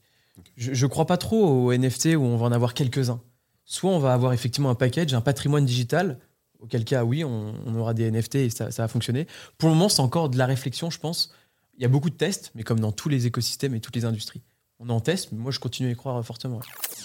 Je 0.57 0.86
ne 0.86 0.89
crois 0.89 1.05
pas 1.05 1.18
trop 1.18 1.45
aux 1.45 1.74
NFT 1.74 2.16
où 2.18 2.24
on 2.24 2.36
va 2.36 2.47
en 2.47 2.51
avoir 2.51 2.74
quelques-uns. 2.74 3.22
Soit 3.63 3.91
on 3.91 3.99
va 3.99 4.13
avoir 4.13 4.34
effectivement 4.34 4.70
un 4.70 4.76
package, 4.76 5.13
un 5.13 5.22
patrimoine 5.22 5.66
digital, 5.66 6.20
auquel 6.59 6.84
cas, 6.84 7.03
oui, 7.03 7.24
on, 7.24 7.53
on 7.66 7.76
aura 7.76 7.93
des 7.93 8.11
NFT 8.11 8.36
et 8.36 8.49
ça, 8.49 8.72
ça 8.72 8.82
va 8.84 8.88
fonctionner. 8.88 9.28
Pour 9.57 9.70
le 9.70 9.76
moment, 9.76 9.88
c'est 9.88 10.01
encore 10.01 10.30
de 10.30 10.38
la 10.38 10.45
réflexion, 10.45 10.89
je 10.89 10.99
pense. 10.99 11.32
Il 11.78 11.84
y 11.84 11.86
a 11.86 11.89
beaucoup 11.89 12.09
de 12.09 12.16
tests, 12.16 12.51
mais 12.55 12.63
comme 12.63 12.80
dans 12.80 12.91
tous 12.91 13.09
les 13.09 13.28
écosystèmes 13.28 13.76
et 13.76 13.80
toutes 13.80 13.95
les 13.95 14.05
industries. 14.05 14.41
On 14.80 14.89
en 14.89 14.99
teste, 14.99 15.32
mais 15.32 15.38
moi, 15.38 15.51
je 15.51 15.59
continue 15.59 15.89
à 15.89 15.91
y 15.91 15.95
croire 15.95 16.24
fortement. 16.26 16.59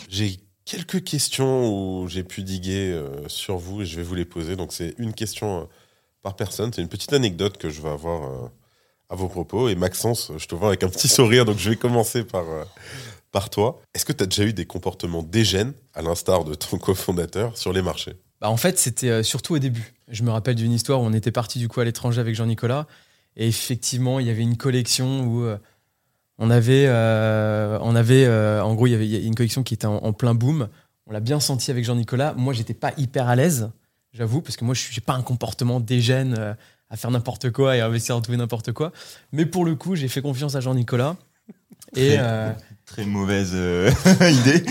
J'ai 0.09 0.41
quelques 0.65 1.05
questions 1.05 1.69
où 1.69 2.09
j'ai 2.09 2.23
pu 2.23 2.43
diguer 2.43 2.93
euh, 2.93 3.29
sur 3.29 3.57
vous 3.57 3.83
et 3.83 3.87
je 3.87 3.97
vais 3.97 4.03
vous 4.03 4.15
les 4.15 4.25
poser. 4.25 4.57
Donc 4.57 4.73
c'est 4.73 4.95
une 4.99 5.13
question 5.13 5.63
euh, 5.63 5.65
par 6.23 6.37
personne. 6.37 6.73
C'est 6.73 6.83
une 6.83 6.89
petite 6.89 7.13
anecdote 7.13 7.59
que 7.59 7.71
je 7.71 7.81
vais 7.83 7.89
avoir 7.89 8.25
euh, 8.25 8.49
à 9.09 9.15
vos 9.17 9.29
propos. 9.29 9.69
Et 9.69 9.75
Maxence, 9.75 10.33
je 10.37 10.47
te 10.47 10.55
vois 10.55 10.69
avec 10.69 10.83
un 10.83 10.89
petit 10.89 11.09
sourire, 11.09 11.45
donc 11.45 11.59
je 11.59 11.71
vais 11.71 11.77
commencer 11.77 12.25
par, 12.25 12.45
par 13.33 13.51
toi. 13.51 13.81
Est-ce 13.95 14.05
que 14.05 14.13
tu 14.13 14.23
as 14.23 14.27
déjà 14.27 14.45
eu 14.45 14.53
des 14.53 14.67
comportements 14.67 15.23
dégènes, 15.23 15.73
à 15.95 16.03
l'instar 16.03 16.45
de 16.45 16.55
ton 16.55 16.79
cofondateur, 16.79 17.57
sur 17.59 17.73
les 17.73 17.83
marchés? 17.83 18.15
Bah, 18.41 18.51
en 18.51 18.57
fait, 18.57 18.79
c'était 18.79 19.23
surtout 19.23 19.55
au 19.55 19.59
début. 19.59 19.93
Je 20.09 20.23
me 20.23 20.31
rappelle 20.31 20.55
d'une 20.55 20.73
histoire 20.73 21.01
où 21.01 21.05
on 21.05 21.13
était 21.13 21.33
parti 21.33 21.59
du 21.59 21.69
coup 21.69 21.81
à 21.81 21.85
l'étranger 21.85 22.21
avec 22.21 22.35
Jean-Nicolas. 22.35 22.87
Et 23.37 23.47
effectivement, 23.49 24.19
il 24.21 24.27
y 24.27 24.31
avait 24.31 24.43
une 24.43 24.57
collection 24.57 25.25
où 25.25 25.45
on 26.41 26.51
avait, 26.51 26.87
euh, 26.89 27.79
on 27.83 27.95
avait 27.95 28.25
euh, 28.27 28.61
en 28.65 28.75
gros, 28.75 28.87
il 28.89 28.91
y 28.91 28.95
avait 28.95 29.23
une 29.25 29.35
collection 29.37 29.63
qui 29.63 29.75
était 29.75 29.87
en, 29.87 29.97
en 29.99 30.13
plein 30.13 30.35
boom. 30.35 30.69
On 31.07 31.13
l'a 31.13 31.21
bien 31.21 31.39
senti 31.39 31.71
avec 31.71 31.85
Jean-Nicolas. 31.85 32.35
Moi, 32.37 32.53
j'étais 32.55 32.75
pas 32.75 32.93
hyper 32.97 33.29
à 33.29 33.37
l'aise, 33.37 33.71
j'avoue, 34.13 34.41
parce 34.41 34.57
que 34.57 34.65
moi, 34.65 34.75
je 34.75 34.81
suis 34.81 34.95
j'ai 34.95 35.01
pas 35.01 35.15
un 35.15 35.23
comportement 35.23 35.79
dégène 35.81 36.35
euh, 36.39 36.55
à 36.89 36.97
faire 36.97 37.11
n'importe 37.13 37.51
quoi 37.51 37.77
et 37.77 37.81
à 37.81 37.87
investir 37.87 38.17
dans 38.17 38.23
tout 38.23 38.33
et 38.33 38.37
n'importe 38.37 38.73
quoi. 38.73 38.91
Mais 39.33 39.47
pour 39.47 39.65
le 39.65 39.75
coup, 39.77 39.95
j'ai 39.95 40.09
fait 40.09 40.23
confiance 40.23 40.57
à 40.57 40.61
Jean-Nicolas. 40.61 41.17
Et 41.97 42.11
Très- 42.11 42.17
euh, 42.21 42.51
Très 42.87 43.05
mauvaise 43.05 43.51
euh, 43.55 43.91
idée. 44.31 44.65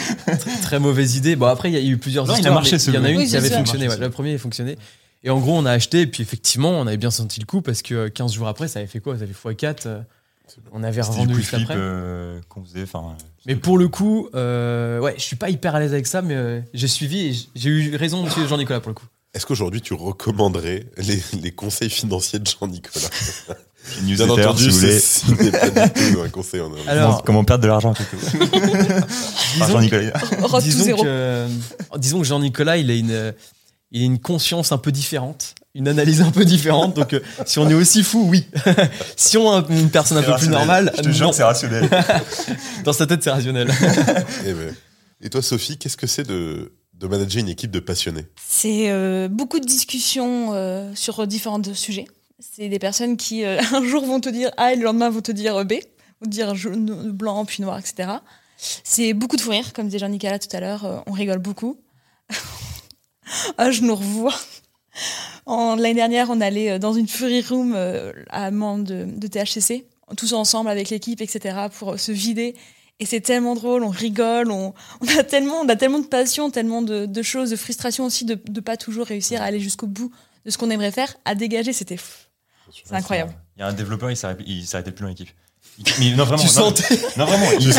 très 0.61 0.80
mauvaise 0.80 1.15
idée. 1.15 1.36
Bon, 1.38 1.45
après, 1.47 1.70
il 1.70 1.74
y 1.74 1.78
a 1.78 1.82
eu 1.82 1.97
plusieurs 1.97 2.26
Non, 2.26 2.34
il 2.34 2.38
a 2.38 2.39
histoires. 2.39 2.55
marché, 2.55 2.76
Il 2.78 2.93
y 2.93 2.97
en 2.97 3.03
a 3.05 3.09
une 3.09 3.17
Oui, 3.20 3.28
qui 3.28 3.38
avait 3.38 3.47
ça. 3.49 3.57
fonctionné. 3.57 3.88
Ouais, 3.88 3.97
le 3.97 4.09
premier 4.09 4.34
a 4.36 4.38
fonctionné. 4.38 4.78
Et 5.24 5.30
en 5.30 5.39
gros, 5.39 5.57
on 5.57 5.65
a 5.65 5.72
acheté, 5.72 6.01
et 6.01 6.07
puis 6.07 6.24
effectivement, 6.24 6.72
on 6.72 6.88
avait 6.88 6.97
bien 6.97 7.11
senti 7.11 7.39
le 7.41 7.45
coup 7.45 7.61
parce 7.61 7.82
que 7.82 8.07
15 8.07 8.34
jours 8.34 8.47
après, 8.47 8.67
ça 8.70 8.80
avait 8.80 8.88
fait 8.88 8.99
quoi? 9.01 9.17
Ça 9.17 9.24
avait 9.24 9.34
fait 9.34 9.49
x4. 9.49 10.03
On 10.72 10.84
avait 10.84 11.02
revendu 11.02 11.34
du 11.34 11.39
juste 11.41 11.54
après. 11.54 11.76
euh, 11.78 12.39
qu'on 12.50 12.64
faisait. 12.64 12.84
Enfin, 12.84 13.16
Mais 13.45 13.56
pour 13.56 13.78
le 13.78 13.88
coup, 13.88 14.30
euh, 14.36 15.00
ouais, 15.00 15.14
je 15.18 15.22
suis 15.24 15.36
pas 15.36 15.50
hyper 15.50 15.76
à 15.76 15.80
l'aise 15.80 15.93
avec 15.93 16.08
ça, 16.08 16.22
mais 16.22 16.36
euh, 16.36 16.62
j'ai 16.74 16.88
suivi 16.88 17.28
et 17.28 17.34
j'ai 17.56 17.70
eu 17.70 17.95
raison 17.95 18.24
de 18.24 18.30
suivre 18.30 18.47
Jean-Nicolas 18.47 18.80
pour 18.80 18.89
le 18.89 18.95
coup. 18.95 19.06
Est-ce 19.34 19.45
qu'aujourd'hui 19.45 19.82
tu 19.82 19.93
recommanderais 19.93 20.86
les, 20.97 21.22
les 21.41 21.52
conseils 21.52 21.89
financiers 21.91 22.39
de 22.39 22.47
Jean-Nicolas? 22.47 23.10
Une 24.02 24.14
Bien 24.16 24.30
entendu, 24.30 24.72
si 24.72 24.82
ceci 24.91 25.32
n'est 25.32 25.52
pas 25.52 25.70
du 25.88 26.14
tout 26.14 26.22
un 26.22 26.30
conseil 26.30 26.62
en 26.62 26.72
Alors- 26.88 27.24
comment, 27.24 27.43
perdre 27.43 27.64
de 27.64 27.68
l'argent 27.70 27.93
disons, 30.62 30.84
zéro. 30.84 31.04
que, 31.04 31.08
euh, 31.08 31.47
disons 31.97 32.20
que 32.20 32.26
Jean-Nicolas, 32.26 32.78
il 32.78 32.91
a 32.91 32.95
une, 32.95 33.34
il 33.91 34.02
a 34.02 34.06
une 34.06 34.20
conscience 34.20 34.72
un 34.72 34.78
peu 34.78 34.91
différente, 34.91 35.56
une 35.80 35.88
analyse 35.88 36.21
un 36.21 36.30
peu 36.30 36.45
différente. 36.45 36.95
Donc, 36.95 37.13
euh, 37.13 37.21
si 37.45 37.57
on 37.57 37.67
est 37.69 37.73
aussi 37.73 38.03
fou, 38.03 38.25
oui. 38.30 38.45
si 39.15 39.38
on 39.38 39.49
a 39.51 39.65
une 39.69 39.89
personne 39.89 40.17
un 40.17 40.23
peu 40.23 40.36
plus 40.36 40.49
normale, 40.49 40.91
Je 40.97 41.01
te 41.01 41.09
jure 41.09 41.34
c'est 41.34 41.43
rationnel. 41.43 41.89
dans 42.84 42.93
sa 42.93 43.07
tête, 43.07 43.23
c'est 43.23 43.32
rationnel. 43.32 43.69
Eh 44.45 44.53
ben. 44.53 44.75
Et 45.21 45.30
toi, 45.30 45.41
Sophie, 45.41 45.77
qu'est-ce 45.77 45.97
que 45.97 46.07
c'est 46.07 46.23
de, 46.27 46.71
de 46.93 47.07
manager 47.07 47.41
une 47.41 47.49
équipe 47.49 47.71
de 47.71 47.80
passionnés? 47.80 48.25
C'est 48.47 48.89
euh, 48.91 49.27
beaucoup 49.30 49.59
de 49.59 49.65
discussions 49.65 50.53
euh, 50.53 50.91
sur 50.95 51.25
différents 51.27 51.61
sujets. 51.73 52.05
C'est 52.39 52.69
des 52.69 52.80
personnes 52.80 53.17
qui, 53.17 53.43
euh, 53.43 53.59
un 53.73 53.84
jour, 53.84 54.05
vont 54.05 54.19
te 54.19 54.30
dire 54.30 54.51
A 54.57 54.73
et 54.73 54.75
le 54.75 54.84
lendemain 54.84 55.09
vont 55.09 55.21
te 55.21 55.32
dire 55.32 55.65
B, 55.65 55.73
vont 56.21 56.25
te 56.25 56.30
dire 56.30 56.55
jaune, 56.55 57.11
blanc, 57.11 57.43
puis 57.45 57.63
noir, 57.63 57.77
etc. 57.80 58.09
C'est 58.84 59.13
beaucoup 59.13 59.36
de 59.38 59.41
fou 59.41 59.51
rire, 59.51 59.71
comme 59.73 59.86
disait 59.88 59.99
Jean-Nicolas 59.99 60.39
tout 60.39 60.53
à 60.55 60.59
l'heure. 60.59 60.86
euh, 60.86 60.99
on 61.05 61.11
rigole 61.13 61.39
beaucoup. 61.39 61.80
ah, 63.57 63.71
je 63.71 63.82
nous 63.82 63.95
revois. 63.95 64.36
L'année 65.47 65.93
dernière, 65.93 66.30
on 66.30 66.41
allait 66.41 66.72
euh, 66.72 66.80
dans 66.80 66.93
une 66.93 67.08
Fury 67.08 67.41
Room 67.41 67.74
euh, 67.76 68.12
à 68.30 68.52
Mende 68.52 68.84
de, 68.84 69.06
de 69.06 69.28
THCC, 69.28 69.86
tous 70.18 70.34
ensemble 70.34 70.70
avec 70.70 70.89
l'équipe, 70.89 71.22
etc., 71.22 71.68
pour 71.78 71.93
euh, 71.93 71.97
se 71.97 72.12
vider. 72.12 72.56
Et 73.00 73.06
c'est 73.06 73.22
tellement 73.22 73.56
drôle, 73.56 73.84
on 73.84 73.89
rigole, 73.89 74.52
on, 74.52 74.74
on 75.02 75.18
a 75.18 75.24
tellement, 75.24 75.62
on 75.62 75.70
a 75.70 75.76
tellement 75.76 76.00
de 76.00 76.08
passion, 76.08 76.52
tellement 76.52 76.82
de, 76.82 77.06
de 77.06 77.22
choses, 77.22 77.50
de 77.50 77.56
frustration 77.56 78.06
aussi 78.06 78.26
de 78.26 78.38
ne 78.50 78.60
pas 78.60 78.78
toujours 78.78 79.06
réussir 79.06 79.41
à 79.41 79.45
aller 79.45 79.60
jusqu'au 79.60 79.88
bout 79.88 80.12
de 80.45 80.52
ce 80.52 80.58
qu'on 80.58 80.70
aimerait 80.70 80.91
faire, 80.91 81.16
à 81.26 81.34
dégager, 81.36 81.74
c'était 81.74 81.97
fou. 81.97 82.18
C'est 82.72 82.93
incroyable. 82.93 83.34
Il 83.58 83.62
y 83.62 83.64
a 83.64 83.68
un 83.68 83.74
développeur, 83.74 84.12
il 84.12 84.18
s'arrêtait 84.18 84.91
plus 84.91 85.04
dans 85.04 85.10
l'équipe. 85.10 85.30
Il- 85.80 85.86
Mais 85.99 86.15
non, 86.15 86.25
vraiment. 86.25 86.41
Tu 86.41 86.47
non, 86.47 86.51
sentais 86.53 86.99
Non, 87.17 87.25
vraiment. 87.25 87.45
Il, 87.59 87.73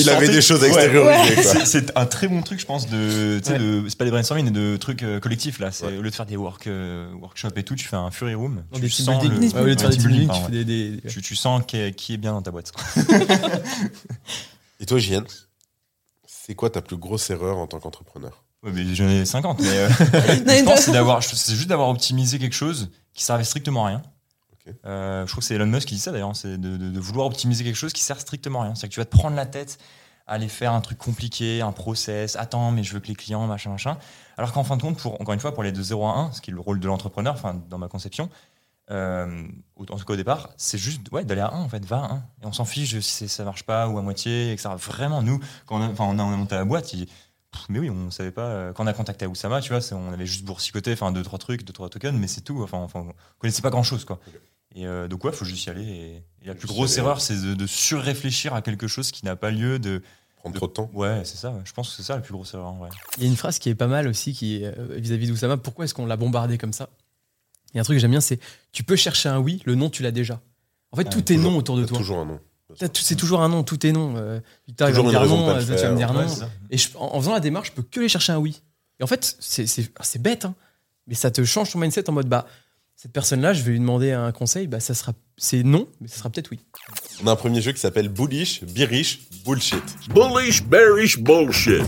Il 0.00 0.08
avait 0.10 0.28
des 0.28 0.40
choses 0.40 0.64
à 0.64 0.68
extérioriser. 0.68 1.42
C'est- 1.42 1.66
C'est 1.66 1.96
un 1.98 2.06
très 2.06 2.26
bon 2.26 2.40
truc, 2.42 2.58
je 2.60 2.64
pense, 2.66 2.88
de, 2.88 3.40
Ouais. 3.46 3.58
de 3.58 3.84
c'est 3.88 3.98
pas 3.98 4.06
des 4.06 4.10
brainstorming, 4.10 4.46
mais 4.46 4.50
de 4.50 4.76
trucs 4.78 5.02
euh, 5.02 5.20
collectifs 5.20 5.58
là. 5.58 5.70
C'est 5.70 5.84
Ouais. 5.86 5.98
au 5.98 6.02
lieu 6.02 6.08
de 6.10 6.14
faire 6.14 6.24
des 6.26 6.36
work, 6.36 6.66
euh, 6.66 7.12
workshops 7.20 7.52
et 7.56 7.62
tout, 7.62 7.74
tu 7.74 7.84
fais 7.86 7.96
un 7.96 8.10
Fury 8.10 8.34
Room. 8.34 8.64
Tu 8.72 8.80
des 8.80 8.88
sens 8.88 9.20
building. 9.20 9.50
le- 9.50 9.54
Ouais, 9.56 9.60
au 9.60 9.66
lieu 9.66 9.74
de 9.76 9.80
faire 9.80 9.90
des 9.90 9.96
building, 9.98 10.28
building, 10.28 10.34
tu 10.46 10.50
fais 10.50 10.64
des. 10.64 10.64
des- 10.64 11.00
tu, 11.10 11.20
tu 11.20 11.36
sens 11.36 11.62
qui 11.66 11.76
est, 11.76 11.92
qui 11.94 12.14
est 12.14 12.16
bien 12.16 12.32
dans 12.32 12.42
ta 12.42 12.50
boîte. 12.50 12.72
Et 14.80 14.86
toi, 14.86 14.98
JN, 14.98 15.24
c'est 16.26 16.54
quoi 16.54 16.70
ta 16.70 16.80
plus 16.82 16.96
grosse 16.96 17.30
erreur 17.30 17.58
en 17.58 17.66
tant 17.66 17.78
qu'entrepreneur? 17.80 18.44
Mais 18.64 18.94
j'en 18.94 19.08
ai 19.08 19.24
50. 19.24 19.60
Mais 19.60 19.68
euh, 19.68 19.88
Non, 19.88 19.94
je 20.56 20.64
pense 20.64 20.74
que 20.76 20.80
c'est 20.84 20.92
d'avoir, 20.92 21.22
c'est 21.22 21.54
juste 21.54 21.68
d'avoir 21.68 21.88
optimisé 21.88 22.38
quelque 22.38 22.54
chose 22.54 22.90
qui 23.14 23.24
servait 23.24 23.44
strictement 23.44 23.84
à 23.84 23.88
rien. 23.88 24.02
Euh, 24.84 25.26
je 25.26 25.30
crois 25.30 25.40
que 25.40 25.46
c'est 25.46 25.54
Elon 25.54 25.66
Musk 25.66 25.88
qui 25.88 25.94
dit 25.94 26.00
ça 26.00 26.12
d'ailleurs, 26.12 26.34
c'est 26.36 26.58
de, 26.58 27.00
vouloir 27.00 27.26
optimiser 27.26 27.64
quelque 27.64 27.76
chose 27.76 27.92
qui 27.92 28.02
sert 28.02 28.20
strictement 28.20 28.60
à 28.60 28.64
rien. 28.64 28.74
C'est 28.74 28.88
que 28.88 28.92
tu 28.92 29.00
vas 29.00 29.04
te 29.04 29.16
prendre 29.16 29.36
la 29.36 29.46
tête 29.46 29.78
aller 30.26 30.48
faire 30.48 30.72
un 30.72 30.80
truc 30.80 30.98
compliqué, 30.98 31.62
un 31.62 31.72
process, 31.72 32.36
attends, 32.36 32.70
mais 32.70 32.84
je 32.84 32.94
veux 32.94 33.00
que 33.00 33.08
les 33.08 33.14
clients, 33.14 33.46
machin, 33.46 33.70
machin. 33.70 33.98
Alors 34.38 34.52
qu'en 34.52 34.64
fin 34.64 34.76
de 34.76 34.82
compte, 34.82 34.98
pour, 34.98 35.20
encore 35.20 35.34
une 35.34 35.40
fois, 35.40 35.52
pour 35.52 35.62
les 35.62 35.72
de 35.72 35.82
0 35.82 36.06
à 36.06 36.16
1, 36.16 36.32
ce 36.32 36.40
qui 36.40 36.50
est 36.50 36.54
le 36.54 36.60
rôle 36.60 36.80
de 36.80 36.86
l'entrepreneur, 36.86 37.34
enfin, 37.34 37.60
dans 37.68 37.78
ma 37.78 37.88
conception, 37.88 38.30
euh, 38.90 39.46
en 39.78 39.96
tout 39.96 40.04
cas 40.04 40.14
au 40.14 40.16
départ, 40.16 40.50
c'est 40.56 40.78
juste 40.78 41.10
ouais, 41.12 41.24
d'aller 41.24 41.40
à 41.40 41.52
1 41.52 41.60
en 41.62 41.68
fait, 41.68 41.84
va 41.84 41.96
à 41.96 42.12
1. 42.12 42.16
Et 42.42 42.46
on 42.46 42.52
s'en 42.52 42.64
fiche 42.64 42.98
si 43.00 43.28
ça 43.28 43.44
marche 43.44 43.64
pas 43.64 43.88
ou 43.88 43.98
à 43.98 44.02
moitié, 44.02 44.52
etc. 44.52 44.70
Vraiment, 44.76 45.22
nous, 45.22 45.40
quand 45.66 45.80
on 45.80 45.82
a, 45.82 45.88
on 45.98 46.18
a, 46.18 46.22
on 46.22 46.32
a 46.32 46.36
monté 46.36 46.54
la 46.54 46.64
boîte, 46.64 46.92
il- 46.92 47.08
mais 47.68 47.78
oui, 47.78 47.90
on 47.90 48.10
savait 48.10 48.30
pas. 48.30 48.46
euh, 48.46 48.72
Quand 48.72 48.84
on 48.84 48.86
a 48.86 48.92
contacté 48.92 49.26
Oussama, 49.26 49.60
tu 49.60 49.72
vois, 49.74 49.80
on 49.96 50.12
avait 50.12 50.26
juste 50.26 50.44
boursicoté, 50.44 50.92
enfin, 50.92 51.12
deux, 51.12 51.22
trois 51.22 51.38
trucs, 51.38 51.64
deux, 51.64 51.72
trois 51.72 51.88
tokens, 51.88 52.18
mais 52.18 52.26
c'est 52.26 52.40
tout. 52.42 52.62
Enfin, 52.62 52.78
enfin, 52.78 53.00
on 53.08 53.12
connaissait 53.38 53.62
pas 53.62 53.70
grand 53.70 53.82
chose, 53.82 54.04
quoi. 54.04 54.20
Et 54.74 54.86
euh, 54.86 55.06
donc, 55.08 55.24
ouais, 55.24 55.32
faut 55.32 55.44
juste 55.44 55.66
y 55.66 55.70
aller. 55.70 55.84
Et, 55.84 56.16
et 56.42 56.46
la 56.46 56.54
plus 56.54 56.66
grosse 56.66 56.96
erreur, 56.96 57.20
c'est 57.20 57.36
de, 57.36 57.54
de 57.54 57.66
surréfléchir 57.66 58.54
à 58.54 58.62
quelque 58.62 58.86
chose 58.88 59.10
qui 59.10 59.24
n'a 59.24 59.36
pas 59.36 59.50
lieu 59.50 59.78
de. 59.78 60.02
Prendre 60.36 60.56
trop 60.56 60.66
de 60.66 60.72
temps 60.72 60.90
Ouais, 60.92 61.20
c'est 61.24 61.36
ça. 61.36 61.54
Je 61.64 61.72
pense 61.72 61.90
que 61.90 61.96
c'est 61.96 62.02
ça 62.02 62.16
la 62.16 62.20
plus 62.20 62.32
grosse 62.32 62.54
erreur. 62.54 62.74
Ouais. 62.80 62.88
Il 63.16 63.22
y 63.22 63.26
a 63.26 63.28
une 63.28 63.36
phrase 63.36 63.60
qui 63.60 63.68
est 63.68 63.76
pas 63.76 63.86
mal 63.86 64.08
aussi, 64.08 64.32
qui 64.32 64.56
est, 64.62 64.76
euh, 64.76 64.96
vis-à-vis 64.98 65.28
d'Oussama. 65.28 65.56
Pourquoi 65.56 65.84
est-ce 65.84 65.94
qu'on 65.94 66.06
l'a 66.06 66.16
bombardé 66.16 66.58
comme 66.58 66.72
ça? 66.72 66.88
Il 67.72 67.76
y 67.76 67.78
a 67.78 67.82
un 67.82 67.84
truc 67.84 67.96
que 67.96 68.00
j'aime 68.00 68.10
bien, 68.10 68.20
c'est 68.20 68.40
tu 68.72 68.82
peux 68.82 68.96
chercher 68.96 69.28
un 69.28 69.38
oui, 69.38 69.62
le 69.66 69.76
non, 69.76 69.88
tu 69.88 70.02
l'as 70.02 70.10
déjà. 70.10 70.40
En 70.90 70.96
fait, 70.96 71.04
tout 71.04 71.32
est 71.32 71.36
non 71.36 71.56
autour 71.56 71.76
de 71.76 71.84
toi. 71.84 71.96
Toujours 71.96 72.18
un 72.18 72.24
nom. 72.24 72.40
C'est 72.94 73.16
toujours 73.16 73.42
un 73.42 73.48
non, 73.48 73.62
tout 73.64 73.86
est 73.86 73.92
non. 73.92 74.14
Euh, 74.16 74.40
Victor, 74.66 74.88
il 74.88 74.94
va 74.94 75.02
me 75.02 75.08
dire 75.10 75.26
non, 75.26 75.58
tu 75.58 75.64
vas 75.66 75.90
me 75.90 75.96
dire 75.96 76.12
non. 76.12 76.26
Et 76.70 76.78
je- 76.78 76.88
en, 76.96 77.14
en 77.14 77.20
faisant 77.20 77.32
la 77.32 77.40
démarche, 77.40 77.68
je 77.68 77.72
peux 77.72 77.82
que 77.82 78.00
aller 78.00 78.08
chercher 78.08 78.32
un 78.32 78.38
oui. 78.38 78.62
Et 79.00 79.04
en 79.04 79.06
fait, 79.06 79.36
c'est 79.40 80.22
bête, 80.22 80.44
hein, 80.44 80.54
mais 81.06 81.14
ça 81.14 81.30
te 81.30 81.44
change 81.44 81.72
ton 81.72 81.78
mindset 81.78 82.08
en 82.08 82.12
mode 82.12 82.28
bah 82.28 82.46
cette 82.94 83.12
personne-là, 83.12 83.52
je 83.52 83.62
vais 83.62 83.72
lui 83.72 83.80
demander 83.80 84.12
un 84.12 84.30
conseil, 84.30 84.68
bah 84.68 84.78
ça 84.78 84.94
sera 84.94 85.12
c'est 85.36 85.64
non, 85.64 85.88
mais 86.00 86.06
ça 86.06 86.18
sera 86.18 86.30
peut-être 86.30 86.50
oui. 86.52 86.60
On 87.22 87.26
a 87.26 87.32
un 87.32 87.36
premier 87.36 87.60
jeu 87.60 87.72
qui 87.72 87.80
s'appelle 87.80 88.08
Bullish, 88.08 88.62
Bearish, 88.62 89.20
Bullshit. 89.44 89.82
Bullish, 90.10 90.62
bearish, 90.62 91.18
bullshit. 91.18 91.82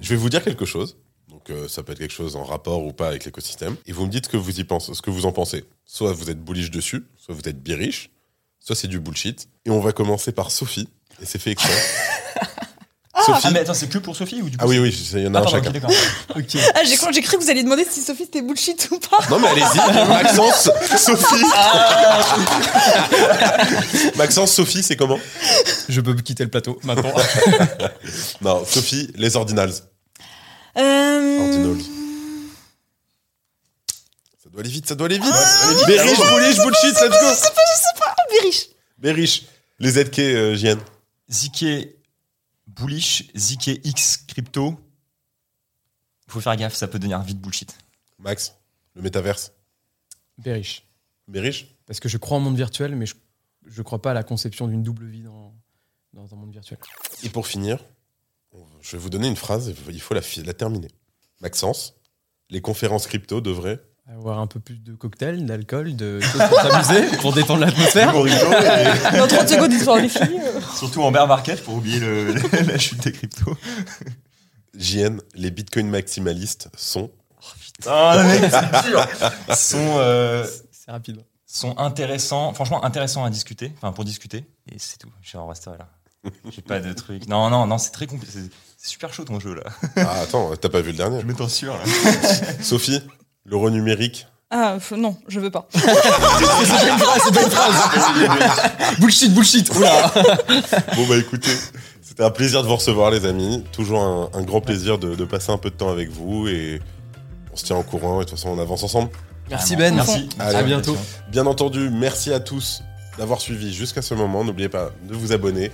Je 0.00 0.08
vais 0.10 0.16
vous 0.16 0.28
dire 0.28 0.44
quelque 0.44 0.64
chose. 0.64 0.96
Donc 1.28 1.50
euh, 1.50 1.66
ça 1.66 1.82
peut 1.82 1.92
être 1.92 1.98
quelque 1.98 2.12
chose 2.14 2.36
en 2.36 2.44
rapport 2.44 2.84
ou 2.84 2.92
pas 2.92 3.08
avec 3.08 3.24
l'écosystème. 3.24 3.74
Et 3.86 3.92
vous 3.92 4.06
me 4.06 4.10
dites 4.10 4.26
ce 4.26 4.30
que 4.30 4.36
vous 4.36 4.60
y 4.60 4.64
pensez, 4.64 4.94
ce 4.94 5.02
que 5.02 5.10
vous 5.10 5.26
en 5.26 5.32
pensez. 5.32 5.64
Soit 5.84 6.12
vous 6.12 6.30
êtes 6.30 6.38
bullish 6.44 6.70
dessus, 6.70 7.04
soit 7.16 7.34
vous 7.34 7.48
êtes 7.48 7.60
bearish, 7.60 8.10
soit 8.64 8.76
c'est 8.76 8.88
du 8.88 9.00
bullshit. 9.00 9.48
Et 9.66 9.70
on 9.70 9.80
va 9.80 9.92
commencer 9.92 10.32
par 10.32 10.50
Sophie. 10.50 10.88
Et 11.20 11.26
c'est 11.26 11.38
fait 11.38 11.50
exprès. 11.52 11.72
Sophie. 13.26 13.40
Ah, 13.44 13.50
mais 13.52 13.60
attends, 13.60 13.74
c'est 13.74 13.88
que 13.88 13.98
pour 13.98 14.16
Sophie 14.16 14.40
ou 14.42 14.50
du 14.50 14.56
coup 14.56 14.64
Ah 14.64 14.66
oui, 14.66 14.78
oui, 14.80 14.88
il 15.12 15.20
y 15.20 15.26
en 15.28 15.34
a 15.34 15.38
Ah, 15.38 15.42
un 15.42 15.44
pardon, 15.44 15.58
chacun. 15.58 15.68
ok, 15.68 15.74
d'accord. 15.74 15.90
Ok. 16.34 16.56
Ah, 16.74 16.80
j'ai 16.82 16.96
cru, 17.22 17.36
que 17.36 17.42
vous 17.44 17.50
alliez 17.50 17.62
demander 17.62 17.84
si 17.88 18.00
Sophie 18.00 18.24
c'était 18.24 18.42
bullshit 18.42 18.88
ou 18.90 18.98
pas. 18.98 19.18
Non 19.30 19.38
mais 19.38 19.48
allez-y, 19.48 19.76
Maxence, 20.08 20.70
Sophie. 20.96 21.44
Maxence, 24.16 24.52
Sophie, 24.52 24.82
c'est 24.82 24.96
comment? 24.96 25.20
Je 25.88 26.00
peux 26.00 26.14
quitter 26.14 26.42
le 26.44 26.50
plateau 26.50 26.80
maintenant. 26.82 27.12
Non, 28.40 28.64
Sophie, 28.66 29.12
les 29.14 29.36
ordinals. 29.36 29.72
Euh, 30.78 31.38
Ordinals. 31.40 31.82
Ça 34.42 34.48
doit 34.50 34.60
aller 34.62 34.70
vite, 34.70 34.88
ça 34.88 34.94
doit 34.94 35.06
aller 35.06 35.18
vite. 35.18 35.32
Ah, 35.32 35.86
Berish, 35.86 36.18
bullish, 36.18 36.56
bullshit, 36.56 36.94
let's 37.00 37.10
go. 37.10 37.32
Berish. 38.32 38.68
Berish. 38.98 39.46
Les 39.78 39.92
ZK, 39.92 40.18
euh, 40.18 40.56
JN. 40.56 40.78
ZK 41.30 41.88
bullish, 42.66 43.30
ZK 43.36 43.80
X 43.84 44.24
crypto. 44.28 44.78
Faut 46.28 46.40
faire 46.40 46.56
gaffe, 46.56 46.74
ça 46.74 46.88
peut 46.88 46.98
devenir 46.98 47.20
vite 47.22 47.38
bullshit. 47.38 47.76
Max, 48.18 48.54
le 48.94 49.02
métaverse. 49.02 49.52
Bearish. 50.38 50.86
Berish. 51.28 51.66
Parce 51.86 52.00
que 52.00 52.08
je 52.08 52.16
crois 52.16 52.38
en 52.38 52.40
monde 52.40 52.56
virtuel, 52.56 52.96
mais 52.96 53.06
je 53.06 53.14
ne 53.66 53.82
crois 53.82 54.00
pas 54.00 54.12
à 54.12 54.14
la 54.14 54.22
conception 54.22 54.66
d'une 54.66 54.82
double 54.82 55.06
vie 55.06 55.22
dans, 55.22 55.54
dans 56.12 56.32
un 56.32 56.36
monde 56.36 56.52
virtuel. 56.52 56.78
Et 57.22 57.28
pour 57.28 57.46
finir, 57.46 57.84
je 58.80 58.92
vais 58.96 58.98
vous 58.98 59.10
donner 59.10 59.28
une 59.28 59.36
phrase, 59.36 59.74
il 59.88 60.00
faut 60.00 60.14
la, 60.14 60.22
la 60.44 60.54
terminer. 60.54 60.88
Maxence, 61.40 61.94
les 62.50 62.60
conférences 62.60 63.06
crypto 63.06 63.40
devraient. 63.40 63.80
Avoir 64.10 64.40
un 64.40 64.46
peu 64.48 64.58
plus 64.60 64.78
de 64.82 64.94
cocktails, 64.94 65.46
d'alcool, 65.46 65.94
de 65.94 66.20
choses 66.20 66.42
pour 66.48 66.60
s'amuser, 66.60 67.16
pour 67.20 67.32
détendre 67.32 67.60
l'atmosphère. 67.60 68.12
Dans 68.12 69.26
30 69.28 69.48
secondes 69.48 69.70
d'histoire 69.70 69.96
les 69.98 70.08
filles. 70.08 70.40
Surtout 70.76 71.02
en 71.02 71.12
bear 71.12 71.26
market 71.26 71.62
pour 71.62 71.74
oublier 71.74 72.00
le- 72.00 72.34
la 72.66 72.78
chute 72.78 73.00
des 73.04 73.12
cryptos. 73.12 73.56
JN, 74.76 75.20
les 75.34 75.50
bitcoins 75.50 75.88
maximalistes 75.88 76.68
sont. 76.76 77.10
Ah, 77.86 78.22
mec, 78.24 78.50
c'est 78.50 78.82
dur. 78.88 79.06
Sont, 79.56 79.94
euh, 79.98 80.46
C'est 80.72 80.90
rapide. 80.90 81.24
sont 81.46 81.78
intéressants, 81.78 82.52
franchement 82.54 82.84
intéressants 82.84 83.24
à 83.24 83.30
discuter, 83.30 83.72
enfin 83.76 83.92
pour 83.92 84.04
discuter, 84.04 84.44
et 84.70 84.76
c'est 84.78 84.98
tout. 84.98 85.10
Je 85.22 85.32
vais 85.32 85.38
en 85.38 85.46
rester 85.46 85.70
là. 85.70 85.88
J'ai 86.50 86.62
pas 86.62 86.80
de 86.80 86.92
truc. 86.92 87.26
Non, 87.28 87.50
non, 87.50 87.66
non, 87.66 87.78
c'est 87.78 87.90
très 87.92 88.06
compliqué. 88.06 88.32
C'est- 88.34 88.50
super 88.88 89.14
chaud 89.14 89.24
ton 89.24 89.38
jeu 89.38 89.54
là. 89.54 89.62
Ah, 89.96 90.20
attends, 90.22 90.56
t'as 90.56 90.68
pas 90.68 90.80
vu 90.80 90.90
le 90.90 90.96
dernier 90.96 91.20
Je 91.20 91.26
me 91.26 91.34
t'en 91.34 91.48
sûr 91.48 91.72
là. 91.74 91.84
Sophie, 92.60 93.00
l'euro 93.44 93.70
numérique. 93.70 94.26
Ah, 94.50 94.76
non, 94.96 95.16
je 95.28 95.40
veux 95.40 95.50
pas. 95.50 95.66
bullshit, 98.98 99.32
bullshit. 99.32 99.70
Oula. 99.74 100.12
Bon, 100.94 101.06
bah 101.08 101.16
écoutez, 101.16 101.52
c'était 102.02 102.22
un 102.22 102.30
plaisir 102.30 102.62
de 102.62 102.68
vous 102.68 102.76
recevoir, 102.76 103.10
les 103.10 103.24
amis. 103.24 103.64
Toujours 103.72 104.02
un, 104.02 104.28
un 104.34 104.42
grand 104.42 104.60
plaisir 104.60 104.98
de, 104.98 105.14
de 105.14 105.24
passer 105.24 105.52
un 105.52 105.58
peu 105.58 105.70
de 105.70 105.74
temps 105.74 105.90
avec 105.90 106.10
vous 106.10 106.48
et 106.48 106.80
on 107.52 107.56
se 107.56 107.64
tient 107.64 107.76
au 107.76 107.82
courant 107.82 108.20
et 108.20 108.24
de 108.24 108.30
toute 108.30 108.38
façon, 108.38 108.50
on 108.50 108.60
avance 108.60 108.82
ensemble. 108.82 109.10
Merci 109.48 109.76
Ben. 109.76 109.94
Merci. 109.94 110.28
Allez, 110.38 110.56
à 110.56 110.62
bientôt. 110.62 110.96
Bien 111.30 111.46
entendu, 111.46 111.88
merci 111.90 112.32
à 112.32 112.40
tous 112.40 112.82
d'avoir 113.18 113.40
suivi 113.40 113.72
jusqu'à 113.72 114.02
ce 114.02 114.14
moment. 114.14 114.44
N'oubliez 114.44 114.68
pas 114.68 114.90
de 115.08 115.14
vous 115.14 115.32
abonner 115.32 115.70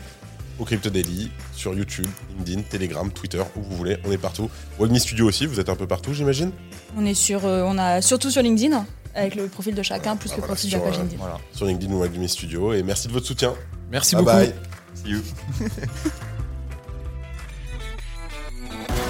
au 0.58 0.64
Crypto 0.64 0.90
Daily 0.90 1.30
sur 1.54 1.74
YouTube, 1.74 2.06
LinkedIn, 2.36 2.62
Telegram, 2.62 3.10
Twitter, 3.10 3.42
où 3.56 3.62
vous 3.62 3.76
voulez. 3.76 3.98
On 4.04 4.12
est 4.12 4.18
partout. 4.18 4.50
Webme 4.78 4.98
Studio 4.98 5.26
aussi, 5.26 5.46
vous 5.46 5.60
êtes 5.60 5.68
un 5.68 5.76
peu 5.76 5.86
partout, 5.86 6.12
j'imagine 6.14 6.52
On 6.96 7.04
est 7.06 7.14
sur, 7.14 7.44
euh, 7.46 7.62
on 7.66 7.78
a 7.78 8.00
surtout 8.02 8.30
sur 8.30 8.42
LinkedIn 8.42 8.84
avec 9.14 9.34
le 9.34 9.46
profil 9.48 9.74
de 9.74 9.82
chacun 9.82 10.16
plus 10.16 10.30
Ah, 10.32 10.36
le 10.36 10.40
voilà, 10.40 10.54
profil 10.54 10.70
de 10.70 10.74
la 10.76 10.80
sur, 10.80 10.88
page 10.88 10.98
euh, 10.98 11.02
LinkedIn. 11.02 11.20
Voilà. 11.22 11.38
Sur 11.52 11.66
LinkedIn 11.66 11.92
ou 11.92 12.00
Webme 12.00 12.28
Studio. 12.28 12.72
Et 12.72 12.82
merci 12.82 13.08
de 13.08 13.12
votre 13.12 13.26
soutien. 13.26 13.54
Merci 13.90 14.14
bye 14.16 14.24
beaucoup. 14.24 14.36
bye. 14.36 14.54
See 14.94 15.10
you. 15.10 15.22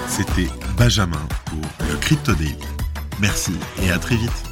C'était 0.09 0.49
Benjamin 0.77 1.27
pour 1.47 1.61
le 1.89 1.97
Crypto 1.97 2.35
Daily. 2.35 2.57
Merci 3.21 3.53
et 3.83 3.91
à 3.91 3.99
très 3.99 4.17
vite. 4.17 4.48